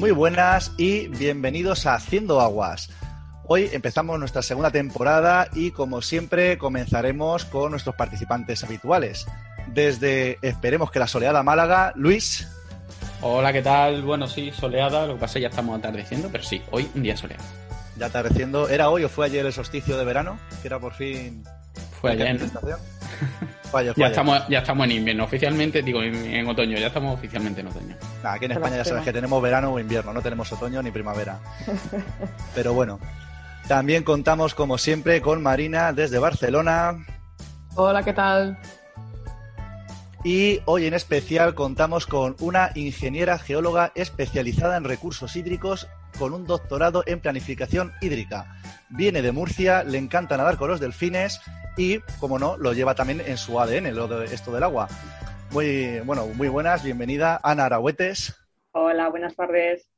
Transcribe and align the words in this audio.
muy 0.00 0.12
buenas 0.12 0.72
y 0.78 1.08
bienvenidos 1.08 1.84
a 1.84 1.94
Haciendo 1.94 2.40
Aguas. 2.40 2.88
Hoy 3.46 3.68
empezamos 3.70 4.18
nuestra 4.18 4.40
segunda 4.40 4.70
temporada 4.70 5.48
y 5.52 5.72
como 5.72 6.00
siempre 6.00 6.56
comenzaremos 6.56 7.44
con 7.44 7.72
nuestros 7.72 7.96
participantes 7.96 8.64
habituales. 8.64 9.26
Desde 9.66 10.38
esperemos 10.40 10.90
que 10.90 11.00
la 11.00 11.06
soleada 11.06 11.42
Málaga, 11.42 11.92
Luis. 11.96 12.48
Hola, 13.20 13.52
¿qué 13.52 13.60
tal? 13.60 14.00
Bueno, 14.00 14.26
sí, 14.26 14.50
soleada, 14.52 15.06
lo 15.06 15.14
que 15.14 15.20
pasa 15.20 15.32
es 15.32 15.34
que 15.34 15.40
ya 15.42 15.48
estamos 15.48 15.78
atardeciendo, 15.78 16.30
pero 16.32 16.44
sí, 16.44 16.62
hoy 16.70 16.88
un 16.94 17.02
día 17.02 17.14
soleado. 17.18 17.44
Ya 17.98 18.06
atardeciendo, 18.06 18.70
¿era 18.70 18.88
hoy 18.88 19.04
o 19.04 19.10
fue 19.10 19.26
ayer 19.26 19.44
el 19.44 19.52
solsticio 19.52 19.98
de 19.98 20.06
verano? 20.06 20.38
Que 20.62 20.68
era 20.68 20.78
por 20.78 20.94
fin... 20.94 21.44
Fue 22.00 22.12
ayer. 22.12 22.40
ya, 23.96 24.06
Estamos, 24.06 24.42
ya 24.48 24.58
estamos 24.58 24.84
en 24.86 24.92
invierno, 24.92 25.24
oficialmente, 25.24 25.82
digo, 25.82 26.02
en, 26.02 26.46
otoño, 26.48 26.76
ya 26.78 26.88
estamos 26.88 27.14
oficialmente 27.14 27.60
en 27.60 27.68
otoño. 27.68 27.96
aquí 28.22 28.44
en 28.46 28.52
España 28.52 28.76
ya 28.78 28.84
sabes 28.84 29.04
que 29.04 29.12
tenemos 29.12 29.40
verano 29.42 29.72
o 29.72 29.78
invierno, 29.78 30.12
no 30.12 30.22
tenemos 30.22 30.52
otoño 30.52 30.82
ni 30.82 30.90
primavera. 30.90 31.38
Pero 32.54 32.74
bueno, 32.74 32.98
también 33.68 34.02
contamos, 34.02 34.54
como 34.54 34.78
siempre, 34.78 35.20
con 35.20 35.42
Marina 35.42 35.92
desde 35.92 36.18
Barcelona. 36.18 37.06
Hola, 37.76 38.02
¿qué 38.02 38.12
tal? 38.12 38.58
Y 40.24 40.60
hoy 40.66 40.86
en 40.86 40.94
especial 40.94 41.54
contamos 41.54 42.06
con 42.06 42.36
una 42.40 42.72
ingeniera 42.74 43.38
geóloga 43.38 43.92
especializada 43.94 44.76
en 44.76 44.84
recursos 44.84 45.34
hídricos 45.34 45.88
con 46.18 46.34
un 46.34 46.46
doctorado 46.46 47.02
en 47.06 47.20
planificación 47.20 47.92
hídrica. 48.02 48.56
Viene 48.90 49.22
de 49.22 49.32
Murcia, 49.32 49.82
le 49.84 49.96
encanta 49.96 50.36
nadar 50.36 50.58
con 50.58 50.68
los 50.68 50.80
delfines 50.80 51.40
y, 51.76 51.98
como 52.18 52.38
no, 52.38 52.56
lo 52.56 52.72
lleva 52.72 52.94
también 52.94 53.22
en 53.24 53.36
su 53.36 53.60
ADN, 53.60 53.94
lo 53.94 54.08
de 54.08 54.26
esto 54.26 54.52
del 54.52 54.62
agua. 54.62 54.88
Muy, 55.50 56.00
bueno, 56.00 56.26
muy 56.26 56.48
buenas, 56.48 56.82
bienvenida 56.82 57.40
Ana 57.42 57.66
Arahuetes. 57.66 58.36
Hola, 58.72 59.08
buenas 59.08 59.34
tardes. 59.34 59.88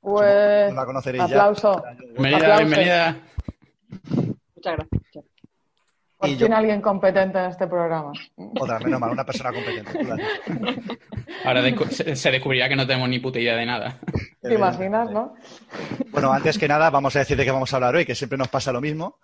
Pues, 0.00 0.72
la 0.72 0.84
conoceréis 0.84 1.24
aplauso. 1.24 1.82
Bienvenida, 2.18 2.56
bienvenida. 2.58 3.16
Muchas 4.56 4.76
gracias. 4.76 5.24
Por 6.20 6.28
fin 6.28 6.52
alguien 6.52 6.82
competente 6.82 7.38
en 7.38 7.46
este 7.46 7.66
programa. 7.66 8.12
Otra, 8.36 8.78
menos 8.78 9.00
mal, 9.00 9.10
una 9.10 9.24
persona 9.24 9.52
competente. 9.52 10.22
Ahora 11.44 11.62
se 11.90 12.30
descubrirá 12.30 12.68
que 12.68 12.76
no 12.76 12.86
tenemos 12.86 13.08
ni 13.08 13.20
puta 13.20 13.38
idea 13.38 13.56
de 13.56 13.64
nada. 13.64 13.98
¿Te 14.42 14.52
imaginas, 14.52 15.10
no? 15.10 15.34
Bueno, 16.10 16.30
antes 16.30 16.58
que 16.58 16.68
nada, 16.68 16.90
vamos 16.90 17.16
a 17.16 17.20
decir 17.20 17.38
de 17.38 17.44
qué 17.44 17.50
vamos 17.50 17.72
a 17.72 17.76
hablar 17.76 17.94
hoy, 17.94 18.04
que 18.04 18.14
siempre 18.14 18.36
nos 18.36 18.48
pasa 18.48 18.70
lo 18.70 18.82
mismo. 18.82 19.18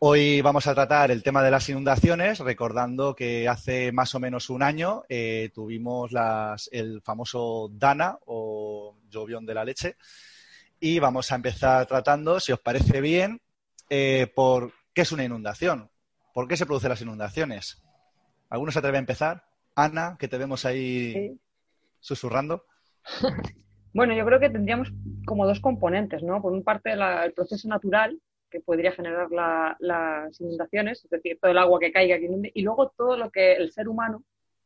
Hoy 0.00 0.42
vamos 0.42 0.64
a 0.68 0.76
tratar 0.76 1.10
el 1.10 1.24
tema 1.24 1.42
de 1.42 1.50
las 1.50 1.68
inundaciones, 1.68 2.38
recordando 2.38 3.16
que 3.16 3.48
hace 3.48 3.90
más 3.90 4.14
o 4.14 4.20
menos 4.20 4.48
un 4.48 4.62
año 4.62 5.02
eh, 5.08 5.50
tuvimos 5.52 6.12
las, 6.12 6.70
el 6.70 7.02
famoso 7.02 7.68
Dana 7.72 8.16
o 8.26 8.94
llovión 9.10 9.44
de 9.44 9.54
la 9.54 9.64
leche. 9.64 9.96
Y 10.78 11.00
vamos 11.00 11.32
a 11.32 11.34
empezar 11.34 11.84
tratando, 11.86 12.38
si 12.38 12.52
os 12.52 12.60
parece 12.60 13.00
bien, 13.00 13.40
eh, 13.90 14.30
por 14.32 14.72
qué 14.94 15.02
es 15.02 15.10
una 15.10 15.24
inundación. 15.24 15.90
¿Por 16.32 16.46
qué 16.46 16.56
se 16.56 16.64
producen 16.64 16.90
las 16.90 17.02
inundaciones? 17.02 17.82
¿Alguno 18.50 18.70
se 18.70 18.78
atreve 18.78 18.98
a 18.98 19.00
empezar? 19.00 19.46
Ana, 19.74 20.16
que 20.16 20.28
te 20.28 20.38
vemos 20.38 20.64
ahí 20.64 21.36
susurrando. 21.98 22.64
Bueno, 23.94 24.14
yo 24.14 24.24
creo 24.26 24.38
que 24.38 24.50
tendríamos 24.50 24.92
como 25.26 25.46
dos 25.46 25.60
componentes, 25.60 26.22
¿no? 26.22 26.42
Por 26.42 26.52
una 26.52 26.62
parte, 26.62 26.92
el 26.92 27.32
proceso 27.32 27.66
natural 27.68 28.20
que 28.50 28.60
podría 28.60 28.92
generar 28.92 29.28
las 29.78 30.40
inundaciones, 30.40 31.04
es 31.04 31.10
decir, 31.10 31.38
todo 31.40 31.50
el 31.50 31.58
agua 31.58 31.78
que 31.80 31.92
caiga, 31.92 32.18
que 32.18 32.26
inunde, 32.26 32.50
y 32.54 32.62
luego 32.62 32.90
todo 32.96 33.16
lo 33.16 33.30
que 33.30 33.54
el 33.54 33.72
ser 33.72 33.88
humano 33.88 34.24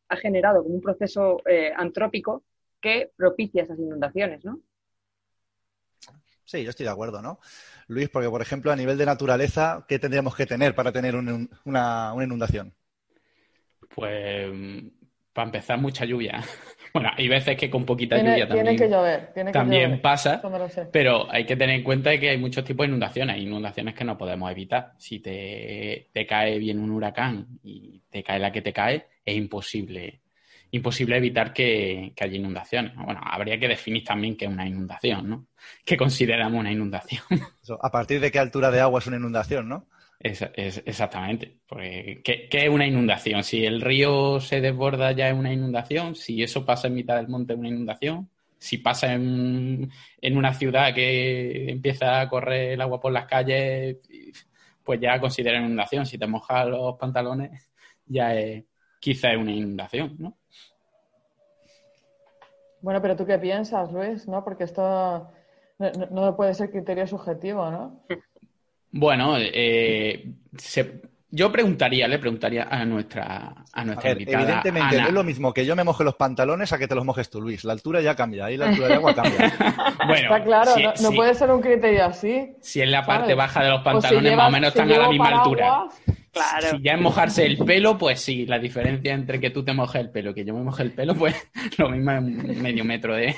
ha 0.08 0.16
generado 0.16 0.62
como 0.62 0.74
un 0.74 0.80
proceso 0.80 1.40
eh, 1.46 1.72
antrópico 1.74 2.44
que 2.80 3.10
propicia 3.16 3.62
esas 3.62 3.78
inundaciones, 3.78 4.44
¿no? 4.44 4.60
Sí, 6.44 6.64
yo 6.64 6.70
estoy 6.70 6.84
de 6.84 6.92
acuerdo, 6.92 7.22
¿no? 7.22 7.38
Luis, 7.86 8.08
porque 8.08 8.28
por 8.28 8.42
ejemplo, 8.42 8.72
a 8.72 8.76
nivel 8.76 8.98
de 8.98 9.06
naturaleza, 9.06 9.84
¿qué 9.88 9.98
tendríamos 9.98 10.36
que 10.36 10.46
tener 10.46 10.74
para 10.74 10.92
tener 10.92 11.16
una, 11.16 12.12
una 12.12 12.24
inundación? 12.24 12.74
Pues, 13.94 14.50
para 15.32 15.46
empezar, 15.46 15.78
mucha 15.78 16.04
lluvia. 16.04 16.42
Bueno, 16.94 17.10
hay 17.16 17.28
veces 17.28 17.56
que 17.56 17.70
con 17.70 17.84
poquita 17.84 18.18
lluvia 18.18 18.46
también, 18.46 18.76
que 18.76 18.88
llover, 18.88 19.32
tiene 19.32 19.50
que 19.50 19.58
también 19.58 20.00
pasa, 20.00 20.42
pero 20.90 21.30
hay 21.30 21.46
que 21.46 21.56
tener 21.56 21.76
en 21.76 21.84
cuenta 21.84 22.18
que 22.18 22.30
hay 22.30 22.38
muchos 22.38 22.64
tipos 22.64 22.84
de 22.84 22.88
inundaciones. 22.88 23.36
Hay 23.36 23.42
inundaciones 23.42 23.94
que 23.94 24.04
no 24.04 24.18
podemos 24.18 24.50
evitar. 24.50 24.92
Si 24.98 25.20
te, 25.20 26.08
te 26.12 26.26
cae 26.26 26.58
bien 26.58 26.78
un 26.78 26.90
huracán 26.90 27.46
y 27.62 28.02
te 28.10 28.22
cae 28.22 28.38
la 28.38 28.52
que 28.52 28.62
te 28.62 28.72
cae, 28.72 29.06
es 29.24 29.36
imposible 29.36 30.22
imposible 30.72 31.16
evitar 31.18 31.52
que, 31.52 32.14
haya 32.18 32.36
inundaciones. 32.36 32.94
Bueno, 32.96 33.20
habría 33.22 33.58
que 33.60 33.68
definir 33.68 34.04
también 34.04 34.36
qué 34.36 34.46
es 34.46 34.50
una 34.50 34.66
inundación, 34.66 35.28
¿no? 35.28 35.46
¿Qué 35.84 35.96
consideramos 35.96 36.58
una 36.58 36.72
inundación? 36.72 37.22
¿A 37.80 37.90
partir 37.90 38.20
de 38.20 38.32
qué 38.32 38.38
altura 38.38 38.70
de 38.70 38.80
agua 38.80 38.98
es 38.98 39.06
una 39.06 39.18
inundación, 39.18 39.68
no? 39.68 39.86
Es, 40.22 40.42
exactamente. 40.86 41.58
¿qué, 42.22 42.48
es 42.52 42.68
una 42.68 42.86
inundación? 42.86 43.42
Si 43.42 43.64
el 43.66 43.80
río 43.80 44.38
se 44.38 44.60
desborda 44.60 45.10
ya 45.12 45.28
es 45.28 45.34
una 45.34 45.52
inundación, 45.52 46.14
si 46.14 46.42
eso 46.42 46.64
pasa 46.64 46.86
en 46.86 46.94
mitad 46.94 47.16
del 47.16 47.28
monte 47.28 47.54
es 47.54 47.58
una 47.58 47.68
inundación, 47.68 48.30
si 48.56 48.78
pasa 48.78 49.12
en, 49.14 49.90
en 50.20 50.36
una 50.36 50.54
ciudad 50.54 50.94
que 50.94 51.70
empieza 51.70 52.20
a 52.20 52.28
correr 52.28 52.74
el 52.74 52.80
agua 52.80 53.00
por 53.00 53.12
las 53.12 53.26
calles, 53.26 53.96
pues 54.84 55.00
ya 55.00 55.18
considera 55.20 55.58
inundación. 55.58 56.06
Si 56.06 56.18
te 56.18 56.28
mojas 56.28 56.68
los 56.68 56.96
pantalones, 56.96 57.68
ya 58.06 58.36
es 58.36 58.64
quizá 59.00 59.32
es 59.32 59.38
una 59.38 59.50
inundación, 59.50 60.14
¿no? 60.18 60.36
Bueno, 62.80 63.02
pero 63.02 63.16
tú 63.16 63.26
qué 63.26 63.38
piensas, 63.38 63.90
Luis, 63.92 64.28
¿no? 64.28 64.44
Porque 64.44 64.64
esto 64.64 65.32
no, 66.10 66.36
puede 66.36 66.54
ser 66.54 66.70
criterio 66.70 67.06
subjetivo, 67.08 67.68
¿no? 67.70 68.04
Bueno, 68.92 69.36
eh, 69.38 70.24
yo 71.30 71.50
preguntaría, 71.50 72.06
le 72.06 72.18
preguntaría 72.18 72.68
a 72.70 72.84
nuestra, 72.84 73.54
a 73.72 73.84
nuestra 73.86 74.10
Evidentemente, 74.10 75.00
no 75.00 75.08
es 75.08 75.12
lo 75.14 75.24
mismo 75.24 75.54
que 75.54 75.64
yo 75.64 75.74
me 75.74 75.82
moje 75.82 76.04
los 76.04 76.14
pantalones 76.14 76.74
a 76.74 76.78
que 76.78 76.86
te 76.86 76.94
los 76.94 77.06
mojes 77.06 77.30
tú, 77.30 77.40
Luis. 77.40 77.64
La 77.64 77.72
altura 77.72 78.02
ya 78.02 78.14
cambia, 78.14 78.44
ahí 78.44 78.58
la 78.58 78.68
altura 78.68 78.88
de 78.88 78.94
agua 78.94 79.14
cambia. 79.14 79.54
bueno, 80.06 80.34
Está 80.34 80.44
claro, 80.44 80.72
no, 81.00 81.10
puede 81.12 81.34
ser 81.34 81.50
un 81.50 81.62
criterio 81.62 82.04
así. 82.04 82.52
Si 82.60 82.82
en 82.82 82.90
la 82.90 83.02
parte 83.02 83.34
baja 83.34 83.64
de 83.64 83.70
los 83.70 83.80
pantalones 83.80 84.36
más 84.36 84.48
o 84.48 84.50
menos 84.50 84.68
están 84.68 84.92
a 84.92 84.98
la 84.98 85.08
misma 85.08 85.28
altura. 85.28 85.88
Si 86.70 86.82
ya 86.82 86.92
es 86.92 87.00
mojarse 87.00 87.44
el 87.44 87.58
pelo, 87.58 87.98
pues 87.98 88.20
sí, 88.20 88.46
la 88.46 88.58
diferencia 88.58 89.12
entre 89.12 89.38
que 89.38 89.50
tú 89.50 89.64
te 89.64 89.74
mojes 89.74 90.00
el 90.00 90.10
pelo 90.10 90.30
y 90.30 90.34
que 90.34 90.44
yo 90.44 90.54
me 90.54 90.62
moje 90.62 90.82
el 90.82 90.92
pelo, 90.92 91.14
pues 91.14 91.34
lo 91.78 91.90
mismo 91.90 92.10
es 92.10 92.56
medio 92.56 92.84
metro 92.84 93.14
de, 93.14 93.36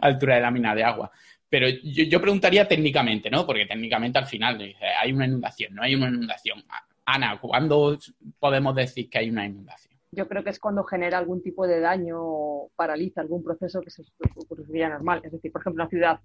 altura 0.00 0.36
de 0.36 0.40
lámina 0.40 0.74
de 0.74 0.84
agua. 0.84 1.10
Pero 1.48 1.68
yo, 1.68 2.20
preguntaría 2.20 2.66
técnicamente, 2.66 3.30
¿no? 3.30 3.46
Porque 3.46 3.66
técnicamente 3.66 4.18
al 4.18 4.26
final 4.26 4.60
hay 5.00 5.12
una 5.12 5.26
inundación, 5.26 5.74
no 5.74 5.82
hay 5.82 5.94
una 5.94 6.08
inundación. 6.08 6.64
Ana, 7.04 7.38
¿cuándo 7.40 7.98
podemos 8.38 8.74
decir 8.74 9.08
que 9.08 9.18
hay 9.18 9.30
una 9.30 9.46
inundación? 9.46 9.94
Yo 10.10 10.26
creo 10.26 10.42
que 10.42 10.50
es 10.50 10.58
cuando 10.58 10.84
genera 10.84 11.18
algún 11.18 11.42
tipo 11.42 11.66
de 11.66 11.80
daño 11.80 12.16
o 12.18 12.70
paraliza 12.74 13.20
algún 13.20 13.44
proceso 13.44 13.80
que 13.80 13.90
se 13.90 14.02
ocurriría 14.36 14.88
normal. 14.88 15.20
Es 15.24 15.32
decir, 15.32 15.52
por 15.52 15.60
ejemplo, 15.60 15.84
una 15.84 15.90
ciudad 15.90 16.20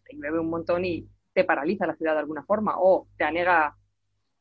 te 0.00 0.16
llueve 0.16 0.40
un 0.40 0.48
montón 0.48 0.84
y 0.84 1.06
te 1.32 1.44
paraliza 1.44 1.86
la 1.86 1.96
ciudad 1.96 2.14
de 2.14 2.20
alguna 2.20 2.44
forma 2.44 2.74
o 2.78 3.08
te 3.16 3.24
anega 3.24 3.76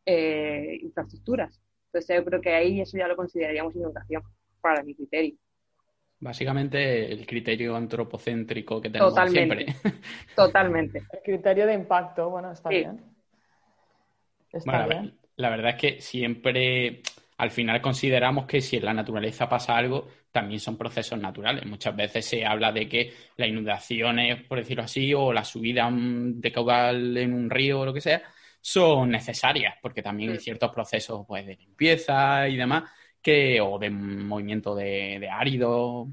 eh, 0.05 0.79
infraestructuras. 0.81 1.59
Entonces 1.87 2.15
yo 2.15 2.25
creo 2.25 2.41
que 2.41 2.53
ahí 2.53 2.81
eso 2.81 2.97
ya 2.97 3.07
lo 3.07 3.15
consideraríamos 3.15 3.75
inundación, 3.75 4.23
para 4.61 4.83
mi 4.83 4.95
criterio. 4.95 5.35
Básicamente 6.21 7.11
el 7.11 7.25
criterio 7.25 7.75
antropocéntrico 7.75 8.79
que 8.79 8.89
tenemos 8.91 9.13
siempre. 9.29 9.65
Totalmente. 10.35 11.03
El 11.11 11.19
criterio 11.23 11.65
de 11.65 11.73
impacto, 11.73 12.29
bueno, 12.29 12.51
está 12.51 12.69
bien. 12.69 13.03
La 15.35 15.49
verdad 15.49 15.71
es 15.71 15.75
que 15.75 16.01
siempre 16.01 17.01
al 17.37 17.49
final 17.49 17.81
consideramos 17.81 18.45
que 18.45 18.61
si 18.61 18.77
en 18.77 18.85
la 18.85 18.93
naturaleza 18.93 19.49
pasa 19.49 19.75
algo, 19.75 20.07
también 20.31 20.59
son 20.59 20.77
procesos 20.77 21.19
naturales. 21.19 21.65
Muchas 21.65 21.95
veces 21.95 22.23
se 22.23 22.45
habla 22.45 22.71
de 22.71 22.87
que 22.87 23.11
las 23.37 23.49
inundaciones, 23.49 24.43
por 24.43 24.59
decirlo 24.59 24.83
así, 24.83 25.11
o 25.15 25.33
la 25.33 25.43
subida 25.43 25.89
de 25.91 26.51
caudal 26.51 27.17
en 27.17 27.33
un 27.33 27.49
río 27.49 27.79
o 27.79 27.85
lo 27.85 27.93
que 27.95 28.01
sea, 28.01 28.21
son 28.61 29.09
necesarias, 29.09 29.73
porque 29.81 30.03
también 30.03 30.33
hay 30.33 30.37
ciertos 30.37 30.71
procesos 30.71 31.25
pues, 31.27 31.47
de 31.47 31.55
limpieza 31.55 32.47
y 32.47 32.57
demás, 32.57 32.83
que, 33.21 33.61
o 33.61 33.77
de 33.79 33.89
movimiento 33.89 34.75
de, 34.75 35.29
árido, 35.31 36.07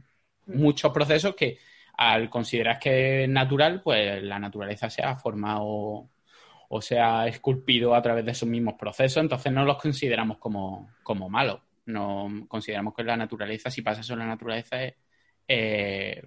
muchos 0.46 0.92
procesos 0.92 1.34
que 1.34 1.58
al 1.96 2.30
considerar 2.30 2.78
que 2.78 3.24
es 3.24 3.28
natural, 3.28 3.82
pues 3.82 4.22
la 4.22 4.38
naturaleza 4.38 4.88
se 4.88 5.02
ha 5.02 5.16
formado 5.16 6.08
o 6.70 6.82
se 6.82 7.00
ha 7.00 7.26
esculpido 7.26 7.94
a 7.94 8.02
través 8.02 8.24
de 8.24 8.32
esos 8.32 8.48
mismos 8.48 8.74
procesos, 8.74 9.22
entonces 9.22 9.52
no 9.52 9.64
los 9.64 9.78
consideramos 9.78 10.38
como, 10.38 10.90
como 11.02 11.28
malos. 11.28 11.60
No 11.86 12.44
consideramos 12.46 12.94
que 12.94 13.02
la 13.02 13.16
naturaleza, 13.16 13.70
si 13.70 13.82
pasa 13.82 14.02
eso 14.02 14.12
en 14.12 14.18
la 14.20 14.26
naturaleza, 14.26 14.76
es 14.84 16.22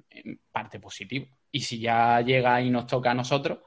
parte 0.52 0.80
positiva. 0.80 1.28
Y 1.52 1.60
si 1.60 1.80
ya 1.80 2.20
llega 2.22 2.60
y 2.62 2.72
nos 2.72 2.88
toca 2.88 3.12
a 3.12 3.14
nosotros, 3.14 3.60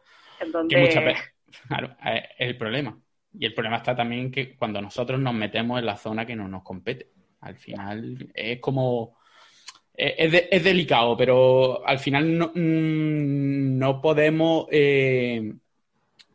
que 0.69 0.76
muchas 0.76 1.05
veces 1.05 1.34
Claro, 1.69 1.96
es 2.05 2.25
el 2.38 2.56
problema. 2.56 2.99
Y 3.38 3.46
el 3.46 3.54
problema 3.54 3.78
está 3.78 3.94
también 3.96 4.31
que 4.31 4.54
cuando 4.56 4.81
nosotros 4.81 5.19
nos 5.20 5.34
metemos 5.34 5.78
en 5.78 5.86
la 5.86 5.96
zona 5.96 6.25
que 6.25 6.36
no 6.36 6.48
nos 6.48 6.62
compete. 6.62 7.10
Al 7.40 7.56
final 7.56 8.31
es 8.34 8.60
como 8.60 9.19
es, 9.92 10.64
delicado, 10.64 11.16
pero 11.16 11.86
al 11.86 11.98
final 11.98 12.38
no, 12.38 12.46
mm, 12.54 13.78
no 13.78 14.00
podemos 14.00 14.66
eh, 14.70 15.52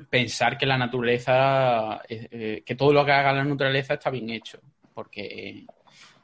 pensar 0.09 0.57
que 0.57 0.65
la 0.65 0.77
naturaleza, 0.77 2.01
eh, 2.07 2.27
eh, 2.31 2.63
que 2.65 2.75
todo 2.75 2.93
lo 2.93 3.05
que 3.05 3.11
haga 3.11 3.33
la 3.33 3.43
naturaleza 3.43 3.95
está 3.95 4.09
bien 4.09 4.29
hecho, 4.29 4.59
porque 4.93 5.65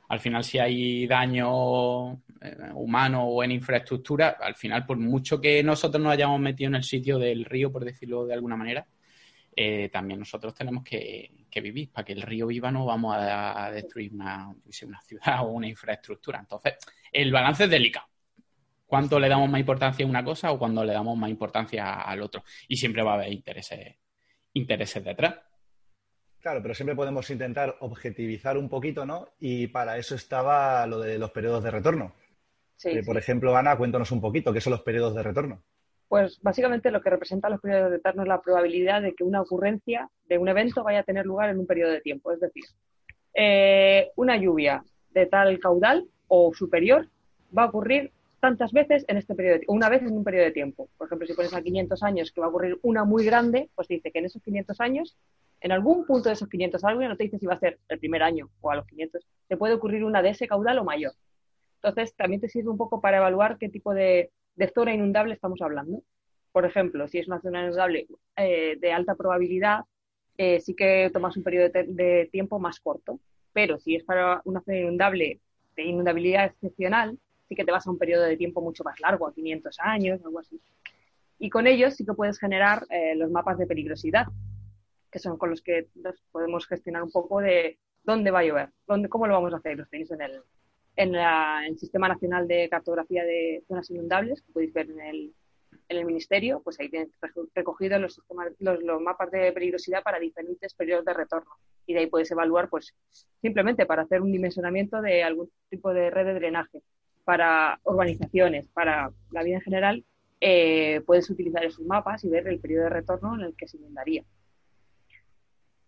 al 0.07 0.19
final 0.19 0.43
si 0.43 0.59
hay 0.59 1.07
daño 1.07 2.13
eh, 2.13 2.57
humano 2.73 3.25
o 3.25 3.43
en 3.43 3.51
infraestructura, 3.51 4.37
al 4.39 4.55
final 4.55 4.85
por 4.85 4.97
mucho 4.97 5.41
que 5.41 5.61
nosotros 5.63 6.01
nos 6.01 6.13
hayamos 6.13 6.39
metido 6.39 6.69
en 6.69 6.75
el 6.75 6.83
sitio 6.83 7.17
del 7.17 7.43
río, 7.45 7.71
por 7.71 7.83
decirlo 7.83 8.25
de 8.25 8.33
alguna 8.33 8.55
manera, 8.55 8.85
también 9.91 10.19
nosotros 10.19 10.53
tenemos 10.53 10.83
que, 10.83 11.31
vivir. 11.61 11.91
Para 11.91 12.03
que 12.03 12.13
el 12.13 12.21
río 12.21 12.47
viva 12.47 12.71
no 12.71 12.85
vamos 12.85 13.15
a, 13.17 13.71
destruir 13.71 14.13
una, 14.13 14.49
una 14.49 15.01
ciudad 15.01 15.39
o 15.41 15.51
una 15.51 15.67
infraestructura. 15.67 16.39
Entonces, 16.39 16.75
el 17.11 17.31
balance 17.31 17.63
es 17.63 17.69
delicado 17.69 18.07
cuánto 18.85 19.19
le 19.19 19.29
damos 19.29 19.49
más 19.49 19.59
importancia 19.59 20.05
a 20.05 20.09
una 20.09 20.23
cosa 20.23 20.51
o 20.51 20.59
cuándo 20.59 20.83
le 20.83 20.93
damos 20.93 21.17
más 21.17 21.29
importancia 21.29 22.01
al 22.01 22.21
otro. 22.21 22.43
Y 22.67 22.77
siempre 22.77 23.03
va 23.03 23.11
a 23.11 23.15
haber 23.15 23.33
intereses, 23.33 23.95
intereses 24.53 25.03
detrás. 25.03 25.35
Claro, 26.39 26.61
pero 26.61 26.75
siempre 26.75 26.95
podemos 26.95 27.29
intentar 27.29 27.75
objetivizar 27.79 28.57
un 28.57 28.69
poquito, 28.69 29.05
¿no? 29.05 29.29
Y 29.39 29.67
para 29.67 29.97
eso 29.97 30.15
estaba 30.15 30.85
lo 30.85 30.99
de 30.99 31.17
los 31.17 31.31
periodos 31.31 31.63
de 31.63 31.71
retorno. 31.71 32.13
Eh, 32.83 33.03
por 33.03 33.17
ejemplo, 33.17 33.55
Ana, 33.55 33.75
cuéntanos 33.77 34.11
un 34.11 34.21
poquito, 34.21 34.53
¿qué 34.53 34.61
son 34.61 34.71
los 34.71 34.81
periodos 34.81 35.15
de 35.15 35.23
retorno? 35.23 35.63
Pues 36.15 36.39
básicamente 36.41 36.91
lo 36.91 37.01
que 37.01 37.09
representan 37.09 37.51
los 37.51 37.59
periodos 37.59 37.91
de 37.91 37.97
retorno 37.97 38.21
es 38.21 38.29
la 38.29 38.39
probabilidad 38.39 39.01
de 39.01 39.13
que 39.13 39.25
una 39.25 39.41
ocurrencia 39.41 40.09
de 40.29 40.37
un 40.37 40.47
evento 40.47 40.81
vaya 40.81 41.01
a 41.01 41.03
tener 41.03 41.25
lugar 41.25 41.49
en 41.49 41.59
un 41.59 41.67
periodo 41.67 41.91
de 41.91 41.99
tiempo. 41.99 42.31
Es 42.31 42.39
decir, 42.39 42.63
eh, 43.33 44.11
una 44.15 44.37
lluvia 44.37 44.81
de 45.09 45.25
tal 45.25 45.59
caudal 45.59 46.05
o 46.29 46.53
superior 46.53 47.09
va 47.51 47.63
a 47.63 47.65
ocurrir 47.65 48.13
tantas 48.39 48.71
veces 48.71 49.03
en 49.09 49.17
este 49.17 49.35
periodo, 49.35 49.59
de, 49.59 49.65
una 49.67 49.89
vez 49.89 50.03
en 50.03 50.13
un 50.13 50.23
periodo 50.23 50.45
de 50.45 50.51
tiempo. 50.53 50.87
Por 50.97 51.07
ejemplo, 51.07 51.27
si 51.27 51.33
pones 51.33 51.53
a 51.53 51.61
500 51.61 52.01
años 52.01 52.31
que 52.31 52.39
va 52.39 52.47
a 52.47 52.49
ocurrir 52.49 52.79
una 52.83 53.03
muy 53.03 53.25
grande, 53.25 53.69
pues 53.75 53.89
dice 53.89 54.09
que 54.09 54.19
en 54.19 54.25
esos 54.27 54.41
500 54.41 54.79
años, 54.79 55.17
en 55.59 55.73
algún 55.73 56.05
punto 56.05 56.29
de 56.29 56.35
esos 56.35 56.47
500 56.47 56.81
años, 56.85 57.09
no 57.09 57.17
te 57.17 57.25
dice 57.25 57.39
si 57.39 57.45
va 57.45 57.55
a 57.55 57.59
ser 57.59 57.77
el 57.89 57.99
primer 57.99 58.23
año 58.23 58.49
o 58.61 58.71
a 58.71 58.77
los 58.77 58.87
500, 58.87 59.21
te 59.49 59.57
puede 59.57 59.73
ocurrir 59.73 60.05
una 60.05 60.21
de 60.21 60.29
ese 60.29 60.47
caudal 60.47 60.79
o 60.79 60.85
mayor. 60.85 61.11
Entonces, 61.83 62.15
también 62.15 62.39
te 62.39 62.47
sirve 62.47 62.69
un 62.69 62.77
poco 62.77 63.01
para 63.01 63.17
evaluar 63.17 63.57
qué 63.57 63.67
tipo 63.67 63.93
de, 63.93 64.31
zona 64.73 64.93
inundable 64.93 65.33
estamos 65.33 65.61
hablando. 65.61 66.03
Por 66.51 66.65
ejemplo, 66.65 67.07
si 67.07 67.19
es 67.19 67.27
una 67.27 67.41
zona 67.41 67.63
inundable 67.63 68.07
eh, 68.37 68.77
de 68.79 68.91
alta 68.91 69.15
probabilidad, 69.15 69.81
eh, 70.37 70.59
sí 70.59 70.73
que 70.75 71.09
tomas 71.13 71.35
un 71.37 71.43
periodo 71.43 71.69
de, 71.69 71.83
de 71.87 72.29
tiempo 72.31 72.59
más 72.59 72.79
corto. 72.79 73.19
Pero 73.53 73.77
si 73.79 73.95
es 73.95 74.03
para 74.03 74.41
una 74.45 74.61
zona 74.61 74.77
inundable 74.77 75.39
de 75.75 75.83
inundabilidad 75.83 76.45
excepcional, 76.45 77.17
sí 77.47 77.55
que 77.55 77.63
te 77.63 77.71
vas 77.71 77.85
a 77.85 77.91
un 77.91 77.97
periodo 77.97 78.23
de 78.23 78.37
tiempo 78.37 78.61
mucho 78.61 78.83
más 78.83 78.99
largo, 78.99 79.27
a 79.27 79.33
500 79.33 79.77
años, 79.79 80.21
algo 80.23 80.39
así. 80.39 80.59
Y 81.39 81.49
con 81.49 81.67
ellos 81.67 81.95
sí 81.95 82.05
que 82.05 82.13
puedes 82.13 82.39
generar 82.39 82.85
eh, 82.89 83.15
los 83.15 83.29
mapas 83.29 83.57
de 83.57 83.67
peligrosidad, 83.67 84.27
que 85.11 85.19
son 85.19 85.37
con 85.37 85.49
los 85.49 85.61
que 85.61 85.87
podemos 86.31 86.65
gestionar 86.67 87.03
un 87.03 87.11
poco 87.11 87.39
de 87.41 87.77
dónde 88.03 88.31
va 88.31 88.39
a 88.39 88.43
llover, 88.43 88.69
dónde, 88.87 89.09
cómo 89.09 89.27
lo 89.27 89.33
vamos 89.33 89.53
a 89.53 89.57
hacer. 89.57 89.77
Los 89.77 89.89
tenéis 89.89 90.11
en 90.11 90.21
el, 90.21 90.41
en, 90.95 91.15
el 91.15 91.77
Sistema 91.77 92.07
Nacional 92.07 92.47
de 92.47 92.69
Cartografía 92.69 93.23
de 93.23 93.63
Zonas 93.67 93.89
Inundables, 93.89 94.41
que 94.41 94.51
podéis 94.53 94.73
ver 94.73 94.89
en 94.89 94.99
el, 95.01 95.33
en 95.89 95.97
el 95.97 96.05
Ministerio, 96.05 96.61
pues 96.63 96.79
ahí 96.79 96.89
tienes 96.89 97.09
recogidos 97.53 98.01
los, 98.01 98.21
los, 98.59 98.81
los, 98.81 99.01
mapas 99.01 99.31
de 99.31 99.51
peligrosidad 99.51 100.03
para 100.03 100.19
diferentes 100.19 100.73
periodos 100.73 101.05
de 101.05 101.13
retorno. 101.13 101.51
Y 101.85 101.93
de 101.93 101.99
ahí 101.99 102.07
puedes 102.07 102.31
evaluar, 102.31 102.69
pues, 102.69 102.93
simplemente 103.41 103.85
para 103.85 104.03
hacer 104.03 104.21
un 104.21 104.31
dimensionamiento 104.31 105.01
de 105.01 105.23
algún 105.23 105.51
tipo 105.69 105.93
de 105.93 106.09
red 106.09 106.25
de 106.25 106.33
drenaje 106.33 106.81
para 107.23 107.79
urbanizaciones, 107.83 108.67
para 108.67 109.11
la 109.31 109.43
vida 109.43 109.55
en 109.55 109.61
general, 109.61 110.05
eh, 110.39 111.01
puedes 111.05 111.29
utilizar 111.29 111.65
esos 111.65 111.85
mapas 111.85 112.23
y 112.23 112.29
ver 112.29 112.47
el 112.47 112.59
periodo 112.59 112.83
de 112.83 112.89
retorno 112.89 113.35
en 113.35 113.41
el 113.41 113.55
que 113.55 113.67
se 113.67 113.77
inundaría. 113.77 114.23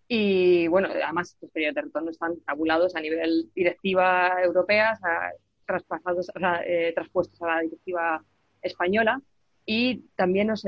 Y 0.08 0.68
bueno, 0.68 0.90
además 0.92 1.34
estos 1.34 1.52
periodos 1.52 1.76
de 1.76 1.82
retorno 1.82 2.12
están 2.12 2.40
tabulados 2.42 2.96
a 2.96 3.02
nivel 3.02 3.50
directiva 3.54 4.42
europea, 4.42 4.98
traspasados, 5.66 6.30
o 6.34 6.40
sea, 6.40 6.62
eh, 6.66 6.94
traspuestos 6.94 7.42
a 7.42 7.48
la 7.48 7.62
directiva 7.62 8.24
española 8.62 9.22
y 9.66 10.06
también 10.16 10.48
nos, 10.48 10.64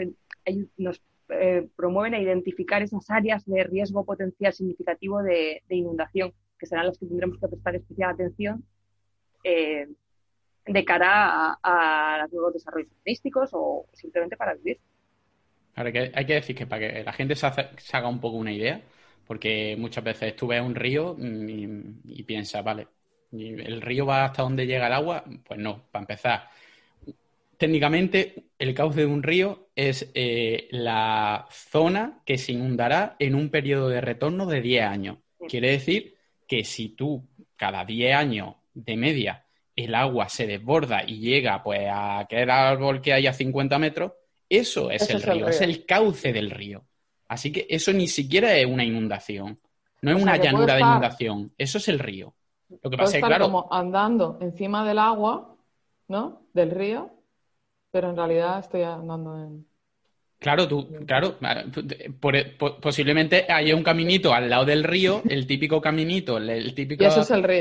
nos 0.77 1.01
eh, 1.30 1.68
promueven 1.75 2.15
a 2.15 2.19
identificar 2.19 2.81
esas 2.81 3.09
áreas 3.09 3.45
de 3.45 3.63
riesgo 3.63 4.03
potencial 4.03 4.51
significativo 4.51 5.24
de, 5.24 5.62
inundación, 5.69 6.33
que 6.57 6.65
serán 6.65 6.88
las 6.88 6.97
que 6.97 7.06
tendremos 7.06 7.39
que 7.39 7.47
prestar 7.47 7.75
especial 7.75 8.12
atención 8.12 8.65
de 10.69 10.85
cara 10.85 11.57
a, 11.63 12.19
los 12.21 12.33
nuevos 12.33 12.53
desarrollos 12.53 12.92
turísticos 13.03 13.50
o 13.53 13.88
simplemente 13.94 14.38
para 14.38 14.53
vivir. 14.53 14.80
Ahora, 15.75 15.92
que 15.92 16.12
hay 16.13 16.25
que 16.25 16.33
decir 16.33 16.56
que 16.56 16.68
para 16.68 16.92
que 16.92 17.03
la 17.03 17.13
gente 17.13 17.35
se, 17.35 17.47
haga 17.47 18.07
un 18.07 18.19
poco 18.19 18.38
una 18.38 18.51
idea, 18.51 18.81
porque 19.30 19.76
muchas 19.78 20.04
veces 20.04 20.36
tú 20.36 20.48
ves 20.48 20.60
un 20.60 20.74
río 20.74 21.16
y, 21.20 21.70
y 22.04 22.24
piensas, 22.24 22.64
vale, 22.64 22.88
¿el 23.31 23.80
río 23.80 24.08
va 24.08 24.26
hasta 24.26 24.42
donde 24.42 24.66
llega 24.66 24.88
el 24.88 24.94
agua? 24.94 25.24
Pues 25.46 25.60
no, 25.60 25.84
para 25.92 26.02
empezar. 26.02 26.50
Técnicamente, 27.56 28.46
el 28.58 28.74
cauce 28.74 29.02
de 29.02 29.06
un 29.06 29.22
río 29.22 29.68
es 29.76 30.10
eh, 30.16 30.68
la 30.72 31.46
zona 31.52 32.24
que 32.26 32.40
se 32.40 32.54
inundará 32.54 33.18
en 33.20 33.36
un 33.36 33.50
periodo 33.50 33.88
de 33.90 34.02
retorno 34.02 34.48
de 34.48 34.62
10 34.62 34.84
años. 34.84 35.18
Quiere 35.48 35.74
decir 35.74 36.16
que 36.48 36.64
si 36.64 36.90
tú 36.90 37.24
cada 37.56 37.86
10 37.86 38.16
años 38.16 38.56
de 38.74 38.98
media 38.98 39.46
el 39.76 39.94
agua 39.94 40.28
se 40.28 40.48
desborda 40.48 41.04
y 41.06 41.20
llega 41.20 41.62
pues 41.62 41.88
a 41.88 42.18
aquel 42.18 42.50
árbol 42.50 43.00
que 43.00 43.14
hay 43.14 43.28
a 43.28 43.34
50 43.34 43.78
metros, 43.78 44.14
eso 44.50 44.90
es, 44.90 45.08
el, 45.12 45.22
río, 45.22 45.48
es 45.48 45.62
el 45.62 45.86
cauce 45.86 46.34
del 46.34 46.50
río. 46.50 46.88
Así 47.30 47.52
que 47.52 47.68
eso 47.70 47.94
ni 47.94 48.08
siquiera 48.08 48.56
es 48.56 48.66
una 48.66 48.84
inundación, 48.84 49.60
no 50.02 50.12
es 50.12 50.22
una 50.22 50.36
llanura 50.38 50.76
de 50.76 50.81
inundación, 50.81 51.54
eso 51.58 51.78
es 51.78 51.88
el 51.88 52.00
río. 52.00 52.34
Lo 52.81 52.90
que 52.90 52.98
pasa 52.98 53.18
es 53.20 53.24
claro, 53.24 53.46
como 53.46 53.68
andando 53.72 54.40
encima 54.42 54.86
del 54.86 54.98
agua, 54.98 55.56
¿no? 56.08 56.42
Del 56.54 56.72
río, 56.72 57.12
pero 57.92 58.10
en 58.10 58.18
realidad 58.18 58.60
estoy 58.60 58.81
andando 58.81 59.38
en 59.38 59.69
Claro, 60.39 60.69
tú, 60.69 60.88
claro, 61.06 61.38
posiblemente 62.81 63.45
haya 63.50 63.75
un 63.75 63.83
caminito 63.83 64.33
al 64.33 64.50
lado 64.50 64.63
del 64.63 64.86
río, 64.86 65.21
el 65.27 65.45
típico 65.45 65.81
caminito, 65.81 66.38
el, 66.38 66.73
típico 66.73 67.04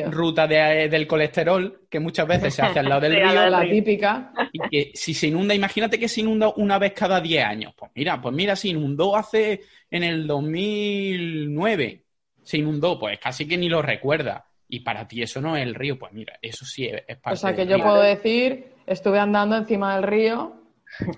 ruta 0.08 0.46
del 0.46 1.06
colesterol 1.08 1.80
que 1.90 1.98
muchas 1.98 2.28
veces 2.28 2.54
se 2.54 2.62
hace 2.62 2.78
al 2.78 2.88
lado 2.88 3.00
del 3.00 3.14
río. 3.20 3.50
La 3.50 3.68
típica. 3.68 4.32
Y 4.52 4.60
que 4.70 4.92
si 4.94 5.12
se 5.12 5.26
inunda, 5.26 5.56
imagínate 5.56 5.98
que 5.98 6.06
se 6.06 6.20
inunda 6.20 6.52
una 6.54 6.78
vez 6.78 6.92
cada 6.92 7.20
10 7.20 7.44
años. 7.44 7.74
Pues 7.76 7.90
mira, 7.96 8.20
pues 8.22 8.32
mira, 8.32 8.54
se 8.54 8.68
inundó 8.68 9.16
hace 9.16 9.62
en 9.90 10.04
el 10.04 10.28
2009, 10.28 12.04
se 12.44 12.58
inundó, 12.58 12.96
pues 12.96 13.18
casi 13.18 13.48
que 13.48 13.56
ni 13.56 13.68
lo 13.68 13.82
recuerda. 13.82 14.46
Y 14.68 14.80
para 14.80 15.08
ti 15.08 15.20
eso 15.20 15.40
no 15.40 15.56
es 15.56 15.64
el 15.64 15.74
río, 15.74 15.98
pues 15.98 16.12
mira, 16.12 16.38
eso 16.40 16.64
sí 16.64 16.86
es, 16.86 17.16
parte 17.16 17.34
O 17.34 17.36
sea 17.36 17.56
que 17.56 17.66
yo 17.66 17.78
puedo 17.82 18.02
decir, 18.02 18.66
estuve 18.86 19.18
andando 19.18 19.56
encima 19.56 19.96
del 19.96 20.04
río 20.04 20.57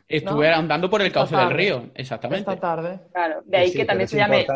Estuve 0.09 0.53
andando 0.53 0.91
por 0.91 1.03
el 1.03 1.13
cauce 1.13 1.37
del 1.37 1.51
río, 1.51 1.91
exactamente. 1.95 2.51
Esta 2.51 2.61
tarde. 2.61 3.01
Claro, 3.13 3.43
de 3.45 3.57
ahí 3.57 3.73
que 3.73 3.85
también 3.85 4.09
se 4.09 4.17
llame. 4.17 4.47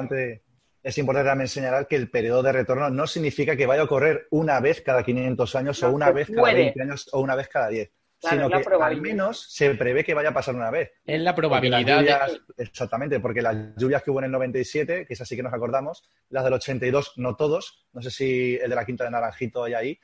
es 0.82 0.98
importante 0.98 1.28
también 1.28 1.48
señalar 1.48 1.86
que 1.86 1.96
el 1.96 2.10
periodo 2.10 2.42
de 2.42 2.52
retorno 2.52 2.90
no 2.90 3.06
significa 3.06 3.56
que 3.56 3.66
vaya 3.66 3.82
a 3.82 3.84
ocurrir 3.84 4.26
una 4.30 4.60
vez 4.60 4.82
cada 4.82 5.02
500 5.02 5.54
años 5.56 5.82
o 5.82 5.90
una 5.90 6.10
vez 6.10 6.28
cada 6.28 6.52
20 6.52 6.82
años 6.82 7.08
o 7.12 7.20
una 7.20 7.34
vez 7.34 7.48
cada 7.48 7.68
10. 7.68 7.90
sino 8.18 8.48
que 8.48 8.62
al 8.80 9.00
menos 9.00 9.46
se 9.50 9.74
prevé 9.74 10.04
que 10.04 10.14
vaya 10.14 10.30
a 10.30 10.34
pasar 10.34 10.54
una 10.54 10.70
vez. 10.70 10.92
Es 11.04 11.20
la 11.20 11.34
probabilidad. 11.34 12.28
Exactamente, 12.56 13.20
porque 13.20 13.42
las 13.42 13.76
lluvias 13.76 14.02
que 14.02 14.10
hubo 14.10 14.18
en 14.20 14.26
el 14.26 14.32
97, 14.32 15.06
que 15.06 15.14
es 15.14 15.20
así 15.20 15.36
que 15.36 15.42
nos 15.42 15.54
acordamos, 15.54 16.02
las 16.30 16.44
del 16.44 16.54
82, 16.54 17.14
no 17.16 17.36
todos, 17.36 17.86
no 17.92 18.02
sé 18.02 18.10
si 18.10 18.56
el 18.56 18.70
de 18.70 18.76
la 18.76 18.84
Quinta 18.84 19.04
de 19.04 19.10
Naranjito 19.10 19.64
hay 19.64 19.74
ahí, 19.74 19.98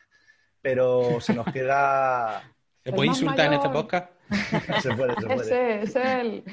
pero 0.60 1.20
se 1.20 1.34
nos 1.34 1.46
queda... 1.52 2.42
¿Se 2.84 2.92
puede 2.92 3.08
insultar 3.08 3.46
en 3.46 3.52
este 3.54 3.68
podcast? 3.68 4.10
se 4.82 4.94
puede, 4.94 5.14
se 5.14 5.26
puede. 5.26 5.42
Ese 5.42 5.82
es 5.82 5.96
él. 5.96 6.44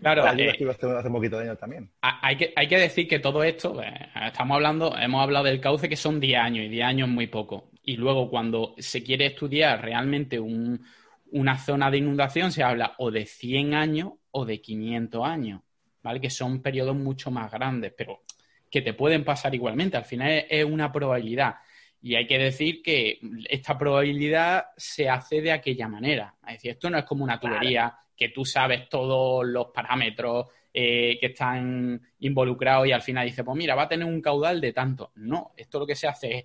Claro, 0.00 0.24
eh, 0.36 0.56
hace 0.68 1.10
poquito 1.10 1.38
de 1.38 1.54
también. 1.56 1.90
Hay 2.00 2.36
que, 2.36 2.52
hay 2.56 2.66
que 2.66 2.78
decir 2.78 3.06
que 3.06 3.18
todo 3.18 3.42
esto, 3.44 3.80
eh, 3.82 4.10
estamos 4.26 4.56
hablando, 4.56 4.96
hemos 4.96 5.22
hablado 5.22 5.44
del 5.44 5.60
cauce 5.60 5.88
que 5.88 5.96
son 5.96 6.20
10 6.20 6.38
años 6.40 6.66
y 6.66 6.68
10 6.68 6.84
años 6.84 7.08
muy 7.08 7.26
poco. 7.28 7.70
Y 7.82 7.96
luego 7.96 8.28
cuando 8.28 8.74
se 8.78 9.02
quiere 9.02 9.26
estudiar 9.26 9.82
realmente 9.82 10.40
una 10.40 11.58
zona 11.58 11.90
de 11.90 11.98
inundación 11.98 12.52
se 12.52 12.62
habla 12.62 12.94
o 12.98 13.10
de 13.10 13.26
100 13.26 13.74
años 13.74 14.12
o 14.30 14.44
de 14.44 14.60
500 14.60 15.24
años, 15.24 15.60
¿vale? 16.02 16.20
Que 16.20 16.30
son 16.30 16.60
periodos 16.60 16.96
mucho 16.96 17.30
más 17.30 17.50
grandes, 17.50 17.92
pero 17.96 18.22
que 18.70 18.82
te 18.82 18.92
pueden 18.92 19.24
pasar 19.24 19.54
igualmente. 19.54 19.96
Al 19.96 20.04
final 20.04 20.46
es 20.48 20.64
una 20.64 20.92
probabilidad. 20.92 21.56
Y 22.00 22.14
hay 22.14 22.26
que 22.26 22.38
decir 22.38 22.80
que 22.82 23.18
esta 23.48 23.76
probabilidad 23.76 24.66
se 24.76 25.08
hace 25.08 25.40
de 25.40 25.52
aquella 25.52 25.88
manera. 25.88 26.34
Es 26.46 26.54
decir, 26.54 26.70
esto 26.72 26.90
no 26.90 26.98
es 26.98 27.04
como 27.04 27.24
una 27.24 27.40
tubería 27.40 27.96
que 28.16 28.28
tú 28.28 28.44
sabes 28.44 28.88
todos 28.88 29.46
los 29.46 29.68
parámetros 29.68 30.46
eh, 30.72 31.18
que 31.20 31.26
están 31.26 32.00
involucrados 32.20 32.86
y 32.86 32.92
al 32.92 33.02
final 33.02 33.26
dices, 33.26 33.44
pues 33.44 33.56
mira, 33.56 33.74
va 33.74 33.82
a 33.82 33.88
tener 33.88 34.06
un 34.06 34.20
caudal 34.20 34.60
de 34.60 34.72
tanto. 34.72 35.12
No, 35.16 35.52
esto 35.56 35.80
lo 35.80 35.86
que 35.86 35.96
se 35.96 36.06
hace 36.06 36.38
es 36.38 36.44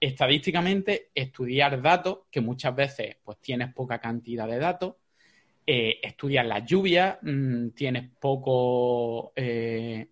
estadísticamente 0.00 1.10
estudiar 1.14 1.80
datos, 1.80 2.20
que 2.30 2.40
muchas 2.40 2.74
veces 2.74 3.16
pues 3.24 3.38
tienes 3.40 3.72
poca 3.72 3.98
cantidad 3.98 4.46
de 4.46 4.58
datos, 4.58 4.94
eh, 5.66 5.98
estudias 6.02 6.46
las 6.46 6.66
lluvias, 6.66 7.18
mm, 7.22 7.70
tienes 7.70 8.10
poco 8.20 9.32
eh, 9.34 10.08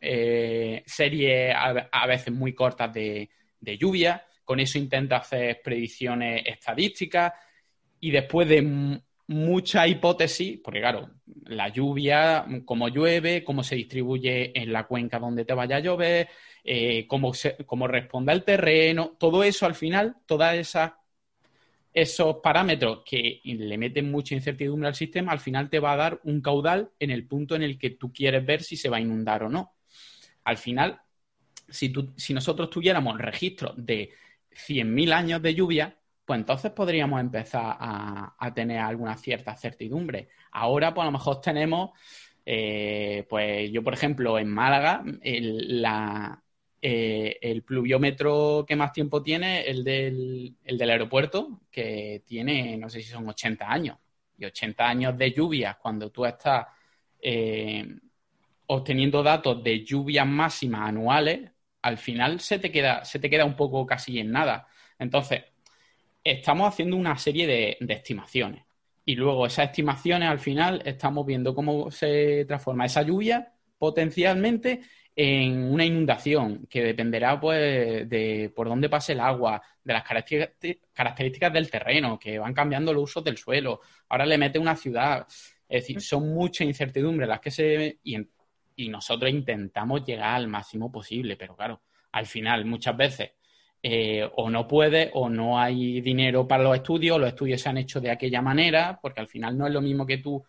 eh, 0.00 0.82
series 0.86 1.54
a, 1.54 2.06
veces 2.06 2.32
muy 2.32 2.54
cortas 2.54 2.92
de, 2.94 3.28
de 3.60 3.76
lluvia, 3.76 4.24
con 4.44 4.60
eso 4.60 4.78
intentas 4.78 5.22
hacer 5.22 5.60
predicciones 5.62 6.42
estadísticas 6.46 7.32
y 8.00 8.10
después 8.10 8.48
de 8.48 9.00
mucha 9.26 9.88
hipótesis, 9.88 10.60
porque 10.62 10.80
claro, 10.80 11.10
la 11.46 11.68
lluvia, 11.68 12.46
cómo 12.64 12.88
llueve, 12.88 13.42
cómo 13.42 13.62
se 13.62 13.76
distribuye 13.76 14.52
en 14.60 14.72
la 14.72 14.86
cuenca 14.86 15.18
donde 15.18 15.44
te 15.44 15.54
vaya 15.54 15.76
a 15.76 15.80
llover, 15.80 16.28
eh, 16.62 17.06
cómo, 17.06 17.32
cómo 17.64 17.88
responde 17.88 18.32
al 18.32 18.44
terreno, 18.44 19.16
todo 19.18 19.42
eso 19.42 19.66
al 19.66 19.74
final, 19.74 20.16
todas 20.26 20.56
esas 20.56 20.92
esos 21.94 22.38
parámetros 22.42 23.02
que 23.06 23.40
le 23.44 23.78
meten 23.78 24.10
mucha 24.10 24.34
incertidumbre 24.34 24.88
al 24.88 24.96
sistema, 24.96 25.30
al 25.30 25.38
final 25.38 25.70
te 25.70 25.78
va 25.78 25.92
a 25.92 25.96
dar 25.96 26.20
un 26.24 26.40
caudal 26.40 26.90
en 26.98 27.12
el 27.12 27.24
punto 27.24 27.54
en 27.54 27.62
el 27.62 27.78
que 27.78 27.90
tú 27.90 28.12
quieres 28.12 28.44
ver 28.44 28.64
si 28.64 28.76
se 28.76 28.88
va 28.88 28.96
a 28.96 29.00
inundar 29.00 29.44
o 29.44 29.48
no. 29.48 29.76
Al 30.42 30.58
final, 30.58 31.00
si, 31.68 31.92
si 32.16 32.34
nosotros 32.34 32.68
tuviéramos 32.68 33.16
registro 33.16 33.74
de 33.76 34.10
100.000 34.54 35.12
años 35.12 35.42
de 35.42 35.54
lluvia, 35.54 35.96
pues 36.24 36.38
entonces 36.40 36.70
podríamos 36.72 37.20
empezar 37.20 37.76
a, 37.78 38.52
tener 38.54 38.78
alguna 38.78 39.16
cierta 39.16 39.56
certidumbre. 39.56 40.28
Ahora, 40.52 40.94
pues 40.94 41.02
a 41.02 41.06
lo 41.06 41.12
mejor 41.12 41.40
tenemos, 41.40 41.90
eh, 42.46 43.26
pues 43.28 43.70
yo, 43.70 43.82
por 43.82 43.94
ejemplo, 43.94 44.38
en 44.38 44.48
Málaga, 44.48 45.04
el, 45.22 45.82
la, 45.82 46.42
eh, 46.80 47.38
el 47.40 47.62
pluviómetro 47.62 48.64
que 48.66 48.76
más 48.76 48.92
tiempo 48.92 49.22
tiene, 49.22 49.62
el 49.62 49.84
del, 49.84 50.56
el 50.64 50.78
del 50.78 50.90
aeropuerto, 50.90 51.62
que 51.70 52.22
tiene, 52.26 52.76
no 52.76 52.88
sé 52.90 53.00
si 53.00 53.10
son 53.10 53.28
80 53.28 53.70
años. 53.70 53.98
Y 54.36 54.44
80 54.44 54.86
años 54.86 55.18
de 55.18 55.32
lluvias, 55.32 55.76
cuando 55.76 56.10
tú 56.10 56.26
estás 56.26 56.66
eh, 57.20 57.86
obteniendo 58.66 59.22
datos 59.22 59.62
de 59.62 59.84
lluvias 59.84 60.26
máximas 60.26 60.88
anuales, 60.88 61.50
al 61.84 61.98
final 61.98 62.40
se 62.40 62.58
te 62.58 62.72
queda, 62.72 63.04
se 63.04 63.18
te 63.18 63.28
queda 63.28 63.44
un 63.44 63.56
poco 63.56 63.84
casi 63.84 64.18
en 64.18 64.32
nada. 64.32 64.66
Entonces, 64.98 65.42
estamos 66.24 66.66
haciendo 66.66 66.96
una 66.96 67.18
serie 67.18 67.46
de, 67.46 67.76
de 67.78 67.92
estimaciones. 67.92 68.64
Y 69.04 69.16
luego 69.16 69.44
esas 69.44 69.66
estimaciones, 69.66 70.30
al 70.30 70.38
final, 70.38 70.80
estamos 70.86 71.26
viendo 71.26 71.54
cómo 71.54 71.90
se 71.90 72.46
transforma 72.46 72.86
esa 72.86 73.02
lluvia 73.02 73.52
potencialmente 73.76 74.80
en 75.14 75.62
una 75.62 75.84
inundación 75.84 76.66
que 76.70 76.82
dependerá 76.82 77.38
pues 77.38 78.08
de 78.08 78.50
por 78.56 78.66
dónde 78.66 78.88
pase 78.88 79.12
el 79.12 79.20
agua, 79.20 79.60
de 79.84 79.92
las 79.92 80.04
características 80.94 81.52
del 81.52 81.70
terreno, 81.70 82.18
que 82.18 82.38
van 82.38 82.54
cambiando 82.54 82.94
los 82.94 83.02
usos 83.04 83.24
del 83.24 83.36
suelo. 83.36 83.82
Ahora 84.08 84.24
le 84.24 84.38
mete 84.38 84.58
una 84.58 84.74
ciudad. 84.74 85.26
Es 85.68 85.82
decir, 85.82 86.00
son 86.00 86.32
muchas 86.32 86.66
incertidumbres 86.66 87.28
las 87.28 87.40
que 87.40 87.50
se... 87.50 87.98
Y, 88.02 88.16
y 88.76 88.88
nosotros 88.88 89.30
intentamos 89.30 90.04
llegar 90.04 90.34
al 90.34 90.48
máximo 90.48 90.90
posible, 90.90 91.36
pero 91.36 91.56
claro, 91.56 91.82
al 92.12 92.26
final 92.26 92.64
muchas 92.64 92.96
veces 92.96 93.32
eh, 93.82 94.28
o 94.36 94.50
no 94.50 94.66
puede 94.66 95.10
o 95.14 95.28
no 95.28 95.58
hay 95.58 96.00
dinero 96.00 96.48
para 96.48 96.62
los 96.62 96.76
estudios, 96.76 97.18
los 97.18 97.28
estudios 97.28 97.60
se 97.60 97.68
han 97.68 97.78
hecho 97.78 98.00
de 98.00 98.10
aquella 98.10 98.40
manera, 98.40 98.98
porque 99.02 99.20
al 99.20 99.28
final 99.28 99.56
no 99.58 99.66
es 99.66 99.72
lo 99.72 99.80
mismo 99.80 100.06
que 100.06 100.18
tú 100.18 100.44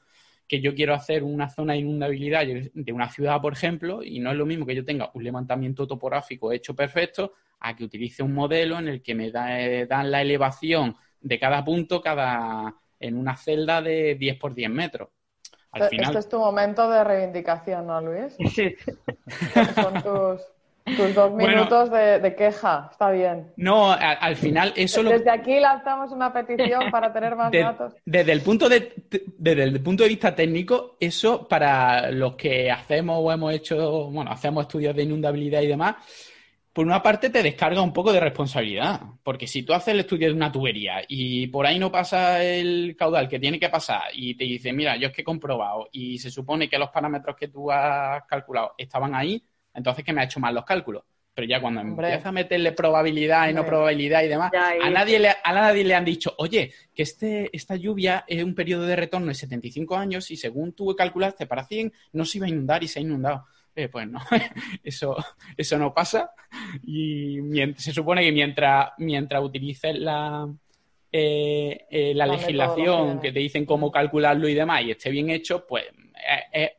que 0.47 0.61
yo 0.61 0.75
quiero 0.75 0.93
hacer 0.93 1.23
una 1.23 1.49
zona 1.49 1.73
de 1.73 1.79
inundabilidad 1.79 2.45
de 2.45 2.93
una 2.93 3.09
ciudad, 3.09 3.41
por 3.41 3.53
ejemplo, 3.53 4.03
y 4.03 4.19
no 4.19 4.31
es 4.31 4.37
lo 4.37 4.45
mismo 4.45 4.65
que 4.65 4.75
yo 4.75 4.85
tenga 4.85 5.09
un 5.13 5.23
levantamiento 5.23 5.87
topográfico 5.87 6.51
hecho 6.51 6.75
perfecto 6.75 7.33
a 7.59 7.75
que 7.75 7.83
utilice 7.83 8.21
un 8.21 8.33
modelo 8.33 8.77
en 8.77 8.87
el 8.87 9.01
que 9.01 9.15
me 9.15 9.31
eh, 9.33 9.87
dan 9.87 10.11
la 10.11 10.21
elevación 10.21 10.95
de 11.19 11.39
cada 11.39 11.63
punto 11.63 12.01
cada 12.01 12.75
en 12.99 13.17
una 13.17 13.35
celda 13.35 13.81
de 13.81 14.15
10 14.15 14.37
por 14.37 14.53
10 14.53 14.69
metros. 14.69 15.09
Este 15.75 16.19
es 16.19 16.29
tu 16.29 16.39
momento 16.39 16.89
de 16.89 17.03
reivindicación, 17.03 17.87
¿no, 17.87 18.01
Luis? 18.01 18.35
Sí. 18.55 18.75
Son 19.75 19.93
tus, 20.03 20.41
tus 20.95 21.15
dos 21.15 21.33
minutos 21.33 21.89
de, 21.91 22.35
queja, 22.37 22.89
está 22.91 23.11
bien. 23.11 23.51
No, 23.57 23.91
al 23.91 24.35
final 24.35 24.71
eso 24.75 25.03
Desde 25.03 25.31
aquí 25.31 25.59
lanzamos 25.59 26.11
una 26.11 26.31
petición 26.31 26.91
para 26.91 27.11
tener 27.11 27.35
más 27.35 27.51
datos. 27.51 27.93
Desde 28.05 28.31
el, 28.31 28.41
punto 28.41 28.69
de, 28.69 28.93
desde 29.37 29.63
el 29.63 29.81
punto 29.81 30.03
de 30.03 30.09
vista 30.09 30.35
técnico, 30.35 30.95
eso 30.99 31.47
para 31.47 32.11
los 32.11 32.35
que 32.35 32.71
hacemos 32.71 33.17
o 33.19 33.31
hemos 33.31 33.53
hecho, 33.53 34.09
bueno, 34.11 34.31
hacemos 34.31 34.63
estudios 34.63 34.95
de 34.95 35.03
inundabilidad 35.03 35.61
y 35.61 35.67
demás, 35.67 35.95
por 36.75 36.85
una 36.85 37.01
parte 37.01 37.29
te 37.29 37.41
descarga 37.41 37.81
un 37.81 37.93
poco 37.93 38.11
de 38.11 38.19
responsabilidad, 38.19 38.99
porque 39.23 39.47
si 39.47 39.63
tú 39.63 39.71
haces 39.71 39.93
el 39.93 40.01
estudio 40.01 40.27
de 40.27 40.33
una 40.33 40.51
tubería 40.51 41.05
y 41.07 41.47
por 41.47 41.65
ahí 41.65 41.79
no 41.79 41.89
pasa 41.89 42.43
el 42.43 42.97
caudal 42.99 43.29
que 43.29 43.39
tiene 43.39 43.57
que 43.57 43.69
pasar 43.69 44.01
y 44.11 44.35
te 44.35 44.43
dice, 44.43 44.73
mira, 44.73 44.97
yo 44.97 45.07
es 45.07 45.13
que 45.13 45.21
he 45.21 45.23
comprobado 45.23 45.87
y 45.93 46.17
se 46.17 46.29
supone 46.29 46.67
que 46.67 46.77
los 46.77 46.89
parámetros 46.89 47.37
que 47.37 47.47
tú 47.47 47.71
has 47.71 48.25
calculado 48.25 48.73
estaban 48.77 49.15
ahí, 49.15 49.41
entonces 49.73 50.03
que 50.03 50.11
me 50.11 50.19
ha 50.19 50.25
hecho 50.25 50.41
mal 50.41 50.53
los 50.53 50.65
cálculos. 50.65 51.03
Pero 51.33 51.47
ya 51.47 51.61
cuando 51.61 51.79
empieza 51.79 52.27
a 52.27 52.33
meterle 52.33 52.73
probabilidad 52.73 53.49
y 53.49 53.53
no 53.53 53.65
probabilidad 53.65 54.23
y 54.23 54.27
demás, 54.27 54.51
a 54.53 54.89
nadie, 54.89 55.19
le, 55.19 55.29
a 55.29 55.53
nadie 55.53 55.85
le 55.85 55.95
han 55.95 56.03
dicho, 56.03 56.35
oye, 56.39 56.73
que 56.93 57.03
este, 57.03 57.55
esta 57.55 57.77
lluvia 57.77 58.25
es 58.27 58.43
un 58.43 58.53
periodo 58.53 58.85
de 58.85 58.97
retorno 58.97 59.27
de 59.27 59.35
75 59.35 59.95
años 59.95 60.29
y 60.29 60.35
según 60.35 60.73
tú 60.73 60.93
calculaste 60.93 61.47
para 61.47 61.63
100 61.63 61.93
no 62.11 62.25
se 62.25 62.39
iba 62.39 62.47
a 62.47 62.49
inundar 62.49 62.83
y 62.83 62.89
se 62.89 62.99
ha 62.99 63.01
inundado. 63.01 63.45
Eh, 63.75 63.89
pues 63.89 64.07
no, 64.07 64.19
eso, 64.83 65.15
eso 65.57 65.77
no 65.77 65.93
pasa. 65.93 66.31
Y 66.83 67.39
se 67.75 67.91
supone 67.91 68.21
que 68.23 68.31
mientras, 68.31 68.91
mientras 68.97 69.43
utilices 69.43 69.99
la, 69.99 70.47
eh, 71.11 71.85
eh, 71.89 72.13
la, 72.13 72.25
legislación 72.25 73.19
que 73.19 73.31
te 73.31 73.39
dicen 73.39 73.65
cómo 73.65 73.91
calcularlo 73.91 74.47
y 74.47 74.53
demás 74.53 74.83
y 74.83 74.91
esté 74.91 75.09
bien 75.09 75.29
hecho, 75.29 75.65
pues 75.67 75.85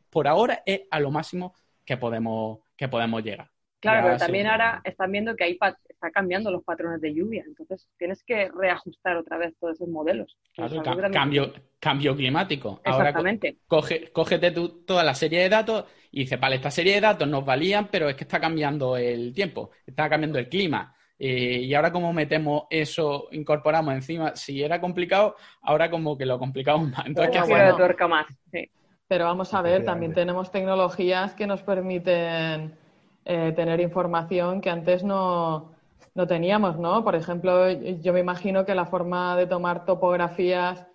por 0.09 0.27
ahora 0.27 0.63
es 0.65 0.81
a 0.89 0.99
lo 0.99 1.11
máximo 1.11 1.53
que 1.85 1.97
podemos, 1.97 2.59
que 2.75 2.87
podemos 2.87 3.23
llegar. 3.23 3.49
Claro, 3.79 4.07
pero 4.07 4.17
también 4.17 4.47
ahora 4.47 4.81
están 4.83 5.11
viendo 5.11 5.35
que 5.35 5.43
ahí 5.43 5.57
está 5.97 6.11
cambiando 6.11 6.51
los 6.51 6.63
patrones 6.63 7.01
de 7.01 7.13
lluvia, 7.13 7.43
entonces 7.45 7.87
tienes 7.97 8.23
que 8.23 8.49
reajustar 8.49 9.17
otra 9.17 9.37
vez 9.37 9.55
todos 9.59 9.75
esos 9.75 9.87
modelos. 9.87 10.37
Claro, 10.53 10.81
cambio, 11.11 11.53
cambio 11.79 12.15
climático. 12.15 12.81
Exactamente. 12.85 13.57
Ahora 13.67 13.87
cógete 14.13 14.51
tú 14.51 14.83
toda 14.85 15.03
la 15.03 15.15
serie 15.15 15.41
de 15.41 15.49
datos 15.49 15.85
y 16.11 16.21
dices, 16.21 16.39
vale, 16.39 16.57
esta 16.57 16.71
serie 16.71 16.95
de 16.95 17.01
datos 17.01 17.27
nos 17.27 17.43
valían, 17.43 17.89
pero 17.91 18.09
es 18.09 18.15
que 18.15 18.25
está 18.25 18.39
cambiando 18.39 18.95
el 18.95 19.33
tiempo, 19.33 19.71
está 19.85 20.07
cambiando 20.07 20.37
el 20.37 20.47
clima. 20.47 20.93
Eh, 21.19 21.61
y 21.63 21.73
ahora 21.73 21.91
como 21.91 22.13
metemos 22.13 22.65
eso, 22.69 23.27
incorporamos 23.31 23.95
encima, 23.95 24.35
si 24.35 24.61
era 24.61 24.79
complicado, 24.79 25.35
ahora 25.61 25.89
como 25.89 26.15
que 26.15 26.27
lo 26.27 26.37
complicamos 26.37 26.91
más. 26.91 27.07
Entonces, 27.07 27.31
¿qué 27.31 27.39
hacemos? 27.39 28.09
más, 28.09 28.27
sí. 28.51 28.69
Pero 29.07 29.25
vamos 29.25 29.51
a 29.53 29.61
ver, 29.63 29.83
también 29.83 30.13
tenemos 30.13 30.51
tecnologías 30.51 31.33
que 31.33 31.47
nos 31.47 31.63
permiten 31.63 32.77
eh, 33.25 33.53
tener 33.55 33.79
información 33.79 34.61
que 34.61 34.69
antes 34.69 35.03
no, 35.03 35.76
no, 36.17 36.27
teníamos, 36.27 36.77
¿no? 36.79 37.03
Por 37.03 37.15
ejemplo, 37.15 37.69
yo 37.69 38.11
me 38.11 38.19
imagino 38.19 38.65
que 38.65 38.75
la 38.75 38.85
forma 38.85 39.37
de 39.37 39.47
tomar 39.47 39.85
topografías, 39.85 40.85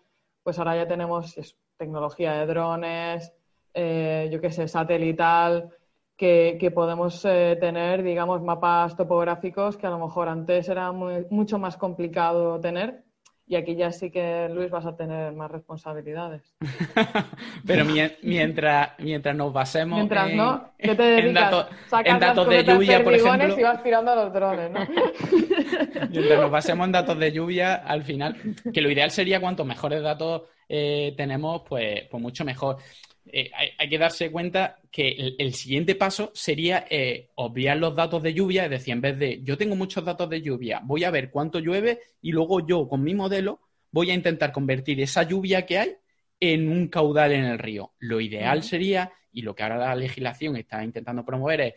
pues 0.42 0.58
ahora 0.58 0.76
ya 0.76 0.88
tenemos 0.88 1.34
tecnología 1.76 2.32
de 2.32 2.46
drones, 2.46 3.32
eh, 3.72 4.28
yo 4.32 4.40
qué 4.40 4.50
sé, 4.50 4.66
satelital, 4.66 5.70
que, 6.16 6.56
que 6.60 6.70
podemos 6.70 7.24
eh, 7.24 7.56
tener, 7.60 8.02
digamos, 8.02 8.42
mapas 8.42 8.96
topográficos 8.96 9.76
que 9.76 9.86
a 9.86 9.90
lo 9.90 9.98
mejor 9.98 10.28
antes 10.28 10.68
era 10.68 10.92
mucho 10.92 11.58
más 11.58 11.76
complicado 11.76 12.60
tener 12.60 13.04
y 13.46 13.56
aquí 13.56 13.76
ya 13.76 13.90
sí 13.92 14.10
que, 14.10 14.48
Luis, 14.50 14.70
vas 14.70 14.86
a 14.86 14.96
tener 14.96 15.32
más 15.32 15.50
responsabilidades. 15.50 16.54
Pero 17.66 17.84
mientras, 18.22 18.92
mientras 18.98 19.36
nos 19.36 19.52
basemos 19.52 19.98
mientras, 19.98 20.30
en, 20.30 20.36
¿no? 20.36 20.72
¿Qué 20.78 20.94
te 20.94 21.02
dedicas? 21.02 21.66
en, 22.04 22.18
datos 22.18 22.48
de 22.48 22.64
lluvia, 22.64 23.04
por 23.04 23.14
ejemplo... 23.14 23.58
y 23.58 23.62
vas 23.62 23.82
tirando 23.82 24.12
a 24.12 24.16
los 24.16 24.32
drones, 24.32 24.70
¿no? 24.70 24.80
mientras 26.10 26.40
nos 26.40 26.50
basemos 26.50 26.86
en 26.86 26.92
datos 26.92 27.18
de 27.18 27.32
lluvia, 27.32 27.74
al 27.74 28.02
final, 28.04 28.36
que 28.72 28.80
lo 28.80 28.90
ideal 28.90 29.10
sería 29.10 29.40
cuanto 29.40 29.64
mejores 29.64 30.02
datos 30.02 30.42
eh, 30.68 31.12
tenemos, 31.16 31.62
pues, 31.68 32.04
pues 32.10 32.22
mucho 32.22 32.44
mejor. 32.44 32.78
Eh, 33.26 33.50
hay, 33.78 33.88
que 33.88 33.98
darse 33.98 34.32
cuenta 34.32 34.80
que 34.90 35.34
el, 35.38 35.54
siguiente 35.54 35.94
paso 35.94 36.32
sería 36.34 36.86
eh, 36.90 37.30
obviar 37.36 37.76
los 37.76 37.94
datos 37.94 38.22
de 38.22 38.34
lluvia, 38.34 38.64
es 38.64 38.70
decir, 38.70 38.92
en 38.92 39.00
vez 39.00 39.18
de 39.18 39.40
yo 39.44 39.56
tengo 39.56 39.76
muchos 39.76 40.04
datos 40.04 40.28
de 40.28 40.42
lluvia, 40.42 40.80
voy 40.82 41.04
a 41.04 41.10
ver 41.10 41.30
cuánto 41.30 41.60
llueve 41.60 42.00
y 42.20 42.32
luego 42.32 42.66
yo 42.66 42.88
con 42.88 43.02
mi 43.02 43.14
modelo 43.14 43.60
voy 43.92 44.10
a 44.10 44.14
intentar 44.14 44.50
convertir 44.50 45.00
esa 45.00 45.22
lluvia 45.22 45.64
que 45.64 45.78
hay 45.78 45.96
en 46.40 46.68
un 46.68 46.88
caudal 46.88 47.32
en 47.32 47.44
el 47.44 47.58
río. 47.58 47.92
Lo 48.00 48.20
ideal 48.20 48.64
sería, 48.64 49.12
y 49.30 49.42
lo 49.42 49.54
que 49.54 49.62
ahora 49.62 49.78
la 49.78 49.94
legislación 49.94 50.56
está 50.56 50.82
intentando 50.82 51.24
promover 51.24 51.60
es, 51.60 51.74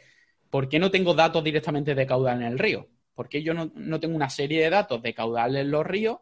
¿por 0.50 0.68
qué 0.68 0.80
no 0.80 0.90
tengo 0.90 1.14
datos 1.14 1.44
directamente 1.44 1.94
de 1.94 2.08
caudal 2.08 2.42
en 2.42 2.48
el 2.48 2.60
río? 2.60 2.88
¿Por 3.14 3.30
qué 3.30 3.44
yo 3.44 3.54
no, 3.54 3.72
no 3.75 4.00
tengo 4.00 4.16
una 4.16 4.30
serie 4.30 4.64
de 4.64 4.70
datos 4.72 5.02
de 5.04 5.14
caudal 5.14 5.56
en 5.56 5.70
los 5.70 5.86
ríos? 5.86 6.18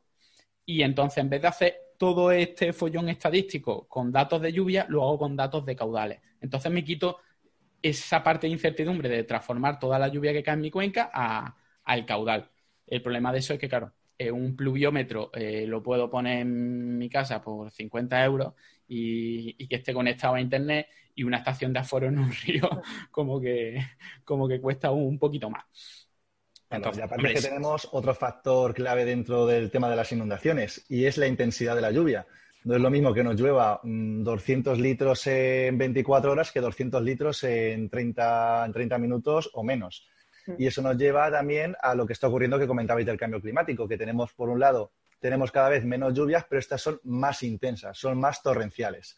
Y 0.65 0.81
entonces, 0.81 1.19
en 1.19 1.29
vez 1.29 1.41
de 1.41 1.47
hacer 1.47 1.82
todo 1.97 2.31
este 2.31 2.73
follón 2.73 3.09
estadístico 3.09 3.87
con 3.87 4.11
datos 4.11 4.41
de 4.41 4.51
lluvia, 4.51 4.85
lo 4.89 5.03
hago 5.03 5.19
con 5.19 5.35
datos 5.35 5.65
de 5.65 5.75
caudales. 5.75 6.19
Entonces 6.41 6.71
me 6.71 6.83
quito 6.83 7.17
esa 7.81 8.23
parte 8.23 8.47
de 8.47 8.53
incertidumbre 8.53 9.09
de 9.09 9.23
transformar 9.23 9.79
toda 9.79 9.99
la 9.99 10.07
lluvia 10.07 10.33
que 10.33 10.43
cae 10.43 10.55
en 10.55 10.61
mi 10.61 10.71
cuenca 10.71 11.11
al 11.83 12.05
caudal. 12.05 12.49
El 12.87 13.01
problema 13.01 13.31
de 13.31 13.39
eso 13.39 13.53
es 13.53 13.59
que, 13.59 13.69
claro, 13.69 13.93
eh, 14.17 14.31
un 14.31 14.55
pluviómetro 14.55 15.31
eh, 15.33 15.65
lo 15.67 15.81
puedo 15.83 16.09
poner 16.09 16.39
en 16.39 16.97
mi 16.97 17.09
casa 17.09 17.41
por 17.41 17.71
50 17.71 18.23
euros 18.23 18.53
y, 18.87 19.67
que 19.67 19.75
esté 19.77 19.93
conectado 19.93 20.35
a 20.35 20.41
internet 20.41 20.87
y 21.15 21.23
una 21.23 21.37
estación 21.37 21.73
de 21.73 21.79
aforo 21.79 22.07
en 22.07 22.19
un 22.19 22.31
río 22.45 22.69
como 23.11 23.41
que, 23.41 23.81
como 24.23 24.47
que 24.47 24.61
cuesta 24.61 24.91
un, 24.91 25.17
poquito 25.19 25.49
más. 25.49 26.02
Entonces, 26.77 26.99
y 26.99 27.03
aparte 27.03 27.33
que 27.33 27.41
tenemos 27.41 27.87
otro 27.91 28.13
factor 28.13 28.73
clave 28.73 29.05
dentro 29.05 29.45
del 29.45 29.71
tema 29.71 29.89
de 29.89 29.95
las 29.95 30.11
inundaciones 30.11 30.85
y 30.89 31.05
es 31.05 31.17
la 31.17 31.27
intensidad 31.27 31.75
de 31.75 31.81
la 31.81 31.91
lluvia. 31.91 32.25
No 32.63 32.75
es 32.75 32.81
lo 32.81 32.89
mismo 32.89 33.13
que 33.13 33.23
nos 33.23 33.39
llueva 33.39 33.81
200 33.83 34.77
mm, 34.77 34.81
litros 34.81 35.27
en 35.27 35.77
24 35.77 36.31
horas 36.31 36.51
que 36.51 36.61
200 36.61 37.03
litros 37.03 37.43
en 37.43 37.89
30, 37.89 38.65
en 38.65 38.73
30 38.73 38.97
minutos 38.97 39.49
o 39.53 39.63
menos. 39.63 40.07
Mm. 40.47 40.53
Y 40.59 40.67
eso 40.67 40.81
nos 40.81 40.97
lleva 40.97 41.29
también 41.29 41.75
a 41.81 41.93
lo 41.93 42.07
que 42.07 42.13
está 42.13 42.27
ocurriendo 42.27 42.57
que 42.57 42.67
comentabais 42.67 43.05
del 43.05 43.17
cambio 43.17 43.41
climático, 43.41 43.87
que 43.87 43.97
tenemos, 43.97 44.33
por 44.33 44.49
un 44.49 44.59
lado, 44.59 44.93
tenemos 45.19 45.51
cada 45.51 45.69
vez 45.69 45.83
menos 45.83 46.13
lluvias, 46.13 46.45
pero 46.49 46.59
estas 46.59 46.81
son 46.81 46.99
más 47.03 47.43
intensas, 47.43 47.97
son 47.97 48.19
más 48.19 48.41
torrenciales. 48.41 49.17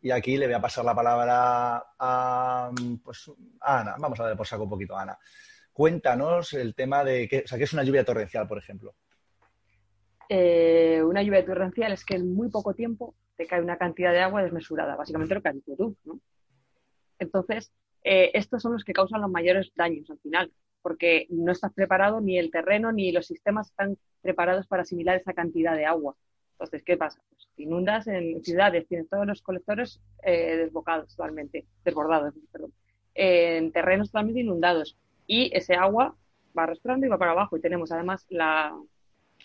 Y 0.00 0.10
aquí 0.10 0.36
le 0.36 0.46
voy 0.46 0.54
a 0.54 0.60
pasar 0.60 0.84
la 0.84 0.94
palabra 0.94 1.82
a, 1.98 2.70
pues, 3.02 3.30
Ana. 3.60 3.96
Vamos 3.98 4.20
a 4.20 4.24
darle 4.24 4.36
por 4.36 4.46
saco 4.46 4.64
un 4.64 4.70
poquito 4.70 4.96
a 4.96 5.02
Ana. 5.02 5.18
Cuéntanos 5.76 6.54
el 6.54 6.74
tema 6.74 7.04
de 7.04 7.28
qué, 7.28 7.42
o 7.44 7.46
sea, 7.46 7.58
qué 7.58 7.64
es 7.64 7.72
una 7.74 7.84
lluvia 7.84 8.02
torrencial, 8.02 8.48
por 8.48 8.56
ejemplo. 8.56 8.94
Eh, 10.26 11.02
una 11.04 11.22
lluvia 11.22 11.44
torrencial 11.44 11.92
es 11.92 12.02
que 12.02 12.16
en 12.16 12.34
muy 12.34 12.48
poco 12.48 12.72
tiempo 12.72 13.14
te 13.36 13.46
cae 13.46 13.60
una 13.60 13.76
cantidad 13.76 14.10
de 14.10 14.20
agua 14.20 14.42
desmesurada, 14.42 14.96
básicamente 14.96 15.34
lo 15.34 15.42
que 15.42 15.48
has 15.50 15.54
dicho 15.54 15.76
tú. 15.76 15.94
¿no? 16.04 16.18
Entonces, 17.18 17.74
eh, 18.04 18.30
estos 18.32 18.62
son 18.62 18.72
los 18.72 18.84
que 18.84 18.94
causan 18.94 19.20
los 19.20 19.30
mayores 19.30 19.70
daños 19.76 20.08
al 20.08 20.18
final 20.20 20.50
porque 20.80 21.26
no 21.28 21.52
estás 21.52 21.74
preparado, 21.74 22.22
ni 22.22 22.38
el 22.38 22.50
terreno 22.50 22.90
ni 22.90 23.12
los 23.12 23.26
sistemas 23.26 23.66
están 23.68 23.98
preparados 24.22 24.66
para 24.66 24.80
asimilar 24.80 25.18
esa 25.18 25.34
cantidad 25.34 25.76
de 25.76 25.84
agua. 25.84 26.16
Entonces, 26.52 26.82
¿qué 26.84 26.96
pasa? 26.96 27.20
Pues 27.28 27.50
inundas 27.58 28.06
en 28.06 28.42
ciudades, 28.42 28.88
tienes 28.88 29.10
todos 29.10 29.26
los 29.26 29.42
colectores 29.42 30.00
eh, 30.22 30.56
desbocados 30.56 31.14
totalmente, 31.14 31.66
desbordados, 31.84 32.32
perdón, 32.50 32.72
en 33.12 33.72
terrenos 33.72 34.10
totalmente 34.10 34.40
inundados. 34.40 34.96
Y 35.26 35.50
ese 35.56 35.74
agua 35.74 36.14
va 36.56 36.64
arrastrando 36.64 37.06
y 37.06 37.08
va 37.08 37.18
para 37.18 37.32
abajo. 37.32 37.56
Y 37.56 37.60
tenemos 37.60 37.92
además 37.92 38.26
la, 38.28 38.76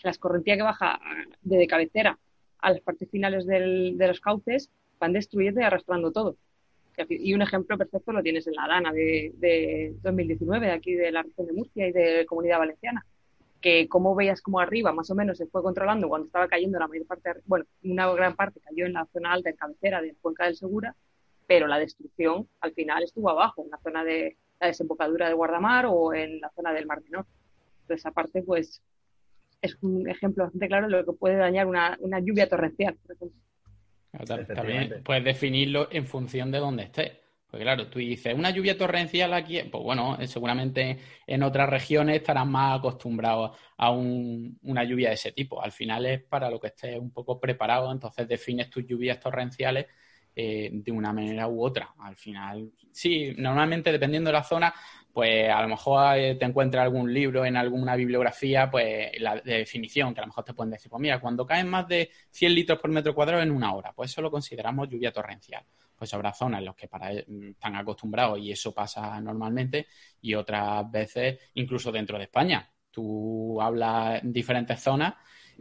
la 0.02 0.10
escorrentía 0.10 0.56
que 0.56 0.62
baja 0.62 1.00
de 1.42 1.66
cabecera 1.66 2.18
a 2.58 2.70
las 2.70 2.80
partes 2.80 3.10
finales 3.10 3.46
del, 3.46 3.98
de 3.98 4.08
los 4.08 4.20
cauces, 4.20 4.70
van 4.98 5.12
destruyendo 5.12 5.60
y 5.60 5.64
arrastrando 5.64 6.12
todo. 6.12 6.36
Y 7.08 7.34
un 7.34 7.42
ejemplo 7.42 7.76
perfecto 7.78 8.12
lo 8.12 8.22
tienes 8.22 8.46
en 8.46 8.54
la 8.54 8.68
Dana 8.68 8.92
de, 8.92 9.32
de 9.36 9.94
2019, 10.02 10.66
de 10.66 10.72
aquí 10.72 10.94
de 10.94 11.10
la 11.10 11.22
región 11.22 11.46
de 11.46 11.52
Murcia 11.54 11.88
y 11.88 11.92
de 11.92 12.26
Comunidad 12.26 12.58
Valenciana, 12.58 13.04
que 13.60 13.88
como 13.88 14.14
veías 14.14 14.42
como 14.42 14.60
arriba 14.60 14.92
más 14.92 15.10
o 15.10 15.14
menos 15.14 15.38
se 15.38 15.46
fue 15.46 15.62
controlando 15.62 16.08
cuando 16.08 16.26
estaba 16.26 16.48
cayendo 16.48 16.78
la 16.78 16.88
mayor 16.88 17.06
parte, 17.06 17.30
bueno, 17.46 17.64
una 17.82 18.12
gran 18.12 18.36
parte 18.36 18.60
cayó 18.60 18.86
en 18.86 18.92
la 18.92 19.06
zona 19.06 19.32
alta, 19.32 19.50
en 19.50 19.56
cabecera 19.56 20.02
de 20.02 20.14
Cuenca 20.20 20.44
del 20.44 20.56
Segura, 20.56 20.94
pero 21.46 21.66
la 21.66 21.78
destrucción 21.78 22.46
al 22.60 22.72
final 22.72 23.02
estuvo 23.02 23.30
abajo, 23.30 23.64
en 23.64 23.70
la 23.70 23.78
zona 23.78 24.04
de 24.04 24.36
la 24.62 24.68
desembocadura 24.68 25.28
de 25.28 25.34
Guardamar 25.34 25.86
o 25.88 26.14
en 26.14 26.40
la 26.40 26.50
zona 26.50 26.72
del 26.72 26.86
Mar 26.86 27.02
Menor. 27.02 27.26
Entonces, 27.82 28.06
aparte, 28.06 28.42
pues 28.42 28.80
es 29.60 29.76
un 29.82 30.08
ejemplo 30.08 30.44
bastante 30.44 30.68
claro 30.68 30.86
de 30.86 30.92
lo 30.92 31.04
que 31.04 31.18
puede 31.18 31.36
dañar 31.36 31.66
una, 31.66 31.96
una 32.00 32.20
lluvia 32.20 32.48
torrencial, 32.48 32.94
por 32.94 33.16
ejemplo. 33.16 33.40
También 34.54 35.02
puedes 35.04 35.24
definirlo 35.24 35.88
en 35.90 36.06
función 36.06 36.52
de 36.52 36.58
dónde 36.58 36.84
estés. 36.84 37.12
Porque 37.50 37.64
claro, 37.64 37.88
tú 37.88 37.98
dices, 37.98 38.34
una 38.34 38.50
lluvia 38.50 38.78
torrencial 38.78 39.34
aquí, 39.34 39.60
pues 39.64 39.82
bueno, 39.82 40.16
eh, 40.18 40.26
seguramente 40.26 40.98
en 41.26 41.42
otras 41.42 41.68
regiones 41.68 42.16
estarán 42.16 42.50
más 42.50 42.78
acostumbrados 42.78 43.58
a 43.76 43.90
una 43.90 44.84
lluvia 44.84 45.08
de 45.08 45.16
ese 45.16 45.32
tipo. 45.32 45.60
Al 45.60 45.72
final 45.72 46.06
es 46.06 46.22
para 46.22 46.48
lo 46.48 46.60
que 46.60 46.68
estés 46.68 46.98
un 46.98 47.10
poco 47.10 47.38
preparado, 47.38 47.90
entonces 47.92 48.26
defines 48.28 48.70
tus 48.70 48.86
lluvias 48.86 49.20
torrenciales 49.20 49.86
eh, 50.34 50.70
de 50.72 50.92
una 50.92 51.12
manera 51.12 51.48
u 51.48 51.62
otra. 51.62 51.94
Al 52.00 52.16
final, 52.16 52.72
sí, 52.90 53.34
normalmente 53.36 53.92
dependiendo 53.92 54.28
de 54.28 54.34
la 54.34 54.42
zona, 54.42 54.72
pues 55.12 55.50
a 55.50 55.60
lo 55.62 55.68
mejor 55.68 56.16
eh, 56.16 56.34
te 56.36 56.46
encuentras 56.46 56.84
algún 56.84 57.12
libro 57.12 57.44
en 57.44 57.56
alguna 57.56 57.96
bibliografía, 57.96 58.70
pues 58.70 59.10
la 59.20 59.36
definición, 59.36 60.14
que 60.14 60.20
a 60.20 60.22
lo 60.22 60.28
mejor 60.28 60.44
te 60.44 60.54
pueden 60.54 60.70
decir, 60.70 60.90
pues 60.90 61.00
mira, 61.00 61.20
cuando 61.20 61.46
caen 61.46 61.68
más 61.68 61.86
de 61.86 62.10
100 62.30 62.54
litros 62.54 62.78
por 62.78 62.90
metro 62.90 63.14
cuadrado 63.14 63.42
en 63.42 63.50
una 63.50 63.74
hora, 63.74 63.92
pues 63.92 64.10
eso 64.10 64.22
lo 64.22 64.30
consideramos 64.30 64.88
lluvia 64.88 65.12
torrencial. 65.12 65.64
Pues 65.94 66.12
habrá 66.14 66.32
zonas 66.32 66.60
en 66.60 66.64
las 66.64 66.74
que 66.74 66.88
para, 66.88 67.12
mm, 67.12 67.50
están 67.50 67.76
acostumbrados 67.76 68.38
y 68.38 68.52
eso 68.52 68.72
pasa 68.72 69.20
normalmente, 69.20 69.86
y 70.20 70.34
otras 70.34 70.90
veces 70.90 71.38
incluso 71.54 71.92
dentro 71.92 72.16
de 72.16 72.24
España. 72.24 72.68
Tú 72.90 73.60
hablas 73.60 74.22
en 74.22 74.32
diferentes 74.32 74.80
zonas 74.80 75.14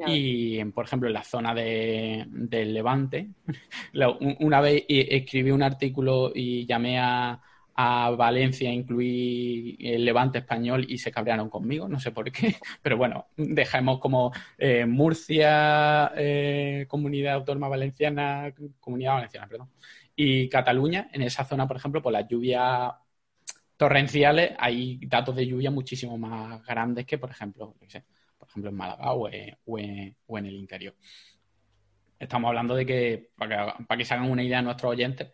y, 0.07 0.63
por 0.65 0.85
ejemplo, 0.85 1.07
en 1.07 1.13
la 1.13 1.23
zona 1.23 1.53
de, 1.53 2.25
del 2.27 2.73
Levante, 2.73 3.29
una 4.39 4.61
vez 4.61 4.83
escribí 4.87 5.51
un 5.51 5.63
artículo 5.63 6.31
y 6.33 6.65
llamé 6.65 6.99
a 6.99 7.41
a 7.75 8.11
Valencia 8.11 8.71
incluí 8.71 9.77
el 9.79 10.05
Levante 10.05 10.39
español 10.39 10.85
y 10.87 10.97
se 10.97 11.11
cabrearon 11.11 11.49
conmigo, 11.49 11.87
no 11.87 11.99
sé 11.99 12.11
por 12.11 12.31
qué, 12.31 12.55
pero 12.81 12.97
bueno, 12.97 13.27
dejamos 13.37 13.99
como 13.99 14.31
eh, 14.57 14.85
Murcia, 14.85 16.11
eh, 16.15 16.85
Comunidad 16.87 17.35
Autónoma 17.35 17.69
Valenciana, 17.69 18.53
Comunidad 18.79 19.13
Valenciana, 19.13 19.47
perdón, 19.47 19.69
y 20.15 20.49
Cataluña, 20.49 21.09
en 21.13 21.23
esa 21.23 21.45
zona, 21.45 21.67
por 21.67 21.77
ejemplo, 21.77 22.01
por 22.01 22.13
las 22.13 22.27
lluvias 22.27 22.91
torrenciales 23.77 24.51
hay 24.59 24.99
datos 25.07 25.35
de 25.35 25.47
lluvia 25.47 25.71
muchísimo 25.71 26.17
más 26.17 26.63
grandes 26.65 27.05
que, 27.05 27.17
por 27.17 27.31
ejemplo, 27.31 27.73
por 27.79 27.89
ejemplo 28.51 28.69
en 28.69 28.77
Málaga 28.77 29.13
o, 29.13 29.27
en 29.29 30.45
el 30.45 30.55
interior. 30.55 30.95
Estamos 32.19 32.49
hablando 32.49 32.75
de 32.75 32.85
que, 32.85 33.31
para 33.35 33.77
que, 33.77 33.83
para 33.85 33.97
que 33.97 34.05
se 34.05 34.13
hagan 34.13 34.29
una 34.29 34.43
idea 34.43 34.57
de 34.57 34.63
nuestros 34.63 34.91
oyentes, 34.91 35.31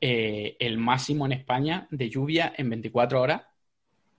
eh, 0.00 0.56
el 0.58 0.78
máximo 0.78 1.26
en 1.26 1.32
España 1.32 1.86
de 1.90 2.08
lluvia 2.08 2.54
en 2.56 2.70
24 2.70 3.20
horas 3.20 3.42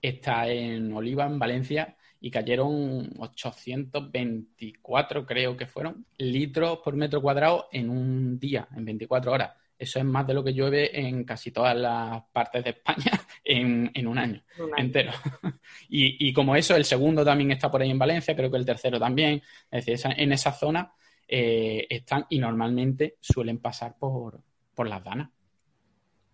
está 0.02 0.48
en 0.48 0.94
Oliva, 0.94 1.26
en 1.26 1.40
Valencia, 1.40 1.98
y 2.20 2.30
cayeron 2.32 3.14
824, 3.18 5.26
creo 5.26 5.58
que 5.58 5.66
fueron, 5.66 6.06
litros 6.18 6.80
por 6.80 6.96
metro 6.96 7.22
cuadrado 7.22 7.68
en 7.72 7.90
un 7.90 8.40
día, 8.40 8.68
en 8.76 8.86
24 8.86 9.32
horas. 9.32 9.52
Eso 9.78 10.00
es 10.00 10.06
más 10.06 10.26
de 10.26 10.34
lo 10.34 10.44
que 10.44 10.54
llueve 10.54 11.00
en 11.00 11.24
casi 11.24 11.52
todas 11.52 11.76
las 11.76 12.24
partes 12.32 12.64
de 12.64 12.70
España 12.72 13.12
en, 13.44 14.08
un 14.08 14.18
año 14.18 14.44
entero. 14.78 15.12
y, 15.90 16.32
como 16.34 16.56
eso, 16.56 16.76
el 16.76 16.86
segundo 16.86 17.26
también 17.26 17.52
está 17.52 17.70
por 17.70 17.82
ahí 17.82 17.90
en 17.90 18.00
Valencia, 18.00 18.36
creo 18.36 18.50
que 18.52 18.58
el 18.58 18.66
tercero 18.66 19.00
también. 19.00 19.42
Es 19.70 19.86
decir, 19.86 20.12
en 20.16 20.32
esa 20.32 20.52
zona 20.52 20.94
eh, 21.28 21.88
están 21.90 22.26
y 22.30 22.40
normalmente 22.40 23.18
suelen 23.20 23.60
pasar 23.60 23.96
por, 23.98 24.42
por 24.74 24.88
las 24.88 25.04
danas. 25.04 25.30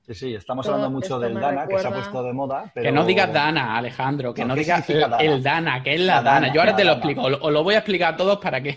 Sí, 0.09 0.15
sí, 0.15 0.33
estamos 0.33 0.65
hablando 0.65 0.89
mucho 0.89 1.19
del 1.19 1.35
Dana, 1.35 1.67
que 1.67 1.77
se 1.77 1.87
ha 1.87 1.91
puesto 1.91 2.23
de 2.23 2.33
moda. 2.33 2.71
Que 2.73 2.91
no 2.91 3.05
digas 3.05 3.31
Dana, 3.31 3.77
Alejandro, 3.77 4.33
que 4.33 4.43
no, 4.43 4.55
digas 4.55 4.89
el, 4.89 5.43
Dana, 5.43 5.83
que 5.83 5.93
es 5.93 6.01
la, 6.01 6.23
Dana. 6.23 6.51
Yo 6.51 6.61
ahora 6.61 6.75
te 6.75 6.83
lo 6.83 6.93
explico, 6.93 7.21
os 7.21 7.51
lo 7.51 7.63
voy 7.63 7.75
a 7.75 7.77
explicar 7.77 8.15
a 8.15 8.17
todos 8.17 8.39
para 8.39 8.59
que, 8.59 8.75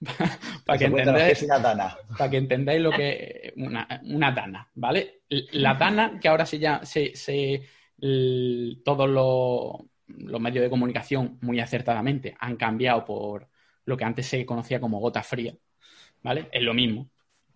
para, 0.66 0.78
que 0.78 0.84
entendáis, 0.86 1.46
para 2.18 2.30
que 2.30 2.36
entendáis 2.36 2.80
lo 2.82 2.90
que 2.90 3.52
una, 3.56 4.00
una 4.04 4.32
Dana, 4.32 4.68
¿vale? 4.74 5.20
La 5.52 5.74
Dana, 5.74 6.18
que 6.20 6.26
ahora 6.26 6.44
se 6.44 6.58
llama, 6.58 6.84
se, 6.84 7.12
todos 8.84 9.08
los, 9.08 10.40
medios 10.40 10.64
de 10.64 10.70
comunicación 10.70 11.38
muy 11.40 11.60
acertadamente 11.60 12.36
han 12.40 12.56
cambiado 12.56 13.04
por 13.04 13.48
lo 13.84 13.96
que 13.96 14.04
antes 14.04 14.26
se 14.26 14.44
conocía 14.44 14.80
como 14.80 14.98
gota 14.98 15.22
fría, 15.22 15.54
¿vale? 16.22 16.48
Es 16.50 16.62
lo 16.62 16.74
mismo, 16.74 17.10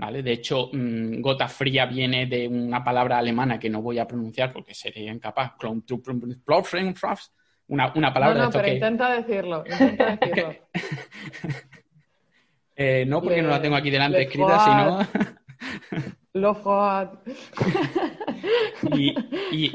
de 0.08 0.32
hecho, 0.32 0.70
mm, 0.72 1.20
gota 1.20 1.48
fría 1.48 1.86
viene 1.86 2.26
de 2.26 2.48
una 2.48 2.82
palabra 2.82 3.18
alemana 3.18 3.58
que 3.58 3.68
no 3.68 3.82
voy 3.82 3.98
a 3.98 4.06
pronunciar 4.06 4.52
porque 4.52 4.72
sería 4.72 5.12
incapaz. 5.12 5.52
Una, 7.66 7.92
una 7.94 8.12
palabra 8.12 8.38
no, 8.38 8.44
no, 8.46 8.50
pero 8.50 8.68
intenta 8.68 9.10
decirlo. 9.10 9.64
Intenta 9.66 10.16
decirlo. 10.20 10.54
Eh, 12.82 13.04
no, 13.06 13.20
porque 13.20 13.42
no 13.42 13.50
la 13.50 13.60
tengo 13.60 13.76
aquí 13.76 13.90
delante 13.90 14.22
escrita, 14.22 14.64
sino. 14.64 15.06
Lo 16.32 16.54
y, 18.96 19.14
y 19.52 19.72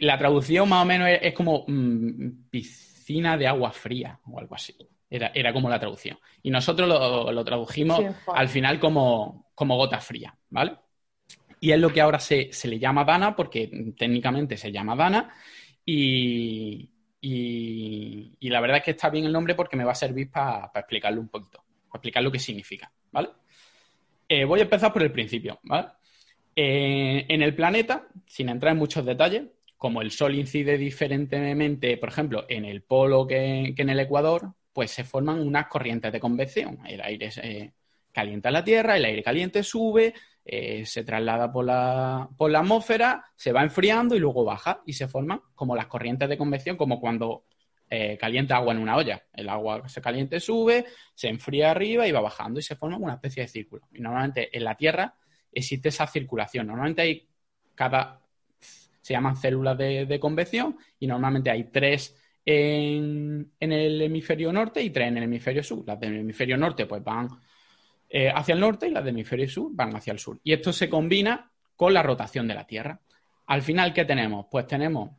la 0.00 0.18
traducción 0.18 0.68
más 0.68 0.82
o 0.82 0.86
menos 0.86 1.08
es, 1.08 1.32
como 1.32 1.64
mm, 1.68 2.48
piscina 2.50 3.36
de 3.36 3.46
agua 3.46 3.70
fría 3.70 4.18
o 4.26 4.40
algo 4.40 4.56
así. 4.56 4.74
Era, 5.08 5.30
era 5.32 5.52
como 5.52 5.70
la 5.70 5.78
traducción. 5.78 6.18
Y 6.42 6.50
nosotros 6.50 6.88
lo, 6.88 7.30
lo 7.30 7.44
tradujimos 7.44 8.00
al 8.26 8.48
final 8.48 8.80
como, 8.80 9.52
como 9.54 9.76
gota 9.76 10.00
fría, 10.00 10.34
¿vale? 10.48 10.76
Y 11.60 11.70
es 11.70 11.78
lo 11.78 11.92
que 11.92 12.00
ahora 12.00 12.18
se, 12.18 12.50
le 12.64 12.78
llama 12.80 13.04
Dana, 13.04 13.36
porque 13.36 13.94
técnicamente 13.96 14.56
se 14.56 14.72
llama 14.72 14.96
Dana, 14.96 15.32
y, 15.84 16.90
la 18.40 18.60
verdad 18.60 18.78
es 18.78 18.82
que 18.82 18.90
está 18.92 19.08
bien 19.08 19.26
el 19.26 19.32
nombre 19.32 19.54
porque 19.54 19.76
me 19.76 19.84
va 19.84 19.92
a 19.92 19.94
servir 19.94 20.32
para 20.32 20.72
explicarlo 20.74 21.20
un 21.20 21.28
poquito, 21.28 21.62
explicar 21.98 22.22
lo 22.22 22.32
que 22.32 22.38
significa, 22.38 22.90
¿vale? 23.12 23.28
Eh, 24.28 24.44
voy 24.44 24.60
a 24.60 24.64
empezar 24.64 24.92
por 24.92 25.02
el 25.02 25.10
principio, 25.10 25.58
¿vale? 25.64 25.88
Eh, 26.54 27.26
en 27.28 27.42
el 27.42 27.54
planeta, 27.54 28.06
sin 28.26 28.48
entrar 28.48 28.72
en 28.72 28.78
muchos 28.78 29.04
detalles, 29.04 29.44
como 29.76 30.02
el 30.02 30.10
sol 30.10 30.34
incide 30.34 30.76
diferentemente, 30.76 31.96
por 31.96 32.10
ejemplo, 32.10 32.44
en 32.48 32.64
el 32.64 32.82
polo 32.82 33.26
que, 33.26 33.74
en 33.76 33.88
el 33.88 33.98
ecuador, 33.98 34.52
pues 34.72 34.90
se 34.90 35.04
forman 35.04 35.40
unas 35.40 35.68
corrientes 35.68 36.12
de 36.12 36.20
convección. 36.20 36.78
El 36.86 37.00
aire 37.00 37.30
se 37.30 37.72
calienta 38.12 38.50
la 38.50 38.62
Tierra, 38.62 38.96
el 38.96 39.04
aire 39.04 39.22
caliente 39.22 39.62
sube, 39.62 40.12
eh, 40.44 40.84
se 40.84 41.02
traslada 41.04 41.50
por 41.50 41.64
la, 41.64 42.28
por 42.36 42.50
la 42.50 42.60
atmósfera, 42.60 43.24
se 43.36 43.52
va 43.52 43.62
enfriando 43.62 44.14
y 44.14 44.18
luego 44.18 44.44
baja 44.44 44.82
y 44.84 44.92
se 44.92 45.08
forman 45.08 45.40
como 45.54 45.74
las 45.74 45.86
corrientes 45.86 46.28
de 46.28 46.38
convección, 46.38 46.76
como 46.76 47.00
cuando 47.00 47.44
eh, 47.92 48.16
calienta 48.16 48.56
agua 48.56 48.72
en 48.72 48.78
una 48.78 48.96
olla. 48.96 49.24
El 49.32 49.48
agua 49.48 49.88
se 49.88 50.00
caliente 50.00 50.38
sube, 50.38 50.86
se 51.12 51.28
enfría 51.28 51.72
arriba 51.72 52.06
y 52.06 52.12
va 52.12 52.20
bajando 52.20 52.60
y 52.60 52.62
se 52.62 52.76
forma 52.76 52.96
una 52.96 53.14
especie 53.14 53.42
de 53.42 53.48
círculo. 53.48 53.88
Y 53.92 54.00
normalmente 54.00 54.56
en 54.56 54.62
la 54.62 54.76
Tierra 54.76 55.14
existe 55.52 55.88
esa 55.88 56.06
circulación. 56.06 56.68
Normalmente 56.68 57.02
hay 57.02 57.28
cada 57.74 58.20
se 59.00 59.14
llaman 59.14 59.34
células 59.34 59.76
de, 59.76 60.18
convección 60.20 60.76
y 61.00 61.08
normalmente 61.08 61.50
hay 61.50 61.64
tres 61.64 62.16
en, 62.44 63.50
el 63.58 64.02
hemisferio 64.02 64.52
norte 64.52 64.80
y 64.82 64.90
tres 64.90 65.08
en 65.08 65.16
el 65.16 65.24
hemisferio 65.24 65.64
sur. 65.64 65.82
Las 65.84 65.98
del 65.98 66.18
hemisferio 66.18 66.56
norte 66.56 66.86
pues 66.86 67.02
van 67.02 67.28
eh, 68.08 68.30
hacia 68.32 68.54
el 68.54 68.60
norte 68.60 68.86
y 68.86 68.90
las 68.92 69.04
del 69.04 69.14
hemisferio 69.14 69.48
sur 69.48 69.70
van 69.72 69.96
hacia 69.96 70.12
el 70.12 70.20
sur. 70.20 70.38
Y 70.44 70.52
esto 70.52 70.72
se 70.72 70.88
combina 70.88 71.50
con 71.74 71.92
la 71.92 72.04
rotación 72.04 72.46
de 72.46 72.54
la 72.54 72.66
Tierra. 72.66 73.00
Al 73.46 73.62
final, 73.62 73.92
¿qué 73.92 74.04
tenemos? 74.04 74.46
Pues 74.48 74.66
tenemos 74.68 75.10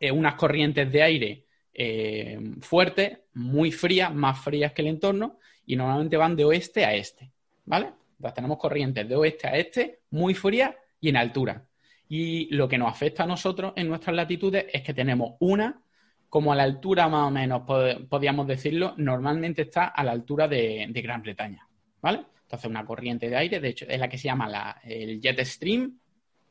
eh, 0.00 0.10
unas 0.10 0.36
corrientes 0.36 0.90
de 0.90 1.02
aire 1.02 1.45
eh, 1.78 2.40
fuertes, 2.62 3.18
muy 3.34 3.70
frías, 3.70 4.14
más 4.14 4.40
frías 4.40 4.72
que 4.72 4.80
el 4.80 4.88
entorno, 4.88 5.38
y 5.66 5.76
normalmente 5.76 6.16
van 6.16 6.34
de 6.34 6.46
oeste 6.46 6.86
a 6.86 6.94
este, 6.94 7.30
¿vale? 7.66 7.92
Entonces 8.12 8.34
tenemos 8.34 8.56
corrientes 8.56 9.06
de 9.06 9.14
oeste 9.14 9.46
a 9.46 9.56
este, 9.56 10.00
muy 10.10 10.32
frías 10.32 10.74
y 11.00 11.10
en 11.10 11.18
altura. 11.18 11.66
Y 12.08 12.54
lo 12.54 12.66
que 12.66 12.78
nos 12.78 12.90
afecta 12.90 13.24
a 13.24 13.26
nosotros 13.26 13.74
en 13.76 13.88
nuestras 13.88 14.16
latitudes 14.16 14.66
es 14.72 14.82
que 14.82 14.94
tenemos 14.94 15.34
una, 15.40 15.82
como 16.30 16.50
a 16.50 16.56
la 16.56 16.62
altura 16.62 17.08
más 17.08 17.28
o 17.28 17.30
menos, 17.30 17.62
podríamos 18.08 18.46
decirlo, 18.46 18.94
normalmente 18.96 19.62
está 19.62 19.88
a 19.88 20.02
la 20.02 20.12
altura 20.12 20.48
de, 20.48 20.88
Gran 20.94 21.20
Bretaña, 21.20 21.68
¿vale? 22.00 22.24
Entonces, 22.42 22.70
una 22.70 22.86
corriente 22.86 23.28
de 23.28 23.36
aire, 23.36 23.60
de 23.60 23.68
hecho, 23.68 23.86
es 23.86 24.00
la 24.00 24.08
que 24.08 24.16
se 24.16 24.28
llama 24.28 24.80
el 24.82 25.20
jet 25.20 25.44
stream, 25.44 25.98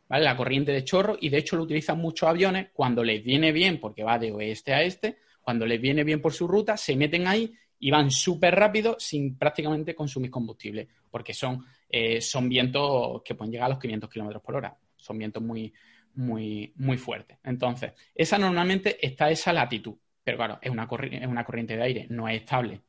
La 0.10 0.38
corriente 0.38 0.72
de 0.72 0.84
chorro, 0.84 1.18
y 1.20 1.30
de 1.30 1.38
hecho 1.38 1.56
lo 1.56 1.64
utilizan 1.64 1.98
muchos 1.98 2.30
aviones 2.30 2.68
cuando 2.74 3.04
les 3.04 3.24
viene 3.24 3.52
bien, 3.52 3.80
porque 3.80 4.04
va 4.04 4.20
de 4.20 4.32
oeste 4.32 4.74
a 4.74 4.84
este, 4.84 5.18
cuando 5.42 5.66
les 5.66 5.82
viene 5.82 6.04
bien 6.04 6.22
por 6.22 6.34
su 6.34 6.48
ruta, 6.48 6.78
se 6.78 6.96
meten 6.96 7.28
ahí 7.28 7.54
y 7.80 7.92
van 7.92 8.12
súper 8.12 8.56
rápido 8.56 8.96
sin 9.00 9.38
prácticamente 9.38 9.96
consumir 9.96 10.32
combustible, 10.32 10.88
porque 11.10 11.34
son, 11.34 11.66
eh, 11.90 12.22
son 12.22 12.48
vientos 12.48 13.22
que 13.24 13.36
pueden 13.36 13.52
llegar 13.52 13.66
a 13.66 13.70
los 13.70 13.80
500 13.80 14.10
kilómetros 14.10 14.44
por 14.44 14.56
hora 14.56 14.78
son 15.06 15.18
vientos 15.18 15.42
muy, 15.42 15.74
muy, 16.16 16.74
muy 16.76 16.98
fuertes. 16.98 17.38
Entonces, 17.44 17.94
esa 18.14 18.38
normalmente 18.38 18.98
está 19.06 19.26
a 19.26 19.32
esa 19.32 19.54
latitud, 19.54 19.96
pero 20.24 20.38
claro, 20.38 20.60
es 20.62 20.72
una, 20.72 20.88
es 21.12 21.28
una 21.28 21.46
corriente 21.46 21.78
de 21.78 21.84
aire, 21.84 22.08
no 22.10 22.28
es 22.28 22.42
estable. 22.42 22.82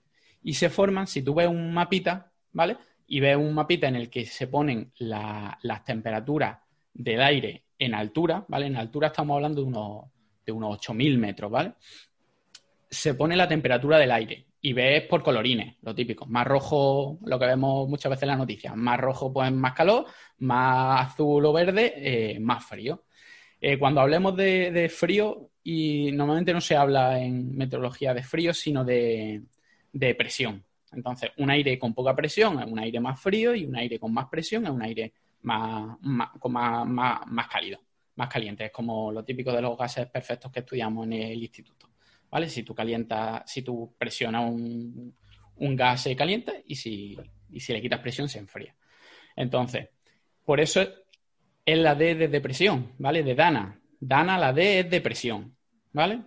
Y 0.42 0.54
se 0.54 0.70
forman, 0.70 1.06
si 1.06 1.22
tú 1.22 1.34
ves 1.34 1.48
un 1.48 1.72
mapita, 1.72 2.32
¿vale? 2.52 2.78
Y 3.06 3.20
ves 3.20 3.36
un 3.36 3.54
mapita 3.54 3.88
en 3.88 3.96
el 3.96 4.08
que 4.08 4.24
se 4.24 4.46
ponen 4.46 4.92
las 4.98 5.84
temperaturas 5.84 6.58
del 6.96 7.22
aire 7.22 7.62
en 7.78 7.94
altura, 7.94 8.44
¿vale? 8.48 8.66
En 8.66 8.76
altura 8.76 9.08
estamos 9.08 9.36
hablando 9.36 9.62
de 9.62 9.66
unos, 9.68 10.04
de 10.44 10.52
unos 10.52 10.78
8.000 10.78 11.18
metros, 11.18 11.50
¿vale? 11.50 11.74
Se 12.88 13.14
pone 13.14 13.36
la 13.36 13.48
temperatura 13.48 13.98
del 13.98 14.10
aire 14.10 14.46
y 14.60 14.72
ves 14.72 15.02
por 15.02 15.22
colorines, 15.22 15.76
lo 15.82 15.94
típico. 15.94 16.26
Más 16.26 16.46
rojo, 16.46 17.18
lo 17.24 17.38
que 17.38 17.46
vemos 17.46 17.88
muchas 17.88 18.10
veces 18.10 18.24
en 18.24 18.28
las 18.30 18.38
noticias. 18.38 18.74
Más 18.74 18.98
rojo, 18.98 19.32
pues 19.32 19.52
más 19.52 19.74
calor. 19.74 20.06
Más 20.38 21.06
azul 21.06 21.44
o 21.44 21.52
verde, 21.52 21.94
eh, 21.96 22.40
más 22.40 22.64
frío. 22.64 23.04
Eh, 23.60 23.78
cuando 23.78 24.00
hablemos 24.00 24.36
de, 24.36 24.90
frío, 24.94 25.50
y 25.62 26.10
normalmente 26.12 26.52
no 26.52 26.60
se 26.60 26.76
habla 26.76 27.22
en 27.22 27.56
meteorología 27.56 28.12
de 28.12 28.22
frío, 28.22 28.52
sino 28.52 28.84
de, 28.84 29.42
presión. 30.18 30.64
Entonces, 30.92 31.30
un 31.38 31.50
aire 31.50 31.78
con 31.78 31.94
poca 31.94 32.14
presión 32.14 32.60
es 32.60 32.66
un 32.66 32.78
aire 32.78 33.00
más 33.00 33.20
frío 33.20 33.54
y 33.54 33.64
un 33.64 33.76
aire 33.76 33.98
con 33.98 34.12
más 34.12 34.26
presión 34.28 34.64
es 34.64 34.70
un 34.70 34.82
aire 34.82 35.12
más, 35.46 35.96
más, 36.02 36.86
más 37.26 37.48
cálido, 37.48 37.80
más 38.16 38.28
caliente. 38.28 38.66
Es 38.66 38.72
como 38.72 39.12
lo 39.12 39.24
típico 39.24 39.52
de 39.52 39.62
los 39.62 39.78
gases 39.78 40.06
perfectos 40.06 40.50
que 40.50 40.60
estudiamos 40.60 41.06
en 41.06 41.14
el 41.14 41.42
instituto. 41.42 41.88
¿vale? 42.30 42.48
Si 42.48 42.62
tú 42.62 42.74
calientas, 42.74 43.50
si 43.50 43.62
tú 43.62 43.94
presionas 43.96 44.50
un, 44.50 45.14
gas 45.76 46.02
se 46.02 46.16
calienta 46.16 46.52
y 46.66 46.74
si, 46.74 47.16
si 47.56 47.72
le 47.72 47.80
quitas 47.80 48.00
presión 48.00 48.28
se 48.28 48.38
enfría. 48.38 48.74
Entonces, 49.36 49.88
por 50.44 50.60
eso 50.60 50.82
es 51.64 51.78
la 51.78 51.94
D 51.94 52.14
de 52.14 52.28
depresión, 52.28 52.92
¿vale? 52.98 53.22
De 53.22 53.34
Dana. 53.34 53.80
Dana, 53.98 54.38
la 54.38 54.52
D 54.52 54.80
es 54.80 54.90
depresión, 54.90 55.56
¿vale? 55.92 56.22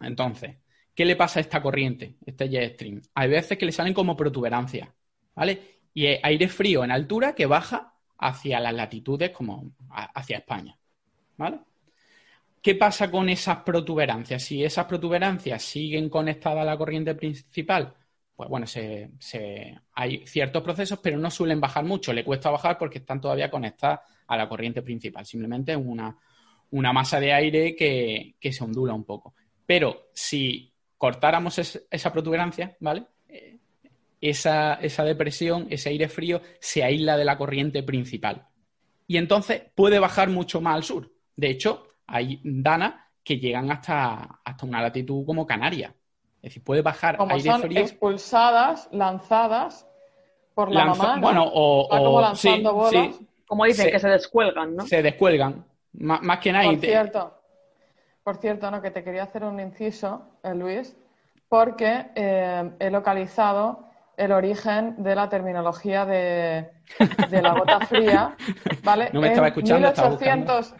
Entonces, 0.00 0.56
¿qué 0.94 1.04
le 1.04 1.16
pasa 1.16 1.40
a 1.40 1.42
esta 1.42 1.62
corriente, 1.62 2.16
este 2.26 2.48
jet 2.48 2.74
stream? 2.74 3.02
Hay 3.14 3.30
veces 3.30 3.56
que 3.56 3.66
le 3.66 3.72
salen 3.72 3.94
como 3.94 4.16
protuberancias, 4.16 4.88
¿vale? 5.34 5.80
Y 5.94 6.06
aire 6.06 6.48
frío 6.48 6.84
en 6.84 6.90
altura 6.90 7.34
que 7.34 7.46
baja 7.46 7.91
hacia 8.18 8.60
las 8.60 8.74
latitudes 8.74 9.30
como 9.30 9.72
hacia 9.90 10.38
España, 10.38 10.78
¿vale? 11.36 11.60
¿Qué 12.62 12.76
pasa 12.76 13.10
con 13.10 13.28
esas 13.28 13.58
protuberancias? 13.58 14.44
Si 14.44 14.62
esas 14.62 14.86
protuberancias 14.86 15.62
siguen 15.62 16.08
conectadas 16.08 16.60
a 16.60 16.64
la 16.64 16.78
corriente 16.78 17.14
principal, 17.16 17.92
pues 18.36 18.48
bueno, 18.48 18.66
hay 19.94 20.26
ciertos 20.26 20.62
procesos, 20.62 21.00
pero 21.02 21.18
no 21.18 21.30
suelen 21.30 21.60
bajar 21.60 21.84
mucho. 21.84 22.12
Le 22.12 22.24
cuesta 22.24 22.50
bajar 22.50 22.78
porque 22.78 22.98
están 22.98 23.20
todavía 23.20 23.50
conectadas 23.50 24.00
a 24.28 24.36
la 24.36 24.48
corriente 24.48 24.80
principal. 24.80 25.26
Simplemente 25.26 25.72
es 25.72 25.78
una, 25.78 26.92
masa 26.92 27.18
de 27.18 27.32
aire 27.32 27.74
que, 27.74 28.36
se 28.52 28.64
ondula 28.64 28.94
un 28.94 29.04
poco. 29.04 29.34
Pero 29.66 30.10
si 30.12 30.72
cortáramos 30.96 31.58
esa 31.58 32.12
protuberancia, 32.12 32.76
¿vale? 32.78 33.06
Eh, 33.28 33.58
esa, 34.22 34.74
esa 34.74 35.04
depresión, 35.04 35.66
ese 35.68 35.90
aire 35.90 36.08
frío, 36.08 36.40
se 36.60 36.82
aísla 36.82 37.16
de 37.16 37.24
la 37.24 37.36
corriente 37.36 37.82
principal. 37.82 38.46
Y 39.06 39.18
entonces 39.18 39.62
puede 39.74 39.98
bajar 39.98 40.30
mucho 40.30 40.60
más 40.60 40.76
al 40.76 40.84
sur. 40.84 41.10
De 41.36 41.50
hecho, 41.50 41.88
hay 42.06 42.40
danas 42.44 42.94
que 43.24 43.38
llegan 43.38 43.70
hasta, 43.70 44.40
hasta 44.44 44.64
una 44.64 44.80
latitud 44.80 45.26
como 45.26 45.46
Canarias. 45.46 45.92
Es 46.36 46.50
decir, 46.50 46.64
puede 46.64 46.82
bajar 46.82 47.16
como 47.16 47.34
aire 47.34 47.50
son 47.50 47.76
expulsadas, 47.76 48.88
lanzadas 48.92 49.86
por 50.54 50.72
la 50.72 50.86
mamá. 50.86 51.18
Bueno, 51.20 51.44
o, 51.52 51.88
como 51.88 52.20
lanzando 52.20 52.74
bolas. 52.74 53.20
Como 53.46 53.64
dicen, 53.64 53.90
que 53.90 53.98
se 53.98 54.08
descuelgan, 54.08 54.76
¿no? 54.76 54.86
Se 54.86 55.02
descuelgan. 55.02 55.66
más 55.92 56.38
que 56.38 56.52
nada. 56.52 56.64
Por 56.64 56.80
cierto, 56.80 57.38
por 58.22 58.36
cierto, 58.38 58.70
no, 58.70 58.80
que 58.80 58.90
te 58.90 59.04
quería 59.04 59.24
hacer 59.24 59.44
un 59.44 59.60
inciso, 59.60 60.38
eh, 60.42 60.54
Luis, 60.54 60.96
porque 61.48 62.06
eh, 62.14 62.70
he 62.78 62.90
localizado 62.90 63.91
el 64.16 64.32
origen 64.32 65.02
de 65.02 65.14
la 65.14 65.28
terminología 65.28 66.04
de, 66.04 66.70
la 67.30 67.54
gota 67.54 67.80
fría, 67.86 68.36
¿vale? 68.82 69.10
No 69.12 69.20
me 69.20 69.28
estaba 69.28 69.48
escuchando, 69.48 69.88
1800, 69.88 70.74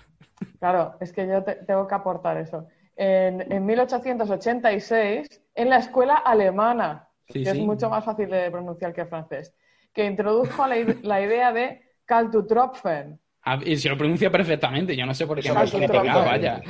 Claro, 0.59 0.97
es 1.01 1.13
que 1.13 1.27
yo 1.27 1.43
tengo 1.43 1.87
que 1.87 1.95
aportar 1.95 2.37
eso. 2.37 2.67
En, 2.97 3.65
1886, 3.65 5.43
en 5.55 5.71
la 5.71 5.79
escuela 5.79 6.17
alemana, 6.17 7.09
que 7.27 7.43
es 7.43 7.59
mucho 7.59 7.89
más 7.89 8.05
fácil 8.05 8.29
de 8.29 8.51
pronunciar 8.51 8.93
que 8.93 9.03
el 9.03 9.09
francés, 9.09 9.55
que 9.93 10.05
introdujo 10.05 10.67
la, 10.67 11.21
idea 11.21 11.53
de 11.53 11.83
Kaltutropfen. 12.05 13.19
Ah, 13.45 13.59
y 13.65 13.77
se 13.77 13.89
lo 13.89 13.97
pronuncia 13.97 14.31
perfectamente, 14.31 14.97
yo 14.97 15.05
no 15.05 15.15
sé 15.15 15.27
por 15.27 15.41
qué 15.41 15.53
me 15.53 15.61
criticado, 15.63 16.25
vaya. 16.25 16.63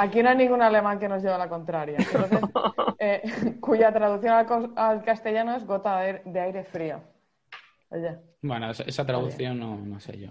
Aquí 0.00 0.22
no 0.22 0.30
hay 0.30 0.36
ningún 0.36 0.62
alemán 0.62 0.98
que 0.98 1.08
nos 1.08 1.22
lleve 1.22 1.34
a 1.34 1.38
la 1.38 1.48
contraria. 1.48 1.98
Eh, 3.02 3.22
cuya 3.60 3.90
traducción 3.90 4.34
al, 4.76 5.02
castellano 5.02 5.56
es 5.56 5.64
gota 5.64 6.00
de, 6.00 6.38
aire 6.38 6.64
frío. 6.64 7.00
Bueno, 8.42 8.70
esa, 8.70 9.06
traducción 9.06 9.58
no, 9.58 9.76
no 9.76 9.98
sé 9.98 10.18
yo. 10.18 10.28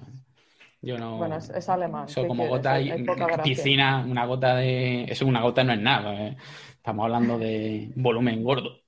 Yo 0.79 0.95
no. 0.99 1.17
Bueno, 1.17 1.37
es, 1.37 1.67
alemán. 1.67 2.05
Eso 2.07 2.27
como 2.27 2.47
gota 2.47 2.79
y 2.79 3.03
piscina, 3.43 4.05
una 4.07 4.27
gota 4.27 4.55
de. 4.57 5.05
Eso 5.05 5.25
una 5.25 5.41
gota 5.41 5.63
no 5.63 5.73
es 5.73 5.79
nada. 5.79 6.13
¿eh? 6.13 6.37
Estamos 6.73 7.05
hablando 7.05 7.39
de 7.39 7.91
volumen 7.95 8.43
gordo. 8.43 8.81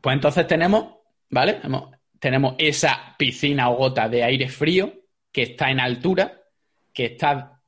Pues 0.00 0.14
entonces 0.14 0.44
tenemos, 0.48 0.86
¿vale? 1.30 1.60
Tenemos 2.18 2.56
esa 2.58 3.14
piscina 3.16 3.70
o 3.70 3.76
gota 3.76 4.08
de 4.08 4.24
aire 4.24 4.48
frío 4.48 4.92
que 5.30 5.42
está 5.42 5.70
en 5.70 5.78
altura, 5.78 6.42
que 6.92 7.04
está 7.04 7.59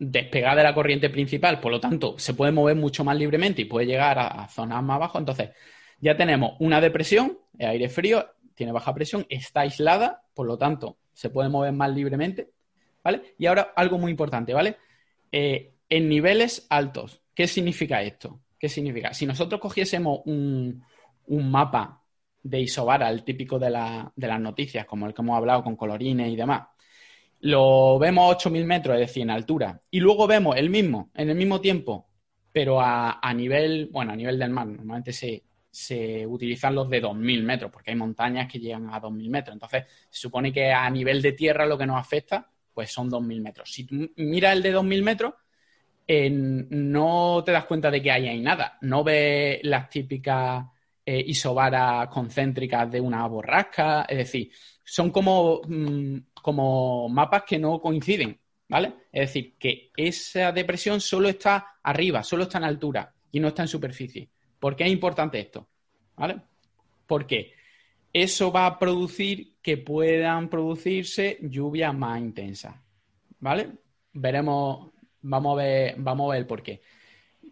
despegada 0.00 0.56
de 0.56 0.62
la 0.62 0.74
corriente 0.74 1.10
principal, 1.10 1.60
por 1.60 1.70
lo 1.70 1.78
tanto, 1.78 2.18
se 2.18 2.32
puede 2.32 2.52
mover 2.52 2.74
mucho 2.74 3.04
más 3.04 3.16
libremente 3.16 3.62
y 3.62 3.66
puede 3.66 3.86
llegar 3.86 4.18
a, 4.18 4.48
zonas 4.48 4.82
más 4.82 4.96
abajo. 4.96 5.18
Entonces, 5.18 5.50
ya 6.00 6.16
tenemos 6.16 6.54
una 6.58 6.80
depresión, 6.80 7.38
el 7.58 7.68
aire 7.68 7.88
frío, 7.90 8.26
tiene 8.54 8.72
baja 8.72 8.94
presión, 8.94 9.26
está 9.28 9.60
aislada, 9.60 10.22
por 10.34 10.46
lo 10.46 10.56
tanto, 10.56 10.96
se 11.12 11.28
puede 11.28 11.50
mover 11.50 11.72
más 11.72 11.90
libremente, 11.90 12.48
¿vale? 13.04 13.34
Y 13.38 13.44
ahora 13.44 13.72
algo 13.76 13.98
muy 13.98 14.10
importante, 14.10 14.54
¿vale? 14.54 14.76
Eh, 15.30 15.74
en 15.90 16.08
niveles 16.08 16.66
altos, 16.70 17.20
¿qué 17.34 17.46
significa 17.46 18.02
esto? 18.02 18.40
¿Qué 18.58 18.70
significa? 18.70 19.12
Si 19.12 19.26
nosotros 19.26 19.60
cogiésemos 19.60 20.20
un, 20.24 20.82
mapa 21.28 22.02
de 22.42 22.60
Isobara, 22.60 23.10
el 23.10 23.22
típico 23.22 23.58
de, 23.58 23.70
las 23.70 24.40
noticias, 24.40 24.86
como 24.86 25.06
el 25.06 25.12
que 25.12 25.20
hemos 25.20 25.36
hablado 25.36 25.62
con 25.62 25.76
colorines 25.76 26.32
y 26.32 26.36
demás, 26.36 26.68
lo 27.40 27.98
vemos 27.98 28.30
a 28.32 28.38
8.000 28.38 28.64
metros, 28.64 28.94
es 28.96 29.08
decir, 29.08 29.22
en 29.22 29.30
altura, 29.30 29.80
y 29.90 30.00
luego 30.00 30.26
vemos 30.26 30.56
el 30.56 30.70
mismo, 30.70 31.10
en 31.14 31.30
el 31.30 31.36
mismo 31.36 31.60
tiempo, 31.60 32.08
pero 32.52 32.80
a, 32.80 33.32
nivel, 33.34 33.88
bueno, 33.92 34.12
a 34.12 34.16
nivel 34.16 34.38
del 34.38 34.50
mar, 34.50 34.66
normalmente 34.66 35.12
se, 35.12 35.44
se 35.70 36.26
utilizan 36.26 36.74
los 36.74 36.90
de 36.90 37.02
2.000 37.02 37.42
metros, 37.42 37.70
porque 37.70 37.90
hay 37.90 37.96
montañas 37.96 38.50
que 38.50 38.58
llegan 38.58 38.92
a 38.92 39.00
2.000 39.00 39.30
metros. 39.30 39.54
Entonces, 39.54 39.84
se 40.08 40.20
supone 40.20 40.52
que 40.52 40.72
a 40.72 40.90
nivel 40.90 41.22
de 41.22 41.32
tierra 41.32 41.64
lo 41.64 41.78
que 41.78 41.86
nos 41.86 41.98
afecta, 41.98 42.50
pues 42.74 42.90
son 42.90 43.08
2.000 43.08 43.40
metros. 43.40 43.70
Si 43.72 43.84
tú 43.84 44.10
miras 44.16 44.54
el 44.56 44.62
de 44.62 44.74
2.000 44.74 45.02
metros, 45.02 45.34
no 46.70 47.42
te 47.44 47.52
das 47.52 47.66
cuenta 47.66 47.90
de 47.90 48.02
que 48.02 48.10
ahí 48.10 48.26
hay 48.26 48.40
nada. 48.40 48.78
No 48.80 49.04
ves 49.04 49.60
las 49.62 49.88
típicas 49.88 50.64
eh, 51.06 51.24
isobaras 51.26 52.08
concéntricas 52.08 52.90
de 52.90 53.00
una 53.00 53.26
borrasca. 53.26 54.06
Es 54.08 54.18
decir, 54.18 54.50
son 54.90 55.10
como, 55.12 55.60
mm, 55.68 56.16
como 56.42 57.08
mapas 57.08 57.44
que 57.46 57.60
no 57.60 57.80
coinciden, 57.80 58.40
¿vale? 58.68 58.92
Es 59.12 59.28
decir, 59.28 59.54
que 59.56 59.92
esa 59.96 60.50
depresión 60.50 61.00
solo 61.00 61.28
está 61.28 61.76
arriba, 61.80 62.24
solo 62.24 62.42
está 62.42 62.58
en 62.58 62.64
altura 62.64 63.14
y 63.30 63.38
no 63.38 63.46
está 63.48 63.62
en 63.62 63.68
superficie. 63.68 64.28
¿Por 64.58 64.74
qué 64.74 64.84
es 64.84 64.90
importante 64.90 65.38
esto? 65.38 65.68
¿Vale? 66.16 66.40
Porque 67.06 67.52
eso 68.12 68.50
va 68.50 68.66
a 68.66 68.80
producir 68.80 69.54
que 69.62 69.76
puedan 69.76 70.48
producirse 70.48 71.38
lluvias 71.40 71.94
más 71.94 72.20
intensas. 72.20 72.74
¿Vale? 73.38 73.70
Veremos, 74.12 74.90
vamos 75.22 75.52
a 75.52 75.62
ver, 75.62 75.94
vamos 75.98 76.32
a 76.32 76.34
ver 76.34 76.48
por 76.48 76.64
qué. 76.64 76.82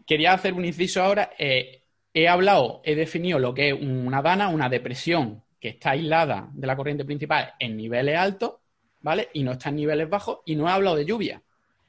Quería 0.05 0.33
hacer 0.33 0.55
un 0.55 0.65
inciso 0.65 1.05
ahora. 1.05 1.31
Eh, 1.39 1.85
he 2.13 2.27
hablado, 2.27 2.81
he 2.85 2.97
definido 2.97 3.39
lo 3.39 3.55
que 3.55 3.69
es 3.69 3.81
una 3.81 4.23
dana, 4.23 4.49
una 4.49 4.69
depresión 4.69 5.45
que 5.61 5.69
está 5.71 5.91
aislada 5.91 6.49
de 6.53 6.67
la 6.67 6.77
corriente 6.77 7.05
principal 7.05 7.55
en 7.59 7.77
niveles 7.77 8.17
altos, 8.17 8.55
¿vale? 9.01 9.29
Y 9.35 9.43
no 9.43 9.53
está 9.53 9.71
en 9.71 9.77
niveles 9.77 10.09
bajos, 10.09 10.41
y 10.45 10.57
no 10.57 10.69
he 10.69 10.71
hablado 10.71 10.97
de 10.97 11.05
lluvia. 11.05 11.43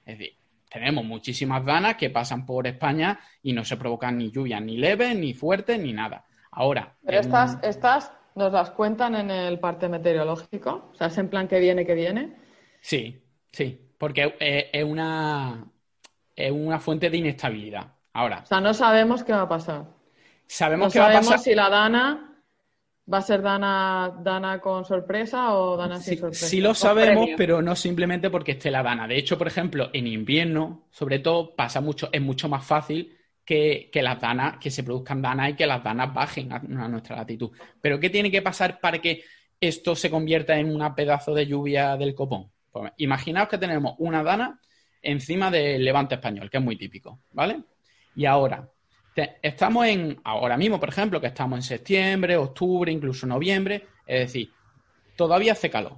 Es 0.05 0.17
decir, 0.17 0.35
tenemos 0.69 1.03
muchísimas 1.03 1.65
danas 1.65 1.95
que 1.95 2.09
pasan 2.09 2.45
por 2.45 2.67
España 2.67 3.19
y 3.41 3.53
no 3.53 3.63
se 3.63 3.77
provocan 3.77 4.17
ni 4.17 4.31
lluvias 4.31 4.61
ni 4.61 4.77
leves, 4.77 5.15
ni 5.15 5.33
fuertes, 5.33 5.79
ni 5.79 5.93
nada. 5.93 6.25
Ahora. 6.51 6.95
Pero 7.05 7.19
estas, 7.19 7.57
estas 7.63 8.11
nos 8.35 8.51
las 8.51 8.71
cuentan 8.71 9.15
en 9.15 9.31
el 9.31 9.59
parte 9.59 9.89
meteorológico, 9.89 10.89
o 10.91 10.95
sea, 10.95 11.07
es 11.07 11.17
en 11.17 11.29
plan 11.29 11.47
que 11.47 11.59
viene, 11.59 11.85
que 11.85 11.93
viene. 11.93 12.35
Sí, 12.81 13.21
sí, 13.51 13.79
porque 13.97 14.35
es, 14.39 14.83
una, 14.83 15.65
es 16.35 16.51
una 16.51 16.79
fuente 16.79 17.09
de 17.09 17.17
inestabilidad. 17.17 17.93
Ahora. 18.13 18.41
O 18.43 18.45
sea, 18.45 18.61
no 18.61 18.73
sabemos 18.73 19.23
qué 19.23 19.33
va 19.33 19.41
a 19.41 19.49
pasar. 19.49 19.85
Sabemos 20.47 20.87
no 20.87 20.91
qué 20.93 20.99
va 20.99 21.09
a 21.09 21.13
pasar. 21.13 21.39
si 21.39 21.53
la 21.53 21.69
dana 21.69 22.28
¿Va 23.11 23.19
a 23.19 23.21
ser 23.21 23.41
Dana, 23.41 24.13
Dana 24.21 24.59
con 24.59 24.85
sorpresa 24.85 25.55
o 25.55 25.75
Dana 25.75 25.99
sin 25.99 26.19
sorpresa? 26.19 26.45
Sí 26.45 26.61
lo 26.61 26.73
sabemos, 26.73 27.29
pero 27.35 27.61
no 27.61 27.75
simplemente 27.75 28.29
porque 28.29 28.51
esté 28.51 28.69
la 28.69 28.83
Dana. 28.83 29.07
De 29.07 29.17
hecho, 29.17 29.37
por 29.37 29.47
ejemplo, 29.47 29.89
en 29.93 30.05
invierno, 30.05 30.83
sobre 30.91 31.19
todo, 31.19 31.55
pasa 31.55 31.81
mucho, 31.81 32.09
es 32.11 32.21
mucho 32.21 32.47
más 32.47 32.65
fácil 32.65 33.17
que, 33.43 33.89
las 34.03 34.21
danas, 34.21 34.57
que 34.57 34.69
se 34.69 34.83
produzcan 34.83 35.23
danas 35.23 35.49
y 35.49 35.53
que 35.55 35.65
las 35.65 35.83
danas 35.83 36.13
bajen 36.13 36.53
a, 36.53 36.59
nuestra 36.59 37.15
latitud. 37.15 37.49
Pero 37.81 37.99
¿qué 37.99 38.11
tiene 38.11 38.29
que 38.29 38.43
pasar 38.43 38.79
para 38.79 38.99
que 38.99 39.23
esto 39.59 39.95
se 39.95 40.11
convierta 40.11 40.59
en 40.59 40.69
un 40.69 40.93
pedazo 40.93 41.33
de 41.33 41.47
lluvia 41.47 41.97
del 41.97 42.13
copón? 42.13 42.51
Pues, 42.71 42.91
imaginaos 42.97 43.49
que 43.49 43.57
tenemos 43.57 43.95
una 43.97 44.21
dana 44.21 44.59
encima 45.01 45.49
del 45.49 45.83
levante 45.83 46.15
español, 46.15 46.47
que 46.49 46.57
es 46.57 46.63
muy 46.63 46.77
típico, 46.77 47.21
¿vale? 47.31 47.61
Y 48.15 48.25
ahora, 48.25 48.69
estamos 49.41 49.85
en, 49.85 50.19
ahora 50.23 50.57
mismo, 50.57 50.79
por 50.79 50.89
ejemplo, 50.89 51.19
que 51.19 51.27
estamos 51.27 51.57
en 51.57 51.63
septiembre, 51.63 52.37
octubre, 52.37 52.91
incluso 52.91 53.27
noviembre, 53.27 53.87
es 54.05 54.19
decir, 54.27 54.51
todavía 55.15 55.53
hace 55.53 55.69
calor. 55.69 55.97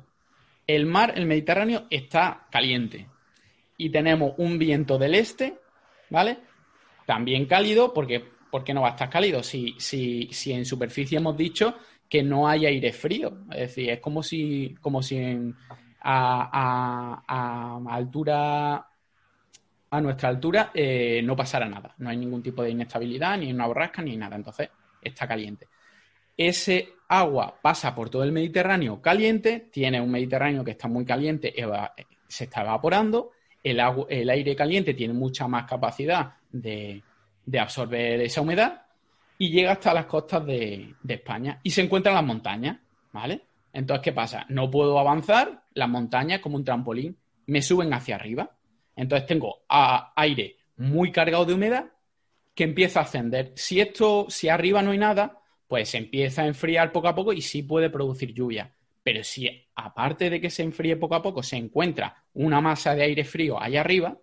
El 0.65 0.85
mar, 0.85 1.13
el 1.15 1.25
Mediterráneo, 1.25 1.87
está 1.89 2.47
caliente. 2.51 3.07
Y 3.77 3.89
tenemos 3.89 4.33
un 4.37 4.57
viento 4.57 4.97
del 4.97 5.15
este, 5.15 5.59
¿vale? 6.09 6.37
También 7.05 7.45
cálido, 7.45 7.93
porque 7.93 8.23
¿por 8.49 8.63
qué 8.63 8.73
no 8.73 8.81
va 8.81 8.89
a 8.89 8.91
estar 8.91 9.09
cálido? 9.09 9.43
Si, 9.43 9.75
si, 9.77 10.29
si 10.31 10.53
en 10.53 10.65
superficie 10.65 11.17
hemos 11.17 11.35
dicho 11.35 11.75
que 12.07 12.23
no 12.23 12.47
hay 12.47 12.65
aire 12.65 12.91
frío. 12.93 13.45
Es 13.51 13.59
decir, 13.59 13.89
es 13.89 13.99
como 13.99 14.21
si, 14.21 14.75
como 14.81 15.01
si 15.01 15.17
a, 16.01 17.21
a 17.27 17.95
altura 17.95 18.90
a 19.91 20.01
nuestra 20.01 20.29
altura 20.29 20.71
eh, 20.73 21.21
no 21.23 21.35
pasará 21.35 21.67
nada. 21.67 21.93
No 21.97 22.09
hay 22.09 22.17
ningún 22.17 22.41
tipo 22.41 22.63
de 22.63 22.71
inestabilidad, 22.71 23.37
ni 23.37 23.51
una 23.51 23.67
borrasca, 23.67 24.01
ni 24.01 24.15
nada. 24.15 24.37
Entonces, 24.37 24.69
está 25.01 25.27
caliente. 25.27 25.67
Ese 26.35 26.93
agua 27.09 27.59
pasa 27.61 27.93
por 27.93 28.09
todo 28.09 28.23
el 28.23 28.31
Mediterráneo 28.31 29.01
caliente, 29.01 29.67
tiene 29.71 29.99
un 29.99 30.09
Mediterráneo 30.09 30.63
que 30.63 30.71
está 30.71 30.87
muy 30.87 31.05
caliente, 31.05 31.53
se 32.27 32.45
está 32.45 32.61
evaporando, 32.61 33.31
el, 33.61 33.79
aire 34.29 34.55
caliente 34.55 34.93
tiene 34.93 35.13
mucha 35.13 35.47
más 35.47 35.65
capacidad 35.65 36.35
de, 36.49 37.03
absorber 37.59 38.21
esa 38.21 38.41
humedad 38.41 38.85
y 39.37 39.51
llega 39.51 39.73
hasta 39.73 39.93
las 39.93 40.05
costas 40.05 40.45
de, 40.45 40.95
de 41.03 41.13
España 41.13 41.59
y 41.61 41.69
se 41.69 41.81
encuentra 41.81 42.11
en 42.11 42.15
las 42.15 42.25
montañas, 42.25 42.77
¿vale? 43.11 43.41
Entonces, 43.73 44.03
¿qué 44.03 44.13
pasa? 44.13 44.45
No 44.49 44.71
puedo 44.71 44.97
avanzar, 44.97 45.63
las 45.73 45.89
montañas 45.89 46.39
como 46.39 46.55
un 46.55 46.63
trampolín 46.63 47.17
me 47.45 47.61
suben 47.61 47.93
hacia 47.93 48.15
arriba. 48.15 48.51
Entonces 49.01 49.25
tengo 49.25 49.63
aire 50.15 50.57
muy 50.77 51.11
cargado 51.11 51.43
de 51.43 51.55
humedad 51.55 51.85
que 52.53 52.63
empieza 52.63 52.99
a 52.99 53.03
ascender. 53.03 53.51
Si 53.55 53.81
esto, 53.81 54.27
si 54.29 54.47
arriba 54.47 54.83
no 54.83 54.91
hay 54.91 54.99
nada, 54.99 55.41
pues 55.67 55.89
se 55.89 55.97
empieza 55.97 56.43
a 56.43 56.47
enfriar 56.47 56.91
poco 56.91 57.07
a 57.07 57.15
poco 57.15 57.33
y 57.33 57.41
sí 57.41 57.63
puede 57.63 57.89
producir 57.89 58.31
lluvia. 58.31 58.71
Pero 59.01 59.23
si 59.23 59.49
aparte 59.73 60.29
de 60.29 60.39
que 60.39 60.51
se 60.51 60.61
enfríe 60.61 60.97
poco 60.97 61.15
a 61.15 61.23
poco 61.23 61.41
se 61.41 61.57
encuentra 61.57 62.23
una 62.33 62.61
masa 62.61 62.93
de 62.93 63.01
aire 63.01 63.23
frío 63.23 63.59
allá 63.59 63.81
arriba, 63.81 64.15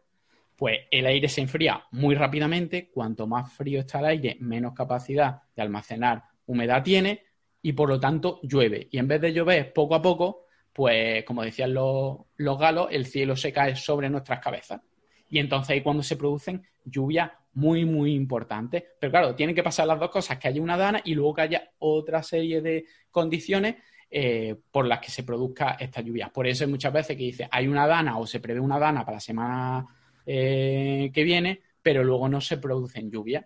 pues 0.54 0.78
el 0.92 1.06
aire 1.06 1.28
se 1.28 1.40
enfría 1.40 1.84
muy 1.90 2.14
rápidamente. 2.14 2.88
Cuanto 2.88 3.26
más 3.26 3.52
frío 3.52 3.80
está 3.80 3.98
el 3.98 4.04
aire, 4.04 4.36
menos 4.38 4.74
capacidad 4.74 5.42
de 5.56 5.62
almacenar 5.62 6.22
humedad 6.46 6.84
tiene 6.84 7.24
y 7.62 7.72
por 7.72 7.88
lo 7.88 7.98
tanto 7.98 8.38
llueve. 8.44 8.86
Y 8.92 8.98
en 8.98 9.08
vez 9.08 9.20
de 9.20 9.32
llover 9.32 9.72
poco 9.72 9.96
a 9.96 10.02
poco, 10.02 10.44
pues 10.78 11.24
como 11.24 11.42
decían 11.42 11.74
los, 11.74 12.18
galos, 12.36 12.86
el 12.92 13.04
cielo 13.04 13.34
se 13.34 13.52
cae 13.52 13.74
sobre 13.74 14.08
nuestras 14.08 14.38
cabezas. 14.38 14.80
Y 15.28 15.40
entonces 15.40 15.70
ahí 15.70 15.80
cuando 15.80 16.04
se 16.04 16.14
producen 16.14 16.62
lluvias 16.84 17.32
muy, 17.54 17.84
muy 17.84 18.14
importantes. 18.14 18.84
Pero 19.00 19.10
claro, 19.10 19.34
tienen 19.34 19.56
que 19.56 19.64
pasar 19.64 19.88
las 19.88 19.98
dos 19.98 20.08
cosas, 20.08 20.38
que 20.38 20.46
haya 20.46 20.62
una 20.62 20.76
dana 20.76 21.02
y 21.04 21.16
luego 21.16 21.34
que 21.34 21.42
haya 21.42 21.72
otra 21.80 22.22
serie 22.22 22.60
de 22.60 22.84
condiciones 23.10 23.74
eh, 24.08 24.54
por 24.70 24.86
las 24.86 25.00
que 25.00 25.10
se 25.10 25.24
produzca 25.24 25.76
esta 25.80 26.00
lluvia. 26.00 26.28
Por 26.28 26.46
eso 26.46 26.62
hay 26.62 26.70
muchas 26.70 26.92
veces 26.92 27.16
que 27.16 27.24
dice, 27.24 27.48
hay 27.50 27.66
una 27.66 27.84
dana 27.84 28.16
o 28.16 28.24
se 28.24 28.38
prevé 28.38 28.60
una 28.60 28.78
dana 28.78 29.04
para 29.04 29.16
la 29.16 29.20
semana 29.20 29.84
eh, 30.24 31.10
que 31.12 31.24
viene, 31.24 31.60
pero 31.82 32.04
luego 32.04 32.28
no 32.28 32.40
se 32.40 32.58
producen 32.58 33.10
lluvias. 33.10 33.44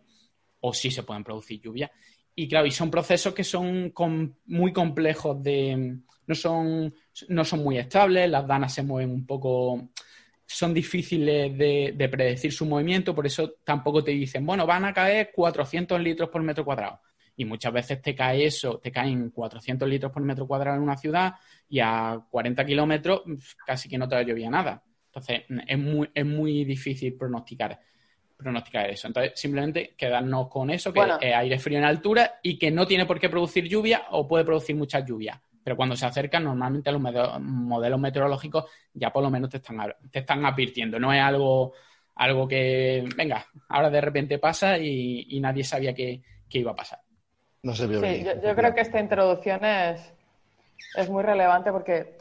O 0.60 0.74
sí 0.74 0.90
se 0.90 1.02
pueden 1.02 1.24
producir 1.24 1.62
lluvias. 1.62 1.92
Y 2.34 2.46
claro, 2.46 2.66
y 2.66 2.72
son 2.72 2.90
procesos 2.90 3.32
que 3.32 3.42
son 3.42 3.94
muy 4.44 4.72
complejos 4.74 5.42
de. 5.42 5.96
No 6.26 6.34
son, 6.34 6.94
no 7.28 7.44
son 7.44 7.62
muy 7.62 7.78
estables, 7.78 8.28
las 8.30 8.46
danas 8.46 8.72
se 8.72 8.82
mueven 8.82 9.10
un 9.10 9.26
poco. 9.26 9.90
Son 10.44 10.74
difíciles 10.74 11.56
de, 11.56 12.08
predecir 12.10 12.52
su 12.52 12.66
movimiento, 12.66 13.14
por 13.14 13.26
eso 13.26 13.54
tampoco 13.64 14.04
te 14.04 14.10
dicen, 14.10 14.44
bueno, 14.44 14.66
van 14.66 14.84
a 14.84 14.92
caer 14.92 15.30
400 15.34 16.00
litros 16.00 16.28
por 16.28 16.42
metro 16.42 16.64
cuadrado. 16.64 17.00
Y 17.36 17.46
muchas 17.46 17.72
veces 17.72 18.02
te 18.02 18.14
cae 18.14 18.44
eso, 18.44 18.78
te 18.78 18.92
caen 18.92 19.30
400 19.30 19.88
litros 19.88 20.12
por 20.12 20.22
metro 20.22 20.46
cuadrado 20.46 20.76
en 20.76 20.82
una 20.82 20.98
ciudad 20.98 21.34
y 21.68 21.80
a 21.80 22.20
40 22.30 22.66
kilómetros 22.66 23.22
casi 23.66 23.88
que 23.88 23.96
no 23.96 24.06
te 24.06 24.22
llovía 24.24 24.50
nada. 24.50 24.82
Entonces, 25.06 25.42
es 25.66 25.78
muy, 25.78 26.10
es 26.12 26.26
muy 26.26 26.64
difícil 26.64 27.14
pronosticar 27.14 27.80
pronosticar 28.42 28.90
eso. 28.90 29.06
Entonces, 29.06 29.32
simplemente 29.36 29.94
quedarnos 29.96 30.48
con 30.48 30.68
eso, 30.70 30.92
que 30.92 31.00
es 31.00 31.34
aire 31.34 31.58
frío 31.58 31.78
en 31.78 31.84
altura 31.84 32.40
y 32.42 32.58
que 32.58 32.70
no 32.70 32.86
tiene 32.86 33.06
por 33.06 33.20
qué 33.20 33.28
producir 33.28 33.68
lluvia 33.68 34.06
o 34.10 34.26
puede 34.26 34.44
producir 34.44 34.74
mucha 34.74 35.00
lluvia. 35.00 35.40
Pero 35.64 35.76
cuando 35.76 35.96
se 35.96 36.06
acercan, 36.06 36.44
normalmente 36.44 36.90
los 36.90 37.00
modelos 37.00 38.00
meteorológicos 38.00 38.64
ya 38.94 39.12
por 39.12 39.22
lo 39.22 39.30
menos 39.30 39.50
te 39.50 39.58
están, 39.58 39.78
te 40.10 40.20
están 40.20 40.44
advirtiendo. 40.44 40.98
No 40.98 41.12
es 41.12 41.22
algo, 41.22 41.72
algo 42.16 42.48
que, 42.48 43.08
venga, 43.16 43.46
ahora 43.68 43.90
de 43.90 44.00
repente 44.00 44.38
pasa 44.38 44.78
y, 44.78 45.38
nadie 45.40 45.64
sabía 45.64 45.94
que, 45.94 46.20
iba 46.50 46.72
a 46.72 46.76
pasar. 46.76 47.00
No 47.62 47.74
se 47.74 47.86
vio 47.86 48.00
sí, 48.00 48.24
Yo, 48.42 48.54
creo 48.54 48.74
que 48.74 48.80
esta 48.80 49.00
introducción 49.00 49.64
es, 49.64 50.12
es 50.96 51.08
muy 51.08 51.22
relevante 51.22 51.70
porque 51.70 52.18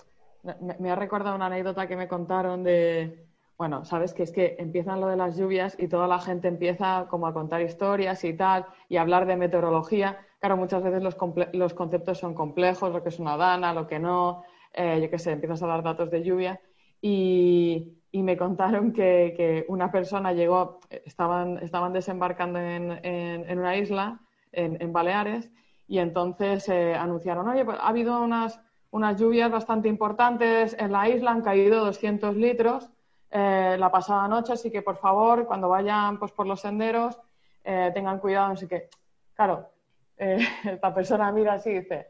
me 0.80 0.92
ha 0.92 0.96
recordado 0.96 1.36
una 1.36 1.48
anécdota 1.48 1.88
que 1.88 1.96
me 1.96 2.08
contaron 2.08 2.64
de, 2.64 3.31
bueno, 3.62 3.86
sabes 3.86 4.16
que 4.16 4.24
es 4.24 4.32
que 4.32 4.56
empiezan 4.58 5.00
lo 5.00 5.06
de 5.06 5.16
las 5.16 5.38
lluvias 5.38 5.76
y 5.78 5.88
toda 5.88 6.08
la 6.08 6.18
gente 6.18 6.48
empieza 6.48 7.06
como 7.12 7.28
a 7.28 7.34
contar 7.36 7.62
historias 7.62 8.24
y 8.24 8.34
tal, 8.34 8.66
y 8.90 8.98
hablar 8.98 9.28
de 9.28 9.36
meteorología. 9.36 10.18
Claro, 10.40 10.58
muchas 10.58 10.82
veces 10.82 11.04
los, 11.04 11.16
los 11.54 11.76
conceptos 11.76 12.18
son 12.18 12.34
complejos, 12.34 12.92
lo 12.92 13.04
que 13.04 13.10
es 13.10 13.20
una 13.20 13.38
dana, 13.38 13.72
lo 13.72 13.86
que 13.86 14.00
no, 14.00 14.42
eh, 14.74 15.00
yo 15.00 15.12
qué 15.12 15.20
sé, 15.20 15.34
empiezas 15.34 15.62
a 15.62 15.68
dar 15.68 15.84
datos 15.84 16.10
de 16.10 16.24
lluvia. 16.24 16.60
Y, 17.02 18.00
me 18.14 18.36
contaron 18.36 18.94
que, 18.94 19.64
una 19.68 19.92
persona 19.92 20.34
llegó, 20.34 20.80
estaban, 20.90 21.60
estaban 21.60 21.94
desembarcando 21.94 22.58
en, 22.58 23.60
una 23.60 23.78
isla, 23.78 24.22
en, 24.52 24.92
Baleares, 24.92 25.52
y 25.88 26.00
entonces 26.00 26.68
eh, 26.68 26.96
anunciaron, 26.96 27.48
oye, 27.48 27.64
pues 27.64 27.78
ha 27.80 27.90
habido 27.90 28.24
unas 28.24 28.60
unas 28.90 29.20
lluvias 29.20 29.52
bastante 29.52 29.88
importantes 29.88 30.76
en 30.80 30.92
la 30.92 31.08
isla, 31.08 31.32
han 31.32 31.44
caído 31.44 31.86
200 31.86 32.36
litros 32.36 32.90
eh, 33.34 33.78
la 33.80 33.90
pasada 33.90 34.28
noche, 34.28 34.52
así 34.52 34.70
que 34.70 34.82
por 34.82 34.98
favor, 34.98 35.48
cuando 35.48 35.70
vayan 35.70 36.20
pues, 36.20 36.34
por 36.34 36.46
los 36.46 36.60
senderos, 36.60 37.18
eh, 37.64 37.90
tengan 37.94 38.20
cuidado, 38.20 38.52
así 38.52 38.68
que, 38.68 38.90
claro, 39.34 39.70
eh, 40.18 40.38
esta 40.66 40.94
persona 40.94 41.32
mira 41.32 41.54
así 41.54 41.70
y 41.70 41.80
dice, 41.80 42.08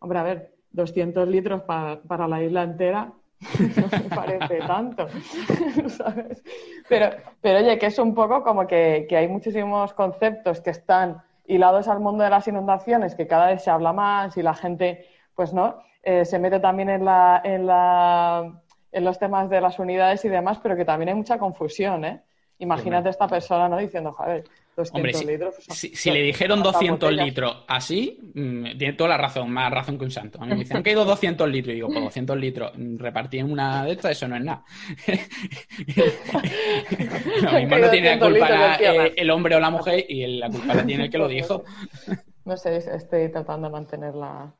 hombre, 0.00 0.18
a 0.18 0.22
ver, 0.24 0.54
200 0.72 1.26
litros 1.26 1.62
para 1.62 2.28
la 2.28 2.42
isla 2.42 2.64
entera, 2.64 3.10
no 3.76 3.98
me 3.98 4.14
parece 4.14 4.58
tanto. 4.58 5.06
Pero, 6.88 7.10
pero 7.42 7.58
oye, 7.58 7.78
que 7.78 7.86
es 7.86 7.98
un 7.98 8.14
poco 8.14 8.42
como 8.42 8.66
que, 8.66 9.06
que, 9.08 9.16
hay 9.16 9.28
muchísimos 9.28 9.92
conceptos 9.92 10.62
que 10.62 10.70
están 10.70 11.22
hilados 11.46 11.86
al 11.86 12.00
mundo 12.00 12.24
de 12.24 12.30
las 12.30 12.48
inundaciones, 12.48 13.14
que 13.14 13.26
cada 13.26 13.48
vez 13.48 13.62
se 13.62 13.70
habla 13.70 13.92
más 13.92 14.38
y 14.38 14.42
la 14.42 14.54
gente, 14.54 15.06
pues 15.34 15.52
no, 15.52 15.82
se 16.02 16.38
mete 16.38 16.60
también 16.60 16.88
en, 16.88 17.04
la, 17.04 17.42
en, 17.44 17.66
la, 17.66 18.58
en 18.92 19.04
los 19.04 19.18
temas 19.18 19.50
de 19.50 19.60
las 19.60 19.78
unidades 19.78 20.24
y 20.24 20.28
demás, 20.28 20.58
pero 20.62 20.76
que 20.76 20.84
también 20.84 21.10
hay 21.10 21.14
mucha 21.14 21.38
confusión, 21.38 22.04
¿eh? 22.04 22.22
Imagínate 22.58 23.10
esta 23.10 23.28
persona, 23.28 23.68
¿no? 23.68 23.78
Diciendo, 23.78 24.12
joder, 24.12 24.44
200 24.78 24.94
Hombre, 24.94 25.12
si, 25.12 25.26
litros. 25.26 25.54
Si, 25.70 26.10
le 26.10 26.22
dijeron 26.22 26.62
200 26.62 27.12
litros 27.12 27.64
así, 27.66 28.18
mm, 28.34 28.78
tiene 28.78 28.92
toda 28.94 29.10
la 29.10 29.16
razón, 29.16 29.50
más 29.50 29.72
razón 29.72 29.98
que 29.98 30.04
un 30.04 30.10
santo. 30.10 30.38
A 30.40 30.46
mí 30.46 30.52
me 30.52 30.60
dicen, 30.60 30.76
han 30.76 30.82
caído 30.82 31.04
200 31.04 31.48
litros. 31.48 31.72
Y 31.72 31.76
digo, 31.76 31.88
pues 31.88 32.00
200 32.00 32.38
litros 32.38 32.72
mm, 32.76 32.98
repartí 32.98 33.38
en 33.38 33.50
una 33.50 33.84
de 33.84 33.92
estas, 33.92 34.12
eso 34.12 34.28
no 34.28 34.36
es 34.36 34.44
nada. 34.44 34.64
Lo 37.42 37.52
mismo 37.52 37.78
no 37.78 37.90
tiene 37.90 38.16
la 38.16 38.26
culpa 38.26 38.76
eh, 38.76 39.14
el 39.16 39.30
hombre 39.30 39.56
o 39.56 39.60
la 39.60 39.70
mujer 39.70 40.04
y 40.08 40.38
la 40.38 40.48
culpa 40.48 40.74
la 40.74 40.86
tiene 40.86 41.04
el 41.04 41.10
que 41.10 41.18
lo 41.18 41.28
dijo. 41.28 41.64
No 42.48 42.56
sé, 42.56 42.78
estoy 42.78 43.30
tratando 43.30 43.66
de 43.66 43.72
mantener 43.74 44.14
la, 44.14 44.50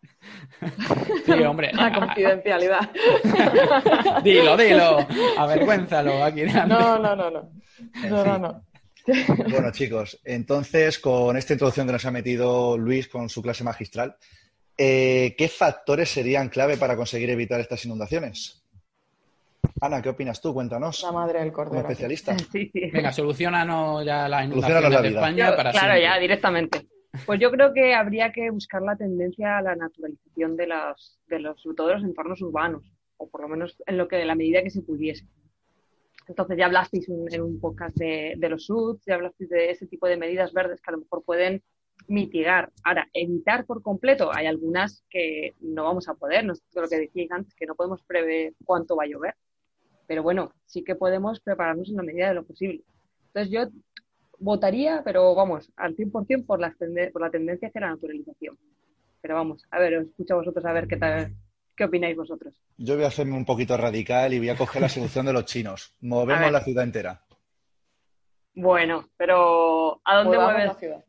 sí, 1.25 1.33
hombre. 1.43 1.71
la 1.73 1.91
confidencialidad. 1.91 2.91
dilo, 4.23 4.59
dilo, 4.59 4.99
avergüénzalo 5.39 6.23
aquí. 6.23 6.43
No, 6.43 6.99
no, 6.99 7.17
no, 7.17 7.31
no. 7.31 7.51
No, 8.11 8.25
no, 8.25 8.39
no. 8.39 8.65
Bueno, 9.49 9.73
chicos, 9.73 10.21
entonces 10.23 10.99
con 10.99 11.39
esta 11.39 11.55
introducción 11.55 11.87
que 11.87 11.95
nos 11.95 12.05
ha 12.05 12.11
metido 12.11 12.77
Luis 12.77 13.09
con 13.09 13.31
su 13.31 13.41
clase 13.41 13.65
magistral, 13.65 14.17
eh, 14.77 15.35
¿qué 15.39 15.49
factores 15.49 16.11
serían 16.11 16.51
clave 16.51 16.77
para 16.77 16.95
conseguir 16.95 17.31
evitar 17.31 17.59
estas 17.59 17.87
inundaciones? 17.87 18.67
Ana, 19.81 20.03
¿qué 20.03 20.11
opinas 20.11 20.43
tú? 20.43 20.53
Cuéntanos. 20.53 21.03
La 21.05 21.13
madre 21.13 21.41
del 21.41 21.53
cordero. 21.53 21.81
Como 21.81 21.91
especialista. 21.91 22.37
Venga, 22.93 23.15
solucionanos 23.15 24.05
ya 24.05 24.29
las 24.29 24.45
inundaciones 24.45 25.03
de 25.03 25.09
España 25.09 25.57
para 25.57 25.71
Claro, 25.71 25.99
ya, 25.99 26.19
directamente. 26.19 26.87
Pues 27.25 27.41
yo 27.41 27.51
creo 27.51 27.73
que 27.73 27.95
habría 27.95 28.33
que 28.33 28.51
buscar 28.51 28.83
la 28.83 28.97
tendencia 28.97 29.59
a 29.59 29.63
la 29.63 29.75
naturalización 29.75 30.57
de, 30.57 30.67
las, 30.67 31.19
de 31.27 31.41
los, 31.41 31.61
sobre 31.61 31.77
todo 31.77 31.89
de 31.89 31.95
los 31.95 32.05
entornos 32.05 32.43
urbanos, 32.43 32.93
o 33.17 33.29
por 33.29 33.43
lo 33.43 33.49
menos 33.49 33.77
en 33.87 33.97
lo 33.97 34.09
que, 34.09 34.25
la 34.25 34.35
medida 34.35 34.63
que 34.63 34.71
se 34.71 34.83
pudiese. 34.83 35.27
Entonces 36.29 36.59
ya 36.59 36.67
hablasteis 36.67 37.09
en 37.09 37.43
un 37.43 37.59
podcast 37.59 37.97
de, 37.97 38.37
los 38.51 38.67
SUDs, 38.67 39.03
ya 39.07 39.15
hablasteis 39.15 39.49
de 39.49 39.71
ese 39.71 39.87
tipo 39.87 40.07
de 40.07 40.19
medidas 40.19 40.53
verdes 40.53 40.81
que 40.83 40.91
a 40.91 40.93
lo 40.93 40.99
mejor 40.99 41.25
pueden 41.25 41.63
mitigar. 42.07 42.71
Ahora, 42.85 43.09
evitar 43.15 43.65
por 43.65 43.83
completo, 43.83 44.31
hay 44.33 44.47
algunas 44.47 45.05
que 45.09 45.55
no 45.61 45.85
vamos 45.85 46.09
a 46.09 46.15
poder, 46.15 46.45
no 46.45 46.53
es 46.53 46.63
lo 46.75 46.87
que 46.87 46.99
decíais 46.99 47.33
antes, 47.33 47.55
que 47.55 47.67
no 47.67 47.75
podemos 47.75 48.03
prever 48.03 48.53
cuánto 48.65 48.95
va 48.95 49.05
a 49.05 49.07
llover. 49.07 49.35
Pero 50.07 50.23
bueno, 50.23 50.53
sí 50.67 50.85
que 50.85 50.95
podemos 50.95 51.41
prepararnos 51.41 51.89
en 51.89 51.97
la 51.97 52.03
medida 52.03 52.29
de 52.29 52.35
lo 52.35 52.45
posible. 52.45 52.85
Entonces 53.29 53.51
yo 53.51 53.69
votaría, 54.39 55.03
pero 55.05 55.35
vamos, 55.35 55.71
al 55.77 55.97
100% 55.97 56.47
por 56.47 56.61
la, 56.61 56.75
por 57.13 57.23
la 57.23 57.31
tendencia 57.31 57.69
hacia 57.69 57.81
la 57.81 57.91
naturalización. 57.91 58.59
Pero 59.21 59.35
vamos, 59.35 59.65
a 59.71 59.79
ver, 59.79 59.99
os 59.99 60.07
escucho 60.07 60.35
a 60.35 60.39
vosotros 60.39 60.65
a 60.65 60.73
ver 60.73 60.87
qué 60.87 60.97
tal, 60.97 61.35
¿Qué 61.79 61.85
opináis 61.85 62.17
vosotros? 62.17 62.53
Yo 62.77 62.97
voy 62.97 63.05
a 63.05 63.07
hacerme 63.07 63.37
un 63.37 63.45
poquito 63.45 63.77
radical 63.77 64.35
y 64.35 64.41
voy 64.41 64.49
a 64.49 64.57
coger 64.57 64.83
la 64.83 64.89
solución 64.89 65.27
de 65.27 65.33
los 65.33 65.45
chinos. 65.45 65.95
Movemos 66.01 66.51
la 66.51 66.61
ciudad 66.61 66.83
entera. 66.83 67.23
Bueno, 68.53 69.09
pero 69.17 70.01
¿a 70.05 70.17
dónde 70.17 70.39
mueves? 70.39 70.77
ciudad? 70.77 71.05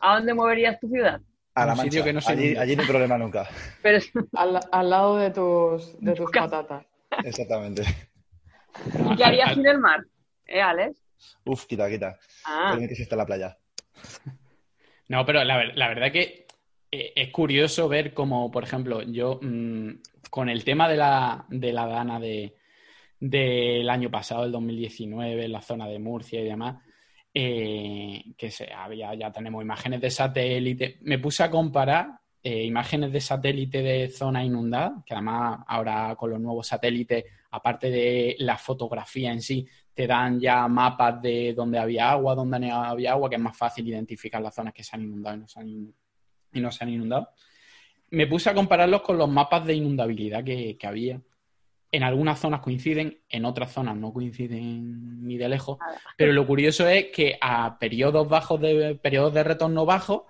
¿A 0.00 0.14
dónde 0.14 0.32
moverías 0.32 0.80
tu 0.80 0.88
ciudad? 0.88 1.20
A 1.54 1.66
la 1.66 1.74
Mancha. 1.74 2.02
Que 2.02 2.14
no 2.14 2.20
allí, 2.26 2.56
allí, 2.56 2.74
no 2.74 2.82
hay 2.82 2.88
problema 2.88 3.18
nunca. 3.18 3.46
Pero... 3.82 3.98
al, 4.72 4.88
lado 4.88 5.18
de 5.18 5.30
tus, 5.30 6.00
de 6.00 6.14
tus 6.14 6.30
patatas. 6.30 6.86
Exactamente. 7.24 7.82
¿Y 9.10 9.14
qué 9.14 9.24
harías 9.24 9.52
sin 9.52 9.66
el 9.66 9.78
mar? 9.78 10.06
¿Eh, 10.46 10.62
Alex? 10.62 10.98
Uf, 11.44 11.66
quita, 11.66 11.88
quita. 11.88 12.18
Ah. 12.44 12.76
que 12.78 13.02
está 13.02 13.16
la 13.16 13.26
playa. 13.26 13.56
No, 15.10 15.24
pero 15.24 15.42
la, 15.42 15.64
la 15.64 15.88
verdad 15.88 16.12
que 16.12 16.46
eh, 16.90 17.12
es 17.16 17.30
curioso 17.30 17.88
ver 17.88 18.14
cómo, 18.14 18.50
por 18.50 18.64
ejemplo, 18.64 19.02
yo 19.02 19.38
mm, 19.42 19.90
con 20.30 20.48
el 20.48 20.64
tema 20.64 20.88
de 20.88 20.96
la, 20.96 21.44
de 21.48 21.72
la 21.72 21.86
dana 21.86 22.18
de, 22.18 22.54
del 23.20 23.88
año 23.88 24.10
pasado, 24.10 24.44
el 24.44 24.52
2019, 24.52 25.44
en 25.44 25.52
la 25.52 25.62
zona 25.62 25.86
de 25.88 25.98
Murcia 25.98 26.40
y 26.40 26.44
demás, 26.44 26.82
eh, 27.34 28.22
que 28.36 28.50
se, 28.50 28.72
había, 28.72 29.14
ya 29.14 29.30
tenemos 29.30 29.62
imágenes 29.62 30.00
de 30.00 30.10
satélite. 30.10 30.98
Me 31.02 31.18
puse 31.18 31.42
a 31.42 31.50
comparar 31.50 32.20
eh, 32.42 32.64
imágenes 32.64 33.12
de 33.12 33.20
satélite 33.20 33.82
de 33.82 34.08
zona 34.08 34.44
inundada, 34.44 35.02
que 35.04 35.14
además 35.14 35.60
ahora 35.66 36.14
con 36.16 36.30
los 36.30 36.40
nuevos 36.40 36.66
satélites, 36.66 37.24
aparte 37.50 37.90
de 37.90 38.36
la 38.38 38.56
fotografía 38.56 39.32
en 39.32 39.42
sí, 39.42 39.66
te 39.98 40.06
dan 40.06 40.38
ya 40.38 40.68
mapas 40.68 41.20
de 41.20 41.52
dónde 41.54 41.76
había 41.76 42.12
agua, 42.12 42.36
dónde 42.36 42.60
no 42.60 42.84
había 42.84 43.10
agua, 43.10 43.28
que 43.28 43.34
es 43.34 43.42
más 43.42 43.56
fácil 43.56 43.88
identificar 43.88 44.40
las 44.40 44.54
zonas 44.54 44.72
que 44.72 44.84
se 44.84 44.94
han 44.94 45.02
inundado 45.02 45.34
y 45.34 45.40
no 45.40 45.48
se 45.48 45.58
han 45.58 45.68
inundado 45.68 45.98
y 46.52 46.60
no 46.60 46.70
se 46.70 46.84
han 46.84 46.90
inundado. 46.90 47.30
Me 48.10 48.28
puse 48.28 48.48
a 48.48 48.54
compararlos 48.54 49.02
con 49.02 49.18
los 49.18 49.28
mapas 49.28 49.66
de 49.66 49.74
inundabilidad 49.74 50.44
que, 50.44 50.78
había. 50.84 51.20
En 51.90 52.04
algunas 52.04 52.38
zonas 52.38 52.60
coinciden, 52.60 53.18
en 53.28 53.44
otras 53.44 53.72
zonas 53.72 53.96
no 53.96 54.12
coinciden 54.12 55.26
ni 55.26 55.36
de 55.36 55.48
lejos. 55.48 55.78
Pero 56.16 56.32
lo 56.32 56.46
curioso 56.46 56.86
es 56.86 57.06
que 57.06 57.36
a 57.40 57.76
periodos 57.80 58.28
bajos 58.28 58.60
de 58.60 58.94
periodos 59.02 59.34
de 59.34 59.42
retorno 59.42 59.84
bajos 59.84 60.22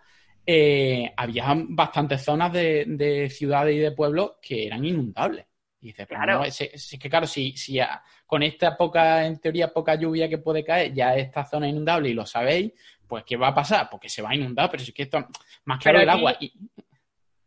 eh, 0.47 1.13
había 1.15 1.55
bastantes 1.55 2.25
zonas 2.25 2.55
de, 2.55 3.29
ciudades 3.31 3.77
y 3.77 3.81
de 3.81 3.93
pueblos 3.93 4.37
que 4.41 4.67
eran 4.67 4.83
inundables. 4.87 5.45
Y 5.81 5.89
dice, 5.89 6.07
claro. 6.07 6.43
es, 6.45 6.97
que 7.01 7.11
claro, 7.11 7.27
si, 7.27 7.57
si 7.57 7.79
con 8.27 8.43
esta 8.43 8.77
poca, 8.77 9.25
en 9.27 9.39
teoría, 9.39 9.73
poca 9.73 9.95
lluvia 9.95 10.29
que 10.29 10.39
puede 10.39 10.65
caer, 10.65 10.93
ya 10.93 11.15
esta 11.15 11.45
zona 11.45 11.67
es 11.67 11.73
inundable 11.73 12.09
y 12.09 12.15
lo 12.15 12.27
sabéis, 12.27 12.73
pues 13.07 13.25
¿qué 13.25 13.37
va 13.37 13.49
a 13.49 13.55
pasar? 13.55 13.89
Porque 13.91 14.09
se 14.09 14.21
va 14.21 14.31
a 14.31 14.35
inundar, 14.35 14.71
pero 14.71 14.83
si 14.83 14.91
es 14.91 14.95
que 14.95 15.05
esto 15.05 15.25
más 15.65 15.81
claro 15.81 16.01
el 16.01 16.09
agua. 16.09 16.37
Y... 16.41 16.53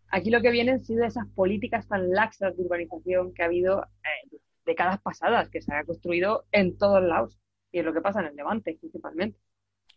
Aquí 0.10 0.30
lo 0.30 0.41
que 0.41 0.52
vienen 0.52 0.76
han 0.76 0.80
sido 0.80 1.06
esas 1.06 1.28
políticas 1.28 1.88
tan 1.88 2.12
laxas 2.12 2.56
de 2.56 2.63
urbanización 2.63 3.34
que 3.34 3.44
ha 3.44 3.46
habido 3.46 3.84
eh, 3.84 4.38
décadas 4.65 5.00
pasadas, 5.02 5.50
que 5.50 5.62
se 5.62 5.74
ha 5.74 5.84
construido 5.84 6.46
en 6.52 6.78
todos 6.78 7.04
lados. 7.04 7.38
Y 7.72 7.80
es 7.80 7.86
lo 7.86 7.94
que 7.94 8.02
pasa 8.02 8.22
en 8.22 8.28
el 8.28 8.36
Levante, 8.36 8.78
principalmente. 8.80 9.39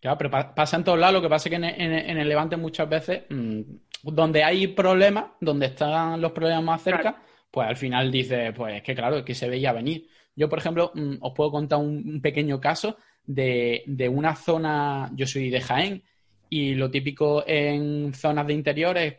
Claro, 0.01 0.19
pero 0.19 0.31
pasa 0.31 0.77
en 0.77 0.85
todos 0.85 0.99
lados. 0.99 1.15
Lo 1.15 1.23
que 1.23 1.29
pasa 1.29 1.49
es 1.49 1.51
que 1.51 1.57
en, 1.57 2.19
el 2.19 2.29
Levante 2.29 2.57
muchas 2.57 2.89
veces, 2.89 3.25
mm, 3.31 3.63
donde 4.03 4.45
hay 4.45 4.69
problemas, 4.69 5.27
donde 5.41 5.67
están 5.67 6.21
los 6.21 6.33
problemas 6.33 6.63
más 6.63 6.83
cerca, 6.83 7.23
pues 7.55 7.69
al 7.69 7.77
final 7.77 8.11
dice, 8.11 8.53
pues 8.53 8.75
es 8.75 8.83
que 8.83 8.97
claro, 8.97 9.19
es 9.19 9.25
que 9.25 9.33
se 9.33 9.49
veía 9.49 9.73
venir. 9.73 10.09
Yo, 10.35 10.49
por 10.49 10.59
ejemplo, 10.59 10.91
mm, 10.93 11.19
os 11.21 11.33
puedo 11.35 11.53
contar 11.53 11.79
un 11.79 12.21
pequeño 12.21 12.61
caso 12.61 12.97
de, 13.25 13.85
una 14.13 14.35
zona, 14.35 15.09
yo 15.15 15.25
soy 15.25 15.51
de 15.51 15.61
Jaén, 15.61 16.03
y 16.51 16.75
lo 16.75 16.91
típico 16.91 17.45
en 17.47 18.13
zonas 18.13 18.49
de 18.49 18.55
interiores 18.55 19.15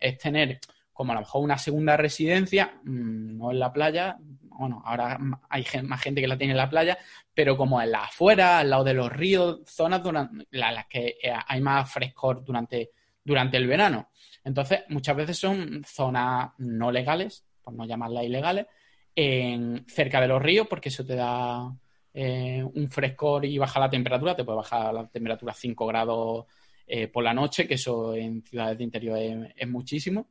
es 0.00 0.18
tener 0.18 0.58
como 0.92 1.12
a 1.12 1.14
lo 1.14 1.20
mejor 1.20 1.44
una 1.44 1.58
segunda 1.58 1.96
residencia, 1.96 2.80
mm, 2.82 3.38
no 3.38 3.52
en 3.52 3.60
la 3.60 3.72
playa, 3.72 4.16
bueno, 4.58 4.82
ahora 4.84 5.16
hay 5.48 5.64
más 5.84 6.02
gente 6.02 6.20
que 6.20 6.26
la 6.26 6.36
tiene 6.36 6.54
en 6.54 6.58
la 6.58 6.68
playa, 6.68 6.98
pero 7.32 7.56
como 7.56 7.80
en 7.80 7.92
la 7.92 8.04
afuera, 8.06 8.58
al 8.58 8.70
lado 8.70 8.82
de 8.82 8.94
los 8.94 9.12
ríos, 9.12 9.60
zonas 9.64 10.02
durante, 10.02 10.44
las 10.50 10.86
que 10.86 11.18
eh, 11.22 11.32
hay 11.46 11.60
más 11.60 11.88
frescor 11.88 12.44
durante, 12.44 12.90
durante 13.22 13.58
el 13.58 13.68
verano. 13.68 14.08
Entonces, 14.42 14.80
muchas 14.88 15.14
veces 15.14 15.38
son 15.38 15.84
zonas 15.84 16.50
no 16.58 16.90
legales, 16.90 17.45
por 17.66 17.74
no 17.74 17.84
llamarlas 17.84 18.24
ilegales, 18.24 18.66
en, 19.14 19.84
cerca 19.88 20.20
de 20.20 20.28
los 20.28 20.40
ríos, 20.40 20.68
porque 20.68 20.88
eso 20.88 21.04
te 21.04 21.16
da 21.16 21.76
eh, 22.14 22.62
un 22.62 22.88
frescor 22.88 23.44
y 23.44 23.58
baja 23.58 23.80
la 23.80 23.90
temperatura, 23.90 24.36
te 24.36 24.44
puede 24.44 24.58
bajar 24.58 24.94
la 24.94 25.08
temperatura 25.08 25.50
a 25.50 25.56
5 25.56 25.86
grados 25.86 26.46
eh, 26.86 27.08
por 27.08 27.24
la 27.24 27.34
noche, 27.34 27.66
que 27.66 27.74
eso 27.74 28.14
en 28.14 28.42
ciudades 28.44 28.78
de 28.78 28.84
interior 28.84 29.18
es, 29.18 29.68
muchísimo. 29.68 30.28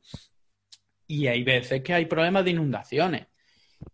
Y 1.06 1.26
hay 1.26 1.42
veces 1.42 1.82
que 1.82 1.92
hay 1.92 2.06
problemas 2.06 2.44
de 2.44 2.52
inundaciones. 2.52 3.26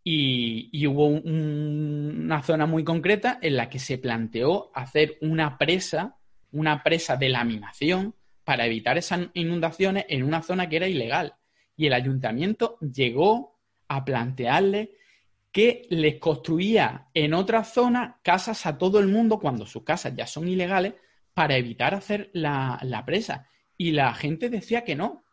Y, 0.05 0.87
hubo 0.87 1.07
una 1.07 2.43
zona 2.45 2.67
muy 2.67 2.85
concreta 2.85 3.41
en 3.43 3.57
la 3.57 3.69
que 3.69 3.81
se 3.81 3.99
planteó 3.99 4.71
hacer 4.73 5.19
una 5.21 5.59
presa, 5.59 6.17
una 6.53 6.85
presa 6.85 7.17
de 7.17 7.29
laminación 7.29 8.15
para 8.45 8.67
evitar 8.67 8.97
esas 8.97 9.29
inundaciones 9.35 10.05
en 10.09 10.23
una 10.23 10.43
zona 10.43 10.69
que 10.69 10.77
era 10.77 10.87
ilegal. 10.87 11.35
Y 11.77 11.87
el 11.87 11.93
ayuntamiento 11.93 12.79
llegó 12.81 13.59
a 13.89 14.05
plantearle 14.05 14.93
que 15.53 15.87
les 15.91 16.19
construía 16.19 17.09
en 17.13 17.35
otra 17.35 17.63
zona 17.63 18.19
casas 18.23 18.65
a 18.65 18.79
todo 18.79 18.99
el 18.99 19.09
mundo 19.09 19.39
cuando 19.39 19.67
sus 19.67 19.85
casas 19.85 20.15
ya 20.17 20.27
son 20.27 20.49
ilegales 20.49 20.95
para 21.35 21.57
evitar 21.57 21.95
hacer 21.95 22.31
la, 22.33 23.03
presa. 23.05 23.49
Y 23.77 23.93
la 23.93 24.15
gente 24.15 24.49
decía 24.49 24.83
que 24.83 24.97
no. 24.97 25.25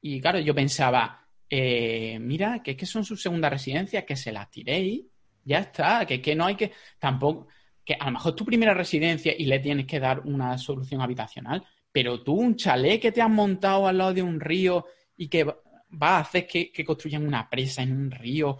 Y 0.00 0.20
claro, 0.20 0.40
yo 0.40 0.54
pensaba, 0.54 1.26
eh, 1.48 2.18
mira, 2.20 2.62
que 2.62 2.72
es 2.72 2.76
que 2.76 2.86
son 2.86 3.04
sus 3.04 3.22
segunda 3.22 3.48
residencia, 3.48 4.04
que 4.04 4.16
se 4.16 4.32
las 4.32 4.50
tiréis, 4.50 5.04
ya 5.44 5.58
está, 5.60 6.04
que, 6.06 6.20
que 6.20 6.34
no 6.34 6.46
hay 6.46 6.56
que, 6.56 6.72
tampoco, 6.98 7.48
que 7.84 7.94
a 7.94 8.06
lo 8.06 8.12
mejor 8.12 8.32
es 8.32 8.36
tu 8.36 8.44
primera 8.44 8.74
residencia 8.74 9.34
y 9.36 9.46
le 9.46 9.58
tienes 9.58 9.86
que 9.86 10.00
dar 10.00 10.20
una 10.20 10.56
solución 10.58 11.00
habitacional, 11.00 11.64
pero 11.90 12.22
tú 12.22 12.34
un 12.34 12.56
chalet 12.56 13.00
que 13.00 13.12
te 13.12 13.22
has 13.22 13.30
montado 13.30 13.86
al 13.86 13.98
lado 13.98 14.14
de 14.14 14.22
un 14.22 14.40
río 14.40 14.86
y 15.16 15.28
que 15.28 15.46
va 16.00 16.16
a 16.16 16.20
hacer 16.20 16.46
que, 16.46 16.84
construyan 16.84 17.26
una 17.26 17.48
presa 17.48 17.82
en 17.82 17.92
un 17.92 18.10
río, 18.10 18.58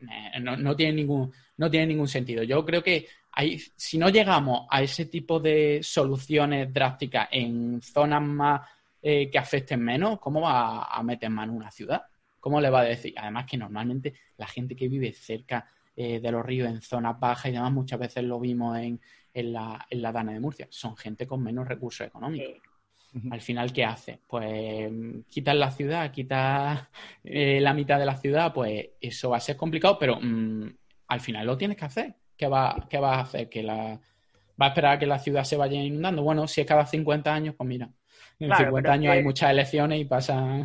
eh, 0.00 0.40
no, 0.40 0.76
tiene 0.76 0.92
ningún, 0.92 1.32
no 1.56 1.70
tiene 1.70 1.86
ningún 1.86 2.08
sentido. 2.08 2.42
Yo 2.42 2.64
creo 2.64 2.82
que 2.82 3.06
hay, 3.32 3.58
si 3.76 3.98
no 3.98 4.08
llegamos 4.08 4.66
a 4.70 4.82
ese 4.82 5.06
tipo 5.06 5.40
de 5.40 5.80
soluciones 5.82 6.72
drásticas 6.72 7.28
en 7.30 7.80
zonas 7.82 8.22
más 8.22 8.68
eh, 9.02 9.30
que 9.30 9.38
afecten 9.38 9.80
menos, 9.80 10.18
¿cómo 10.20 10.40
va 10.40 10.84
a 10.84 11.02
meter 11.02 11.30
mano 11.30 11.52
una 11.52 11.70
ciudad? 11.70 12.02
¿Cómo 12.40 12.60
le 12.60 12.70
va 12.70 12.80
a 12.80 12.84
decir? 12.84 13.14
Además 13.16 13.46
que 13.46 13.56
normalmente 13.56 14.14
la 14.36 14.46
gente 14.46 14.76
que 14.76 14.88
vive 14.88 15.12
cerca 15.12 15.66
eh, 15.96 16.20
de 16.20 16.32
los 16.32 16.44
ríos 16.44 16.68
en 16.68 16.82
zonas 16.82 17.18
bajas 17.18 17.46
y 17.46 17.54
demás, 17.54 17.72
muchas 17.72 17.98
veces 17.98 18.24
lo 18.24 18.38
vimos 18.40 18.78
en, 18.78 19.00
la, 19.34 19.86
en 19.88 20.02
la 20.02 20.12
Dana 20.12 20.32
de 20.32 20.40
Murcia, 20.40 20.66
son 20.70 20.96
gente 20.96 21.26
con 21.26 21.42
menos 21.42 21.66
recursos 21.66 22.06
económicos. 22.06 22.60
Al 23.30 23.40
final, 23.40 23.72
¿qué 23.72 23.84
hace? 23.84 24.18
Pues 24.26 24.90
quitas 25.28 25.54
la 25.54 25.70
ciudad, 25.70 26.10
quitas 26.10 26.88
eh, 27.22 27.60
la 27.60 27.72
mitad 27.72 27.98
de 27.98 28.06
la 28.06 28.16
ciudad, 28.16 28.52
pues 28.52 28.88
eso 29.00 29.30
va 29.30 29.36
a 29.36 29.40
ser 29.40 29.56
complicado, 29.56 29.96
pero 29.98 30.18
mm, 30.20 30.68
al 31.08 31.20
final 31.20 31.46
lo 31.46 31.56
tienes 31.56 31.76
que 31.76 31.84
hacer. 31.84 32.14
¿Qué, 32.36 32.48
va, 32.48 32.86
¿Qué 32.90 32.98
vas 32.98 33.18
a 33.18 33.20
hacer? 33.20 33.48
¿Que 33.48 33.62
la, 33.62 34.00
¿Va 34.60 34.66
a 34.66 34.68
esperar 34.68 34.96
a 34.96 34.98
que 34.98 35.06
la 35.06 35.18
ciudad 35.18 35.44
se 35.44 35.56
vaya 35.56 35.80
inundando? 35.80 36.22
Bueno, 36.22 36.46
si 36.46 36.60
es 36.60 36.66
cada 36.66 36.86
50 36.86 37.32
años, 37.32 37.54
pues 37.56 37.68
mira, 37.68 37.88
en 38.38 38.54
50 38.54 38.92
años 38.92 39.12
hay 39.12 39.22
muchas 39.22 39.50
elecciones 39.50 40.00
y 40.00 40.04
pasa, 40.04 40.62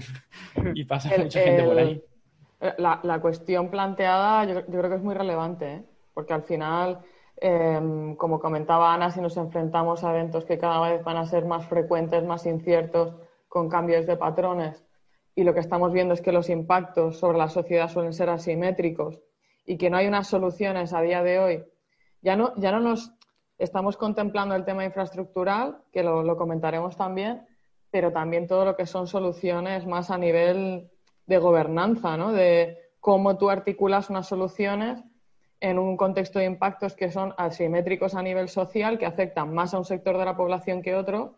y 0.74 0.84
pasa 0.86 1.10
mucha 1.18 1.40
gente 1.42 1.64
por 1.64 1.78
ahí. 1.78 2.02
La, 2.78 3.00
la, 3.04 3.22
cuestión 3.22 3.70
planteada 3.70 4.44
yo, 4.46 4.66
creo 4.66 4.90
que 4.90 4.96
es 4.96 5.02
muy 5.02 5.16
relevante, 5.16 5.74
¿eh? 5.74 5.84
porque 6.14 6.34
al 6.34 6.44
final, 6.44 7.00
em, 7.42 8.16
como 8.16 8.40
comentaba 8.40 8.94
Ana, 8.94 9.12
si 9.12 9.22
nos 9.22 9.38
enfrentamos 9.38 10.04
a 10.04 10.12
eventos 10.12 10.46
que 10.46 10.58
cada 10.58 10.90
vez 10.90 11.04
van 11.04 11.18
a 11.18 11.26
ser 11.26 11.46
más 11.46 11.66
frecuentes, 11.68 12.24
más 12.24 12.46
inciertos, 12.46 13.16
con 13.48 13.70
cambios 13.70 14.06
de 14.06 14.18
patrones, 14.18 14.84
y 15.36 15.44
lo 15.44 15.54
que 15.54 15.60
estamos 15.60 15.92
viendo 15.92 16.14
es 16.14 16.22
que 16.22 16.32
los 16.32 16.50
impactos 16.50 17.18
sobre 17.18 17.38
la 17.38 17.50
sociedad 17.50 17.90
suelen 17.90 18.14
ser 18.14 18.30
asimétricos 18.30 19.20
y 19.66 19.78
que 19.78 19.90
no 19.90 19.98
hay 19.98 20.08
unas 20.08 20.28
soluciones 20.28 20.94
a 20.94 21.02
día 21.02 21.24
de 21.24 21.40
hoy, 21.40 21.64
ya 22.22 22.36
no, 22.36 22.54
ya 22.58 22.72
no 22.72 22.80
nos 22.80 23.12
estamos 23.58 23.98
contemplando 23.98 24.56
el 24.56 24.66
tema 24.66 24.86
infraestructural, 24.86 25.82
que 25.92 26.04
lo, 26.04 26.24
lo 26.24 26.38
comentaremos 26.38 26.98
también, 26.98 27.48
pero 27.92 28.12
también 28.12 28.48
todo 28.48 28.66
lo 28.66 28.76
que 28.76 28.86
son 28.86 29.08
soluciones 29.08 29.86
más 29.86 30.12
a 30.12 30.18
nivel 30.18 30.90
de 31.26 31.38
gobernanza, 31.38 32.18
¿no? 32.18 32.32
De 32.32 32.78
cómo 33.00 33.38
tú 33.38 33.50
articulas 33.50 34.10
unas 34.10 34.28
soluciones 34.28 35.04
en 35.62 35.80
un 35.80 35.98
contexto 35.98 36.40
de 36.40 36.46
impactos 36.46 36.96
que 36.96 37.12
son 37.12 37.34
asimétricos 37.38 38.16
a 38.16 38.22
nivel 38.22 38.50
social, 38.50 38.98
que 38.98 39.06
afectan 39.06 39.54
más 39.54 39.74
a 39.74 39.78
un 39.78 39.86
sector 39.86 40.18
de 40.18 40.26
la 40.26 40.38
población 40.38 40.82
que 40.82 40.96
otro 40.96 41.36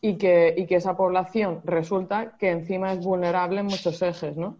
y 0.00 0.18
que, 0.18 0.64
que 0.68 0.76
esa 0.76 0.96
población 0.96 1.60
resulta 1.64 2.36
que 2.36 2.50
encima 2.50 2.92
es 2.92 3.04
vulnerable 3.04 3.60
en 3.60 3.66
muchos 3.66 4.02
ejes, 4.02 4.36
¿no? 4.36 4.58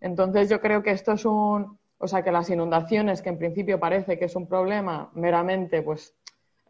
Entonces 0.00 0.50
yo 0.50 0.60
creo 0.60 0.82
que 0.82 0.90
esto 0.90 1.12
es 1.12 1.24
un, 1.24 1.78
o 1.96 2.06
sea, 2.06 2.22
que 2.22 2.30
las 2.30 2.50
inundaciones, 2.50 3.22
que 3.22 3.30
en 3.30 3.38
principio 3.38 3.80
parece 3.80 4.18
que 4.18 4.26
es 4.26 4.36
un 4.36 4.46
problema 4.46 5.10
meramente, 5.14 5.82
pues, 5.82 6.14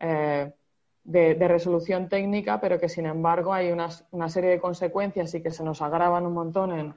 eh, 0.01 0.53
de, 1.05 1.49
resolución 1.49 2.09
técnica, 2.09 2.61
pero 2.61 2.79
que 2.79 2.89
sin 2.89 3.07
embargo 3.07 3.53
hay 3.53 3.73
una 3.73 4.29
serie 4.29 4.51
de 4.51 4.61
consecuencias 4.61 5.35
y 5.35 5.43
que 5.43 5.51
se 5.51 5.65
nos 5.65 5.83
agravan 5.83 6.27
un 6.27 6.35
montón 6.35 6.73
en, 6.73 6.95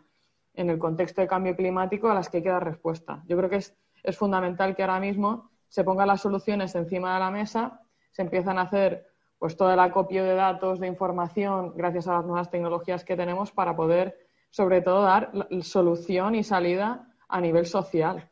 en 0.53 0.69
el 0.69 0.79
contexto 0.79 1.21
de 1.21 1.27
cambio 1.27 1.55
climático 1.55 2.09
a 2.09 2.13
las 2.13 2.29
que 2.29 2.37
hay 2.37 2.43
que 2.43 2.49
dar 2.49 2.63
respuesta. 2.63 3.23
Yo 3.27 3.37
creo 3.37 3.49
que 3.49 3.57
es, 4.03 4.17
fundamental 4.17 4.75
que 4.75 4.83
ahora 4.83 4.99
mismo 4.99 5.49
se 5.67 5.83
pongan 5.83 6.07
las 6.07 6.21
soluciones 6.21 6.75
encima 6.75 7.13
de 7.13 7.19
la 7.19 7.31
mesa, 7.31 7.81
se 8.11 8.21
empiezan 8.21 8.57
a 8.57 8.63
hacer 8.63 9.07
pues 9.39 9.57
todo 9.57 9.73
el 9.73 9.79
acopio 9.79 10.23
de 10.23 10.35
datos, 10.35 10.79
de 10.79 10.87
información, 10.87 11.73
gracias 11.75 12.07
a 12.07 12.13
las 12.13 12.25
nuevas 12.25 12.51
tecnologías 12.51 13.03
que 13.03 13.15
tenemos 13.15 13.51
para 13.51 13.75
poder, 13.75 14.15
sobre 14.51 14.81
todo, 14.81 15.01
dar 15.01 15.31
solución 15.61 16.35
y 16.35 16.43
salida 16.43 17.07
a 17.27 17.41
nivel 17.41 17.65
social. 17.65 18.29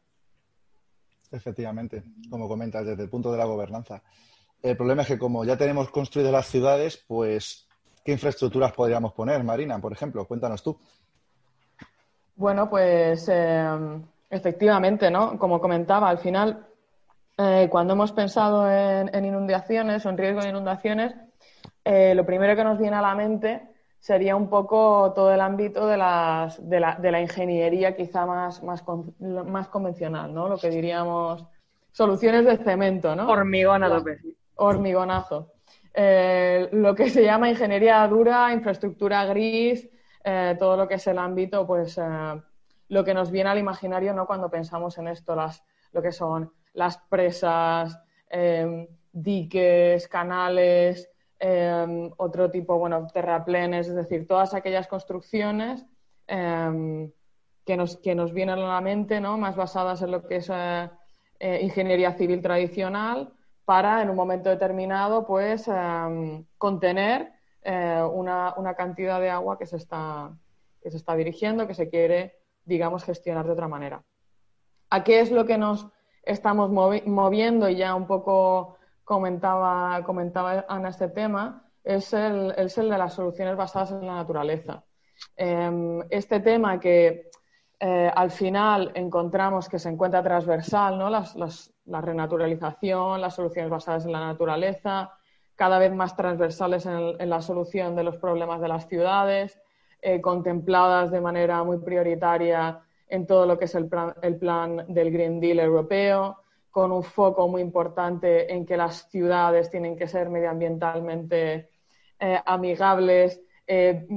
Efectivamente, 1.32 2.04
como 2.30 2.48
comentas, 2.48 2.86
desde 2.86 3.04
el 3.04 3.10
punto 3.10 3.32
de 3.32 3.38
la 3.38 3.46
gobernanza. 3.46 4.04
El 4.62 4.76
problema 4.76 5.04
es 5.04 5.08
que 5.08 5.18
como 5.18 5.46
ya 5.46 5.58
tenemos 5.58 5.90
construidas 5.90 6.32
las 6.32 6.48
ciudades, 6.48 7.04
pues, 7.08 7.68
¿qué 8.04 8.12
infraestructuras 8.12 8.74
podríamos 8.74 9.14
poner, 9.14 9.44
Marina, 9.44 9.80
por 9.80 9.94
ejemplo? 9.94 10.26
Cuéntanos 10.28 10.62
tú. 10.62 10.80
Bueno, 12.36 12.70
pues 12.70 13.28
em, 13.30 14.04
efectivamente, 14.30 15.10
¿no? 15.10 15.38
Como 15.38 15.60
comentaba, 15.60 16.10
al 16.10 16.20
final, 16.20 16.68
eh, 17.38 17.68
cuando 17.70 17.94
hemos 17.94 18.12
pensado 18.12 18.70
en, 18.70 19.26
inundaciones 19.26 20.06
o 20.06 20.10
en 20.10 20.18
riesgo 20.18 20.42
de 20.42 20.50
inundaciones, 20.50 21.16
eh, 21.84 22.14
lo 22.16 22.26
primero 22.26 22.56
que 22.56 22.64
nos 22.64 22.78
viene 22.78 22.98
a 22.98 23.02
la 23.02 23.16
mente 23.16 23.62
sería 24.00 24.36
un 24.36 24.50
poco 24.50 25.12
todo 25.14 25.34
el 25.34 25.42
ámbito 25.42 25.88
de, 25.88 25.98
las, 25.98 26.70
de, 26.70 26.80
la, 26.80 26.96
de 26.96 27.12
la 27.12 27.22
ingeniería 27.22 27.96
quizá 27.96 28.26
más, 28.26 28.64
más, 28.64 28.84
más 29.20 29.68
convencional, 29.68 30.34
¿no? 30.34 30.48
Lo 30.48 30.58
que 30.58 30.70
diríamos 30.70 31.46
soluciones 31.92 32.46
de 32.46 32.58
cemento, 32.58 33.16
¿no? 33.16 33.30
Hormigón 33.30 33.84
a 33.84 34.04
Hormigonazo. 34.56 35.54
Eh, 35.94 36.70
lo 36.72 36.96
que 36.96 37.10
se 37.10 37.24
llama 37.24 37.50
ingeniería 37.50 38.08
dura, 38.08 38.54
infraestructura 38.54 39.26
gris, 39.26 39.90
eh, 40.24 40.56
todo 40.60 40.78
lo 40.78 40.88
que 40.88 40.96
es 40.96 41.08
el 41.08 41.18
ámbito, 41.18 41.66
pues 41.66 41.98
eh, 41.98 42.42
lo 42.90 43.04
que 43.04 43.14
nos 43.14 43.32
viene 43.32 43.50
al 43.50 43.58
imaginario 43.58 44.14
¿no? 44.14 44.28
cuando 44.28 44.50
pensamos 44.50 44.98
en 44.98 45.08
esto, 45.08 45.36
las, 45.36 45.64
lo 45.92 46.02
que 46.02 46.12
son 46.12 46.52
las 46.74 46.98
presas, 46.98 47.98
em, 48.30 48.88
diques, 49.12 50.08
canales, 50.08 51.10
em, 51.40 52.12
otro 52.18 52.50
tipo, 52.52 52.78
bueno, 52.78 53.08
terraplenes, 53.08 53.88
es 53.88 53.96
decir, 53.96 54.28
todas 54.28 54.54
aquellas 54.54 54.88
construcciones 54.88 55.86
em, 56.28 57.12
que, 57.66 57.78
nos, 57.78 57.98
que 57.98 58.16
nos 58.16 58.34
vienen 58.34 58.60
a 58.60 58.74
la 58.74 58.82
mente, 58.82 59.22
¿no? 59.22 59.38
más 59.38 59.56
basadas 59.56 60.02
en 60.02 60.12
lo 60.12 60.28
que 60.28 60.38
es 60.38 60.50
eh, 60.52 61.60
ingeniería 61.62 62.14
civil 62.14 62.42
tradicional, 62.42 63.34
para 63.70 64.02
en 64.02 64.10
un 64.10 64.16
momento 64.16 64.50
determinado, 64.50 65.28
pues, 65.28 65.70
contener 66.58 67.34
eh, 67.62 68.02
una, 68.14 68.56
una, 68.58 68.74
cantidad 68.74 69.22
de 69.22 69.30
agua 69.30 69.60
que 69.60 69.68
se, 69.68 69.78
está, 69.78 70.32
que 70.82 70.90
se 70.90 70.98
está 70.98 71.16
dirigiendo, 71.16 71.68
que 71.68 71.76
se 71.76 71.88
quiere, 71.88 72.39
digamos, 72.70 73.04
gestionar 73.04 73.46
de 73.46 73.52
otra 73.52 73.68
manera. 73.68 74.02
¿A 74.90 75.04
qué 75.04 75.20
es 75.20 75.32
lo 75.32 75.46
que 75.46 75.58
nos 75.58 75.88
estamos 76.24 76.72
moviendo? 76.72 77.68
Y 77.68 77.76
ya 77.76 77.94
un 77.96 78.08
poco 78.08 78.78
comentaba, 79.04 80.02
comentaba 80.04 80.66
Ana 80.70 80.90
este 80.90 81.10
tema, 81.10 81.70
es 81.84 82.14
el, 82.14 82.54
es 82.58 82.78
el 82.78 82.90
de 82.90 82.98
las 82.98 83.14
soluciones 83.14 83.58
basadas 83.58 83.92
en 83.92 84.06
la 84.06 84.16
naturaleza. 84.16 84.84
Em, 85.36 86.02
este 86.10 86.40
tema 86.40 86.80
que 86.80 87.30
eh, 87.80 88.12
al 88.14 88.32
final 88.32 88.92
encontramos 88.94 89.68
que 89.68 89.80
se 89.80 89.90
encuentra 89.90 90.22
transversal, 90.22 90.98
¿no? 90.98 91.10
Las, 91.10 91.36
la 91.86 92.02
renaturalización, 92.02 93.22
las 93.22 93.36
soluciones 93.36 93.72
basadas 93.72 94.06
en 94.06 94.12
la 94.12 94.20
naturaleza, 94.20 95.12
cada 95.56 95.80
vez 95.80 95.94
más 95.94 96.16
transversales 96.16 96.86
en, 96.86 97.30
la 97.30 97.42
solución 97.42 97.96
de 97.96 98.04
los 98.04 98.18
problemas 98.18 98.62
de 98.62 98.68
las 98.70 98.88
ciudades, 98.88 99.60
eh, 100.02 100.22
contempladas 100.22 101.12
de 101.12 101.20
manera 101.20 101.62
muy 101.64 101.78
prioritaria 101.80 102.80
en 103.08 103.28
todo 103.28 103.46
lo 103.46 103.60
que 103.60 103.66
es 103.66 103.76
el 103.76 103.88
plan, 103.90 104.86
del 104.88 105.12
Green 105.12 105.42
Deal 105.42 105.60
europeo, 105.60 106.38
con 106.72 106.92
un 106.94 107.04
foco 107.04 107.50
muy 107.50 107.62
importante 107.62 108.54
en 108.54 108.66
que 108.66 108.78
las 108.78 109.10
ciudades 109.10 109.70
tienen 109.70 109.98
que 109.98 110.08
ser 110.08 110.30
medioambientalmente 110.30 111.70
eh, 112.20 112.40
amigables, 112.46 113.42
eh, 113.68 114.08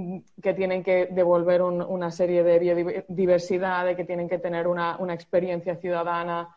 que 0.41 0.55
tienen 0.55 0.85
que 0.85 1.09
devolver 1.11 1.63
una 1.63 2.11
serie 2.11 2.45
de 2.45 2.59
biodiversidad, 2.61 3.85
de 3.85 3.97
que 3.97 4.05
tienen 4.05 4.29
que 4.29 4.39
tener 4.39 4.69
una, 4.69 4.97
una 4.99 5.15
experiencia 5.15 5.77
ciudadana 5.77 6.57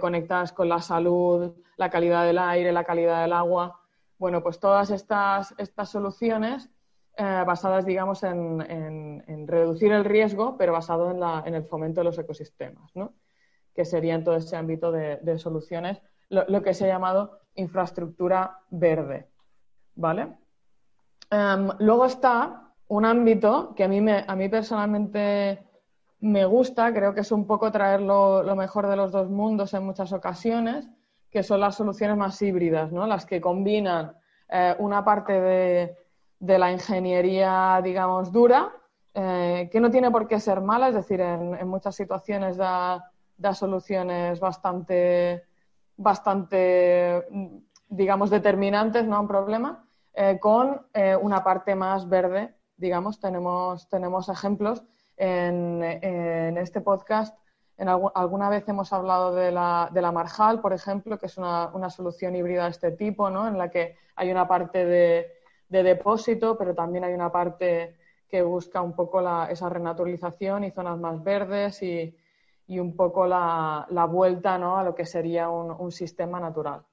conectadas 0.00 0.52
con 0.52 0.68
la 0.68 0.80
salud, 0.80 1.52
la 1.76 1.90
calidad 1.90 2.24
del 2.24 2.38
aire, 2.38 2.72
la 2.72 2.84
calidad 2.84 3.22
del 3.22 3.34
agua. 3.34 3.80
Bueno, 4.18 4.42
pues 4.42 4.58
todas 4.58 4.90
estas, 4.90 5.54
estas 5.58 5.90
soluciones 5.90 6.70
eh, 7.16 7.44
basadas, 7.46 7.86
digamos, 7.86 8.22
en, 8.24 9.46
reducir 9.46 9.92
el 9.92 10.04
riesgo, 10.04 10.56
pero 10.56 10.72
basado 10.72 11.10
en, 11.10 11.20
la, 11.20 11.42
en, 11.46 11.54
el 11.54 11.64
fomento 11.64 12.00
de 12.00 12.04
los 12.04 12.18
ecosistemas, 12.18 12.90
¿no? 12.94 13.14
que 13.74 13.84
sería 13.84 14.14
en 14.14 14.24
todo 14.24 14.36
ese 14.36 14.56
ámbito 14.56 14.90
de, 14.90 15.38
soluciones 15.38 16.00
lo, 16.28 16.62
que 16.62 16.74
se 16.74 16.84
ha 16.84 16.88
llamado 16.88 17.38
infraestructura 17.54 18.58
verde. 18.70 19.28
¿Vale? 19.94 20.28
Em, 21.30 21.68
luego 21.78 22.06
está 22.06 22.72
un 22.88 23.04
ámbito 23.04 23.74
que 23.76 23.84
a 23.84 23.88
mí, 23.88 24.00
me, 24.00 24.24
a 24.26 24.34
mí 24.34 24.48
personalmente 24.48 25.64
me 26.20 26.44
gusta, 26.46 26.92
creo 26.92 27.14
que 27.14 27.20
es 27.20 27.30
un 27.30 27.46
poco 27.46 27.70
traer 27.70 28.00
lo, 28.00 28.42
lo 28.42 28.56
mejor 28.56 28.88
de 28.88 28.96
los 28.96 29.12
dos 29.12 29.28
mundos 29.30 29.74
en 29.74 29.84
muchas 29.84 30.12
ocasiones, 30.12 30.88
que 31.30 31.42
son 31.42 31.60
las 31.60 31.76
soluciones 31.76 32.16
más 32.16 32.40
híbridas, 32.42 32.90
¿no? 32.92 33.06
las 33.06 33.26
que 33.26 33.40
combinan 33.40 34.16
eh, 34.48 34.74
una 34.78 35.04
parte 35.04 35.40
de, 35.40 35.96
la 36.46 36.70
ingeniería, 36.70 37.80
digamos, 37.82 38.32
dura 38.32 38.72
eh, 39.14 39.68
que 39.70 39.80
no 39.80 39.90
tiene 39.90 40.10
por 40.10 40.26
qué 40.26 40.40
ser 40.40 40.60
mala, 40.60 40.88
es 40.88 40.94
decir, 40.94 41.20
en, 41.20 41.68
muchas 41.68 41.94
situaciones 41.94 42.56
da, 42.56 43.12
soluciones 43.54 44.40
bastante, 44.40 45.44
bastante, 45.96 47.24
digamos, 47.88 48.30
determinantes 48.30 49.06
¿no? 49.06 49.16
a 49.16 49.20
un 49.20 49.28
problema, 49.28 49.86
eh, 50.14 50.38
con 50.40 50.86
eh, 50.92 51.16
una 51.16 51.44
parte 51.44 51.76
más 51.76 52.08
verde, 52.08 52.54
digamos, 52.76 53.20
tenemos, 53.20 53.88
tenemos 53.88 54.28
ejemplos. 54.28 54.82
En, 55.16 55.80
en 55.80 56.58
este 56.58 56.80
podcast 56.80 57.38
en 57.76 57.88
alguna 57.88 58.48
vez 58.48 58.68
hemos 58.68 58.92
hablado 58.92 59.34
de 59.34 59.50
la, 59.50 59.88
de 59.92 60.00
la, 60.00 60.12
Marjal, 60.12 60.60
por 60.60 60.72
ejemplo, 60.72 61.18
que 61.18 61.26
es 61.26 61.38
una, 61.38 61.70
una, 61.74 61.90
solución 61.90 62.36
híbrida 62.36 62.64
de 62.64 62.70
este 62.70 62.92
tipo, 62.92 63.30
¿no? 63.30 63.48
en 63.48 63.58
la 63.58 63.70
que 63.70 63.96
hay 64.14 64.30
una 64.30 64.46
parte 64.46 64.84
de, 64.84 65.26
de 65.74 65.82
depósito, 65.82 66.56
pero 66.56 66.74
también 66.74 67.04
hay 67.04 67.12
una 67.12 67.32
parte 67.32 67.96
que 68.28 68.42
busca 68.42 68.80
un 68.80 68.94
poco 68.94 69.20
esa 69.48 69.68
renaturalización 69.68 70.64
y 70.64 70.70
zonas 70.70 70.98
más 70.98 71.22
verdes 71.22 71.82
y, 71.82 72.16
y 72.68 72.78
un 72.78 72.94
poco 72.94 73.26
la, 73.26 73.86
la, 73.90 74.04
vuelta 74.06 74.56
¿no? 74.56 74.78
a 74.78 74.84
lo 74.84 74.94
que 74.94 75.04
sería 75.04 75.48
un, 75.48 75.70
un 75.70 75.90
sistema 75.90 76.38
natural. 76.40 76.84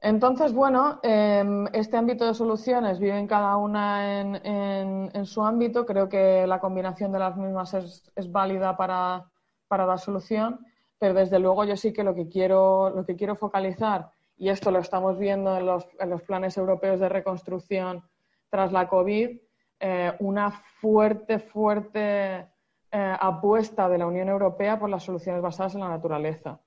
Entonces, 0.00 0.52
bueno, 0.52 1.00
em, 1.02 1.66
este 1.72 1.96
ámbito 1.96 2.26
de 2.26 2.34
soluciones 2.34 2.98
viven 2.98 3.26
cada 3.26 3.56
una 3.56 4.20
en, 4.20 5.10
en, 5.14 5.26
su 5.26 5.42
ámbito. 5.42 5.84
Creo 5.86 6.08
que 6.08 6.46
la 6.46 6.60
combinación 6.60 7.10
de 7.10 7.18
las 7.18 7.36
mismas 7.36 7.74
es, 7.74 8.12
es 8.14 8.30
válida 8.30 8.76
para, 8.76 9.30
para, 9.66 9.86
la 9.86 9.98
solución, 9.98 10.60
pero 10.98 11.14
desde 11.14 11.38
luego 11.38 11.64
yo 11.64 11.76
sí 11.76 11.92
que 11.92 12.04
lo 12.04 12.14
que 12.14 12.28
quiero, 12.28 12.90
lo 12.90 13.04
que 13.04 13.16
quiero 13.16 13.36
focalizar, 13.36 14.12
y 14.36 14.48
esto 14.48 14.70
lo 14.70 14.78
estamos 14.78 15.18
viendo 15.18 15.56
en 15.56 15.66
los, 15.66 15.86
en 15.98 16.10
los 16.10 16.22
planes 16.22 16.56
europeos 16.56 17.00
de 17.00 17.08
reconstrucción 17.08 18.04
tras 18.50 18.72
la 18.72 18.88
COVID, 18.88 19.38
eh, 19.80 20.12
una 20.20 20.50
fuerte, 20.50 21.38
fuerte 21.38 22.46
eh, 22.90 23.16
apuesta 23.20 23.88
de 23.88 23.98
la 23.98 24.06
Unión 24.06 24.28
Europea 24.28 24.78
por 24.78 24.88
las 24.88 25.04
soluciones 25.04 25.42
basadas 25.42 25.74
en 25.74 25.80
la 25.80 25.88
naturaleza, 25.88 26.60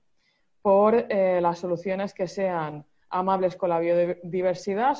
por 0.62 0.94
eh, 0.94 1.40
las 1.40 1.58
soluciones 1.58 2.14
que 2.14 2.28
sean 2.28 2.84
amables 3.08 3.56
con 3.56 3.70
la 3.70 3.80
biodiversidad 3.80 4.96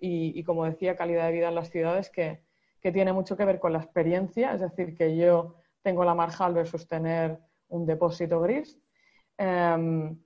y, 0.00 0.42
como 0.44 0.64
decía, 0.64 0.96
calidad 0.96 1.26
de 1.26 1.32
vida 1.32 1.48
en 1.48 1.54
las 1.54 1.68
ciudades, 1.68 2.08
que, 2.08 2.40
que, 2.80 2.90
tiene 2.90 3.12
mucho 3.12 3.36
que 3.36 3.44
ver 3.44 3.60
con 3.60 3.74
la 3.74 3.80
experiencia, 3.80 4.54
es 4.54 4.62
decir, 4.62 4.96
que 4.96 5.14
yo 5.14 5.56
tengo 5.82 6.04
la 6.04 6.14
marjal 6.14 6.54
versus 6.54 6.88
tener 6.88 7.38
un 7.68 7.84
depósito 7.84 8.40
gris, 8.40 8.80
em, 9.36 10.18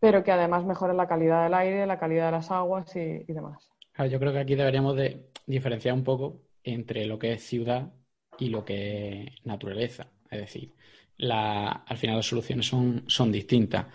pero 0.00 0.22
que 0.22 0.32
además 0.32 0.64
mejore 0.64 0.94
la 0.94 1.06
calidad 1.06 1.44
del 1.44 1.54
aire, 1.54 1.86
la 1.86 1.98
calidad 1.98 2.26
de 2.26 2.32
las 2.32 2.50
aguas 2.50 2.94
y, 2.96 3.24
demás. 3.24 3.70
Yo 4.10 4.18
creo 4.18 4.32
que 4.32 4.40
aquí 4.40 4.54
deberíamos 4.54 4.96
de 4.96 5.30
diferenciar 5.46 5.94
un 5.94 6.04
poco 6.04 6.40
entre 6.62 7.06
lo 7.06 7.18
que 7.18 7.32
es 7.32 7.42
ciudad 7.42 7.92
y 8.38 8.48
lo 8.48 8.64
que 8.64 9.22
es 9.22 9.46
naturaleza. 9.46 10.08
Es 10.30 10.40
decir, 10.40 10.72
al 11.18 11.96
final 11.96 12.16
las 12.16 12.26
soluciones 12.26 12.66
son, 12.66 13.04
son 13.06 13.30
distintas. 13.30 13.86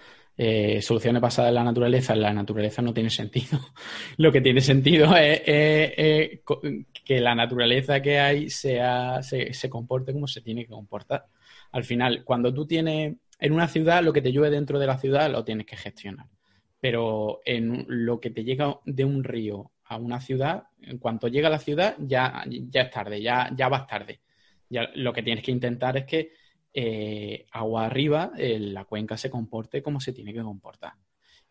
Eh, 0.42 0.82
soluciones 0.82 1.22
basadas 1.22 1.50
en 1.50 1.56
la 1.56 1.66
naturaleza, 1.66 2.16
la 2.16 2.34
naturaleza 2.34 2.82
no 2.82 2.94
tiene 2.94 3.10
sentido. 3.10 3.60
lo 4.18 4.32
que 4.32 4.40
tiene 4.40 4.62
sentido 4.62 5.14
es, 5.18 5.42
que 7.04 7.20
la 7.20 7.36
naturaleza 7.36 8.02
que 8.02 8.20
hay 8.20 8.50
sea, 8.50 9.22
se, 9.22 9.54
se, 9.54 9.70
comporte 9.70 10.14
como 10.14 10.28
se 10.28 10.40
tiene 10.40 10.64
que 10.64 10.72
comportar. 10.72 11.26
Al 11.74 11.84
final, 11.84 12.24
cuando 12.24 12.54
tú 12.54 12.66
tienes 12.66 13.18
en 13.40 13.54
una 13.54 13.68
ciudad, 13.68 14.04
lo 14.04 14.14
que 14.14 14.22
te 14.22 14.32
llueve 14.32 14.56
dentro 14.56 14.78
de 14.80 14.88
la 14.88 14.98
ciudad 14.98 15.32
lo 15.32 15.46
tienes 15.46 15.66
que 15.66 15.78
gestionar. 15.78 16.28
Pero 16.80 17.40
en 17.46 17.86
lo 17.88 18.20
que 18.20 18.30
te 18.30 18.44
llega 18.44 18.80
de 18.86 19.06
un 19.06 19.24
río 19.24 19.72
a 19.86 19.98
una 19.98 20.20
ciudad, 20.20 20.64
en 20.82 20.98
cuanto 20.98 21.28
llega 21.28 21.48
a 21.48 21.52
la 21.52 21.60
ciudad 21.60 21.96
ya, 22.00 22.44
ya 22.48 22.82
es 22.84 22.92
tarde, 22.92 23.22
ya, 23.22 23.50
ya 23.56 23.70
vas 23.70 23.88
tarde. 23.88 24.22
Lo 24.96 25.12
que 25.12 25.24
tienes 25.24 25.44
que 25.44 25.52
intentar 25.52 25.98
es 25.98 26.06
que 26.06 26.34
eh, 26.72 27.48
agua 27.52 27.86
arriba 27.86 28.32
eh, 28.38 28.60
la 28.60 28.86
cuenca 28.86 29.18
se 29.18 29.30
comporte 29.30 29.82
como 29.82 30.00
se 30.00 30.14
tiene 30.14 30.34
que 30.34 30.44
comportar. 30.44 30.94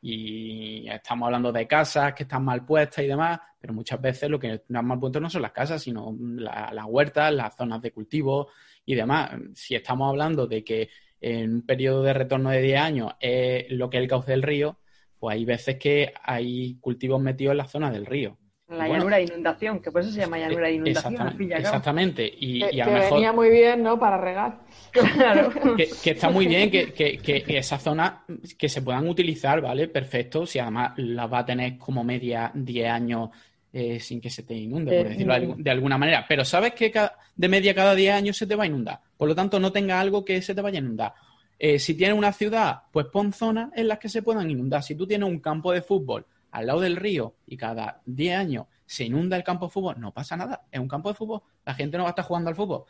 Y 0.01 0.89
estamos 0.89 1.26
hablando 1.26 1.51
de 1.51 1.66
casas 1.66 2.14
que 2.14 2.22
están 2.22 2.45
mal 2.45 2.64
puestas 2.64 3.05
y 3.05 3.09
demás, 3.09 3.41
pero 3.59 3.74
muchas 3.74 4.01
veces 4.01 4.30
lo 4.30 4.39
que 4.39 4.55
están 4.55 4.86
mal 4.86 5.01
puesto 5.01 5.18
no 5.18 5.28
son 5.28 5.43
las 5.43 5.51
casas, 5.51 5.82
sino 5.82 6.16
las 6.20 6.84
huertas, 6.86 7.32
las 7.34 7.57
zonas 7.57 7.82
de 7.82 7.91
cultivo 7.91 8.49
y 8.84 8.95
demás. 8.95 9.32
Si 9.55 9.74
estamos 9.74 10.09
hablando 10.09 10.47
de 10.47 10.62
que 10.62 10.89
en 11.21 11.55
un 11.55 11.62
periodo 11.62 12.03
de 12.03 12.12
retorno 12.12 12.51
de 12.51 12.62
10 12.62 12.81
años 12.81 13.12
es 13.21 13.71
lo 13.71 13.91
que 13.91 13.99
es 13.99 14.03
el 14.03 14.09
cauce 14.09 14.31
del 14.31 14.43
río, 14.43 14.79
pues 15.19 15.35
hay 15.35 15.45
veces 15.45 15.77
que 15.77 16.12
hay 16.23 16.77
cultivos 16.81 17.21
metidos 17.21 17.53
en 17.53 17.59
la 17.59 17.66
zona 17.66 17.91
del 17.91 18.07
río. 18.07 18.37
La 18.69 18.87
llanura 18.87 19.16
de 19.16 19.23
inundación, 19.23 19.81
que 19.81 19.91
por 19.91 20.03
eso 20.03 20.11
se 20.11 20.21
llama 20.21 20.39
llanura 20.39 20.66
de 20.66 20.75
inundación. 20.75 21.14
Exactamente. 21.14 21.57
exactamente. 21.57 22.33
Y, 22.39 22.61
que, 22.69 22.83
a 22.83 22.87
lo 22.87 22.93
mejor, 22.93 23.12
venía 23.14 23.33
muy 23.33 23.49
bien, 23.49 23.83
¿no? 23.83 23.99
Para 23.99 24.19
regar. 24.19 24.61
Claro. 24.91 25.51
que, 25.77 26.11
está 26.11 26.29
muy 26.29 26.47
bien 26.47 26.71
que, 26.71 26.93
que, 26.93 27.45
esa 27.57 27.79
zona 27.79 28.27
que 28.59 28.69
se 28.69 28.83
puedan 28.83 29.09
utilizar, 29.09 29.62
¿vale? 29.62 29.89
Perfecto. 29.89 30.45
Si 30.45 30.59
además 30.59 30.93
las 30.99 31.33
va 31.33 31.39
a 31.39 31.47
tener 31.47 31.79
como 31.79 32.05
media 32.05 32.53
10 32.55 32.91
años 32.91 33.31
eh, 33.71 34.01
sin 34.01 34.21
que 34.21 34.31
se 34.31 34.45
te 34.45 34.55
inunde, 34.55 34.97
por 34.97 35.07
eh, 35.07 35.11
decirlo 35.11 35.55
de 35.59 35.71
alguna 35.71 35.99
manera. 35.99 36.25
Pero 36.27 36.45
sabes 36.45 36.73
que 36.73 36.93
de 37.37 37.49
media 37.49 37.75
cada 37.75 37.95
10 37.95 38.14
años 38.14 38.37
se 38.37 38.47
te 38.47 38.57
va 38.57 38.64
a 38.64 38.66
inundar. 38.66 39.01
Por 39.16 39.29
lo 39.29 39.35
tanto, 39.35 39.61
no 39.61 39.71
tenga 39.71 40.01
algo 40.01 40.25
que 40.25 40.41
se 40.41 40.55
te 40.55 40.62
vaya 40.62 40.79
a 40.79 40.83
inundar. 40.83 41.14
Eh, 41.59 41.79
si 41.79 41.95
tienes 41.95 42.16
una 42.16 42.33
ciudad, 42.33 42.83
pues 42.93 43.07
pon 43.07 43.33
zonas 43.33 43.71
en 43.75 43.89
las 43.89 43.99
que 43.99 44.09
se 44.09 44.23
puedan 44.23 44.51
inundar. 44.51 44.83
Si 44.83 44.95
tú 44.95 45.07
tienes 45.07 45.29
un 45.29 45.41
campo 45.41 45.73
de 45.73 45.83
fútbol 45.83 46.27
al 46.51 46.66
lado 46.66 46.81
del 46.81 46.97
río 46.97 47.35
y 47.47 47.57
cada 47.57 48.01
10 48.07 48.37
años 48.39 48.66
se 48.87 49.05
inunda 49.05 49.37
el 49.37 49.45
campo 49.45 49.66
de 49.66 49.73
fútbol, 49.73 50.01
no 50.01 50.14
pasa 50.14 50.37
nada. 50.37 50.62
Es 50.73 50.81
un 50.81 50.89
campo 50.89 51.11
de 51.11 51.14
fútbol, 51.14 51.43
la 51.66 51.75
gente 51.75 51.99
no 51.99 52.05
va 52.05 52.11
a 52.11 52.12
estar 52.12 52.25
jugando 52.25 52.49
al 52.49 52.57
fútbol. 52.57 52.85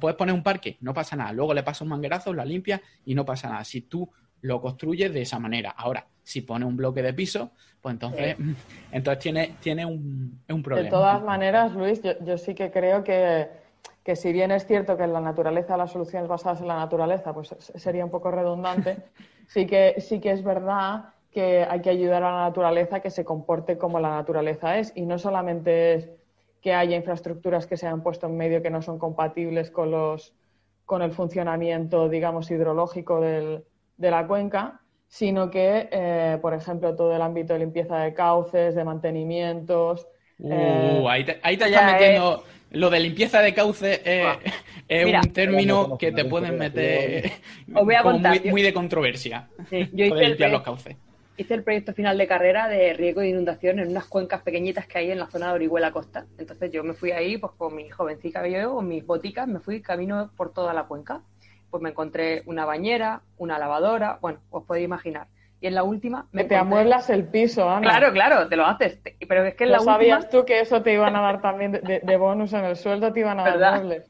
puedes 0.00 0.16
poner 0.16 0.34
un 0.34 0.42
parque, 0.42 0.78
no 0.80 0.94
pasa 0.94 1.14
nada. 1.14 1.32
Luego 1.32 1.52
le 1.52 1.62
pasas 1.62 1.82
un 1.82 1.88
manguerazo, 1.88 2.32
la 2.32 2.44
limpia 2.44 2.80
y 3.04 3.14
no 3.14 3.24
pasa 3.26 3.50
nada. 3.50 3.64
Si 3.64 3.82
tú 3.82 4.08
lo 4.40 4.60
construyes 4.60 5.12
de 5.12 5.22
esa 5.22 5.38
manera. 5.38 5.70
Ahora, 5.70 6.06
si 6.22 6.42
pones 6.42 6.68
un 6.68 6.76
bloque 6.76 7.02
de 7.02 7.12
piso, 7.12 7.52
pues 7.86 7.94
entonces, 7.94 8.36
entonces 8.90 9.22
tiene, 9.22 9.54
tiene 9.60 9.86
un, 9.86 10.40
un, 10.48 10.62
problema. 10.62 10.86
De 10.86 10.90
todas 10.90 11.22
maneras, 11.22 11.72
Luis, 11.72 12.02
yo 12.02 12.36
sí 12.36 12.52
que 12.52 12.72
creo 12.72 13.04
que 13.04 13.48
que 14.02 14.16
si 14.16 14.32
bien 14.32 14.50
es 14.50 14.66
cierto 14.66 14.96
que 14.96 15.04
en 15.04 15.12
la 15.12 15.20
naturaleza 15.20 15.76
las 15.76 15.92
soluciones 15.92 16.28
basadas 16.28 16.60
en 16.60 16.66
la 16.66 16.76
naturaleza 16.76 17.32
pues 17.32 17.54
sería 17.58 18.04
un 18.04 18.10
poco 18.10 18.32
redundante, 18.32 18.96
sí 19.46 19.66
que, 19.66 20.00
sí 20.00 20.18
que 20.18 20.32
es 20.32 20.42
verdad 20.42 21.10
que 21.30 21.64
hay 21.68 21.80
que 21.80 21.90
ayudar 21.90 22.24
a 22.24 22.32
la 22.32 22.40
naturaleza 22.42 22.96
a 22.96 23.00
que 23.00 23.10
se 23.10 23.24
comporte 23.24 23.78
como 23.78 24.00
la 24.00 24.10
naturaleza 24.10 24.78
es 24.78 24.92
y 24.96 25.06
no 25.06 25.18
solamente 25.18 25.94
es 25.94 26.10
que 26.60 26.74
haya 26.74 26.96
infraestructuras 26.96 27.68
que 27.68 27.76
se 27.76 27.86
han 27.86 28.02
puesto 28.02 28.26
en 28.26 28.36
medio 28.36 28.62
que 28.62 28.70
no 28.70 28.82
son 28.82 28.98
compatibles 28.98 29.70
con 29.70 29.92
los 29.92 30.34
con 30.86 31.02
el 31.02 31.12
funcionamiento, 31.12 32.08
digamos, 32.08 32.50
hidrológico 32.50 33.20
del, 33.20 33.64
de 33.96 34.10
la 34.10 34.26
cuenca, 34.26 34.80
sino 35.08 35.50
que, 35.50 35.88
eh, 35.90 36.38
por 36.40 36.54
ejemplo, 36.54 36.94
todo 36.94 37.14
el 37.14 37.22
ámbito 37.22 37.52
de 37.52 37.60
limpieza 37.60 37.98
de 37.98 38.14
cauces, 38.14 38.74
de 38.74 38.84
mantenimientos. 38.84 40.06
Uh, 40.38 41.08
ahí 41.08 41.24
te, 41.24 41.40
ahí 41.42 41.56
te 41.56 41.64
estás 41.66 41.92
metiendo. 41.92 42.44
Lo 42.72 42.90
de 42.90 43.00
limpieza 43.00 43.40
de 43.40 43.54
cauce 43.54 44.02
es, 44.88 45.06
un 45.06 45.32
término 45.32 45.96
que 45.96 46.12
te 46.12 46.24
pueden 46.24 46.58
meter 46.58 47.32
muy, 47.68 48.62
de 48.62 48.72
controversia. 48.72 49.48
yo 49.70 50.04
hice 50.04 50.28
limpiar 50.28 50.50
los 50.50 50.62
cauces. 50.62 50.96
Hice 51.38 51.52
el 51.52 51.62
proyecto 51.62 51.92
final 51.92 52.16
de 52.16 52.26
carrera 52.26 52.66
de 52.66 52.94
riego 52.94 53.20
de 53.20 53.28
inundación 53.28 53.78
en 53.78 53.88
unas 53.88 54.06
cuencas 54.06 54.40
pequeñitas 54.40 54.86
que 54.86 54.98
hay 54.98 55.10
en 55.10 55.18
la 55.18 55.26
zona 55.26 55.48
de 55.48 55.52
Orihuela 55.52 55.92
Costa. 55.92 56.26
Entonces 56.38 56.70
yo 56.72 56.82
me 56.82 56.94
fui 56.94 57.12
ahí 57.12 57.36
pues 57.36 57.52
con 57.58 57.76
mi 57.76 57.90
jovencita 57.90 58.46
yo, 58.48 58.74
con 58.74 58.88
mis 58.88 59.04
boticas, 59.04 59.46
me 59.46 59.60
fui 59.60 59.82
camino 59.82 60.30
por 60.34 60.54
toda 60.54 60.72
la 60.72 60.84
cuenca. 60.84 61.20
Pues 61.76 61.82
me 61.82 61.90
encontré 61.90 62.42
una 62.46 62.64
bañera, 62.64 63.20
una 63.36 63.58
lavadora, 63.58 64.18
bueno, 64.22 64.38
os 64.50 64.64
podéis 64.64 64.86
imaginar 64.86 65.26
y 65.60 65.66
en 65.66 65.74
la 65.74 65.82
última 65.82 66.26
me 66.32 66.44
te 66.44 66.56
amueblas 66.56 67.10
el 67.10 67.24
piso, 67.24 67.68
Ana. 67.68 67.82
Claro, 67.82 68.12
claro, 68.12 68.48
te 68.48 68.56
lo 68.56 68.64
haces. 68.64 68.98
Pero 69.28 69.44
es 69.44 69.54
que 69.54 69.64
en 69.64 69.72
la 69.72 69.80
sabías 69.80 70.30
tú 70.30 70.46
que 70.46 70.60
eso 70.60 70.82
te 70.82 70.94
iban 70.94 71.14
a 71.16 71.20
dar 71.20 71.42
también 71.42 71.72
de, 71.72 72.16
bonus 72.16 72.54
en 72.54 72.64
el 72.64 72.76
sueldo, 72.76 73.12
te 73.12 73.20
iban 73.20 73.40
a 73.40 73.56
dar 73.56 73.82
doble. 73.82 74.04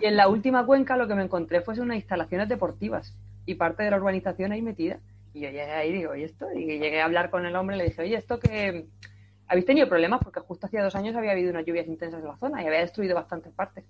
Y 0.00 0.06
en 0.06 0.16
la 0.16 0.28
última 0.28 0.64
cuenca 0.64 0.96
lo 0.96 1.08
que 1.08 1.14
me 1.16 1.24
encontré 1.24 1.62
fue 1.62 1.78
unas 1.80 1.96
instalaciones 1.96 2.48
deportivas 2.48 3.12
y 3.44 3.54
parte 3.54 3.82
de 3.82 3.90
la 3.90 3.96
urbanización 3.96 4.52
ahí 4.52 4.62
metida. 4.62 4.98
Y 5.34 5.40
yo 5.40 5.48
llegué 5.48 5.72
ahí 5.72 5.88
y 5.88 5.92
digo, 5.92 6.14
¿y 6.14 6.24
esto? 6.24 6.46
Y 6.54 6.78
llegué 6.78 7.00
a 7.00 7.06
hablar 7.06 7.30
con 7.30 7.44
el 7.44 7.56
hombre 7.56 7.76
y 7.76 7.78
le 7.80 7.84
dije, 7.86 8.02
oye, 8.02 8.16
¿esto 8.16 8.38
que 8.38 8.86
¿Habéis 9.48 9.66
tenido 9.66 9.86
problemas? 9.86 10.20
Porque 10.24 10.40
justo 10.40 10.66
hacía 10.66 10.82
dos 10.82 10.94
años 10.94 11.14
había 11.14 11.32
habido 11.32 11.50
unas 11.50 11.66
lluvias 11.66 11.86
intensas 11.86 12.22
en 12.22 12.28
la 12.28 12.36
zona 12.38 12.62
y 12.62 12.66
había 12.66 12.80
destruido 12.80 13.14
bastantes 13.14 13.52
partes. 13.52 13.84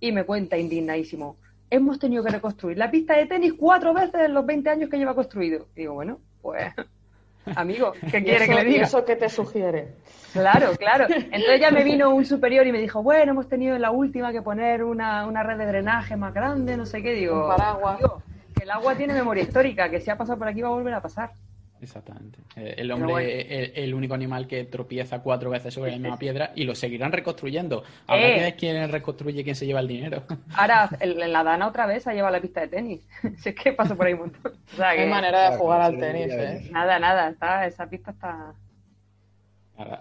Y 0.00 0.12
me 0.12 0.24
cuenta 0.24 0.58
indignadísimo, 0.58 1.38
hemos 1.70 1.98
tenido 1.98 2.24
que 2.24 2.30
reconstruir 2.30 2.78
la 2.78 2.90
pista 2.90 3.16
de 3.16 3.26
tenis 3.26 3.54
cuatro 3.58 3.92
veces 3.94 4.20
en 4.22 4.34
los 4.34 4.44
20 4.46 4.70
años 4.70 4.90
que 4.90 4.98
lleva 4.98 5.14
construido. 5.14 5.66
Y 5.74 5.80
digo, 5.80 5.94
bueno, 5.94 6.18
pues, 6.42 6.72
amigo, 7.56 7.92
¿qué 8.10 8.22
quiere 8.22 8.46
que 8.46 8.54
le 8.54 8.64
diga? 8.64 8.84
¿Eso 8.84 9.04
qué 9.04 9.16
te 9.16 9.28
sugiere? 9.28 9.94
Claro, 10.32 10.72
claro. 10.76 11.06
Entonces 11.10 11.60
ya 11.60 11.70
me 11.70 11.84
vino 11.84 12.14
un 12.14 12.24
superior 12.24 12.66
y 12.66 12.72
me 12.72 12.80
dijo, 12.80 13.02
bueno, 13.02 13.32
hemos 13.32 13.48
tenido 13.48 13.76
en 13.76 13.82
la 13.82 13.90
última 13.90 14.32
que 14.32 14.42
poner 14.42 14.84
una, 14.84 15.26
una 15.26 15.42
red 15.42 15.58
de 15.58 15.66
drenaje 15.66 16.16
más 16.16 16.34
grande, 16.34 16.76
no 16.76 16.86
sé 16.86 17.02
qué. 17.02 17.14
Digo, 17.14 17.42
un 17.42 17.56
paraguas. 17.56 17.98
que 18.54 18.64
el 18.64 18.70
agua 18.70 18.94
tiene 18.94 19.14
memoria 19.14 19.42
histórica, 19.42 19.90
que 19.90 20.00
si 20.00 20.10
ha 20.10 20.16
pasado 20.16 20.38
por 20.38 20.48
aquí 20.48 20.62
va 20.62 20.68
a 20.68 20.72
volver 20.72 20.94
a 20.94 21.02
pasar. 21.02 21.30
Exactamente. 21.80 22.38
Eh, 22.56 22.74
el 22.78 22.90
hombre 22.90 23.64
es 23.64 23.72
el, 23.74 23.94
único 23.94 24.14
animal 24.14 24.46
que 24.46 24.64
tropieza 24.64 25.20
cuatro 25.20 25.50
veces 25.50 25.72
sobre 25.72 25.92
la 25.92 25.98
misma 25.98 26.18
piedra 26.18 26.52
y 26.54 26.64
lo 26.64 26.74
seguirán 26.74 27.12
reconstruyendo. 27.12 27.84
Ahora 28.06 28.28
eh. 28.28 28.52
que 28.52 28.56
quién 28.56 28.90
reconstruye 28.90 29.44
quién 29.44 29.56
se 29.56 29.66
lleva 29.66 29.80
el 29.80 29.88
dinero. 29.88 30.24
Ahora, 30.56 30.90
en 31.00 31.32
la 31.32 31.44
Dana 31.44 31.66
otra 31.66 31.86
vez 31.86 32.06
ha 32.06 32.14
llevado 32.14 32.34
la 32.34 32.40
pista 32.40 32.60
de 32.62 32.68
tenis. 32.68 33.08
si 33.38 33.50
es 33.50 33.54
que 33.54 33.72
pasa 33.72 33.94
por 33.94 34.06
ahí 34.06 34.14
un 34.14 34.20
montón. 34.20 34.52
O 34.78 34.82
Hay 34.82 35.08
manera 35.08 35.50
de 35.50 35.56
jugar 35.56 35.80
al 35.80 35.98
tenis, 35.98 36.32
¿eh? 36.32 36.68
Nada, 36.70 36.98
nada. 36.98 37.30
Está, 37.30 37.66
esa 37.66 37.88
pista 37.88 38.10
está 38.10 38.54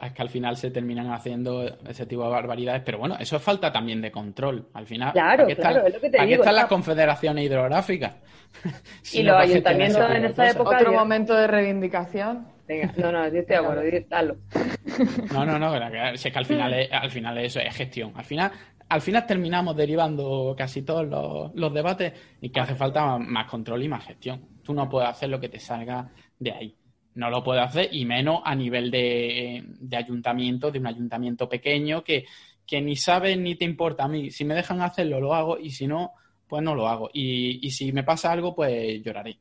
es 0.01 0.11
que 0.13 0.21
al 0.21 0.29
final 0.29 0.57
se 0.57 0.71
terminan 0.71 1.11
haciendo 1.11 1.63
ese 1.87 2.05
tipo 2.05 2.23
de 2.23 2.29
barbaridades, 2.29 2.81
pero 2.83 2.97
bueno, 2.97 3.15
eso 3.19 3.35
es 3.35 3.41
falta 3.43 3.71
también 3.71 4.01
de 4.01 4.11
control. 4.11 4.67
Al 4.73 4.87
final, 4.87 5.11
claro, 5.13 5.43
aquí, 5.43 5.55
claro, 5.55 5.85
es 5.85 5.93
lo 5.93 5.99
que 5.99 6.09
te 6.09 6.19
aquí 6.19 6.33
están 6.33 6.55
las 6.55 6.65
confederaciones 6.65 7.45
hidrográficas. 7.45 8.15
y 9.13 9.23
los 9.23 9.35
ayuntamientos 9.35 10.09
en 10.11 10.25
esta 10.25 10.49
época. 10.49 10.77
Otro 10.77 10.93
momento 10.93 11.35
de 11.35 11.47
reivindicación. 11.47 12.47
Venga, 12.67 12.91
no, 12.97 13.11
no, 13.11 13.27
yo 13.29 13.39
estoy 13.39 13.55
de 13.55 13.55
acuerdo, 13.55 13.83
dalo. 14.09 14.37
No, 15.31 15.45
no, 15.45 15.59
no, 15.59 15.75
es 16.11 16.23
que 16.23 16.39
al 16.39 16.45
final, 16.45 16.73
es, 16.73 16.91
al 16.91 17.11
final 17.11 17.37
eso 17.37 17.59
es 17.59 17.75
gestión. 17.75 18.13
Al 18.15 18.25
final, 18.25 18.51
al 18.89 19.01
final 19.01 19.25
terminamos 19.27 19.75
derivando 19.75 20.55
casi 20.57 20.81
todos 20.81 21.07
los, 21.07 21.53
los 21.53 21.73
debates 21.73 22.13
y 22.41 22.49
que 22.49 22.59
hace 22.59 22.73
falta 22.73 23.17
más 23.19 23.47
control 23.47 23.83
y 23.83 23.87
más 23.87 24.05
gestión. 24.05 24.41
Tú 24.63 24.73
no 24.73 24.89
puedes 24.89 25.09
hacer 25.09 25.29
lo 25.29 25.39
que 25.39 25.49
te 25.49 25.59
salga 25.59 26.09
de 26.39 26.51
ahí 26.51 26.75
no 27.17 27.31
lo 27.31 27.43
puedo 27.43 27.61
hacer 27.61 27.89
y 27.91 28.05
menos 28.05 28.41
a 28.45 28.53
nivel 28.53 28.91
de, 28.91 29.63
ayuntamiento, 29.91 30.71
de 30.71 30.79
un 30.79 30.87
ayuntamiento 30.87 31.49
pequeño 31.49 32.03
que, 32.03 32.25
que, 32.65 32.79
ni 32.79 32.95
sabes 32.95 33.37
ni 33.37 33.55
te 33.55 33.65
importa 33.65 34.03
a 34.03 34.07
mí. 34.07 34.29
Si 34.29 34.45
me 34.45 34.53
dejan 34.53 34.81
hacerlo, 34.81 35.19
lo 35.19 35.33
hago 35.33 35.57
y 35.57 35.71
si 35.71 35.87
no, 35.87 36.11
pues 36.47 36.61
no 36.61 36.75
lo 36.75 36.87
hago. 36.87 37.09
Y, 37.11 37.65
y 37.65 37.71
si 37.71 37.91
me 37.91 38.03
pasa 38.03 38.31
algo, 38.31 38.55
pues 38.55 39.01
lloraré. 39.03 39.39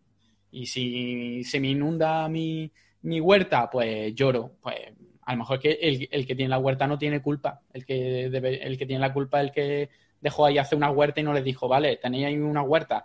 Y 0.51 0.65
si 0.67 1.45
se 1.45 1.61
me 1.61 1.69
inunda 1.69 2.27
mi, 2.31 2.73
mi 3.03 3.21
huerta, 3.21 3.69
pues 3.71 4.15
lloro. 4.15 4.53
Pues 4.63 4.77
a 5.23 5.33
lo 5.33 5.39
mejor 5.39 5.61
que 5.61 5.73
el, 5.73 6.09
el, 6.11 6.27
que 6.27 6.35
tiene 6.35 6.49
la 6.49 6.59
huerta 6.59 6.87
no 6.87 6.97
tiene 6.97 7.21
culpa. 7.21 7.61
El 7.75 7.85
que, 7.85 8.31
debe, 8.31 8.67
el 8.67 8.79
que 8.79 8.87
tiene 8.87 9.01
la 9.01 9.13
culpa 9.13 9.41
es 9.41 9.49
el 9.49 9.53
que 9.53 9.91
dejó 10.19 10.47
ahí 10.47 10.57
hacer 10.57 10.79
una 10.79 10.91
huerta 10.91 11.21
y 11.21 11.25
no 11.25 11.35
le 11.35 11.43
dijo, 11.43 11.69
vale, 11.69 11.99
tenéis 11.99 12.27
ahí 12.27 12.39
una 12.39 12.63
huerta 12.63 13.05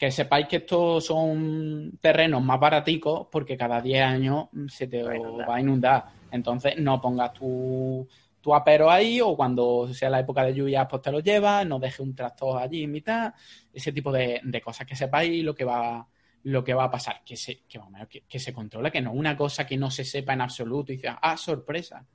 que 0.00 0.10
sepáis 0.10 0.48
que 0.48 0.56
estos 0.56 1.04
son 1.04 1.98
terrenos 2.00 2.42
más 2.42 2.58
baraticos 2.58 3.26
porque 3.30 3.54
cada 3.54 3.82
10 3.82 4.02
años 4.02 4.48
se 4.68 4.86
te 4.86 5.02
va 5.02 5.56
a 5.56 5.60
inundar. 5.60 6.06
Entonces 6.30 6.78
no 6.78 6.98
pongas 7.02 7.34
tu, 7.34 8.08
tu 8.40 8.54
apero 8.54 8.90
ahí 8.90 9.20
o 9.20 9.36
cuando 9.36 9.92
sea 9.92 10.08
la 10.08 10.20
época 10.20 10.42
de 10.42 10.54
lluvia 10.54 10.88
pues 10.88 11.02
te 11.02 11.12
lo 11.12 11.20
llevas, 11.20 11.66
no 11.66 11.78
dejes 11.78 12.00
un 12.00 12.14
tractor 12.14 12.62
allí 12.62 12.84
en 12.84 12.92
mitad, 12.92 13.34
ese 13.74 13.92
tipo 13.92 14.10
de, 14.10 14.40
cosas 14.64 14.86
que 14.86 14.96
sepáis 14.96 15.44
lo 15.44 15.54
que 15.54 15.64
va 15.66 16.08
lo 16.44 16.64
que 16.64 16.72
va 16.72 16.84
a 16.84 16.90
pasar, 16.90 17.20
que 17.22 17.36
se, 17.36 17.64
que, 17.68 17.78
que, 18.08 18.22
que 18.22 18.38
se 18.38 18.54
controle, 18.54 18.90
que 18.90 19.02
no 19.02 19.12
una 19.12 19.36
cosa 19.36 19.66
que 19.66 19.76
no 19.76 19.90
se 19.90 20.04
sepa 20.04 20.32
en 20.32 20.40
absoluto 20.40 20.92
y 20.92 20.96
dices, 20.96 21.12
ah, 21.20 21.36
sorpresa. 21.36 22.06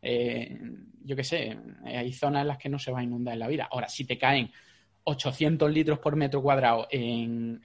Eh, 0.00 0.58
yo 1.04 1.14
qué 1.14 1.24
sé, 1.24 1.58
hay 1.84 2.14
zonas 2.14 2.40
en 2.40 2.48
las 2.48 2.56
que 2.56 2.70
no 2.70 2.78
se 2.78 2.90
va 2.90 3.00
a 3.00 3.02
inundar 3.02 3.34
en 3.34 3.40
la 3.40 3.48
vida. 3.48 3.68
Ahora, 3.70 3.90
si 3.90 4.06
te 4.06 4.16
caen 4.16 4.50
800 5.06 5.70
litros 5.70 5.98
por 6.00 6.16
metro 6.16 6.42
cuadrado 6.42 6.88
en, 6.90 7.62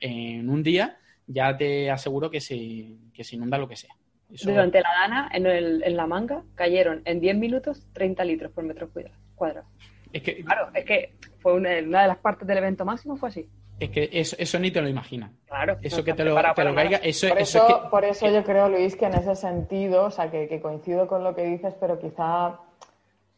un 0.50 0.64
día, 0.64 0.98
ya 1.26 1.58
te 1.58 1.89
aseguro 1.89 2.30
que 2.30 2.39
se, 2.39 2.96
que 3.14 3.24
se 3.24 3.36
inunda 3.36 3.58
lo 3.58 3.68
que 3.68 3.76
sea. 3.76 3.96
Durante 4.44 4.80
la 4.80 4.89
dana, 5.02 5.30
en, 5.34 5.46
el, 5.46 5.84
en 5.84 5.98
la 5.98 6.08
manga, 6.08 6.44
cayeron 6.56 7.02
en 7.04 7.20
10 7.20 7.38
minutos 7.38 7.88
30 7.94 8.24
litros 8.26 8.52
por 8.52 8.64
metro 8.64 8.89
cuadrado. 9.36 9.68
Es 10.14 10.22
que, 10.22 10.44
claro, 10.44 10.70
es 10.74 10.86
que 10.86 11.16
fue 11.39 11.56
una, 11.56 11.72
de 11.72 11.82
las 11.82 12.18
partes 12.18 12.48
del 12.48 12.60
evento 12.60 12.86
máximo, 12.86 13.18
fue 13.18 13.30
así. 13.30 13.50
Es 13.80 13.89
que 13.89 14.10
eso, 14.14 14.36
eso 14.38 14.60
ni 14.60 14.70
te 14.70 14.80
lo 14.80 14.88
imaginas. 14.88 15.32
Claro. 15.48 15.80
Eso 15.82 16.04
que 16.04 16.14
te 16.14 16.24
lo, 16.24 16.36
te 16.54 16.64
lo 16.64 16.76
caiga, 16.76 16.98
eso, 16.98 17.28
por 17.30 17.39
eso, 17.39 17.88
por 17.89 18.06
eso 18.06 18.30
yo 18.30 18.44
creo, 18.44 18.70
Luis, 18.70 18.96
que 18.96 19.06
en 19.06 19.16
ese 19.16 19.36
sentido, 19.36 20.06
o 20.06 20.12
sea, 20.12 20.30
que, 20.30 20.48
que 20.48 20.62
coincido 20.62 21.08
con 21.08 21.24
lo 21.24 21.36
que 21.36 21.44
dices, 21.44 21.74
pero 21.80 22.00
quizá 22.00 22.60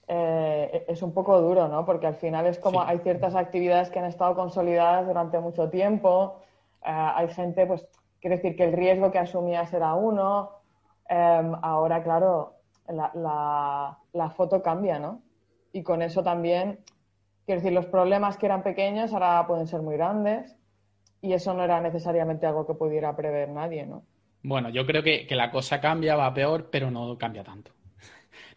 eh, 0.07 0.85
es 0.87 1.01
un 1.01 1.13
poco 1.13 1.39
duro, 1.41 1.67
¿no? 1.67 1.85
Porque 1.85 2.07
al 2.07 2.15
final 2.15 2.45
es 2.45 2.59
como 2.59 2.81
hay 2.81 2.99
ciertas 2.99 3.35
actividades 3.35 3.89
que 3.89 3.99
han 3.99 4.05
estado 4.05 4.35
consolidadas 4.35 5.07
durante 5.07 5.39
mucho 5.39 5.69
tiempo, 5.69 6.41
eh, 6.85 6.89
hay 6.89 7.29
gente, 7.29 7.65
pues, 7.65 7.87
quiere 8.19 8.37
decir 8.37 8.55
que 8.55 8.65
el 8.65 8.73
riesgo 8.73 9.11
que 9.11 9.19
asumías 9.19 9.73
era 9.73 9.93
uno, 9.95 10.51
em, 11.07 11.53
ahora, 11.61 12.03
claro, 12.03 12.55
la, 12.87 13.97
la, 14.13 14.29
foto 14.31 14.61
cambia, 14.61 14.99
¿no? 14.99 15.21
Y 15.71 15.83
con 15.83 16.01
eso 16.01 16.21
también, 16.23 16.79
quiero 17.45 17.61
decir, 17.61 17.73
los 17.73 17.85
problemas 17.85 18.37
que 18.37 18.45
eran 18.45 18.63
pequeños 18.63 19.13
ahora 19.13 19.45
pueden 19.47 19.67
ser 19.67 19.81
muy 19.81 19.95
grandes 19.95 20.57
y 21.21 21.33
eso 21.33 21.53
no 21.53 21.63
era 21.63 21.79
necesariamente 21.79 22.45
algo 22.45 22.67
que 22.67 22.73
pudiera 22.73 23.15
prever 23.15 23.49
nadie, 23.49 23.85
¿no? 23.85 24.03
Bueno, 24.43 24.69
yo 24.69 24.85
creo 24.85 25.03
que, 25.03 25.25
que 25.25 25.35
la 25.35 25.51
cosa 25.51 25.79
cambia, 25.79 26.17
va 26.17 26.33
peor, 26.33 26.69
pero 26.69 26.91
no 26.91 27.17
cambia 27.17 27.43
tanto 27.43 27.71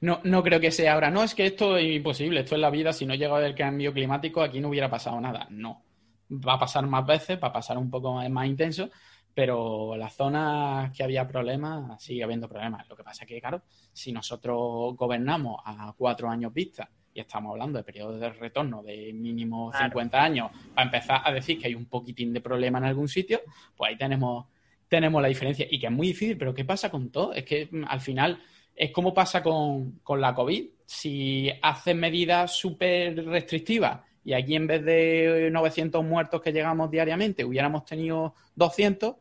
no, 0.01 0.21
no 0.25 0.43
creo 0.43 0.61
que 0.61 0.71
sea 0.71 0.95
ahora, 0.95 1.11
no, 1.11 1.23
es 1.23 1.35
que 1.35 1.47
esto 1.47 1.77
es 1.77 1.97
imposible, 1.97 2.41
esto 2.41 2.55
es 2.55 2.61
la 2.61 2.71
vida, 2.71 2.93
si 2.93 3.07
no 3.07 3.15
llega 3.15 3.45
el 3.45 3.55
cambio 3.55 3.93
climático 3.93 4.43
aquí 4.43 4.61
no 4.61 4.69
hubiera 4.69 4.91
pasado 4.91 5.21
nada. 5.21 5.47
No, 5.51 5.83
va 6.31 6.55
a 6.55 6.59
pasar 6.59 6.87
más 6.87 7.07
veces, 7.07 7.39
va 7.43 7.49
a 7.49 7.53
pasar 7.53 7.79
un 7.79 7.91
poco 7.91 8.13
más, 8.29 8.47
intenso, 8.47 8.91
pero 9.35 9.97
las 9.97 10.15
zonas 10.15 10.91
que 10.97 11.03
había 11.03 11.27
problemas, 11.27 12.03
sigue 12.03 12.25
habiendo 12.25 12.49
problemas. 12.49 12.89
Lo 12.89 12.97
que 12.97 13.05
pasa 13.05 13.25
es 13.25 13.29
que, 13.29 13.41
claro, 13.41 13.63
si 13.93 14.13
nosotros 14.13 14.97
gobernamos 14.97 15.61
a 15.65 15.93
cuatro 15.97 16.29
años 16.29 16.53
vista 16.53 16.89
y 17.13 17.21
estamos 17.21 17.53
hablando 17.53 17.79
de 17.79 17.85
periodos 17.85 18.21
de 18.21 18.31
retorno 18.31 18.83
de 18.83 19.13
mínimo 19.13 19.73
50 19.73 20.23
años, 20.23 20.51
para 20.75 20.87
empezar 20.87 21.23
a 21.25 21.33
decir 21.33 21.59
que 21.59 21.69
hay 21.69 21.75
un 21.75 21.87
poquitín 21.87 22.33
de 22.33 22.41
problema 22.41 22.79
en 22.79 22.85
algún 22.85 23.09
sitio, 23.09 23.41
pues 23.75 23.91
ahí 23.91 23.97
tenemos, 23.97 24.47
tenemos 24.89 25.23
la 25.23 25.29
diferencia. 25.29 25.67
Y 25.71 25.79
que 25.79 25.87
es 25.87 25.93
muy 25.93 26.09
difícil, 26.09 26.37
pero 26.37 26.55
¿qué 26.55 26.65
pasa 26.65 26.91
con 26.91 27.11
todo? 27.11 27.33
Es 27.33 27.45
que 27.45 27.69
mm, 27.71 27.85
al 27.89 28.01
final 28.01 28.39
es 28.77 28.91
como 28.93 29.15
pasa 29.15 29.43
con, 29.43 30.01
la 30.19 30.35
COVID. 30.35 30.67
Si 30.85 31.51
haces 31.63 31.97
medidas 31.97 32.53
súper 32.53 33.25
restrictivas 33.25 34.01
y 34.23 34.35
aquí 34.35 34.55
en 34.55 34.67
vez 34.67 34.85
de 34.85 35.49
900 35.51 36.05
muertos 36.05 36.43
que 36.43 36.53
llegamos 36.53 36.91
diariamente 36.91 37.45
hubiéramos 37.45 37.85
tenido 37.85 38.35
200, 38.55 39.15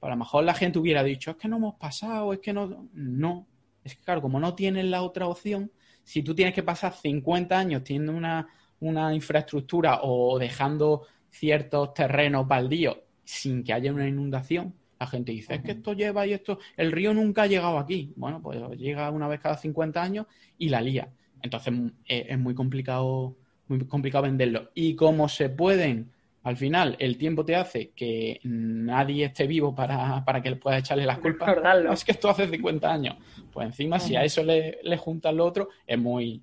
pues 0.00 0.08
a 0.08 0.14
lo 0.14 0.16
mejor 0.16 0.44
la 0.44 0.54
gente 0.54 0.78
hubiera 0.78 1.04
dicho, 1.04 1.32
es 1.32 1.36
que 1.36 1.48
no 1.48 1.58
hemos 1.58 1.74
pasado, 1.74 2.32
es 2.32 2.40
que 2.40 2.52
no... 2.52 2.88
No, 2.94 3.46
es 3.84 3.96
que 3.96 4.02
claro, 4.02 4.22
como 4.22 4.40
no 4.40 4.54
tienes 4.54 4.84
la 4.86 5.02
otra 5.02 5.26
opción, 5.26 5.70
si 6.04 6.22
tú 6.22 6.34
tienes 6.34 6.54
que 6.54 6.62
pasar 6.62 6.94
50 6.94 7.56
años 7.56 7.84
teniendo 7.84 8.12
una, 8.12 8.48
una 8.80 9.14
infraestructura 9.14 10.00
o 10.02 10.38
dejando 10.38 11.06
ciertos 11.28 11.94
terrenos 11.94 12.46
baldíos 12.46 12.98
sin 13.24 13.62
que 13.62 13.72
haya 13.72 13.92
una 13.92 14.08
inundación, 14.08 14.74
la 15.02 15.08
gente 15.08 15.32
dice, 15.32 15.54
es 15.54 15.62
que 15.62 15.72
esto 15.72 15.94
lleva 15.94 16.24
y 16.26 16.32
esto, 16.32 16.60
el 16.76 16.92
río 16.92 17.12
nunca 17.12 17.42
ha 17.42 17.46
llegado 17.48 17.76
aquí. 17.76 18.12
Bueno, 18.14 18.40
pues 18.40 18.60
llega 18.78 19.10
una 19.10 19.26
vez 19.26 19.40
cada 19.40 19.56
50 19.56 20.00
años 20.00 20.26
y 20.58 20.68
la 20.68 20.80
lía. 20.80 21.08
Entonces 21.42 21.72
mm, 21.72 21.88
es, 22.06 22.38
muy 22.38 22.54
complicado, 22.54 23.36
muy 23.66 23.84
complicado 23.86 24.22
venderlo. 24.22 24.70
Y 24.74 24.94
como 24.94 25.28
se 25.28 25.48
pueden, 25.48 26.12
al 26.44 26.56
final, 26.56 26.94
el 27.00 27.18
tiempo 27.18 27.44
te 27.44 27.56
hace 27.56 27.90
que 27.90 28.38
nadie 28.44 29.24
esté 29.24 29.48
vivo 29.48 29.74
para, 29.74 30.24
para 30.24 30.40
que 30.40 30.54
puedas 30.54 30.78
echarle 30.78 31.04
las 31.04 31.18
culpas. 31.18 31.56
Es 31.92 32.04
que 32.04 32.12
esto 32.12 32.30
hace 32.30 32.46
50 32.46 32.92
años. 32.92 33.16
Pues 33.52 33.66
encima, 33.66 33.98
si 33.98 34.14
a 34.14 34.22
eso 34.22 34.44
le, 34.44 34.78
le 34.84 34.96
juntas 34.98 35.34
lo 35.34 35.44
otro, 35.44 35.68
es 35.84 35.98
muy, 35.98 36.40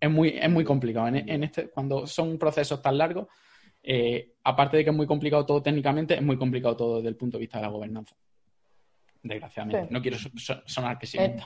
es 0.00 0.10
muy, 0.10 0.30
es 0.30 0.50
muy 0.50 0.64
complicado. 0.64 1.06
en 1.06 1.44
este, 1.44 1.68
cuando 1.68 2.08
son 2.08 2.38
procesos 2.38 2.82
tan 2.82 2.98
largos, 2.98 3.28
eh, 3.82 4.34
aparte 4.44 4.76
de 4.76 4.84
que 4.84 4.90
es 4.90 4.96
muy 4.96 5.06
complicado 5.06 5.46
todo 5.46 5.62
técnicamente, 5.62 6.14
es 6.14 6.22
muy 6.22 6.36
complicado 6.36 6.76
todo 6.76 6.96
desde 6.96 7.08
el 7.08 7.16
punto 7.16 7.38
de 7.38 7.42
vista 7.42 7.58
de 7.58 7.62
la 7.62 7.70
gobernanza. 7.70 8.14
Desgraciadamente. 9.22 9.92
No 9.92 10.00
quiero 10.00 10.16
sonar 10.64 10.98
que 10.98 11.06
sí. 11.06 11.18
Eh, 11.18 11.36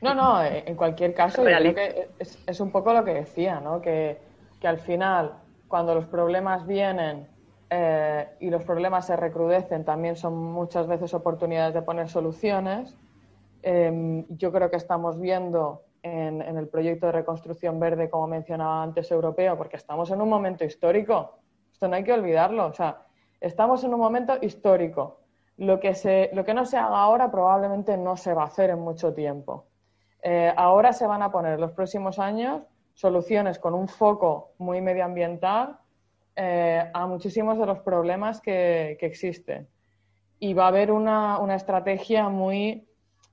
no, 0.00 0.14
no, 0.14 0.42
eh, 0.42 0.64
en 0.66 0.74
cualquier 0.74 1.12
caso, 1.12 1.42
creo 1.42 1.74
que 1.74 2.08
es, 2.18 2.60
un 2.60 2.70
poco 2.70 2.94
lo 2.94 3.04
que 3.04 3.12
decía, 3.12 3.60
¿no? 3.60 3.82
Que, 3.82 4.18
al 4.62 4.78
final, 4.78 5.34
cuando 5.68 5.94
los 5.94 6.06
problemas 6.06 6.66
vienen 6.66 7.28
y 8.40 8.48
los 8.48 8.64
problemas 8.64 9.06
se 9.06 9.16
recrudecen, 9.16 9.84
también 9.84 10.16
son 10.16 10.34
muchas 10.34 10.86
veces 10.86 11.12
oportunidades 11.12 11.74
de 11.74 11.82
poner 11.82 12.08
soluciones. 12.08 12.96
Em, 13.62 14.24
yo 14.30 14.50
creo 14.52 14.70
que 14.70 14.76
estamos 14.76 15.20
viendo 15.20 15.82
en, 16.08 16.42
el 16.42 16.68
proyecto 16.68 17.06
de 17.06 17.12
reconstrucción 17.12 17.78
verde, 17.78 18.08
como 18.08 18.26
mencionaba 18.26 18.82
antes, 18.82 19.10
europeo, 19.10 19.56
porque 19.56 19.76
estamos 19.76 20.10
en 20.10 20.20
un 20.20 20.28
momento 20.28 20.64
histórico. 20.64 21.38
Esto 21.72 21.88
no 21.88 21.96
hay 21.96 22.04
que 22.04 22.12
olvidarlo. 22.12 22.66
O 22.66 22.72
sea, 22.72 23.02
estamos 23.40 23.84
en 23.84 23.94
un 23.94 24.00
momento 24.00 24.36
histórico. 24.40 25.20
Lo 25.56 25.80
que, 25.80 25.94
se, 25.94 26.30
lo 26.32 26.44
que 26.44 26.54
no 26.54 26.64
se 26.64 26.76
haga 26.76 26.98
ahora 26.98 27.30
probablemente 27.30 27.96
no 27.96 28.16
se 28.16 28.34
va 28.34 28.42
a 28.42 28.46
hacer 28.46 28.70
en 28.70 28.80
mucho 28.80 29.12
tiempo. 29.12 29.66
Eh, 30.22 30.52
ahora 30.56 30.92
se 30.92 31.06
van 31.06 31.22
a 31.22 31.30
poner 31.30 31.54
en 31.54 31.60
los 31.60 31.72
próximos 31.72 32.18
años 32.18 32.62
soluciones 32.94 33.58
con 33.58 33.74
un 33.74 33.86
foco 33.86 34.52
muy 34.58 34.80
medioambiental 34.80 35.78
eh, 36.34 36.90
a 36.92 37.06
muchísimos 37.06 37.58
de 37.58 37.66
los 37.66 37.80
problemas 37.80 38.40
que, 38.40 38.96
que, 38.98 39.06
existen. 39.06 39.68
Y 40.40 40.54
va 40.54 40.64
a 40.64 40.68
haber 40.68 40.90
una, 40.90 41.38
una 41.38 41.54
estrategia 41.54 42.28
muy 42.28 42.87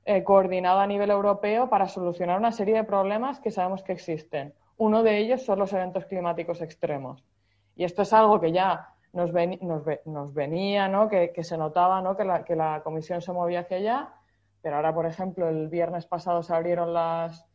eh, 0.05 0.23
coordinada 0.23 0.83
a 0.83 0.87
nivel 0.87 1.09
europeo 1.09 1.67
para 1.67 1.87
solucionar 1.87 2.37
una 2.37 2.51
serie 2.51 2.75
de 2.75 2.83
problemas 2.83 3.39
que 3.39 3.49
sabemos 3.49 3.81
que 3.81 3.93
existen. 3.93 4.53
Uno 4.77 5.01
de 5.01 5.17
ellos 5.17 5.43
son 5.43 5.57
los 5.59 5.73
eventos 5.73 6.05
climáticos 6.05 6.61
extremos. 6.61 7.23
Y 7.75 7.85
esto 7.85 8.03
es 8.03 8.13
algo 8.13 8.39
que 8.39 8.51
ya 8.51 8.93
nos, 9.13 9.31
venía, 9.31 11.07
que, 11.09 11.43
se 11.43 11.57
notaba 11.57 12.01
¿no? 12.01 12.15
que, 12.15 12.23
la, 12.55 12.81
Comisión 12.83 13.21
se 13.21 13.31
movía 13.31 13.61
hacia 13.61 13.77
allá, 13.77 14.13
pero 14.61 14.75
ahora, 14.75 14.93
por 14.93 15.05
ejemplo, 15.05 15.47
el 15.47 15.69
viernes 15.69 16.05
pasado 16.05 16.43
se 16.43 16.53
abrieron 16.53 16.93
las, 16.93 17.45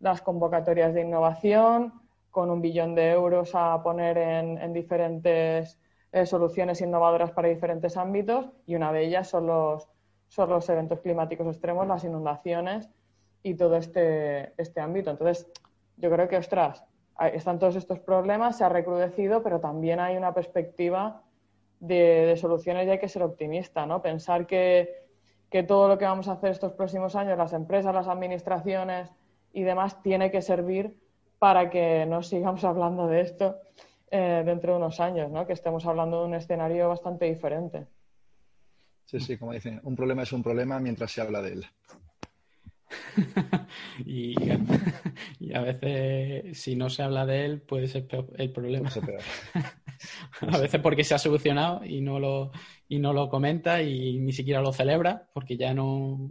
las 0.00 0.22
convocatorias 0.22 0.94
de 0.94 1.02
innovación 1.02 1.92
con 2.30 2.50
un 2.50 2.62
billón 2.62 2.94
de 2.94 3.10
euros 3.10 3.54
a 3.54 3.82
poner 3.82 4.16
en, 4.16 4.72
diferentes 4.72 5.78
eh, 6.12 6.24
soluciones 6.24 6.80
innovadoras 6.80 7.32
para 7.32 7.48
diferentes 7.48 7.96
ámbitos 7.96 8.46
y 8.64 8.76
una 8.76 8.92
de 8.92 9.04
ellas 9.04 9.28
son 9.28 9.46
los, 9.46 9.88
son 10.28 10.50
los 10.50 10.68
eventos 10.68 11.00
climáticos 11.00 11.46
extremos, 11.46 11.86
las 11.86 12.04
inundaciones 12.04 12.88
y 13.42 13.54
todo 13.54 13.76
este, 13.76 14.52
este 14.60 14.80
ámbito. 14.80 15.10
Entonces, 15.10 15.50
yo 15.96 16.10
creo 16.10 16.28
que, 16.28 16.36
ostras, 16.36 16.84
están 17.32 17.58
todos 17.58 17.76
estos 17.76 17.98
problemas, 17.98 18.58
se 18.58 18.64
ha 18.64 18.68
recrudecido, 18.68 19.42
pero 19.42 19.60
también 19.60 19.98
hay 20.00 20.16
una 20.16 20.32
perspectiva 20.32 21.22
de, 21.80 22.36
soluciones 22.36 22.86
y 22.86 22.90
hay 22.90 22.98
que 22.98 23.08
ser 23.08 23.22
optimista, 23.22 23.86
¿no? 23.86 24.02
Pensar 24.02 24.46
que, 24.46 25.06
que 25.50 25.62
todo 25.62 25.88
lo 25.88 25.98
que 25.98 26.04
vamos 26.04 26.28
a 26.28 26.32
hacer 26.32 26.50
estos 26.50 26.72
próximos 26.72 27.16
años, 27.16 27.36
las 27.38 27.52
empresas, 27.52 27.94
las 27.94 28.08
administraciones 28.08 29.10
y 29.52 29.62
demás, 29.62 30.00
tiene 30.02 30.30
que 30.30 30.42
servir 30.42 30.96
para 31.38 31.70
que 31.70 32.06
no 32.06 32.22
sigamos 32.22 32.64
hablando 32.64 33.06
de 33.06 33.20
esto 33.20 33.56
eh, 34.10 34.42
dentro 34.44 34.72
de 34.72 34.78
unos 34.78 35.00
años, 35.00 35.30
¿no? 35.30 35.46
que 35.46 35.52
estemos 35.52 35.86
hablando 35.86 36.20
de 36.20 36.26
un 36.28 36.34
escenario 36.34 36.88
bastante 36.88 37.26
diferente. 37.26 37.86
Sí, 39.08 39.20
sí, 39.20 39.38
como 39.38 39.54
dicen, 39.54 39.80
un 39.84 39.96
problema 39.96 40.22
es 40.22 40.32
un 40.34 40.42
problema 40.42 40.78
mientras 40.80 41.10
se 41.10 41.22
habla 41.22 41.40
de 41.40 41.52
él. 41.54 41.66
y, 44.04 44.34
a 45.54 45.62
veces, 45.62 46.60
si 46.60 46.76
no 46.76 46.90
se 46.90 47.02
habla 47.02 47.24
de 47.24 47.46
él, 47.46 47.62
puede 47.62 47.88
ser 47.88 48.06
el 48.36 48.52
problema. 48.52 48.90
a 50.42 50.58
veces 50.58 50.82
porque 50.82 51.04
se 51.04 51.14
ha 51.14 51.18
solucionado 51.18 51.86
y 51.86 52.02
no 52.02 52.20
lo, 52.20 52.52
y 52.86 52.98
no 52.98 53.14
lo 53.14 53.30
comenta 53.30 53.80
y 53.80 54.18
ni 54.18 54.32
siquiera 54.32 54.60
lo 54.60 54.74
celebra, 54.74 55.26
porque 55.32 55.56
ya 55.56 55.72
no, 55.72 56.30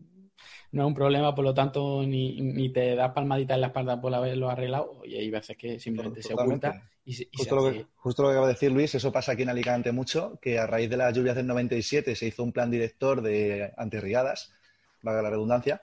no 0.71 0.83
es 0.83 0.87
un 0.87 0.93
problema, 0.93 1.33
por 1.33 1.45
lo 1.45 1.53
tanto, 1.53 2.03
ni, 2.03 2.41
ni 2.41 2.69
te 2.69 2.95
das 2.95 3.13
palmadita 3.13 3.55
en 3.55 3.61
la 3.61 3.67
espalda 3.67 4.01
por 4.01 4.13
haberlo 4.13 4.49
arreglado, 4.49 5.01
y 5.05 5.15
hay 5.15 5.29
veces 5.29 5.55
que 5.57 5.79
simplemente 5.79 6.21
se 6.21 6.33
oculta. 6.33 6.81
Y, 7.05 7.15
justo, 7.35 7.55
lo 7.55 7.71
que, 7.71 7.85
justo 7.95 8.21
lo 8.21 8.27
que 8.27 8.33
acaba 8.33 8.47
de 8.47 8.53
decir 8.53 8.71
Luis, 8.71 8.93
eso 8.93 9.11
pasa 9.11 9.31
aquí 9.31 9.43
en 9.43 9.49
Alicante 9.49 9.93
mucho, 9.93 10.37
que 10.41 10.59
a 10.59 10.67
raíz 10.67 10.89
de 10.89 10.97
las 10.97 11.15
lluvias 11.15 11.37
del 11.37 11.47
97 11.47 12.15
se 12.15 12.27
hizo 12.27 12.43
un 12.43 12.51
plan 12.51 12.69
director 12.69 13.21
de 13.21 13.71
antirriadas, 13.77 14.53
valga 15.01 15.21
la 15.21 15.29
redundancia, 15.29 15.81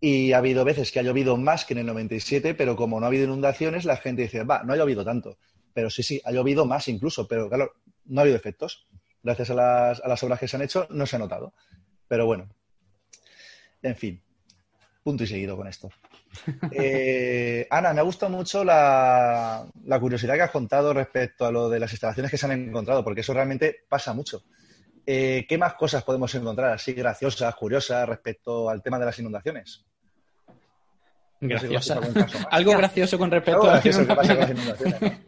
y 0.00 0.32
ha 0.32 0.38
habido 0.38 0.64
veces 0.64 0.92
que 0.92 1.00
ha 1.00 1.02
llovido 1.02 1.36
más 1.36 1.64
que 1.64 1.74
en 1.74 1.80
el 1.80 1.86
97, 1.86 2.54
pero 2.54 2.76
como 2.76 3.00
no 3.00 3.06
ha 3.06 3.08
habido 3.08 3.24
inundaciones, 3.24 3.84
la 3.84 3.96
gente 3.96 4.22
dice, 4.22 4.44
va, 4.44 4.62
no 4.62 4.72
ha 4.72 4.76
llovido 4.76 5.04
tanto. 5.04 5.38
Pero 5.74 5.90
sí, 5.90 6.02
sí, 6.02 6.20
ha 6.24 6.30
llovido 6.30 6.64
más 6.64 6.88
incluso, 6.88 7.26
pero 7.26 7.48
claro, 7.48 7.72
no 8.06 8.20
ha 8.20 8.22
habido 8.22 8.36
efectos. 8.36 8.86
Gracias 9.22 9.50
a 9.50 9.54
las, 9.54 10.00
a 10.00 10.08
las 10.08 10.22
obras 10.22 10.38
que 10.38 10.48
se 10.48 10.56
han 10.56 10.62
hecho, 10.62 10.86
no 10.90 11.04
se 11.04 11.16
ha 11.16 11.18
notado. 11.18 11.52
Pero 12.08 12.26
bueno, 12.26 12.48
en 13.82 13.96
fin, 13.96 14.22
punto 15.02 15.24
y 15.24 15.26
seguido 15.26 15.56
con 15.56 15.66
esto. 15.66 15.90
Eh, 16.70 17.66
Ana, 17.70 17.92
me 17.92 18.00
ha 18.00 18.04
gustado 18.04 18.30
mucho 18.30 18.62
la, 18.62 19.66
curiosidad 19.98 20.34
que 20.34 20.42
has 20.42 20.50
contado 20.50 20.94
respecto 20.94 21.44
a 21.44 21.50
lo 21.50 21.68
de 21.68 21.80
las 21.80 21.90
instalaciones 21.90 22.30
que 22.30 22.38
se 22.38 22.46
han 22.46 22.52
encontrado, 22.52 23.02
porque 23.02 23.22
eso 23.22 23.34
realmente 23.34 23.84
pasa 23.88 24.12
mucho. 24.12 24.44
Eh, 25.06 25.44
¿Qué 25.48 25.58
más 25.58 25.74
cosas 25.74 26.04
podemos 26.04 26.32
encontrar 26.34 26.72
así 26.72 26.92
graciosas, 26.92 27.54
curiosas 27.56 28.08
respecto 28.08 28.70
al 28.70 28.82
tema 28.82 28.98
de 28.98 29.06
las 29.06 29.18
inundaciones? 29.18 29.84
Graciosa. 31.40 31.98
Algo 32.50 32.76
gracioso 32.76 33.18
con 33.18 33.30
respecto 33.30 33.68
a 33.68 33.74
las 33.76 33.86
inundaciones. 33.86 35.20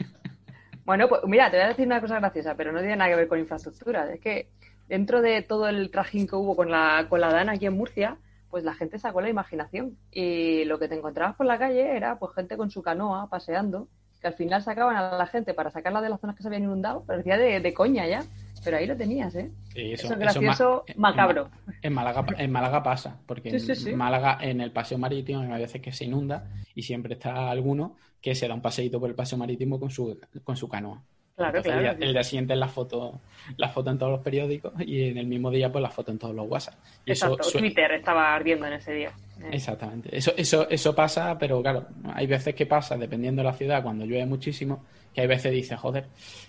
Bueno, 0.85 1.09
pues 1.09 1.23
mira, 1.25 1.51
te 1.51 1.57
voy 1.57 1.65
a 1.65 1.69
decir 1.69 1.87
una 1.87 2.01
cosa 2.01 2.19
graciosa, 2.19 2.57
pero 2.57 2.73
no 2.73 2.81
tiene 2.81 2.97
nada 2.97 3.11
que 3.11 3.17
ver 3.17 3.29
con 3.29 3.39
infraestructura. 3.39 4.13
Es 4.13 4.21
que 4.21 4.49
dentro 4.89 5.23
de 5.23 5.43
todo 5.43 5.69
el 5.69 5.91
trajín 5.91 6.27
que 6.27 6.37
hubo 6.37 6.57
con 6.57 6.71
la, 6.71 7.07
con 7.09 7.21
la 7.21 7.33
DANA 7.33 7.53
aquí 7.53 7.67
en 7.67 7.75
Murcia, 7.75 8.19
pues 8.53 8.65
la 8.65 8.75
gente 8.75 8.99
sacó 8.99 9.23
la 9.23 9.31
imaginación. 9.31 9.97
Y 10.13 10.65
lo 10.67 10.79
que 10.79 10.87
te 10.87 10.95
encontrabas 10.95 11.37
por 11.37 11.47
la 11.47 11.59
calle 11.59 11.97
era 11.97 12.19
pues 12.19 12.35
gente 12.35 12.59
con 12.59 12.71
su 12.71 12.83
canoa 12.83 13.31
paseando, 13.31 13.89
que 14.21 14.27
al 14.27 14.35
final 14.35 14.63
sacaban 14.63 14.95
a 14.95 15.17
la 15.17 15.27
gente 15.27 15.55
para 15.55 15.71
sacarla 15.71 16.03
de 16.03 16.11
las 16.11 16.21
zonas 16.21 16.37
que 16.37 16.43
se 16.43 16.49
habían 16.49 16.65
inundado, 16.65 17.03
parecía 17.03 17.39
de, 17.39 17.61
de 17.61 17.75
coña 17.75 18.07
ya. 18.07 18.23
Pero 18.63 18.77
ahí 18.77 18.87
lo 18.87 18.95
tenías, 18.95 19.35
¿eh? 19.35 19.51
eso, 19.75 20.13
es 20.13 20.19
gracioso, 20.19 20.85
macabro. 20.97 21.49
En, 21.81 21.95
Málaga, 21.95 22.27
en 22.37 22.53
Málaga 22.53 22.83
pasa, 22.83 23.19
porque 23.27 23.49
en 23.49 23.97
Málaga, 23.97 24.39
en 24.41 24.61
el 24.61 24.71
paseo 24.71 24.99
marítimo, 24.99 25.41
hay 25.41 25.63
veces 25.63 25.81
que 25.81 25.91
se 25.91 26.05
inunda 26.05 26.45
y 26.75 26.83
siempre 26.83 27.15
está 27.15 27.51
alguno 27.51 27.97
que 28.21 28.35
se 28.35 28.47
da 28.47 28.55
un 28.55 28.63
paseíto 28.63 29.01
por 29.01 29.09
el 29.09 29.17
paseo 29.17 29.39
marítimo 29.39 29.81
con 29.81 29.91
su, 29.91 30.21
con 30.45 30.57
su 30.57 30.69
canoa. 30.69 31.03
Claro, 31.37 31.63
claro. 31.63 31.97
El, 31.99 32.13
día, 32.13 32.23
siguiente 32.23 32.55
la 32.55 32.69
foto, 32.69 33.21
la 33.57 33.69
foto 33.69 33.91
en 33.91 33.99
todos 33.99 34.13
los 34.13 34.21
periódicos 34.21 34.73
y 34.81 35.09
en 35.09 35.17
el 35.17 35.27
mismo 35.27 35.51
día 35.51 35.73
pues 35.73 35.81
la 35.81 35.91
foto 35.91 36.13
en 36.13 36.19
todos 36.19 36.35
los 36.35 36.47
WhatsApp. 36.47 36.75
Y 37.07 37.13
Exacto, 37.13 37.51
Twitter 37.51 37.91
estaba 37.93 38.35
ardiendo 38.35 38.67
en 38.67 38.75
ese 38.75 38.93
día. 38.93 39.13
Eh. 39.41 39.51
Exactamente. 39.53 40.15
Eso, 40.17 40.33
eso, 40.37 40.69
eso 40.69 40.95
pasa, 40.95 41.39
pero 41.39 41.63
claro, 41.63 41.87
hay 42.13 42.27
veces 42.27 42.55
que 42.55 42.67
pasa, 42.67 42.97
dependiendo 42.97 43.41
de 43.41 43.49
la 43.49 43.55
ciudad, 43.55 43.83
cuando 43.83 44.05
llueve 44.05 44.27
muchísimo, 44.27 44.85
que 45.15 45.23
hay 45.23 45.27
veces 45.27 45.53
dice, 45.53 45.77
joder, 45.77 46.07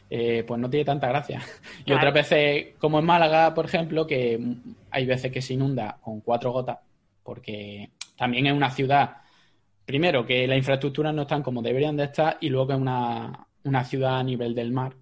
eh, 0.10 0.44
pues 0.46 0.60
no 0.60 0.70
tiene 0.70 0.86
tanta 0.86 1.08
gracia. 1.08 1.42
Y 1.86 1.94
otras 1.94 2.14
veces, 2.14 2.76
como 2.78 3.00
en 3.00 3.06
Málaga, 3.06 3.54
por 3.54 3.66
ejemplo, 3.66 4.06
que 4.06 4.40
hay 4.92 5.06
veces 5.06 5.32
que 5.32 5.42
se 5.42 5.54
inunda 5.54 5.98
con 6.02 6.22
cuatro 6.22 6.52
gotas, 6.52 6.80
porque 7.24 7.92
también 8.18 8.48
es 8.48 8.54
una 8.54 8.70
ciudad, 8.70 9.18
primero, 9.86 10.26
que 10.26 10.48
las 10.48 10.58
infraestructuras 10.58 11.14
no 11.14 11.24
están 11.24 11.42
como 11.42 11.62
deberían 11.62 11.98
de 11.98 12.06
estar, 12.06 12.38
y 12.42 12.50
luego 12.50 12.68
que 12.68 12.74
es 12.74 12.80
una, 12.80 13.48
una 13.64 13.84
ciudad 13.84 14.20
a 14.20 14.24
nivel 14.24 14.56
del 14.56 14.72
mar 14.72 14.96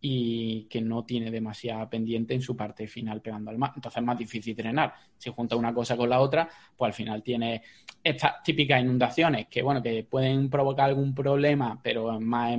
y 0.00 0.64
que 0.64 0.80
no 0.80 1.04
tiene 1.04 1.30
demasiada 1.30 1.88
pendiente 1.90 2.34
en 2.34 2.40
su 2.40 2.56
parte 2.56 2.86
final 2.86 3.20
pegando 3.20 3.50
al 3.50 3.58
mar. 3.58 3.72
Entonces 3.76 3.98
es 3.98 4.04
más 4.04 4.18
difícil 4.18 4.56
drenar. 4.56 4.94
Si 5.18 5.30
junta 5.30 5.56
una 5.56 5.74
cosa 5.74 5.96
con 5.96 6.08
la 6.08 6.20
otra, 6.20 6.48
pues 6.76 6.88
al 6.88 6.94
final 6.94 7.22
tiene 7.22 7.62
estas 8.02 8.42
típicas 8.42 8.80
inundaciones 8.80 9.46
que, 9.48 9.62
bueno, 9.62 9.82
que 9.82 10.04
pueden 10.04 10.48
provocar 10.48 10.88
algún 10.88 11.14
problema, 11.14 11.78
pero 11.82 12.18
más 12.18 12.58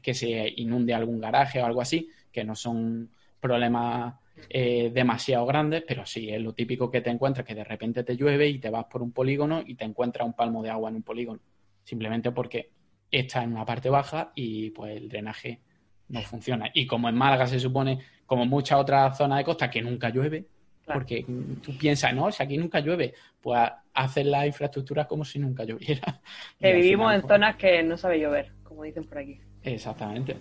que 0.00 0.14
se 0.14 0.54
inunde 0.56 0.94
algún 0.94 1.20
garaje 1.20 1.60
o 1.60 1.66
algo 1.66 1.80
así, 1.80 2.08
que 2.30 2.44
no 2.44 2.54
son 2.54 3.10
problemas 3.40 4.14
eh, 4.48 4.90
demasiado 4.94 5.46
grandes, 5.46 5.82
pero 5.86 6.06
sí, 6.06 6.30
es 6.30 6.40
lo 6.40 6.52
típico 6.52 6.90
que 6.90 7.00
te 7.00 7.10
encuentras, 7.10 7.44
que 7.44 7.56
de 7.56 7.64
repente 7.64 8.04
te 8.04 8.16
llueve 8.16 8.48
y 8.48 8.60
te 8.60 8.70
vas 8.70 8.84
por 8.84 9.02
un 9.02 9.10
polígono 9.10 9.62
y 9.66 9.74
te 9.74 9.84
encuentras 9.84 10.26
un 10.26 10.34
palmo 10.34 10.62
de 10.62 10.70
agua 10.70 10.90
en 10.90 10.96
un 10.96 11.02
polígono. 11.02 11.40
Simplemente 11.82 12.30
porque 12.30 12.70
está 13.10 13.42
en 13.42 13.52
una 13.52 13.64
parte 13.64 13.88
baja 13.88 14.32
y 14.34 14.70
pues 14.70 14.96
el 14.96 15.08
drenaje 15.08 15.60
no 16.08 16.20
funciona. 16.22 16.70
Y 16.72 16.86
como 16.86 17.08
en 17.08 17.16
Málaga 17.16 17.46
se 17.46 17.60
supone, 17.60 18.00
como 18.26 18.46
muchas 18.46 18.78
otras 18.78 19.16
zonas 19.16 19.38
de 19.38 19.44
costa, 19.44 19.70
que 19.70 19.82
nunca 19.82 20.10
llueve, 20.10 20.46
porque 20.84 21.24
tú 21.62 21.76
piensas, 21.76 22.14
no, 22.14 22.32
si 22.32 22.42
aquí 22.42 22.56
nunca 22.56 22.80
llueve, 22.80 23.14
pues 23.40 23.70
hacen 23.92 24.30
las 24.30 24.46
infraestructuras 24.46 25.06
como 25.06 25.24
si 25.24 25.38
nunca 25.38 25.64
lloviera. 25.64 26.20
Que 26.58 26.72
vivimos 26.72 27.14
en 27.14 27.20
pues, 27.20 27.32
zonas 27.32 27.56
que 27.56 27.82
no 27.82 27.96
sabe 27.96 28.20
llover, 28.20 28.52
como 28.62 28.84
dicen 28.84 29.04
por 29.04 29.18
aquí. 29.18 29.40
Exactamente. 29.62 30.36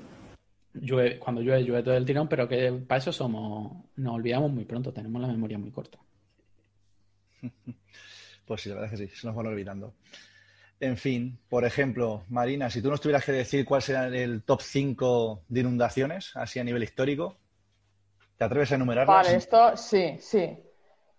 cuando 1.20 1.42
llueve, 1.42 1.64
llueve 1.64 1.84
todo 1.84 1.98
el 1.98 2.06
tirón, 2.06 2.28
pero 2.28 2.48
que 2.48 2.72
para 2.88 3.00
eso 3.00 3.12
somos, 3.12 3.86
nos 3.96 4.16
olvidamos 4.16 4.52
muy 4.52 4.66
pronto, 4.66 4.94
tenemos 4.94 5.22
la 5.22 5.28
memoria 5.28 5.58
muy 5.58 5.72
corta. 5.72 6.00
Pues 8.48 8.62
sí, 8.62 8.70
la 8.70 8.76
verdad 8.76 8.94
es 8.94 9.00
que 9.02 9.08
sí, 9.08 9.14
se 9.14 9.28
nos 9.28 9.36
van 9.36 9.48
olvidando. 9.48 9.94
En 10.80 10.98
fin, 10.98 11.40
por 11.50 11.66
ejemplo, 11.66 12.24
Marina, 12.30 12.70
si 12.70 12.82
tú 12.82 12.92
nos 12.92 13.02
tuvieras 13.02 13.26
que 13.26 13.32
decir 13.32 13.66
cuál 13.66 13.82
será 13.82 14.08
el 14.08 14.44
top 14.44 14.62
5 14.62 15.44
de 15.48 15.62
inundaciones, 15.62 16.32
así 16.36 16.60
a 16.60 16.64
nivel 16.64 16.84
histórico, 16.84 17.38
¿te 18.38 18.46
atreves 18.46 18.72
a 18.72 18.76
enumerarlas? 18.76 19.26
Vale, 19.26 19.38
esto 19.38 19.76
sí, 19.76 20.18
sí. 20.20 20.64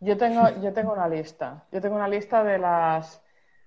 Yo 0.00 0.16
tengo, 0.16 0.48
yo 0.62 0.72
tengo 0.72 0.92
una 0.92 1.08
lista. 1.08 1.66
Yo 1.72 1.80
tengo 1.80 1.96
una 1.96 2.06
lista 2.06 2.44
de 2.44 2.58
las, 2.58 3.20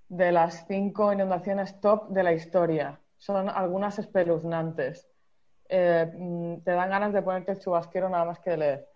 de 0.07 0.31
las 0.31 0.65
cinco 0.65 1.11
inundaciones 1.11 1.79
top 1.81 2.09
de 2.09 2.23
la 2.23 2.31
historia. 2.31 2.97
Son 3.17 3.49
algunas 3.49 3.99
espeluznantes. 3.99 5.09
Eh, 5.67 6.09
mm, 6.13 6.61
te 6.63 6.71
dan 6.71 6.89
ganas 6.89 7.11
de 7.11 7.21
ponerte 7.21 7.51
el 7.51 7.59
chubasquero 7.59 8.07
nada 8.07 8.23
más 8.23 8.39
que 8.39 8.55
leer. 8.55 8.87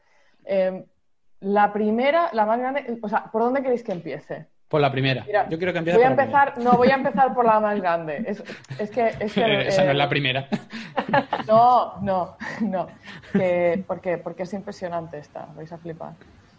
Eh, 0.46 0.86
la 1.42 1.74
primera, 1.74 2.30
la 2.32 2.46
más 2.46 2.58
grande, 2.58 3.00
o 3.02 3.10
sea, 3.10 3.30
¿por 3.32 3.42
dónde 3.42 3.62
queréis 3.62 3.84
que 3.84 3.92
empiece? 3.92 4.48
Por 4.68 4.82
la 4.82 4.92
primera. 4.92 5.26
Yo 5.50 5.58
quiero 5.58 5.74
que 5.74 5.80
voy 5.80 6.04
a 6.04 6.08
empezar, 6.08 6.58
No, 6.58 6.74
voy 6.74 6.90
a 6.90 6.96
empezar 6.96 7.34
por 7.34 7.46
la 7.46 7.60
más 7.60 7.80
grande. 7.80 8.26
Es, 8.28 8.42
que, 8.90 9.14
es 9.20 9.34
que 9.34 9.68
Esa 9.68 9.84
no 9.84 9.92
es 9.92 9.98
la 9.98 10.10
primera. 10.10 10.48
No, 11.48 12.00
no, 12.02 12.38
no. 12.62 12.88
porque, 13.86 14.18
porque 14.18 14.44
es 14.44 14.54
impresionante 14.54 15.20
esta. 15.20 15.48
Vais 15.56 15.72
a 15.72 15.78
flipar. 15.78 16.14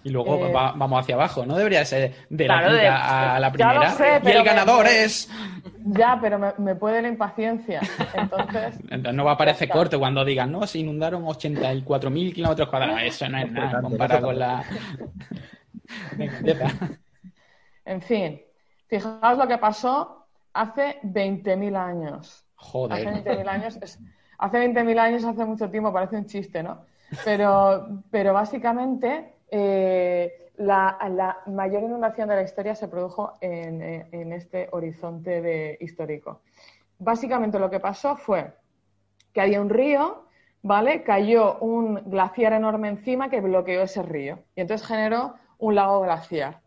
Y 0.07 0.11
luego 0.11 0.47
eh, 0.47 0.53
vamos 0.53 1.01
hacia 1.01 1.17
abajo. 1.17 1.45
No 1.45 1.57
debería 1.57 1.85
ser 1.85 2.15
de 2.31 2.47
la 2.47 2.63
quinta 2.63 3.35
a 3.35 3.41
la 3.41 3.51
primera. 3.51 4.21
y 4.23 4.31
el 4.31 4.45
ganador 4.45 4.87
es. 4.87 5.29
Ya, 5.85 6.17
pero 6.21 6.39
me, 6.59 6.77
puede 6.77 7.03
la 7.03 7.09
impaciencia. 7.09 7.81
Entonces. 8.15 8.79
Entonces 8.91 9.15
no 9.15 9.25
va 9.25 9.33
a 9.33 9.35
aparecer 9.35 9.69
corto 9.69 9.99
cuando 9.99 10.25
digan, 10.25 10.53
no, 10.53 10.65
se 10.69 10.79
inundaron 10.79 11.25
84.000 11.25 12.33
kilómetros 12.33 12.69
cuadrados. 12.69 13.01
Eso 13.03 13.29
no 13.29 13.39
es 13.39 13.51
nada 13.51 13.83
comparado 13.83 14.27
con 14.29 14.39
la. 14.39 14.63
Venga, 16.17 16.71
en 17.87 18.03
fin, 18.03 18.43
fijaos 18.89 19.39
lo 19.39 19.49
que 19.49 19.59
pasó 19.59 20.27
hace 20.53 21.01
20.000 21.03 21.77
años. 21.77 22.45
Joder. 22.57 23.09
Hace 23.09 23.25
20.000 23.25 23.49
años, 23.49 23.79
hace 24.39 24.59
20.000 24.59 24.99
años, 24.99 25.25
hace 25.25 25.45
mucho 25.45 25.71
tiempo, 25.71 25.93
parece 25.93 26.17
un 26.17 26.27
chiste, 26.27 26.63
¿no? 26.63 26.85
Pero, 27.25 28.03
pero 28.11 28.33
básicamente, 28.33 29.37
eh, 29.51 30.51
la, 30.57 31.39
mayor 31.47 31.85
inundación 31.85 32.29
de 32.29 32.37
la 32.37 32.43
historia 32.43 32.75
se 32.75 32.89
produjo 32.89 33.35
en, 33.41 34.33
este 34.33 34.69
horizonte 34.73 35.41
de, 35.41 35.79
histórico. 35.81 36.43
Básicamente 36.99 37.59
lo 37.59 37.71
que 37.71 37.81
pasó 37.81 38.17
fue 38.17 38.55
que 39.33 39.41
había 39.41 39.61
un 39.61 39.69
río, 39.69 40.25
¿vale? 40.63 41.03
Cayó 41.03 41.59
un 41.59 42.11
glaciar 42.11 42.55
enorme 42.55 42.89
encima 42.89 43.29
que 43.29 43.41
bloqueó 43.41 43.83
ese 43.83 44.03
río 44.03 44.41
y 44.55 44.63
entonces 44.63 44.87
generó 44.87 45.35
un 45.59 45.75
lago 45.75 46.01
glaciar. 46.01 46.66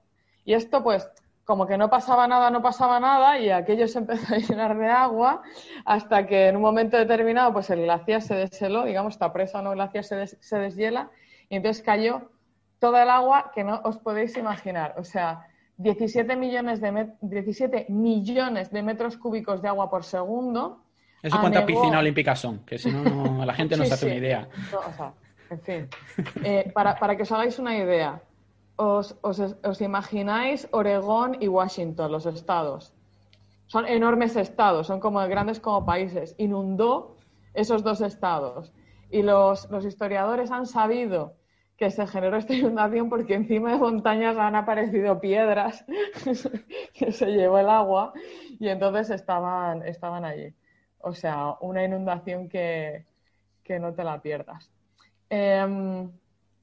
Y 0.50 0.56
esto, 0.56 0.82
pues, 0.82 1.08
como 1.46 1.68
que 1.68 1.78
no 1.78 1.92
pasaba 1.92 2.28
nada, 2.28 2.50
no 2.50 2.64
pasaba 2.64 3.00
nada 3.00 3.38
y 3.38 3.52
aquello 3.52 3.88
se 3.88 4.00
empezó 4.04 4.34
a 4.34 4.40
llenar 4.40 4.76
de 4.80 4.88
agua 4.88 5.44
hasta 5.86 6.26
que 6.26 6.48
en 6.48 6.56
un 6.56 6.64
momento 6.64 6.98
determinado, 6.98 7.54
pues 7.54 7.70
el 7.70 7.84
glaciar 7.84 8.24
se 8.24 8.34
desheló, 8.34 8.84
digamos, 8.84 9.14
esta 9.14 9.32
presa 9.32 9.62
no 9.62 9.74
glaciar 9.74 10.04
se, 10.04 10.26
se 10.26 10.58
deshiela 10.58 11.12
y 11.50 11.58
entonces 11.58 11.84
cayó 11.84 12.32
toda 12.80 13.04
el 13.04 13.12
agua 13.12 13.52
que 13.54 13.64
no 13.64 13.80
os 13.84 14.00
podéis 14.00 14.36
imaginar. 14.38 14.96
O 14.98 15.04
sea, 15.04 15.46
17 15.78 16.36
millones 16.36 16.82
de, 16.82 17.12
17 17.22 17.86
millones 17.90 18.72
de 18.72 18.82
metros 18.82 19.18
cúbicos 19.18 19.62
de 19.62 19.68
agua 19.68 19.88
por 19.88 20.04
segundo. 20.04 20.82
¿Eso 21.22 21.40
cuántas 21.40 21.64
piscinas 21.66 22.00
olímpicas 22.00 22.40
son? 22.40 22.66
Que 22.66 22.80
si 22.80 22.92
no, 22.92 23.46
la 23.46 23.54
gente 23.54 23.78
no 23.78 23.86
se 23.86 23.94
hace 23.94 24.08
una 24.08 24.16
idea. 24.16 24.48
o 24.74 24.94
sea, 24.94 25.14
en 25.52 25.62
fin. 25.62 25.88
Eh, 26.44 26.72
para, 26.74 26.96
para, 26.96 27.16
que 27.16 27.22
os 27.22 27.32
hagáis 27.32 27.60
una 27.60 27.78
idea, 27.78 28.20
os, 28.80 29.18
os, 29.22 29.82
imagináis 29.82 30.68
Oregón 30.72 31.36
y 31.42 31.50
Washington, 31.50 32.14
los 32.14 32.26
estados. 32.26 32.94
Son 33.68 33.86
enormes 33.86 34.38
estados, 34.38 34.88
son 34.88 35.02
como 35.02 35.20
grandes 35.28 35.60
como 35.60 35.86
países. 35.86 36.34
Inundó 36.38 37.18
esos 37.54 37.84
dos 37.84 38.00
estados. 38.00 38.72
Y 39.12 39.22
los, 39.22 39.70
los 39.70 39.84
historiadores 39.84 40.50
han 40.50 40.66
sabido 40.66 41.36
que 41.76 41.92
se 41.92 42.08
generó 42.08 42.38
esta 42.38 42.54
inundación 42.54 43.10
porque 43.10 43.34
encima 43.34 43.74
de 43.74 43.80
montañas 43.80 44.38
han 44.38 44.56
aparecido 44.56 45.20
piedras 45.20 45.86
que 46.94 47.12
se 47.12 47.26
llevó 47.28 47.60
el 47.60 47.70
agua 47.70 48.14
y 48.60 48.70
entonces 48.70 49.10
estaban, 49.10 49.86
estaban 49.86 50.24
allí. 50.24 50.54
O 51.00 51.14
sea, 51.14 51.58
una 51.60 51.84
inundación 51.84 52.48
que, 52.48 53.06
no 53.80 53.94
te 53.94 54.04
la 54.04 54.22
pierdas. 54.22 54.72
Em, 55.30 56.10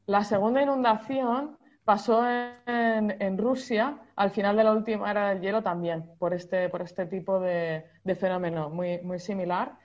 la 0.06 0.24
segunda 0.24 0.60
inundación 0.60 1.56
pasó 1.86 2.28
en, 2.28 3.38
Rusia 3.38 3.98
al 4.16 4.30
final 4.32 4.56
de 4.56 4.64
la 4.64 4.72
última 4.72 5.08
era 5.08 5.30
del 5.30 5.40
hielo 5.40 5.62
también, 5.62 6.10
por 6.18 6.34
este, 6.34 6.68
por 6.68 6.82
este 6.82 7.06
tipo 7.06 7.38
de, 7.40 7.84
fenómeno 8.18 8.68
muy, 8.68 8.98
muy 9.02 9.20
similar. 9.20 9.78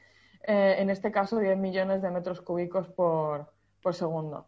Eh, 0.44 0.78
en 0.80 0.90
este 0.90 1.12
caso, 1.12 1.38
10 1.38 1.58
millones 1.58 2.02
de 2.02 2.10
metros 2.10 2.42
cúbicos 2.42 2.88
por 2.90 3.94
segundo. 3.94 4.48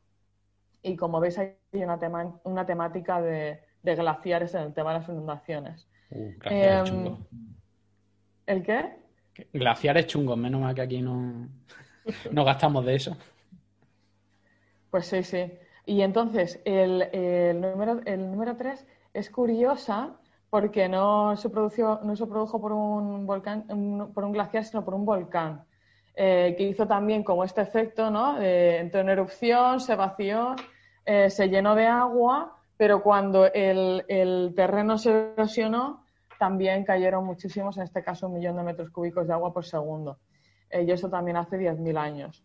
Y 0.82 0.98
como 0.98 1.20
veis, 1.20 1.38
hay 1.38 1.56
una, 1.72 2.00
tema, 2.00 2.40
una 2.44 2.66
temática 2.66 3.22
de, 3.22 3.62
glaciares 3.84 4.56
en 4.56 4.64
el 4.64 4.74
tema 4.74 4.92
de 4.94 5.00
las 5.00 5.10
inundaciones. 5.10 5.88
Uh, 6.10 6.34
glaciares 6.40 6.90
em, 6.90 7.18
¿El 8.48 8.64
qué? 8.64 8.98
Glaciares 9.54 10.08
chungos, 10.08 10.38
menos 10.38 10.60
mal 10.60 10.74
que 10.74 10.82
aquí 10.82 11.02
no, 11.02 11.48
no 12.32 12.44
gastamos 12.44 12.84
de 12.84 12.96
eso. 12.96 13.16
Pues 14.90 15.06
sí, 15.06 15.24
sí. 15.24 15.52
Y 15.86 16.02
entonces, 16.02 16.62
el, 16.66 17.02
el, 17.12 17.60
número, 17.60 18.00
el 18.06 18.32
número 18.32 18.56
3 18.56 18.86
es 19.14 19.30
curiosa 19.30 20.16
porque 20.50 20.88
no 20.88 21.36
se, 21.36 21.50
produjo, 21.50 22.00
no 22.04 22.16
se 22.16 22.28
produjo 22.28 22.62
por 22.62 22.72
un, 22.72 23.26
volcán, 23.26 23.66
por 24.14 24.24
un 24.24 24.32
glaciar, 24.32 24.64
sino 24.64 24.86
por 24.86 24.94
un 24.94 25.06
volcán, 25.06 25.66
eh, 26.16 26.54
que 26.58 26.64
hizo 26.64 26.88
también 26.88 27.24
como 27.24 27.44
este 27.44 27.62
efecto, 27.62 28.12
¿no? 28.12 28.40
entró 28.40 29.02
en 29.02 29.10
erupción, 29.10 29.80
se 29.80 29.96
vació 29.96 30.56
eh, 31.06 31.30
se 31.30 31.50
llenó 31.50 31.76
de 31.76 31.86
agua, 31.86 32.58
pero 32.78 33.04
cuando 33.04 33.46
el, 33.46 34.54
terreno 34.56 34.98
se 34.98 35.34
erosionó, 35.34 36.06
también 36.40 36.84
cayeron 36.86 37.26
muchísimos, 37.26 37.78
en 37.78 37.84
este 37.84 38.04
caso 38.04 38.28
un 38.28 38.36
millón 38.36 38.56
de 38.58 38.64
metros 38.64 38.90
cúbicos 38.90 39.28
de 39.28 39.34
agua 39.34 39.54
por 39.54 39.66
segundo. 39.66 40.20
Eh, 40.70 40.84
y 40.84 40.92
eso 40.92 41.10
también 41.10 41.38
hace 41.38 41.58
10.000 41.58 41.98
años. 41.98 42.44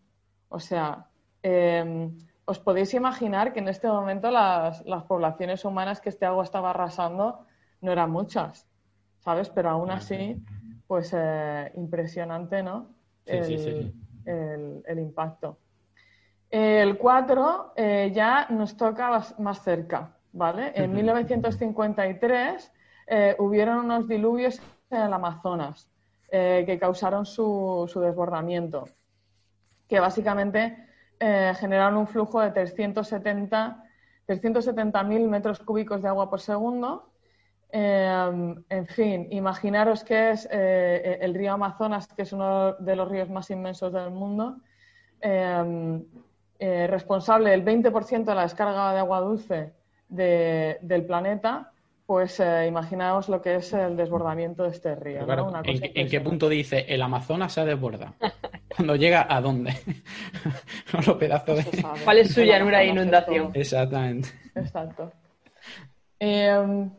O 0.49 0.59
sea, 0.59 1.07
em, 1.41 2.17
os 2.49 2.59
podéis 2.59 2.93
imaginar 2.93 3.53
que 3.53 3.59
en 3.59 3.67
este 3.67 3.87
momento 3.87 4.31
las, 4.31 4.83
poblaciones 5.07 5.63
humanas 5.65 6.01
que 6.01 6.09
este 6.09 6.25
agua 6.25 6.43
estaba 6.43 6.71
arrasando 6.71 7.45
no 7.81 7.91
eran 7.91 8.11
muchas, 8.11 8.67
¿sabes? 9.19 9.49
Pero 9.49 9.69
aún 9.69 9.91
así, 9.91 10.43
pues 10.87 11.13
eh, 11.15 11.71
impresionante, 11.75 12.63
¿no? 12.63 12.87
el 13.25 14.99
impacto. 14.99 15.57
El 16.49 16.97
4 16.97 17.73
eh, 17.75 18.11
ya 18.13 18.47
nos 18.49 18.75
toca 18.75 19.21
más 19.37 19.63
cerca, 19.63 20.15
¿vale? 20.33 20.71
En 20.73 20.93
1953 20.93 22.71
eh, 23.07 23.35
hubieron 23.37 23.85
unos 23.85 24.07
diluvios 24.07 24.59
en 24.89 25.01
el 25.01 25.13
Amazonas 25.13 25.89
eh, 26.31 26.63
que 26.65 26.79
causaron 26.79 27.25
su, 27.25 27.89
desbordamiento, 27.95 28.85
que 29.87 29.99
básicamente 29.99 30.88
generaron 31.19 31.97
un 31.97 32.07
flujo 32.07 32.41
de 32.41 32.51
370 32.51 33.83
370.000 34.27 35.27
metros 35.27 35.59
cúbicos 35.59 36.03
de 36.03 36.07
agua 36.07 36.29
por 36.29 36.39
segundo. 36.39 37.11
en 37.71 38.87
fin, 38.87 39.27
imaginaros 39.31 40.03
que 40.03 40.31
es 40.31 40.47
el 40.51 41.33
río 41.33 41.53
Amazonas, 41.53 42.07
que 42.07 42.21
es 42.21 42.31
uno 42.31 42.73
de 42.73 42.95
los 42.95 43.09
ríos 43.09 43.29
más 43.29 43.49
inmensos 43.49 43.91
del 43.91 44.11
mundo, 44.11 44.57
eh, 46.61 46.87
responsable 46.87 47.51
del 47.51 47.63
20% 47.63 48.25
de 48.25 48.35
la 48.35 48.41
descarga 48.41 48.91
de 48.91 48.99
agua 48.99 49.21
dulce 49.21 49.73
del 50.09 51.05
planeta, 51.05 51.71
pues 52.09 52.39
eh, 52.39 52.65
imaginaos 52.67 53.29
lo 53.29 53.39
que 53.39 53.57
es 53.57 53.71
el 53.71 53.95
desbordamiento 53.95 54.63
de 54.63 54.69
este 54.69 54.95
río. 54.95 55.27
¿En, 55.63 56.09
qué 56.09 56.19
punto 56.19 56.49
dice 56.49 56.83
el 56.89 57.03
Amazonas 57.03 57.53
se 57.53 57.63
desborda? 57.63 58.15
Cuando 58.75 58.95
llega 58.95 59.27
a 59.29 59.39
dónde? 59.39 59.77
los 61.05 61.17
pedazos 61.17 61.57
de... 61.57 61.85
¿Cuál 62.03 62.17
es 62.17 62.33
su 62.33 62.41
llanura 62.41 62.79
de 62.79 62.87
inundación? 62.87 63.51
Exactamente. 63.53 64.29
Exacto. 64.55 65.11
Eh, 66.19 66.89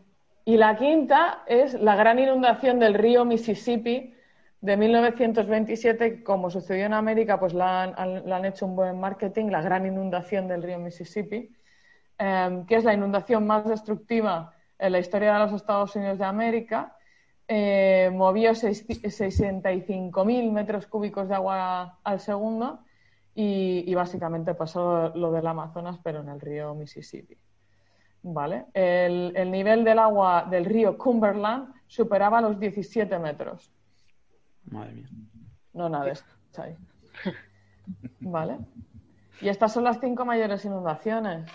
y 0.44 0.56
la 0.56 0.76
quinta 0.76 1.42
es 1.44 1.74
la 1.74 1.96
gran 1.96 2.20
inundación 2.20 2.78
del 2.78 2.94
río 2.94 3.24
Mississippi 3.24 4.14
de 4.60 4.76
1927, 4.76 6.22
como 6.22 6.50
sucedió 6.50 6.86
en 6.86 6.94
América, 6.94 7.40
pues 7.40 7.52
la 7.52 7.82
han, 7.82 8.44
hecho 8.44 8.64
un 8.64 8.76
buen 8.76 9.00
marketing, 9.00 9.46
la 9.46 9.60
gran 9.60 9.84
inundación 9.86 10.46
del 10.46 10.62
río 10.62 10.78
Mississippi, 10.78 11.50
em, 12.16 12.64
que 12.64 12.76
es 12.76 12.84
la 12.84 12.94
inundación 12.94 13.44
más 13.44 13.66
destructiva 13.66 14.54
en 14.80 14.92
la 14.92 14.98
historia 14.98 15.34
de 15.34 15.40
los 15.40 15.52
Estados 15.52 15.94
Unidos 15.94 16.18
de 16.18 16.24
América. 16.24 16.96
Eh, 17.46 18.10
movió 18.12 18.52
65.000 18.52 20.52
metros 20.52 20.86
cúbicos 20.86 21.28
de 21.28 21.34
agua 21.34 21.98
al 22.02 22.20
segundo 22.20 22.80
y, 23.34 23.94
básicamente 23.94 24.54
pasó 24.54 25.10
lo 25.14 25.32
del 25.32 25.46
Amazonas, 25.46 25.98
pero 26.02 26.20
en 26.20 26.28
el 26.28 26.40
río 26.40 26.74
Mississippi. 26.74 27.36
¿Vale? 28.22 28.66
El, 28.74 29.32
el 29.34 29.50
nivel 29.50 29.82
del 29.82 29.98
agua 29.98 30.46
del 30.48 30.64
río 30.64 30.96
Cumberland 30.98 31.74
superaba 31.86 32.40
los 32.40 32.60
17 32.60 33.18
metros. 33.18 33.72
Madre 34.70 34.92
mía. 34.92 35.08
No 35.72 35.88
nada, 35.88 36.12
ahí. 36.58 36.76
Vale. 38.20 38.58
Y 39.40 39.48
estas 39.48 39.72
son 39.72 39.84
las 39.84 40.00
cinco 40.00 40.24
mayores 40.24 40.64
inundaciones. 40.64 41.50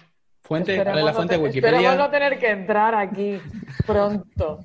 Fuente, 0.48 0.84
la 0.84 1.14
fuente 1.14 1.38
de 1.38 1.44
Wikipedia. 1.44 1.78
Esperemos 1.78 1.98
no 1.98 2.12
tener 2.12 2.38
que 2.38 2.52
entrar 2.52 2.94
aquí 2.94 3.40
pronto. 3.88 4.60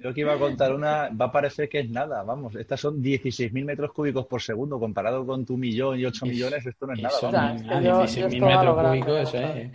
Creo 0.00 0.12
que 0.12 0.20
iba 0.20 0.34
a 0.34 0.38
contar 0.38 0.74
una, 0.74 1.10
va 1.10 1.26
a 1.26 1.32
parecer 1.32 1.68
que 1.68 1.78
es 1.78 1.88
nada, 1.88 2.24
vamos, 2.24 2.56
estas 2.56 2.80
son 2.80 3.00
16.000 3.00 3.64
metros 3.64 3.92
cúbicos 3.92 4.26
por 4.26 4.42
segundo, 4.42 4.80
comparado 4.80 5.24
con 5.24 5.46
tu 5.46 5.56
millón 5.56 6.00
y 6.00 6.04
8 6.04 6.26
millones, 6.26 6.66
esto 6.66 6.88
no 6.88 6.94
es 6.94 7.02
nada. 7.02 7.54
16.000 7.54 8.46
metros 8.46 8.76
cúbicos, 8.84 9.20
eso 9.20 9.38
es. 9.38 9.70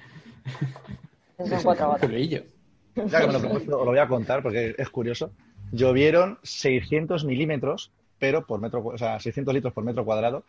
Eso 1.38 1.56
es 1.56 1.64
cuatro 1.64 1.98
ya 3.06 3.22
que 3.22 3.28
me 3.28 3.34
lo 3.34 3.40
propuesto, 3.40 3.72
lo 3.72 3.86
voy 3.86 4.00
a 4.00 4.08
contar 4.08 4.42
porque 4.42 4.76
es 4.78 4.90
curioso. 4.90 5.32
Llovieron 5.72 6.40
600 6.44 7.26
milímetros, 7.26 7.92
pero 8.18 8.46
por 8.46 8.60
metro, 8.60 8.84
o 8.84 8.98
sea, 8.98 9.20
600 9.20 9.54
litros 9.54 9.74
por 9.74 9.84
metro 9.84 10.04
cuadrado, 10.04 10.44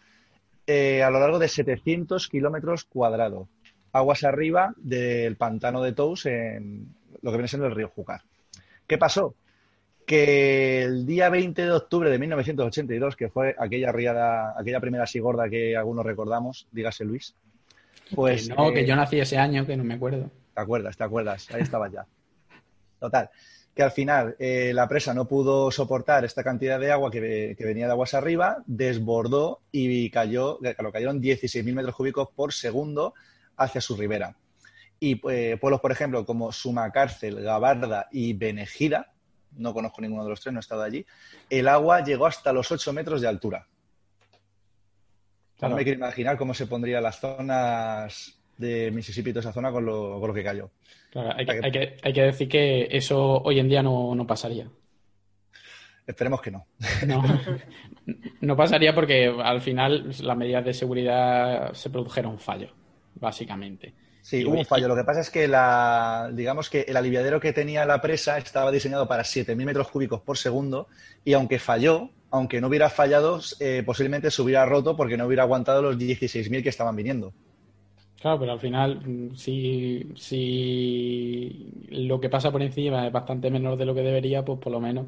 eh, 0.71 1.03
a 1.03 1.09
lo 1.09 1.19
largo 1.19 1.39
de 1.39 1.49
700 1.49 2.29
kilómetros 2.29 2.85
cuadrados. 2.85 3.49
Aguas 3.91 4.23
arriba 4.23 4.75
del 4.77 5.35
pantano 5.37 5.83
de 5.83 5.93
Tous 5.95 6.27
en 6.27 6.95
lo 7.23 7.31
que 7.31 7.39
viene 7.39 7.49
siendo 7.49 7.67
el 7.67 7.75
río 7.75 7.89
Júcar. 7.89 8.21
¿Qué 8.87 8.99
pasó? 8.99 9.35
Que 10.07 10.83
el 10.83 11.07
día 11.07 11.31
20 11.31 11.63
de 11.63 11.71
octubre 11.71 12.11
de 12.11 12.19
1982, 12.19 13.17
que 13.17 13.31
fue 13.31 13.57
aquella 13.59 13.93
riada, 13.93 14.55
aquella 14.61 14.79
primera 14.79 15.05
así 15.05 15.19
gorda 15.21 15.49
que 15.49 15.75
algunos 15.75 16.05
recordamos, 16.05 16.67
dígase 16.71 17.07
Luis, 17.07 17.35
pues... 18.15 18.51
no, 18.51 18.71
que 18.71 18.81
eh, 18.81 18.87
yo 18.87 18.95
nací 18.95 19.19
ese 19.19 19.39
año, 19.39 19.65
que 19.65 19.75
no 19.75 19.85
me 19.85 19.95
acuerdo. 19.95 20.31
Te 20.55 20.61
acuerdas, 20.61 20.99
te 20.99 21.05
acuerdas, 21.05 21.49
ahí 21.51 21.63
estaba 21.63 21.89
ya. 21.91 22.05
Total. 23.01 23.31
Que 23.79 23.85
al 23.85 23.93
final 23.93 24.35
eh, 24.41 24.73
la 24.75 24.89
presa 24.89 25.15
no 25.15 25.29
pudo 25.29 25.71
soportar 25.71 26.25
esta 26.25 26.43
cantidad 26.43 26.81
de 26.81 26.91
agua 26.91 27.13
que, 27.13 27.55
venía 27.61 27.87
de 27.87 27.93
aguas 27.93 28.13
arriba, 28.13 28.65
desbordó 28.67 29.61
y 29.71 30.11
cayó, 30.11 30.59
claro, 30.59 30.91
cayeron 30.91 31.23
16.000 31.23 31.75
metros 31.75 31.95
cúbicos 31.95 32.29
por 32.35 32.53
segundo 32.53 33.15
hacia 33.57 33.81
su 33.81 33.97
ribera. 33.97 34.35
Y 34.99 35.21
eh, 35.31 35.59
pueblos, 35.61 35.81
por 35.81 35.93
ejemplo, 35.93 36.27
como 36.27 36.51
Sumacárcel, 36.51 37.41
Gabarda 37.41 38.09
y 38.11 38.33
Benejida, 38.33 39.13
no 39.53 39.73
conozco 39.73 40.01
ninguno 40.01 40.25
de 40.25 40.31
los 40.31 40.41
tres, 40.41 40.53
no 40.53 40.59
he 40.59 40.63
estado 40.63 40.83
allí, 40.83 41.07
el 41.49 41.69
agua 41.69 42.03
llegó 42.03 42.27
hasta 42.27 42.53
los 42.53 42.73
8 42.73 42.93
metros 42.93 43.21
de 43.21 43.29
altura. 43.29 43.69
No 45.61 45.77
me 45.77 45.85
quiero 45.85 45.99
imaginar 45.99 46.37
cómo 46.37 46.53
se 46.53 46.67
pondrían 46.67 47.05
las 47.05 47.21
zonas 47.21 48.41
de 48.57 48.91
Mississippi 48.91 49.31
toda 49.31 49.43
esa 49.43 49.53
zona 49.53 49.71
con 49.71 49.87
lo, 49.87 50.19
con 50.19 50.27
lo 50.27 50.35
que 50.35 50.43
cayó. 50.43 50.69
Hay, 51.37 51.47
que, 51.47 51.97
hay, 52.03 52.13
que, 52.13 52.23
decir 52.23 52.49
que 52.49 52.89
eso 52.91 53.43
hoy 53.43 53.59
en 53.59 53.69
día 53.69 53.83
no, 53.83 54.25
pasaría. 54.27 54.69
Esperemos 56.07 56.41
que 56.41 56.51
no. 56.51 56.67
no. 57.07 57.23
no. 58.41 58.57
pasaría 58.57 58.95
porque 58.95 59.35
al 59.43 59.61
final 59.61 60.11
las 60.21 60.37
medidas 60.37 60.65
de 60.65 60.75
seguridad 60.75 61.73
se 61.75 61.91
produjeron 61.91 62.39
fallos, 62.39 62.73
básicamente. 63.15 63.95
Sí, 64.23 64.45
hubo 64.45 64.59
un 64.59 64.65
fallo. 64.65 64.89
Lo 64.89 64.97
que 64.97 65.05
pasa 65.05 65.21
es 65.21 65.31
que 65.31 65.49
la, 65.49 66.31
digamos 66.33 66.69
que 66.69 66.83
el 66.83 66.97
aliviadero 66.97 67.41
que 67.41 67.53
tenía 67.53 67.87
la 67.87 68.01
presa 68.01 68.37
estaba 68.37 68.71
diseñado 68.71 69.09
para 69.09 69.23
7.000 69.23 69.57
metros 69.65 69.89
cúbicos 69.89 70.21
por 70.21 70.37
segundo 70.37 70.89
y 71.25 71.33
aunque 71.33 71.59
falló, 71.59 72.11
aunque 72.31 72.61
no 72.61 72.69
hubiera 72.69 72.91
fallado, 72.91 73.41
eh, 73.61 73.83
posiblemente 73.87 74.31
se 74.31 74.43
hubiera 74.43 74.67
roto 74.67 74.97
porque 74.97 75.17
no 75.17 75.27
hubiera 75.27 75.45
aguantado 75.45 75.81
los 75.81 75.97
16.000 75.97 76.63
que 76.63 76.69
estaban 76.69 76.95
viniendo. 76.95 77.33
Claro, 78.21 78.41
pero 78.41 78.53
al 78.53 78.61
final, 78.61 79.01
mm, 79.01 79.37
si, 79.37 80.13
si 80.17 81.87
lo 81.91 82.21
que 82.21 82.29
pasa 82.29 82.51
por 82.51 82.63
encima 82.63 83.07
es 83.07 83.13
bastante 83.13 83.51
menor 83.51 83.77
de 83.77 83.87
lo 83.87 83.95
que 83.95 84.03
debería, 84.03 84.45
pues 84.45 84.59
por 84.59 84.73
lo 84.73 84.81
menos. 84.81 85.07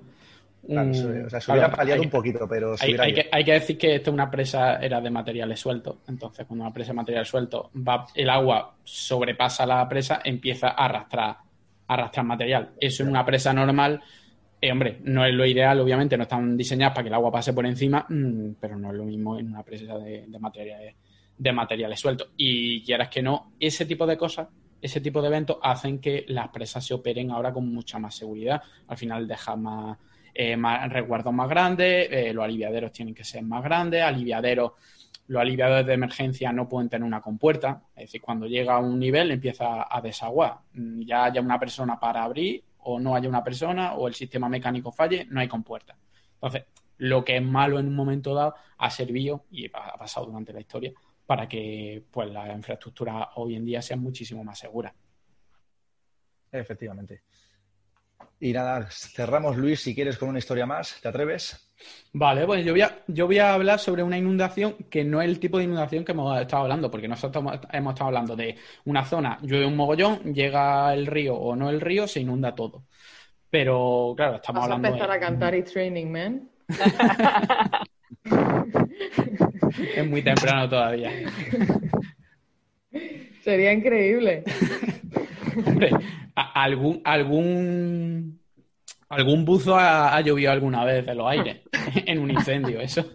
Claro, 0.64 0.90
o 0.90 1.30
sea, 1.30 1.40
se 1.40 1.50
hubiera 1.50 1.72
paliado 1.72 2.02
un 2.02 2.10
poquito, 2.10 2.46
pero 2.46 2.76
hay, 2.78 2.94
hay, 2.98 3.14
que, 3.14 3.28
hay, 3.32 3.44
que, 3.44 3.52
decir 3.52 3.78
que 3.78 3.94
esta 3.96 4.10
una 4.10 4.30
presa 4.30 4.76
era 4.76 5.00
de 5.00 5.10
materiales 5.10 5.58
sueltos. 5.58 5.96
Entonces, 6.06 6.46
cuando 6.46 6.64
una 6.64 6.72
presa 6.72 6.92
de 6.92 6.96
material 6.96 7.26
suelto 7.26 7.70
va, 7.74 8.06
el 8.14 8.28
agua 8.28 8.74
sobrepasa 8.84 9.66
la 9.66 9.88
presa, 9.88 10.20
empieza 10.22 10.68
a 10.68 10.84
arrastrar, 10.84 11.38
arrastrar 11.88 12.26
material. 12.26 12.70
Eso 12.78 13.02
en 13.02 13.08
una 13.08 13.24
presa 13.24 13.52
normal, 13.52 14.00
eh, 14.60 14.70
hombre, 14.70 14.98
no 15.02 15.24
es 15.24 15.34
lo 15.34 15.46
ideal, 15.46 15.80
obviamente, 15.80 16.16
no 16.16 16.24
están 16.24 16.56
diseñadas 16.56 16.94
para 16.94 17.04
que 17.04 17.08
el 17.08 17.14
agua 17.14 17.32
pase 17.32 17.54
por 17.54 17.64
encima, 17.64 18.04
mm, 18.08 18.50
pero 18.60 18.78
no 18.78 18.90
es 18.90 18.96
lo 18.96 19.04
mismo 19.04 19.38
en 19.38 19.48
una 19.48 19.62
presa 19.64 19.98
de, 19.98 20.26
de 20.28 20.38
materiales 20.38 20.94
de 21.40 21.52
materiales 21.52 21.98
sueltos. 21.98 22.28
Y 22.36 22.82
quieras 22.82 23.08
que 23.08 23.22
no, 23.22 23.52
ese 23.58 23.86
tipo 23.86 24.06
de 24.06 24.18
cosas, 24.18 24.48
ese 24.80 25.00
tipo 25.00 25.22
de 25.22 25.28
eventos 25.28 25.56
hacen 25.62 25.98
que 25.98 26.26
las 26.28 26.48
presas 26.48 26.84
se 26.84 26.92
operen 26.92 27.30
ahora 27.30 27.50
con 27.50 27.72
mucha 27.72 27.98
más 27.98 28.14
seguridad. 28.14 28.62
Al 28.88 28.98
final 28.98 29.26
deja 29.26 29.56
más, 29.56 29.96
eh, 30.34 30.54
más 30.54 30.92
resguardos 30.92 31.32
más 31.32 31.48
grandes, 31.48 32.08
eh, 32.10 32.34
los 32.34 32.44
aliviaderos 32.44 32.92
tienen 32.92 33.14
que 33.14 33.24
ser 33.24 33.42
más 33.42 33.64
grandes, 33.64 34.02
aliviaderos, 34.02 34.72
los 35.28 35.40
aliviadores 35.40 35.86
de 35.86 35.94
emergencia 35.94 36.52
no 36.52 36.68
pueden 36.68 36.90
tener 36.90 37.06
una 37.06 37.22
compuerta, 37.22 37.84
es 37.96 38.04
decir, 38.04 38.20
cuando 38.20 38.46
llega 38.46 38.74
a 38.74 38.78
un 38.78 38.98
nivel 38.98 39.30
empieza 39.30 39.86
a 39.88 40.00
desaguar. 40.02 40.58
Mm, 40.74 41.02
ya 41.02 41.24
haya 41.24 41.40
una 41.40 41.58
persona 41.58 41.98
para 41.98 42.22
abrir 42.22 42.62
o 42.80 43.00
no 43.00 43.14
haya 43.14 43.30
una 43.30 43.42
persona 43.42 43.94
o 43.94 44.08
el 44.08 44.14
sistema 44.14 44.48
mecánico 44.48 44.92
falle, 44.92 45.26
no 45.30 45.40
hay 45.40 45.48
compuerta. 45.48 45.96
Entonces, 46.34 46.64
lo 46.98 47.24
que 47.24 47.36
es 47.36 47.42
malo 47.42 47.78
en 47.78 47.88
un 47.88 47.94
momento 47.96 48.34
dado 48.34 48.54
ha 48.76 48.90
servido, 48.90 49.44
y 49.50 49.66
ha 49.66 49.96
pasado 49.96 50.26
durante 50.26 50.52
la 50.52 50.60
historia, 50.60 50.92
para 51.30 51.48
que 51.48 52.02
pues 52.10 52.28
la 52.28 52.52
infraestructura 52.52 53.30
hoy 53.36 53.54
en 53.54 53.64
día 53.64 53.80
sea 53.80 53.96
muchísimo 53.96 54.42
más 54.42 54.58
segura. 54.58 54.92
Efectivamente. 56.50 57.22
Y 58.40 58.52
nada, 58.52 58.88
cerramos, 58.90 59.56
Luis, 59.56 59.80
si 59.80 59.94
quieres, 59.94 60.18
con 60.18 60.28
una 60.28 60.40
historia 60.40 60.66
más. 60.66 61.00
¿Te 61.00 61.06
atreves? 61.06 61.72
Vale, 62.14 62.44
pues 62.46 62.64
yo 62.64 62.72
voy, 62.72 62.80
a, 62.80 63.04
yo 63.06 63.28
voy 63.28 63.38
a 63.38 63.54
hablar 63.54 63.78
sobre 63.78 64.02
una 64.02 64.18
inundación 64.18 64.74
que 64.90 65.04
no 65.04 65.22
es 65.22 65.28
el 65.28 65.38
tipo 65.38 65.58
de 65.58 65.64
inundación 65.66 66.04
que 66.04 66.10
hemos 66.10 66.36
estado 66.40 66.64
hablando, 66.64 66.90
porque 66.90 67.06
nosotros 67.06 67.60
hemos 67.70 67.92
estado 67.92 68.08
hablando 68.08 68.34
de 68.34 68.56
una 68.86 69.04
zona, 69.04 69.38
llueve 69.42 69.66
un 69.66 69.76
mogollón, 69.76 70.34
llega 70.34 70.92
el 70.92 71.06
río 71.06 71.36
o 71.36 71.54
no 71.54 71.70
el 71.70 71.80
río, 71.80 72.08
se 72.08 72.18
inunda 72.18 72.56
todo. 72.56 72.86
Pero, 73.48 74.14
claro, 74.16 74.34
estamos 74.34 74.64
hablando. 74.64 74.88
a 74.88 74.90
empezar 74.90 75.12
a 75.12 75.20
cantar 75.20 75.54
y 75.54 75.62
Training 75.62 76.10
Man? 76.10 76.50
es 79.96 80.06
muy 80.06 80.22
temprano 80.22 80.68
todavía. 80.68 81.10
Sería 83.42 83.72
increíble. 83.72 84.44
Hombre, 85.66 85.90
algún, 86.34 87.00
algún, 87.04 88.40
algún 89.08 89.44
buzo 89.44 89.76
ha, 89.76 90.20
llovido 90.20 90.52
alguna 90.52 90.84
vez 90.84 91.06
de 91.06 91.14
los 91.14 91.26
aires 91.28 91.62
en 92.06 92.18
un 92.18 92.30
incendio. 92.30 92.80
Eso, 92.80 93.12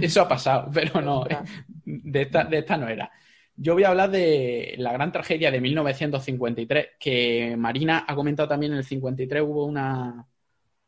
eso 0.00 0.22
ha 0.22 0.28
pasado, 0.28 0.70
pero 0.72 1.00
no, 1.00 1.24
de 1.84 2.22
esta, 2.22 2.44
de 2.44 2.58
esta 2.58 2.76
no 2.76 2.88
era. 2.88 3.10
Yo 3.56 3.74
voy 3.74 3.82
a 3.82 3.88
hablar 3.88 4.10
de 4.10 4.74
la 4.78 4.92
gran 4.92 5.10
tragedia 5.10 5.50
de 5.50 5.60
1953, 5.60 6.90
que 7.00 7.56
Marina 7.56 8.04
ha 8.06 8.14
comentado 8.14 8.48
también 8.48 8.72
en 8.72 8.78
el 8.78 8.84
53 8.84 9.42
hubo 9.42 9.64
una, 9.64 10.24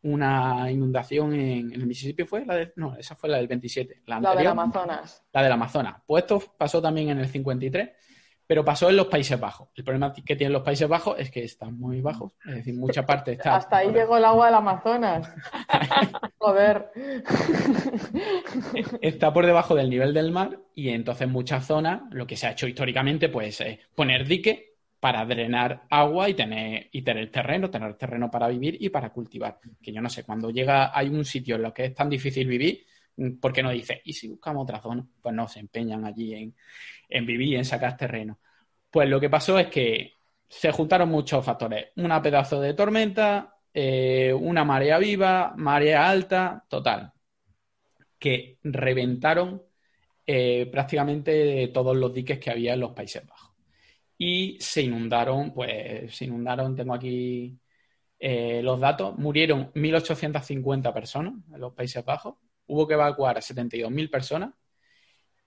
una 0.03 0.71
inundación 0.71 1.35
en, 1.35 1.73
el 1.73 1.87
Mississippi, 1.87 2.25
¿fue? 2.25 2.45
La 2.47 2.55
de, 2.55 2.73
no, 2.77 2.97
esa 2.97 3.15
fue 3.15 3.29
la 3.29 3.37
del 3.37 3.49
27. 3.49 4.03
La, 4.07 4.21
la 4.21 4.35
del 4.35 4.47
Amazonas. 4.47 5.23
La 5.33 5.43
del 5.43 5.53
Amazonas. 5.53 5.97
Pues 6.07 6.25
esto 6.25 6.43
pasó 6.57 6.81
también 6.81 7.11
en 7.11 7.19
el 7.19 7.29
53, 7.29 7.91
pero 8.47 8.65
pasó 8.65 8.89
en 8.89 8.97
los 8.97 9.07
Países 9.07 9.39
Bajos. 9.39 9.69
El 9.75 9.85
problema 9.85 10.13
que 10.13 10.37
tienen 10.37 10.53
los 10.53 10.63
Países 10.63 10.89
Bajos 10.89 11.17
es 11.19 11.31
que 11.31 11.45
están 11.45 11.79
muy 11.79 12.01
bajos, 12.01 12.33
es 12.47 12.57
decir, 12.57 12.75
mucha 12.75 13.05
parte 13.05 13.33
está... 13.33 13.57
Hasta 13.57 13.77
ahí 13.79 13.93
llegó 13.93 14.17
el 14.17 14.25
agua 14.25 14.47
del 14.47 14.55
Amazonas. 14.57 15.33
Joder. 16.39 16.91
Está 19.03 19.33
por 19.33 19.47
debajo 19.47 19.75
del 19.75 19.91
nivel 19.91 20.15
del 20.15 20.33
mar 20.33 20.59
y 20.75 20.89
entonces 20.89 21.29
muchas 21.29 21.67
zonas, 21.67 22.03
lo 22.11 22.27
que 22.27 22.37
se 22.37 22.47
ha 22.47 22.53
hecho 22.53 22.67
históricamente, 22.67 23.29
pues 23.29 23.61
es 23.61 23.79
poner 23.95 24.27
dique 24.27 24.70
para 25.01 25.25
drenar 25.25 25.87
agua 25.91 26.29
y 26.29 26.35
tener, 26.35 26.89
y 26.93 27.03
tener 27.03 27.31
terreno, 27.31 27.71
tener 27.71 27.95
terreno 27.95 28.31
para 28.31 28.49
vivir 28.49 28.77
y 28.81 28.91
para 28.91 29.11
cultivar. 29.11 29.59
Que 29.83 29.93
yo 29.93 30.03
no 30.03 30.11
sé, 30.11 30.25
cuando 30.25 30.51
llega, 30.51 30.97
hay 30.97 31.09
un 31.09 31.25
sitio 31.25 31.57
en 31.57 31.63
lo 31.63 31.75
que 31.75 31.87
es 31.87 31.95
tan 31.95 32.11
difícil 32.11 32.47
vivir, 32.47 32.87
mm, 33.17 33.39
¿por 33.41 33.53
qué 33.53 33.63
no 33.63 33.71
dice, 33.71 34.03
y 34.05 34.13
si 34.13 34.29
buscamos 34.29 34.65
otra 34.65 34.81
zona? 34.81 35.07
Pues 35.23 35.35
no, 35.35 35.49
se 35.49 35.61
empeñan 35.61 36.05
allí 36.05 36.35
en, 36.35 36.55
en 37.09 37.27
vivir 37.27 37.49
y 37.49 37.57
en 37.57 37.65
sacar 37.65 37.97
terreno. 37.97 38.39
Pues 38.91 39.09
lo 39.09 39.21
que 39.21 39.31
pasó 39.31 39.59
es 39.59 39.69
que 39.69 40.15
se 40.49 40.73
juntaron 40.73 41.09
muchos 41.09 41.45
factores. 41.45 41.89
Una 41.97 42.21
pedazo 42.23 42.61
de 42.61 42.75
tormenta, 42.75 43.57
eh, 43.73 44.33
una 44.33 44.65
marea 44.65 44.99
viva, 44.99 45.55
marea 45.57 46.09
alta, 46.11 46.65
total. 46.69 47.13
Que 48.19 48.59
reventaron 48.63 49.63
eh, 50.27 50.69
prácticamente 50.71 51.69
todos 51.69 51.97
los 51.97 52.13
diques 52.13 52.39
que 52.39 52.51
había 52.51 52.75
en 52.75 52.81
los 52.81 52.93
Países 52.93 53.27
Bajos 53.27 53.50
y 54.23 54.59
se 54.61 54.83
inundaron, 54.83 55.55
pues 55.55 56.15
se 56.15 56.27
inundaron, 56.27 56.77
tengo 56.77 56.93
aquí 56.93 57.59
eh, 58.19 58.61
los 58.63 58.79
datos, 58.79 59.17
murieron 59.19 59.73
1.850 59.73 60.93
personas 60.93 61.35
en 61.51 61.59
los 61.59 61.73
Países 61.73 62.05
Bajos, 62.05 62.35
hubo 62.67 62.87
que 62.87 62.95
evacuar 62.95 63.39
a 63.39 63.41
72.000 63.41 64.11
personas 64.11 64.51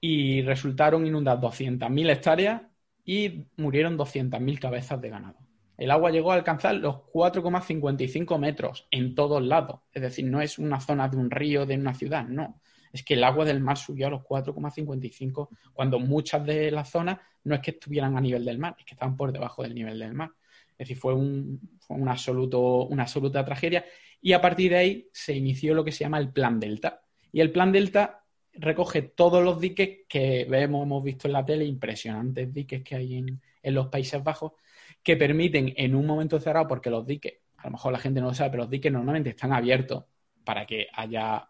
y 0.01 0.41
resultaron 0.41 1.05
inundadas 1.05 1.39
200.000 1.39 2.09
hectáreas 2.09 2.63
y 3.05 3.45
murieron 3.57 3.95
200.000 3.95 4.59
cabezas 4.59 4.99
de 4.99 5.09
ganado. 5.09 5.37
El 5.77 5.91
agua 5.91 6.09
llegó 6.09 6.31
a 6.31 6.35
alcanzar 6.35 6.73
los 6.73 6.95
4,55 7.13 8.39
metros 8.39 8.87
en 8.89 9.13
todos 9.13 9.43
lados. 9.43 9.81
Es 9.91 10.01
decir, 10.01 10.25
no 10.25 10.41
es 10.41 10.57
una 10.57 10.79
zona 10.79 11.07
de 11.09 11.17
un 11.17 11.29
río, 11.29 11.67
de 11.67 11.75
una 11.75 11.93
ciudad, 11.93 12.25
no 12.25 12.59
es 12.93 13.03
que 13.03 13.15
el 13.15 13.23
agua 13.23 13.43
del 13.43 13.59
mar 13.59 13.77
subió 13.77 14.07
a 14.07 14.11
los 14.11 14.21
4,55 14.21 15.49
cuando 15.73 15.99
muchas 15.99 16.45
de 16.45 16.69
las 16.69 16.89
zonas 16.89 17.19
no 17.43 17.55
es 17.55 17.61
que 17.61 17.71
estuvieran 17.71 18.15
a 18.15 18.21
nivel 18.21 18.45
del 18.45 18.59
mar, 18.59 18.75
es 18.77 18.85
que 18.85 18.93
estaban 18.93 19.17
por 19.17 19.31
debajo 19.31 19.63
del 19.63 19.73
nivel 19.73 19.97
del 19.97 20.13
mar. 20.13 20.31
Es 20.73 20.87
decir, 20.87 20.97
fue, 20.97 21.13
un, 21.15 21.59
un 21.89 22.07
absoluto, 22.07 22.85
una 22.85 23.03
absoluta 23.03 23.43
tragedia 23.43 23.83
y 24.21 24.33
a 24.33 24.41
partir 24.41 24.71
de 24.71 24.77
ahí 24.77 25.09
se 25.11 25.33
inició 25.33 25.73
lo 25.73 25.83
que 25.83 25.91
se 25.91 26.03
llama 26.03 26.19
el 26.19 26.31
Plan 26.31 26.59
Delta. 26.59 27.01
Y 27.31 27.41
el 27.41 27.51
Plan 27.51 27.71
Delta 27.71 28.23
recoge 28.53 29.01
todos 29.01 29.43
los 29.43 29.59
diques 29.59 30.01
que 30.07 30.41
hemos 30.41 31.03
visto 31.03 31.27
en 31.27 31.33
la 31.33 31.43
tele, 31.43 31.65
impresionantes 31.65 32.53
diques 32.53 32.83
que 32.83 32.95
hay 32.95 33.15
en, 33.15 33.41
en 33.63 33.73
los 33.73 33.87
Países 33.87 34.23
Bajos, 34.23 34.53
que 35.01 35.17
permiten 35.17 35.73
en 35.75 35.95
un 35.95 36.05
momento 36.05 36.39
cerrado, 36.39 36.67
porque 36.67 36.91
los 36.91 37.05
diques, 37.07 37.33
a 37.57 37.65
lo 37.65 37.71
mejor 37.71 37.91
la 37.91 37.99
gente 37.99 38.21
no 38.21 38.27
lo 38.27 38.33
sabe, 38.35 38.51
pero 38.51 38.63
los 38.63 38.69
diques 38.69 38.91
normalmente 38.91 39.31
están 39.31 39.51
abiertos 39.51 40.05
para 40.43 40.65
que 40.65 40.87
haya 40.93 41.49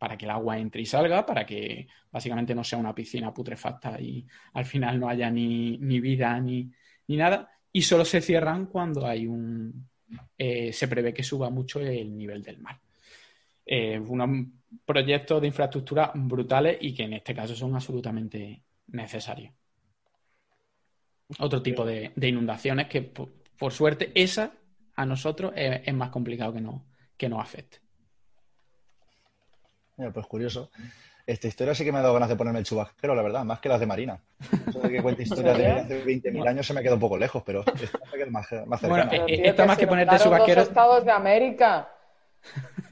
para 0.00 0.16
que 0.16 0.24
el 0.24 0.30
agua 0.30 0.58
entre 0.58 0.80
y 0.80 0.86
salga, 0.86 1.26
para 1.26 1.44
que 1.44 1.86
básicamente 2.10 2.54
no 2.54 2.64
sea 2.64 2.78
una 2.78 2.94
piscina 2.94 3.34
putrefacta 3.34 4.00
y 4.00 4.26
al 4.54 4.64
final 4.64 4.98
no 4.98 5.10
haya 5.10 5.30
ni, 5.30 5.76
vida 5.76 6.40
ni, 6.40 6.72
nada. 7.06 7.50
Y 7.70 7.82
solo 7.82 8.06
se 8.06 8.22
cierran 8.22 8.64
cuando 8.64 9.06
hay 9.06 9.26
un. 9.26 9.90
Eh, 10.38 10.72
se 10.72 10.88
prevé 10.88 11.12
que 11.12 11.22
suba 11.22 11.50
mucho 11.50 11.80
el 11.80 12.16
nivel 12.16 12.42
del 12.42 12.60
mar. 12.60 12.80
Eh, 13.66 13.98
unos 13.98 14.46
proyectos 14.86 15.38
de 15.38 15.48
infraestructura 15.48 16.12
brutales 16.14 16.78
y 16.80 16.94
que 16.94 17.02
en 17.02 17.12
este 17.12 17.34
caso 17.34 17.54
son 17.54 17.74
absolutamente 17.74 18.62
necesarios. 18.86 19.52
Otro 21.40 21.60
tipo 21.60 21.84
de, 21.84 22.10
inundaciones 22.22 22.88
que, 22.88 23.02
por, 23.02 23.70
suerte, 23.70 24.12
esa 24.14 24.54
a 24.96 25.04
nosotros, 25.04 25.52
es, 25.54 25.92
más 25.92 26.08
complicado 26.08 26.54
que, 26.54 26.62
no, 26.62 26.86
que 27.18 27.28
nos 27.28 27.42
afecte. 27.42 27.89
Mira, 30.00 30.12
pues 30.12 30.26
curioso. 30.26 30.70
Esta 31.26 31.46
historia 31.46 31.74
sí 31.74 31.84
que 31.84 31.92
me 31.92 31.98
ha 31.98 32.00
dado 32.00 32.14
ganas 32.14 32.30
de 32.30 32.34
ponerme 32.34 32.60
el 32.60 32.64
chubasquero, 32.64 33.14
la 33.14 33.20
verdad, 33.20 33.44
más 33.44 33.60
que 33.60 33.68
las 33.68 33.78
de 33.78 33.84
Marina. 33.84 34.18
Eso 34.66 34.80
de 34.80 34.88
que 34.88 35.02
cuente 35.02 35.24
historias 35.24 35.58
de 35.58 35.66
hace 35.70 36.02
20.000 36.02 36.48
años 36.48 36.66
se 36.66 36.72
me 36.72 36.82
queda 36.82 36.94
un 36.94 37.00
poco 37.00 37.18
lejos, 37.18 37.42
pero 37.44 37.60
esta 37.60 37.98
me 38.16 38.26
más, 38.30 38.50
más 38.66 38.80
cercana. 38.80 39.04
Bueno, 39.04 39.26
eh, 39.28 39.42
está 39.44 39.66
más 39.66 39.76
que 39.76 39.86
ponerte 39.86 40.16
chubasquero. 40.16 40.60
Los 40.60 40.68
estados 40.68 41.04
de 41.04 41.12
América 41.12 41.90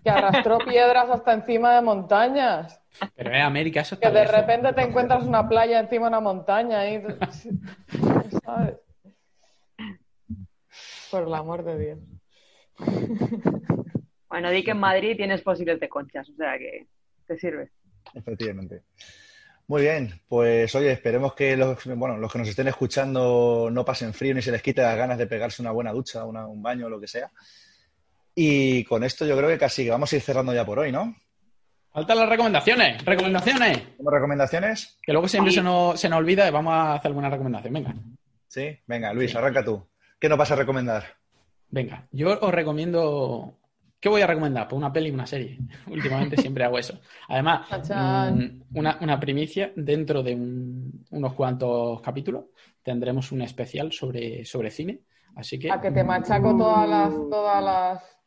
que 0.05 0.11
arrastró 0.11 0.59
piedras 0.69 1.09
hasta 1.09 1.33
encima 1.33 1.77
de 1.77 1.81
montañas. 1.81 2.79
Pero 3.17 3.31
en 3.31 3.41
América 3.41 3.81
eso 3.81 3.95
está 3.95 4.09
Que 4.09 4.15
de 4.15 4.27
repente 4.27 4.75
te 4.75 4.83
encuentras 4.83 5.25
una 5.25 5.49
playa 5.49 5.81
encima 5.81 6.05
de 6.05 6.09
una 6.09 6.21
montaña 6.21 6.87
y... 6.91 7.03
¿Sabes? 8.45 8.77
Por 11.11 11.23
el 11.23 11.35
amor 11.35 11.65
de 11.65 11.79
Dios. 11.79 11.99
Bueno, 14.29 14.51
di 14.51 14.63
que 14.63 14.73
en 14.73 14.79
Madrid 14.79 15.17
tienes 15.17 15.43
fósiles 15.43 15.81
de 15.81 15.89
conchas, 15.89 16.29
o 16.29 16.35
sea 16.35 16.59
que 16.59 16.87
te 17.29 17.39
sirve. 17.39 17.71
Efectivamente. 18.15 18.83
Muy 19.69 19.83
bien, 19.83 20.23
pues 20.27 20.75
oye, 20.75 20.93
esperemos 20.93 21.35
que 21.35 21.55
los, 21.55 21.85
bueno, 21.85 22.17
los 22.17 22.33
que 22.33 22.39
nos 22.39 22.49
estén 22.49 22.69
escuchando 22.69 23.69
no 23.71 23.85
pasen 23.85 24.15
frío 24.15 24.35
ni 24.35 24.41
se 24.41 24.51
les 24.51 24.63
quite 24.63 24.81
las 24.81 24.97
ganas 24.97 25.19
de 25.19 25.27
pegarse 25.27 25.61
una 25.61 25.73
buena 25.73 25.93
ducha, 25.93 26.25
un 26.25 26.63
baño, 26.63 26.87
o 26.87 26.89
lo 26.89 26.99
que 26.99 27.07
sea. 27.07 27.31
Y 28.35 28.83
con 28.85 29.05
esto 29.05 29.27
yo 29.27 29.37
creo 29.37 29.51
que 29.51 29.59
casi 29.59 29.87
vamos 29.89 30.11
a 30.11 30.17
ir 30.17 30.23
cerrando 30.23 30.55
ya 30.55 30.65
por 30.65 30.79
hoy, 30.79 30.91
¿no? 30.91 31.15
Faltan 31.93 32.19
las 32.19 32.29
recomendaciones. 32.31 33.05
¿Recomendaciones? 33.05 33.83
¿Cómo 33.99 34.11
recomendaciones? 34.11 34.99
Que 35.03 35.13
luego 35.13 35.29
siempre 35.29 35.53
se 35.53 35.63
nos, 35.63 36.01
se 36.01 36.09
nos 36.09 36.19
olvida 36.19 36.49
y 36.49 36.51
vamos 36.51 36.73
a 36.73 36.95
hacer 36.95 37.09
alguna 37.11 37.29
recomendación. 37.29 37.75
Venga. 37.75 37.95
Sí, 38.47 38.79
venga, 38.87 39.13
Luis, 39.13 39.37
arranca 39.37 39.63
tú. 39.63 39.87
¿Qué 40.19 40.31
nos 40.31 40.39
vas 40.39 40.51
a 40.51 40.57
recomendar? 40.57 41.05
Venga, 41.69 42.07
yo 42.11 42.39
os 42.41 42.55
recomiendo. 42.55 43.55
¿Qué 44.01 44.09
voy 44.09 44.23
a 44.23 44.27
recomendar? 44.27 44.69
Pues 44.69 44.79
una 44.79 44.93
peli 44.93 45.09
y 45.09 45.13
una 45.13 45.27
serie. 45.27 45.59
Últimamente 45.89 46.37
siempre 46.37 46.65
hago 46.65 46.79
eso. 46.79 47.01
Además, 47.29 47.69
mm, 47.91 48.77
una, 48.77 49.21
primicia, 49.21 49.73
dentro 49.75 50.23
de 50.23 50.35
unos 50.35 51.35
cuantos 51.35 52.01
capítulos 52.01 52.45
tendremos 52.83 53.33
un 53.33 53.43
especial 53.43 53.93
sobre, 53.93 54.45
sobre 54.45 54.71
cine. 54.71 55.01
Así 55.35 55.59
que. 55.59 55.71
A 55.71 55.81
que 55.81 55.91
te 55.91 56.03
machaco 56.03 56.57
todas 56.57 56.89
las, 56.89 57.13
todas 57.31 57.63
las 57.63 58.19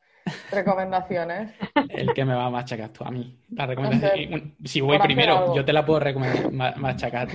Recomendaciones. 0.51 1.53
El 1.89 2.13
que 2.13 2.26
me 2.26 2.34
va 2.34 2.45
a 2.45 2.49
machacar 2.49 2.89
tú 2.89 3.03
a 3.03 3.11
mí. 3.11 3.39
La 3.49 3.65
recomendación. 3.65 4.55
Si 4.63 4.82
voy 4.82 4.99
primero, 4.99 5.55
yo 5.55 5.65
te 5.65 5.74
la 5.74 5.86
puedo 5.86 5.99
recomendar, 5.99 6.78
machacar. 6.78 7.30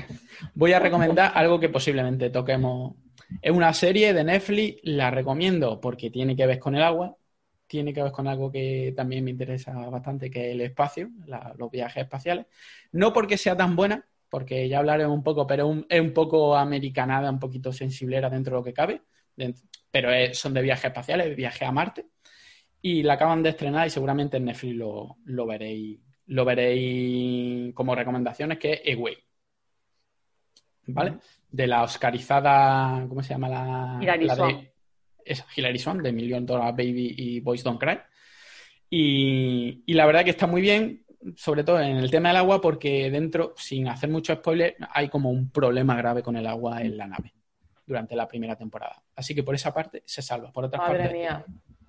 Voy 0.54 0.72
a 0.72 0.78
recomendar 0.78 1.32
algo 1.34 1.58
que 1.58 1.68
posiblemente 1.68 2.30
toquemos. 2.30 2.94
Es 3.42 3.50
una 3.50 3.72
serie 3.72 4.12
de 4.12 4.24
Netflix, 4.24 4.80
la 4.84 5.10
recomiendo 5.10 5.80
porque 5.80 6.10
tiene 6.10 6.36
que 6.36 6.46
ver 6.46 6.58
con 6.58 6.76
el 6.76 6.82
agua, 6.82 7.16
tiene 7.66 7.92
que 7.92 8.02
ver 8.02 8.12
con 8.12 8.28
algo 8.28 8.50
que 8.50 8.92
también 8.96 9.24
me 9.24 9.30
interesa 9.30 9.72
bastante, 9.88 10.30
que 10.30 10.48
es 10.48 10.54
el 10.54 10.60
espacio, 10.60 11.10
los 11.56 11.70
viajes 11.70 12.04
espaciales. 12.04 12.46
No 12.92 13.12
porque 13.12 13.36
sea 13.36 13.56
tan 13.56 13.76
buena, 13.76 14.04
porque 14.28 14.68
ya 14.68 14.78
hablaremos 14.78 15.14
un 15.14 15.22
poco, 15.22 15.46
pero 15.46 15.84
es 15.88 16.00
un 16.00 16.12
poco 16.12 16.56
americanada, 16.56 17.30
un 17.30 17.40
poquito 17.40 17.72
sensiblera 17.72 18.30
dentro 18.30 18.56
de 18.56 18.60
lo 18.60 18.64
que 18.64 18.72
cabe, 18.72 19.02
pero 19.90 20.10
son 20.34 20.54
de 20.54 20.62
viajes 20.62 20.86
espaciales, 20.86 21.36
viaje 21.36 21.64
a 21.64 21.72
Marte 21.72 22.06
y 22.82 23.02
la 23.02 23.14
acaban 23.14 23.42
de 23.42 23.50
estrenar 23.50 23.86
y 23.86 23.90
seguramente 23.90 24.36
en 24.36 24.44
Netflix 24.44 24.76
lo, 24.76 25.16
lo 25.24 25.46
veréis 25.46 25.98
lo 26.26 26.44
veréis 26.44 27.74
como 27.74 27.94
recomendaciones, 27.94 28.58
que 28.58 28.82
es 28.84 28.96
Away. 28.96 29.16
¿Vale? 30.88 31.18
De 31.50 31.66
la 31.66 31.82
oscarizada, 31.82 33.06
¿cómo 33.08 33.22
se 33.22 33.30
llama 33.30 33.48
la? 33.48 33.98
De, 34.00 34.72
es 35.26 35.44
Hilary 35.54 35.78
Swan, 35.78 36.02
de 36.02 36.12
Million 36.12 36.46
Dollar 36.46 36.72
Baby 36.72 37.14
y 37.16 37.40
Boys 37.40 37.62
Don't 37.62 37.80
Cry. 37.80 37.98
Y, 38.88 39.82
y, 39.86 39.94
la 39.94 40.06
verdad 40.06 40.24
que 40.24 40.30
está 40.30 40.46
muy 40.46 40.60
bien, 40.60 41.04
sobre 41.36 41.64
todo 41.64 41.80
en 41.80 41.96
el 41.96 42.10
tema 42.10 42.28
del 42.28 42.38
agua, 42.38 42.60
porque 42.60 43.10
dentro, 43.10 43.54
sin 43.56 43.88
hacer 43.88 44.08
mucho 44.08 44.34
spoiler, 44.34 44.76
hay 44.92 45.08
como 45.08 45.30
un 45.30 45.50
problema 45.50 45.96
grave 45.96 46.22
con 46.22 46.36
el 46.36 46.46
agua 46.46 46.82
en 46.82 46.96
la 46.96 47.06
nave 47.06 47.34
durante 47.84 48.14
la 48.14 48.28
primera 48.28 48.56
temporada. 48.56 49.02
Así 49.14 49.34
que 49.34 49.42
por 49.42 49.54
esa 49.54 49.74
parte 49.74 50.02
se 50.06 50.22
salva. 50.22 50.52
Por 50.52 50.64
otra 50.64 50.78
Madre 50.78 50.98
parte, 50.98 51.14
mía 51.14 51.44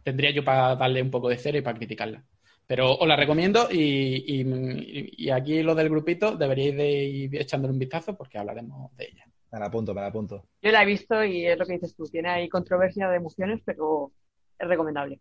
tendría 0.08 0.32
yo 0.32 0.42
para 0.42 0.74
darle 0.78 1.02
un 1.02 1.12
poco 1.12 1.28
de 1.28 1.36
cero 1.36 1.58
y 1.58 1.62
para 1.62 1.78
criticarla. 1.78 2.24
Pero 2.66 2.96
os 2.96 3.06
la 3.06 3.18
recomiendo 3.18 3.68
y, 3.70 5.30
aquí 5.30 5.62
lo 5.62 5.76
del 5.76 5.90
grupito 5.90 6.38
deberíais 6.38 6.78
de 6.78 6.90
ir 7.04 7.36
echándole 7.36 7.74
un 7.74 7.80
vistazo 7.80 8.16
porque 8.16 8.38
hablaremos 8.38 8.96
de 8.96 9.04
ella. 9.04 9.26
Me 9.52 9.60
la 9.60 9.66
apunto, 9.68 9.94
me 9.94 10.02
la 10.02 10.08
apunto. 10.08 10.46
Yo 10.62 10.72
la 10.72 10.84
he 10.84 10.86
visto 10.86 11.24
y 11.24 11.46
es 11.46 11.58
lo 11.58 11.66
que 11.66 11.74
dices 11.74 11.96
tú. 11.96 12.04
Tiene 12.06 12.30
ahí 12.30 12.50
controversia 12.50 13.08
de 13.10 13.18
emociones, 13.18 13.62
pero 13.66 14.12
es 14.60 14.68
recomendable. 14.68 15.20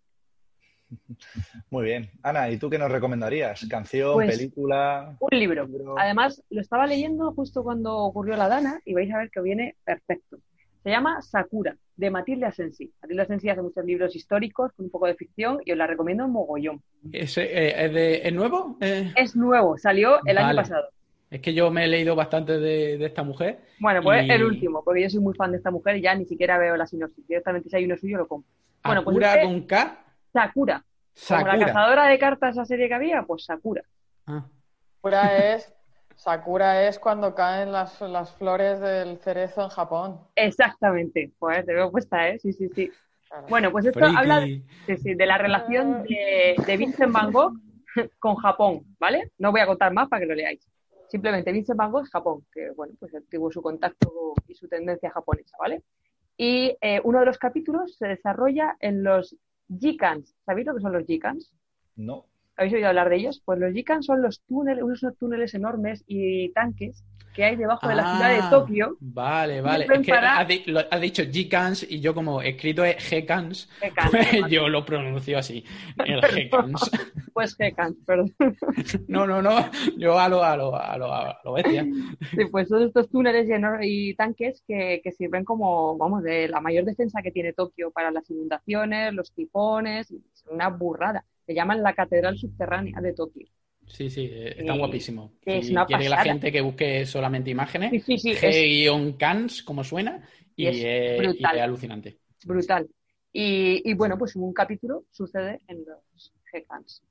Muy 1.70 1.84
bien. 1.84 2.10
Ana, 2.22 2.50
¿y 2.50 2.58
tú 2.58 2.70
qué 2.70 2.78
nos 2.78 2.90
recomendarías? 2.90 3.66
¿Canción, 3.68 4.14
pues, 4.14 4.36
película? 4.36 5.16
Un 5.20 5.38
libro. 5.38 5.68
Además, 5.98 6.42
lo 6.50 6.60
estaba 6.60 6.86
leyendo 6.86 7.32
justo 7.32 7.62
cuando 7.62 7.96
ocurrió 7.98 8.36
la 8.36 8.48
Dana 8.48 8.80
y 8.84 8.94
vais 8.94 9.12
a 9.12 9.18
ver 9.18 9.30
que 9.30 9.40
viene 9.40 9.76
perfecto. 9.84 10.38
Se 10.82 10.90
llama 10.90 11.20
Sakura, 11.20 11.76
de 11.96 12.10
Matilde 12.10 12.46
Asensi. 12.46 12.92
Matilde 13.02 13.22
Asensi 13.22 13.48
hace 13.48 13.62
muchos 13.62 13.84
libros 13.84 14.14
históricos 14.14 14.72
con 14.72 14.84
un 14.84 14.90
poco 14.90 15.06
de 15.06 15.16
ficción 15.16 15.58
y 15.64 15.72
os 15.72 15.78
la 15.78 15.88
recomiendo 15.88 16.24
en 16.24 16.30
mogollón. 16.30 16.82
¿Es, 17.10 17.36
eh, 17.38 18.20
¿es 18.22 18.32
nuevo? 18.32 18.76
Eh, 18.80 19.12
es 19.16 19.34
nuevo, 19.34 19.76
salió 19.78 20.20
el 20.24 20.38
año 20.38 20.54
pasado. 20.54 20.88
Es 21.30 21.40
que 21.40 21.54
yo 21.54 21.70
me 21.70 21.84
he 21.84 21.88
leído 21.88 22.14
bastante 22.14 22.58
de, 22.58 23.04
esta 23.04 23.22
mujer. 23.22 23.60
Bueno, 23.80 24.02
pues 24.02 24.28
el 24.28 24.44
último, 24.44 24.82
porque 24.84 25.02
yo 25.02 25.10
soy 25.10 25.20
muy 25.20 25.34
fan 25.34 25.50
de 25.50 25.58
esta 25.58 25.70
mujer 25.70 25.96
y 25.96 26.02
ya 26.02 26.14
ni 26.14 26.24
siquiera 26.24 26.56
veo 26.58 26.76
la 26.76 26.86
sinopsis. 26.86 27.26
Directamente 27.26 27.68
si 27.68 27.76
hay 27.76 27.84
uno 27.84 27.96
suyo 27.96 28.18
lo 28.18 28.28
compro. 28.28 28.50
Bueno, 28.84 29.02
pues 29.02 29.16
¿Sakura 29.16 29.42
con 29.42 29.62
K? 29.62 30.04
Sakura. 30.32 30.84
Sakura. 31.12 31.52
Como 31.52 31.60
la 31.60 31.66
cazadora 31.66 32.06
de 32.06 32.18
cartas, 32.18 32.54
esa 32.54 32.64
serie 32.64 32.88
que 32.88 32.94
había, 32.94 33.22
pues 33.22 33.44
Sakura. 33.44 33.82
Ah. 34.26 34.46
Sakura 35.02 35.54
es 35.54 35.76
Sakura 36.16 36.88
es 36.88 36.98
cuando 36.98 37.34
caen 37.34 37.72
las, 37.72 37.98
flores 38.38 38.80
del 38.80 39.18
cerezo 39.18 39.62
en 39.62 39.68
Japón. 39.68 40.20
Exactamente. 40.34 41.32
Pues 41.38 41.64
te 41.64 41.74
veo 41.74 41.90
puesta, 41.90 42.28
¿eh? 42.28 42.38
Sí, 42.38 42.52
sí, 42.52 42.68
sí. 42.74 42.90
Bueno, 43.48 43.70
pues 43.70 43.84
esto 43.84 44.04
habla 44.04 44.40
de, 44.40 44.62
de, 44.86 45.26
la 45.26 45.36
relación 45.36 46.04
de, 46.04 46.76
Vincent 46.76 47.12
Van 47.12 47.30
Gogh 47.32 47.54
con 48.18 48.36
Japón, 48.36 48.82
¿vale? 48.98 49.32
No 49.38 49.52
voy 49.52 49.60
a 49.60 49.66
contar 49.66 49.92
más 49.92 50.08
para 50.08 50.20
que 50.20 50.26
lo 50.26 50.34
leáis. 50.34 50.66
Simplemente 51.08 51.52
Vincent 51.52 51.78
Van 51.78 51.92
es 52.02 52.10
Japón, 52.10 52.44
que 52.52 52.70
bueno, 52.70 52.94
pues 52.98 53.12
tuvo 53.30 53.50
su 53.50 53.62
contacto 53.62 54.34
y 54.48 54.54
su 54.54 54.68
tendencia 54.68 55.10
japonesa, 55.10 55.56
¿vale? 55.58 55.82
Y 56.36 56.76
eh, 56.80 57.00
uno 57.04 57.20
de 57.20 57.26
los 57.26 57.38
capítulos 57.38 57.96
se 57.96 58.08
desarrolla 58.08 58.76
en 58.80 59.02
los 59.02 59.36
Jikans. 59.68 60.34
¿Sabéis 60.44 60.66
lo 60.66 60.74
que 60.74 60.80
son 60.80 60.92
los 60.92 61.06
Jikans? 61.06 61.52
No. 61.96 62.26
¿Habéis 62.56 62.74
oído 62.74 62.88
hablar 62.88 63.10
de 63.10 63.16
ellos? 63.16 63.42
Pues 63.44 63.58
los 63.58 63.72
Jikan 63.72 64.02
son 64.02 64.22
los 64.22 64.40
túneles, 64.42 64.82
unos 64.82 65.00
túneles 65.18 65.54
enormes 65.54 66.04
y 66.06 66.50
tanques 66.52 67.04
que 67.36 67.44
hay 67.44 67.56
debajo 67.56 67.86
de 67.86 67.94
la 67.94 68.16
ciudad 68.16 68.30
de 68.30 68.40
ah, 68.40 68.50
Tokio. 68.50 68.96
Vale, 68.98 69.60
vale. 69.60 69.86
Es 69.92 70.00
que 70.00 70.12
ha, 70.12 70.98
dicho 70.98 71.22
G-Cans 71.22 71.86
y 71.90 72.00
yo 72.00 72.14
como 72.14 72.40
escrito 72.40 72.82
es 72.82 72.96
G-Cans, 73.12 73.68
pues 74.10 74.28
yo 74.48 74.70
lo 74.70 74.86
pronuncio 74.86 75.38
así, 75.38 75.62
el. 76.04 76.20
Pues 77.34 77.58
G-Cans, 77.58 77.98
perdón. 78.06 78.34
No, 79.08 79.26
no, 79.26 79.42
no, 79.42 79.70
yo 79.98 80.18
a 80.18 80.26
lo, 80.30 80.42
a 80.42 80.56
lo, 80.56 80.74
a 80.74 80.96
lo, 80.96 81.12
a 81.12 81.38
lo 81.44 81.52
bestia. 81.52 81.84
Sí, 82.30 82.46
pues 82.50 82.68
son 82.68 82.84
estos 82.84 83.10
túneles 83.10 83.46
y, 83.82 84.14
tanques 84.14 84.62
que, 84.66 85.02
que, 85.04 85.12
sirven 85.12 85.44
como, 85.44 85.98
vamos, 85.98 86.22
de 86.22 86.48
la 86.48 86.62
mayor 86.62 86.86
defensa 86.86 87.20
que 87.20 87.30
tiene 87.30 87.52
Tokio 87.52 87.90
para 87.90 88.10
las 88.10 88.30
inundaciones, 88.30 89.12
los 89.12 89.30
tifones, 89.32 90.14
una 90.50 90.70
burrada 90.70 91.26
se 91.46 91.54
llaman 91.54 91.82
la 91.82 91.94
Catedral 91.94 92.36
Subterránea 92.36 93.00
de 93.00 93.12
Tokio. 93.12 93.46
Sí, 93.86 94.10
sí, 94.10 94.28
eh, 94.32 94.56
está 94.58 94.76
guapísimo. 94.76 95.32
si 95.44 95.74
quiere 95.86 96.08
la 96.08 96.22
gente 96.22 96.50
que 96.50 96.60
busque 96.60 97.06
solamente 97.06 97.50
imágenes, 97.50 98.04
sí, 98.04 98.18
sí, 98.18 98.34
G-Cans, 98.34 99.62
como 99.62 99.84
suena, 99.84 100.26
y, 100.56 100.66
es, 100.66 101.18
brutal. 101.18 101.60
alucinante. 101.60 102.18
Brutal. 102.44 102.88
Y, 103.32 103.92
bueno, 103.94 104.16
pues 104.18 104.34
un 104.34 104.52
capítulo 104.52 105.04
sucede 105.10 105.60
en 105.68 105.84
los 105.84 106.32
G-Cans. 106.52 107.02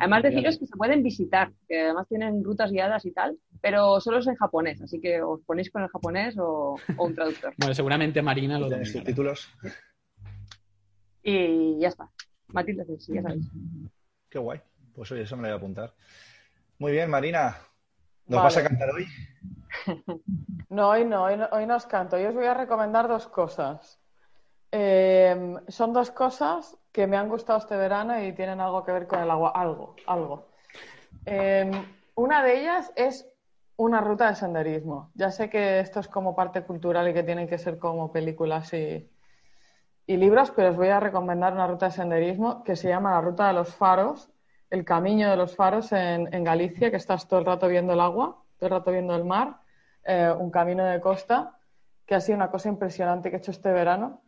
además 0.00 0.22
deciros 0.24 0.58
que 0.58 0.66
se 0.66 0.76
pueden 0.76 1.02
visitar, 1.02 1.52
que 1.68 1.80
además 1.80 2.08
tienen 2.08 2.42
rutas 2.44 2.72
guiadas 2.72 3.06
y 3.06 3.12
tal, 3.12 3.38
pero 3.60 4.00
solo 4.00 4.18
es 4.18 4.26
en 4.26 4.34
japonés, 4.34 4.82
así 4.82 5.00
que 5.00 5.22
os 5.22 5.40
ponéis 5.42 5.70
con 5.70 5.82
el 5.82 5.88
japonés 5.88 6.36
o, 6.38 6.76
un 6.98 7.14
traductor. 7.14 7.54
bueno, 7.58 7.74
seguramente 7.74 8.20
Marina 8.20 8.58
lo 8.58 8.68
tiene. 8.68 8.84
subtítulos. 8.84 9.48
Y 11.22 11.78
ya 11.78 11.88
está. 11.88 12.10
Matilde 12.52 12.84
sí, 12.98 13.14
ya 13.14 13.22
sabéis. 13.22 13.46
Qué 14.28 14.38
guay. 14.38 14.60
Pues 14.94 15.12
oye, 15.12 15.22
eso 15.22 15.36
me 15.36 15.42
lo 15.42 15.48
voy 15.48 15.54
a 15.54 15.56
apuntar. 15.56 15.94
Muy 16.78 16.92
bien, 16.92 17.10
Marina. 17.10 17.56
¿Nos 18.26 18.42
vas 18.42 18.56
a 18.56 18.62
cantar 18.62 18.90
hoy? 18.94 19.06
no, 20.68 20.90
hoy 20.90 21.04
no, 21.04 21.24
hoy 21.24 21.66
no, 21.66 21.76
os 21.76 21.86
canto. 21.86 22.16
Hoy 22.16 22.24
os 22.24 22.34
voy 22.34 22.46
a 22.46 22.54
recomendar 22.54 23.08
dos 23.08 23.26
cosas. 23.28 24.00
Em, 24.70 25.56
son 25.68 25.92
dos 25.92 26.10
cosas 26.10 26.76
que 26.92 27.06
me 27.06 27.16
han 27.16 27.28
gustado 27.28 27.58
este 27.58 27.76
verano 27.76 28.22
y 28.22 28.32
tienen 28.32 28.60
algo 28.60 28.84
que 28.84 28.92
ver 28.92 29.06
con 29.06 29.20
el 29.20 29.30
agua. 29.30 29.52
Algo, 29.54 29.94
algo. 30.06 30.48
Em, 31.24 31.70
una 32.14 32.42
de 32.42 32.60
ellas 32.60 32.92
es 32.96 33.28
una 33.76 34.00
ruta 34.00 34.28
de 34.28 34.36
senderismo. 34.36 35.10
Ya 35.14 35.30
sé 35.30 35.48
que 35.48 35.80
esto 35.80 36.00
es 36.00 36.08
como 36.08 36.34
parte 36.34 36.62
cultural 36.62 37.08
y 37.08 37.14
que 37.14 37.22
tienen 37.22 37.48
que 37.48 37.58
ser 37.58 37.78
como 37.78 38.10
películas 38.10 38.72
y, 38.74 39.08
y 40.08 40.16
libros, 40.16 40.50
pero 40.52 40.70
os 40.70 40.76
voy 40.76 40.88
a 40.88 41.00
recomendar 41.00 41.52
una 41.52 41.66
ruta 41.66 41.86
de 41.86 41.92
senderismo 41.92 42.64
que 42.64 42.76
se 42.76 42.88
llama 42.88 43.10
la 43.10 43.20
Ruta 43.20 43.48
de 43.48 43.52
los 43.52 43.74
Faros, 43.74 44.30
el 44.70 44.82
Camino 44.82 45.28
de 45.28 45.36
los 45.36 45.54
Faros 45.54 45.92
en, 45.92 46.44
Galicia, 46.44 46.90
que 46.90 46.96
estás 46.96 47.28
todo 47.28 47.40
el 47.40 47.44
rato 47.44 47.68
viendo 47.68 47.92
el 47.92 48.00
agua, 48.00 48.42
todo 48.56 48.68
el 48.68 48.70
rato 48.70 48.90
viendo 48.90 49.14
el 49.14 49.26
mar, 49.26 49.58
eh, 50.04 50.32
un 50.36 50.50
camino 50.50 50.82
de 50.86 50.98
costa, 51.02 51.58
que 52.06 52.14
ha 52.14 52.22
sido 52.22 52.36
una 52.36 52.50
cosa 52.50 52.70
impresionante 52.70 53.28
que 53.28 53.36
he 53.36 53.38
hecho 53.38 53.50
este 53.50 53.70
verano. 53.70 54.22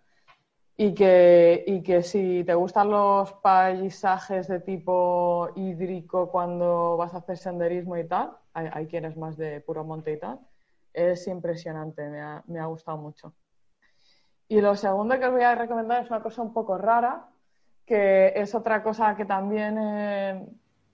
Y 0.77 0.93
que, 0.93 1.65
y 1.67 1.83
que 1.83 2.03
si 2.03 2.45
te 2.45 2.55
gustan 2.55 2.91
los 2.91 3.33
paisajes 3.35 4.49
de 4.49 4.61
tipo 4.61 5.49
hídrico 5.57 6.31
cuando 6.31 6.99
vas 6.99 7.15
a 7.15 7.19
hacer 7.19 7.39
senderismo 7.39 7.97
y 7.97 8.07
tal, 8.07 8.33
hay, 8.53 8.69
hay 8.71 8.87
quienes 8.87 9.17
más 9.17 9.39
de 9.39 9.63
puro 9.63 9.83
monte 9.85 10.13
y 10.13 10.19
tal, 10.19 10.41
es 10.93 11.27
impresionante, 11.27 12.09
me 12.11 12.21
ha, 12.21 12.43
me 12.47 12.61
ha 12.61 12.67
gustado 12.67 12.99
mucho. 12.99 13.35
Y 14.51 14.61
lo 14.61 14.75
segundo 14.75 15.17
que 15.19 15.27
os 15.27 15.33
voy 15.33 15.43
a 15.45 15.55
recomendar 15.55 16.03
es 16.03 16.11
una 16.11 16.23
cosa 16.23 16.43
un 16.43 16.53
poco 16.53 16.77
rara, 16.77 17.29
que 17.87 18.33
es 18.35 18.53
otra 18.55 18.83
cosa 18.83 19.15
que 19.17 19.25
también 19.25 19.79
he, 19.79 20.45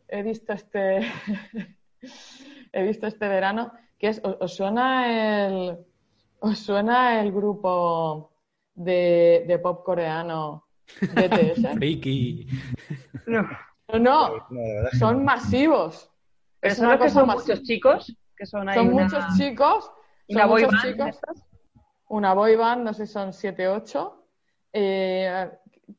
he 0.08 0.22
visto 0.22 0.52
este 0.52 1.00
he 2.72 2.82
visto 2.82 3.06
este 3.06 3.26
verano, 3.28 3.72
que 3.98 4.08
es, 4.08 4.20
¿os, 4.22 4.36
os 4.40 4.54
suena 4.54 5.46
el 5.46 5.78
os 6.40 6.58
suena 6.58 7.20
el 7.22 7.32
grupo 7.32 8.30
de, 8.74 9.44
de 9.48 9.58
pop 9.58 9.82
coreano 9.84 10.66
BTS? 11.00 11.66
Friki. 11.76 12.46
No. 13.26 13.48
No, 13.98 14.30
son 14.98 15.24
masivos. 15.24 16.10
Pero 16.60 16.72
Es 16.72 16.78
son 16.78 16.86
una 16.88 16.96
que 16.98 17.04
cosa 17.04 17.20
son 17.20 17.26
masiva. 17.28 17.54
muchos 17.54 17.62
chicos, 17.66 18.16
que 18.36 18.44
son 18.46 18.68
ahí 18.68 18.74
Son 18.74 18.92
una, 18.92 19.04
muchos 19.04 19.24
chicos, 19.38 19.90
son 20.28 20.48
muchos 20.48 20.82
chicos. 20.82 21.08
estas. 21.08 21.45
Una 22.08 22.34
boy 22.34 22.56
band, 22.56 22.84
no 22.84 22.94
sé 22.94 23.06
si 23.06 23.12
son 23.12 23.32
7, 23.32 23.68
8, 23.68 24.24
eh, 24.72 25.50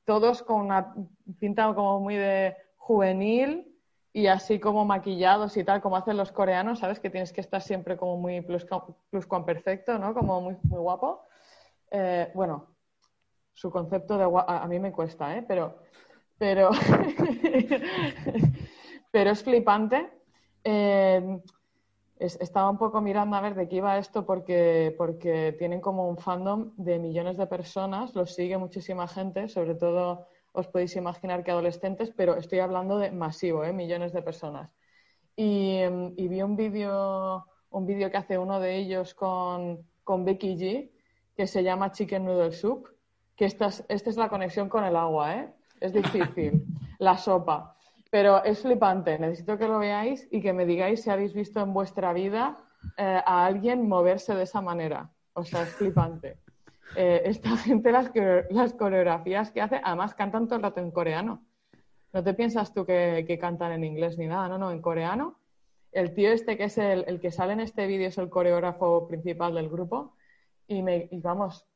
todos 0.05 0.43
con 0.43 0.61
una 0.61 0.93
pinta 1.39 1.73
como 1.73 1.99
muy 1.99 2.15
de 2.15 2.55
juvenil 2.77 3.75
y 4.13 4.27
así 4.27 4.59
como 4.59 4.85
maquillados 4.85 5.57
y 5.57 5.63
tal, 5.63 5.81
como 5.81 5.97
hacen 5.97 6.17
los 6.17 6.31
coreanos, 6.31 6.79
¿sabes? 6.79 6.99
Que 6.99 7.09
tienes 7.09 7.33
que 7.33 7.41
estar 7.41 7.61
siempre 7.61 7.97
como 7.97 8.17
muy 8.17 8.41
plus 8.41 8.65
perfecto, 9.45 9.99
¿no? 9.99 10.13
Como 10.13 10.41
muy, 10.41 10.57
muy 10.63 10.79
guapo. 10.79 11.23
Eh, 11.91 12.31
bueno, 12.33 12.75
su 13.53 13.69
concepto 13.69 14.17
de 14.17 14.25
guapo, 14.25 14.49
a, 14.49 14.63
a 14.63 14.67
mí 14.67 14.79
me 14.79 14.91
cuesta, 14.91 15.37
¿eh? 15.37 15.43
Pero, 15.47 15.79
pero, 16.37 16.71
pero 19.11 19.31
es 19.31 19.43
flipante. 19.43 20.09
Eh, 20.63 21.41
es- 22.19 22.39
estaba 22.41 22.69
un 22.69 22.77
poco 22.77 23.01
mirando 23.01 23.35
a 23.35 23.41
ver 23.41 23.55
de 23.55 23.67
qué 23.67 23.77
iba 23.77 23.97
esto 23.97 24.25
porque, 24.25 24.93
porque 24.97 25.55
tienen 25.57 25.81
como 25.81 26.07
un 26.09 26.17
fandom 26.17 26.71
de 26.77 26.99
millones 26.99 27.37
de 27.37 27.47
personas, 27.47 28.15
los 28.15 28.33
sigue 28.33 28.57
muchísima 28.57 29.07
gente, 29.07 29.47
sobre 29.49 29.75
todo 29.75 30.27
os 30.53 30.67
podéis 30.67 30.95
imaginar 30.95 31.43
que 31.43 31.51
adolescentes, 31.51 32.11
pero 32.15 32.35
estoy 32.35 32.59
hablando 32.59 32.97
de 32.97 33.11
masivo, 33.11 33.63
¿eh? 33.63 33.73
millones 33.73 34.11
de 34.13 34.21
personas. 34.23 34.71
Y, 35.35 35.81
y 36.15 36.27
vi 36.27 36.41
un 36.41 36.55
vídeo 36.55 37.45
un 37.69 37.85
vídeo 37.85 38.09
que 38.09 38.17
hace 38.17 38.37
uno 38.37 38.59
de 38.59 38.77
ellos 38.77 39.13
con, 39.13 39.85
con 40.03 40.25
Becky 40.25 40.55
G, 40.55 40.91
que 41.35 41.47
se 41.47 41.63
llama 41.63 41.91
Chicken 41.91 42.25
Noodle 42.25 42.51
Soup, 42.53 42.87
que 43.35 43.45
esta 43.45 43.67
es, 43.67 43.83
esta 43.89 44.09
es 44.09 44.17
la 44.17 44.29
conexión 44.29 44.69
con 44.69 44.83
el 44.83 44.95
agua, 44.95 45.35
¿eh? 45.35 45.53
Es 45.79 45.93
difícil, 45.93 46.65
la 46.99 47.17
sopa. 47.17 47.76
Pero 48.17 48.43
es 48.43 48.63
flipante, 48.63 49.19
necesito 49.19 49.59
que 49.59 49.67
lo 49.67 49.77
veáis 49.77 50.27
y 50.31 50.41
que 50.41 50.51
me 50.51 50.65
digáis 50.65 51.03
si 51.03 51.11
habéis 51.11 51.35
visto 51.35 51.59
en 51.59 51.71
vuestra 51.71 52.13
vida 52.13 52.57
eh, 52.97 53.21
a 53.23 53.45
alguien 53.45 53.87
moverse 53.87 54.33
de 54.33 54.41
esa 54.41 54.59
manera. 54.59 55.11
O 55.33 55.43
sea, 55.43 55.61
es 55.61 55.69
flipante. 55.75 56.39
Eh, 56.95 57.23
esta 57.25 57.57
gente, 57.57 57.91
las, 57.91 58.09
las 58.49 58.73
coreografías 58.73 59.51
que 59.51 59.61
hace, 59.61 59.81
además 59.83 60.15
cantan 60.15 60.47
todo 60.47 60.55
el 60.55 60.63
rato 60.63 60.79
en 60.79 60.89
coreano. 60.89 61.43
No 62.13 62.23
te 62.23 62.33
piensas 62.33 62.73
tú 62.73 62.85
que, 62.85 63.25
que 63.27 63.37
cantan 63.37 63.73
en 63.73 63.83
inglés 63.83 64.17
ni 64.17 64.25
nada, 64.25 64.47
no, 64.47 64.57
no, 64.57 64.71
en 64.71 64.81
coreano. 64.81 65.37
El 65.91 66.13
tío 66.13 66.31
este 66.31 66.55
que 66.55 66.63
es 66.63 66.77
el, 66.77 67.03
el 67.05 67.19
que 67.19 67.29
sale 67.29 67.51
en 67.53 67.59
este 67.59 67.87
vídeo 67.87 68.07
es 68.07 68.17
el 68.17 68.29
coreógrafo 68.29 69.05
principal 69.05 69.53
del 69.55 69.67
grupo 69.67 70.15
y, 70.65 70.81
me, 70.81 71.09
y 71.11 71.19
vamos, 71.19 71.67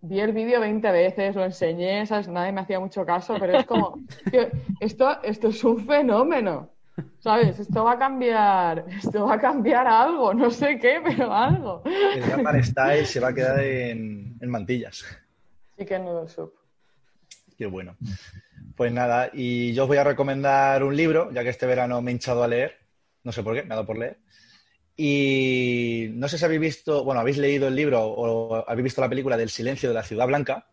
vi 0.00 0.20
el 0.20 0.32
vídeo 0.32 0.60
20 0.60 0.90
veces, 0.90 1.34
lo 1.34 1.44
enseñé, 1.44 2.06
¿sabes? 2.06 2.28
nadie 2.28 2.52
me 2.52 2.60
hacía 2.60 2.80
mucho 2.80 3.04
caso, 3.04 3.36
pero 3.38 3.58
es 3.58 3.66
como, 3.66 3.98
tío, 4.30 4.48
esto, 4.80 5.22
esto 5.22 5.48
es 5.48 5.64
un 5.64 5.84
fenómeno, 5.86 6.70
¿sabes? 7.18 7.58
Esto 7.58 7.84
va 7.84 7.92
a 7.92 7.98
cambiar, 7.98 8.84
esto 8.88 9.26
va 9.26 9.34
a 9.34 9.40
cambiar 9.40 9.86
algo, 9.86 10.34
no 10.34 10.50
sé 10.50 10.78
qué, 10.78 11.00
pero 11.02 11.32
algo. 11.32 11.82
El 11.84 12.20
Gangnam 12.20 12.62
Style 12.62 13.06
se 13.06 13.20
va 13.20 13.28
a 13.28 13.34
quedar 13.34 13.60
en, 13.60 14.36
en 14.40 14.50
mantillas. 14.50 15.04
Chicken 15.76 16.04
Noodle 16.04 16.28
Soup. 16.28 16.52
Qué 17.56 17.66
bueno. 17.66 17.96
Pues 18.76 18.92
nada, 18.92 19.30
y 19.32 19.72
yo 19.72 19.84
os 19.84 19.88
voy 19.88 19.96
a 19.96 20.04
recomendar 20.04 20.84
un 20.84 20.94
libro, 20.94 21.32
ya 21.32 21.42
que 21.42 21.48
este 21.48 21.66
verano 21.66 22.02
me 22.02 22.10
he 22.10 22.14
hinchado 22.14 22.42
a 22.42 22.48
leer. 22.48 22.76
No 23.24 23.32
sé 23.32 23.42
por 23.42 23.54
qué, 23.54 23.62
me 23.62 23.72
ha 23.72 23.76
dado 23.76 23.86
por 23.86 23.98
leer. 23.98 24.18
Y 24.96 26.08
no 26.12 26.28
sé 26.28 26.38
si 26.38 26.44
habéis 26.44 26.60
visto, 26.60 27.04
bueno, 27.04 27.20
habéis 27.20 27.36
leído 27.36 27.68
el 27.68 27.76
libro 27.76 28.02
o 28.02 28.68
habéis 28.68 28.84
visto 28.84 29.00
la 29.00 29.08
película 29.08 29.36
del 29.36 29.50
silencio 29.50 29.90
de 29.90 29.94
la 29.94 30.02
ciudad 30.02 30.26
blanca. 30.26 30.66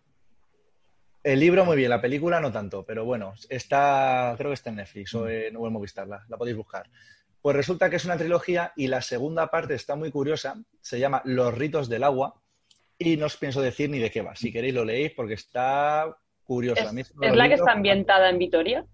El 1.24 1.40
libro 1.40 1.66
muy 1.66 1.78
bien, 1.78 1.90
la 1.90 2.02
película 2.02 2.40
no 2.40 2.52
tanto, 2.52 2.86
pero 2.86 3.06
bueno, 3.06 3.34
está, 3.50 4.36
creo 4.38 4.50
que 4.50 4.56
está 4.56 4.70
en 4.70 4.78
Netflix 4.78 5.14
o 5.16 5.28
en, 5.28 5.56
o 5.56 5.68
en 5.68 5.74
Movistar, 5.74 6.08
la, 6.08 6.26
la 6.28 6.38
podéis 6.38 6.58
buscar. 6.58 6.90
Pues 7.42 7.56
resulta 7.56 7.90
que 7.90 7.98
es 7.98 8.06
una 8.06 8.18
trilogía 8.18 8.72
y 8.76 8.88
la 8.88 9.02
segunda 9.02 9.48
parte 9.48 9.74
está 9.74 9.96
muy 9.96 10.12
curiosa, 10.12 10.56
se 10.82 11.00
llama 11.00 11.22
Los 11.26 11.54
ritos 11.54 11.90
del 11.90 12.04
agua 12.04 12.42
y 12.98 13.18
no 13.18 13.26
os 13.26 13.38
pienso 13.38 13.62
decir 13.62 13.90
ni 13.90 14.00
de 14.00 14.12
qué 14.12 14.22
va. 14.22 14.36
Si 14.36 14.52
queréis 14.52 14.74
lo 14.74 14.86
leéis 14.86 15.12
porque 15.12 15.34
está 15.34 16.16
curiosa. 16.44 16.92
¿Es, 16.96 17.36
la 17.36 17.48
que 17.48 17.56
está 17.56 17.72
ambientada 17.72 18.30
en 18.30 18.38
Vitoria? 18.38 18.86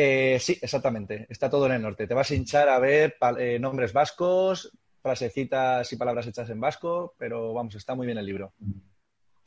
Eh, 0.00 0.38
sí, 0.38 0.56
exactamente. 0.62 1.26
Está 1.28 1.50
todo 1.50 1.66
en 1.66 1.72
el 1.72 1.82
norte. 1.82 2.06
Te 2.06 2.14
vas 2.14 2.30
a 2.30 2.34
hinchar 2.36 2.68
a 2.68 2.78
ver 2.78 3.16
eh, 3.36 3.58
nombres 3.58 3.92
vascos, 3.92 4.70
frasecitas 5.02 5.92
y 5.92 5.96
palabras 5.96 6.24
hechas 6.28 6.48
en 6.50 6.60
vasco, 6.60 7.14
pero 7.18 7.52
vamos, 7.52 7.74
está 7.74 7.96
muy 7.96 8.06
bien 8.06 8.16
el 8.16 8.24
libro. 8.24 8.52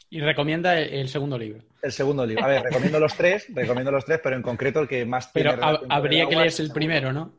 Y 0.10 0.20
recomienda 0.20 0.78
el, 0.78 0.94
el 0.94 1.08
segundo 1.08 1.38
libro. 1.38 1.64
El 1.82 1.94
segundo 1.94 2.26
libro. 2.26 2.44
A 2.44 2.48
ver, 2.48 2.64
recomiendo 2.64 3.00
los 3.00 3.16
tres, 3.16 3.48
recomiendo 3.56 3.92
los 3.92 4.04
tres, 4.04 4.20
pero 4.22 4.36
en 4.36 4.42
concreto 4.42 4.82
el 4.82 4.90
que 4.90 5.06
más 5.06 5.28
Pero 5.34 5.52
tiene 5.52 5.80
con 5.80 5.90
habría 5.90 6.28
que 6.28 6.36
leerse 6.36 6.64
el 6.64 6.72
primero, 6.72 7.14
¿no? 7.14 7.32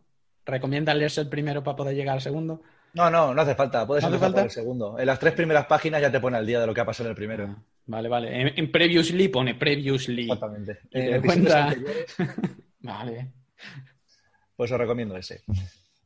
¿Recomienda 0.47 0.95
leerse 0.95 1.21
el 1.21 1.29
primero 1.29 1.63
para 1.63 1.77
poder 1.77 1.95
llegar 1.95 2.15
al 2.15 2.23
segundo? 2.23 2.63
No, 2.95 3.11
no, 3.11 3.35
no 3.35 3.43
hace 3.43 3.55
falta. 3.55 3.87
Puedes 3.87 4.05
¿No 4.05 4.09
hace 4.09 4.19
falta? 4.19 4.43
el 4.43 4.51
segundo. 4.51 4.99
En 4.99 5.05
las 5.05 5.19
tres 5.19 5.35
primeras 5.35 5.67
páginas 5.67 6.01
ya 6.01 6.11
te 6.11 6.19
pone 6.19 6.39
al 6.39 6.47
día 6.47 6.61
de 6.61 6.67
lo 6.67 6.73
que 6.73 6.81
ha 6.81 6.87
pasado 6.87 7.09
en 7.09 7.11
el 7.11 7.17
primero. 7.17 7.45
Ah, 7.47 7.63
vale, 7.87 8.09
vale. 8.09 8.41
En, 8.41 8.53
en 8.59 8.73
Previously 8.73 9.29
pone 9.29 9.55
Previously. 9.55 10.23
Exactamente. 10.23 10.79
Y 10.91 11.01
te 11.11 11.21
cuenta- 11.21 11.75
Vale. 12.83 13.33
Pues 14.57 14.71
os 14.71 14.79
recomiendo 14.79 15.17
ese. 15.17 15.43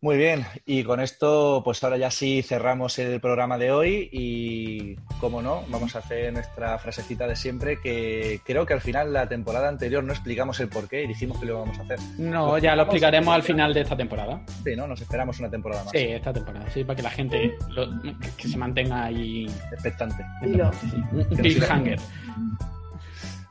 Muy 0.03 0.19
bien, 0.19 0.45
y 0.67 0.85
con 0.85 1.01
esto, 1.01 1.63
pues 1.65 1.83
ahora 1.83 1.97
ya 1.97 2.11
sí 2.11 2.43
cerramos 2.43 2.99
el 2.99 3.19
programa 3.19 3.57
de 3.57 3.73
hoy 3.73 4.09
y, 4.13 4.95
como 5.19 5.41
no, 5.41 5.65
vamos 5.69 5.97
a 5.97 6.01
hacer 6.01 6.33
nuestra 6.35 6.79
frasecita 6.79 7.27
de 7.27 7.35
siempre, 7.35 7.81
que 7.81 8.41
creo 8.45 8.67
que 8.67 8.75
al 8.75 8.83
final 8.83 9.13
la 9.15 9.27
temporada 9.27 9.69
anterior 9.71 10.05
no 10.05 10.13
explicamos 10.13 10.61
el 10.61 10.69
porqué 10.69 11.03
y 11.05 11.07
dijimos 11.09 11.41
que 11.41 11.47
lo 11.47 11.55
íbamos 11.55 11.79
a 11.79 11.83
hacer. 11.83 11.99
No, 12.19 12.59
ya 12.59 12.77
lo 12.77 12.83
explicaremos 12.83 13.35
al 13.35 13.43
final 13.43 13.73
de 13.73 13.81
esta 13.81 13.97
temporada. 13.97 14.43
Sí, 14.63 14.77
¿no? 14.77 14.87
Nos 14.87 15.01
esperamos 15.01 15.41
una 15.41 15.51
temporada 15.51 15.83
más. 15.83 15.93
Sí, 15.93 15.99
esta 15.99 16.33
temporada, 16.33 16.71
sí, 16.71 16.85
para 16.85 16.97
que 16.97 17.03
la 17.03 17.11
gente 17.11 17.57
lo- 17.71 17.89
que, 18.37 18.49
se 18.49 18.57
mantenga 18.59 19.05
ahí. 19.07 19.47
Expectante. 19.73 20.23
Sí, 20.43 21.37
cliffhanger. 21.37 21.99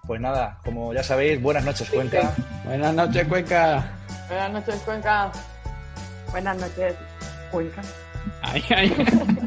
Pues 0.07 0.21
nada, 0.21 0.59
como 0.63 0.93
ya 0.93 1.03
sabéis, 1.03 1.41
buenas 1.41 1.65
noches, 1.65 1.89
Cuenca. 1.89 2.33
Buenas 2.63 2.93
noches, 2.93 3.27
Cuenca. 3.27 3.83
Buenas 4.27 4.51
noches, 4.51 4.81
Cuenca. 4.85 5.31
Buenas 6.31 6.57
noches, 6.57 6.95
Cuenca. 7.51 7.81
Ay, 8.41 8.63
ay. 8.69 9.37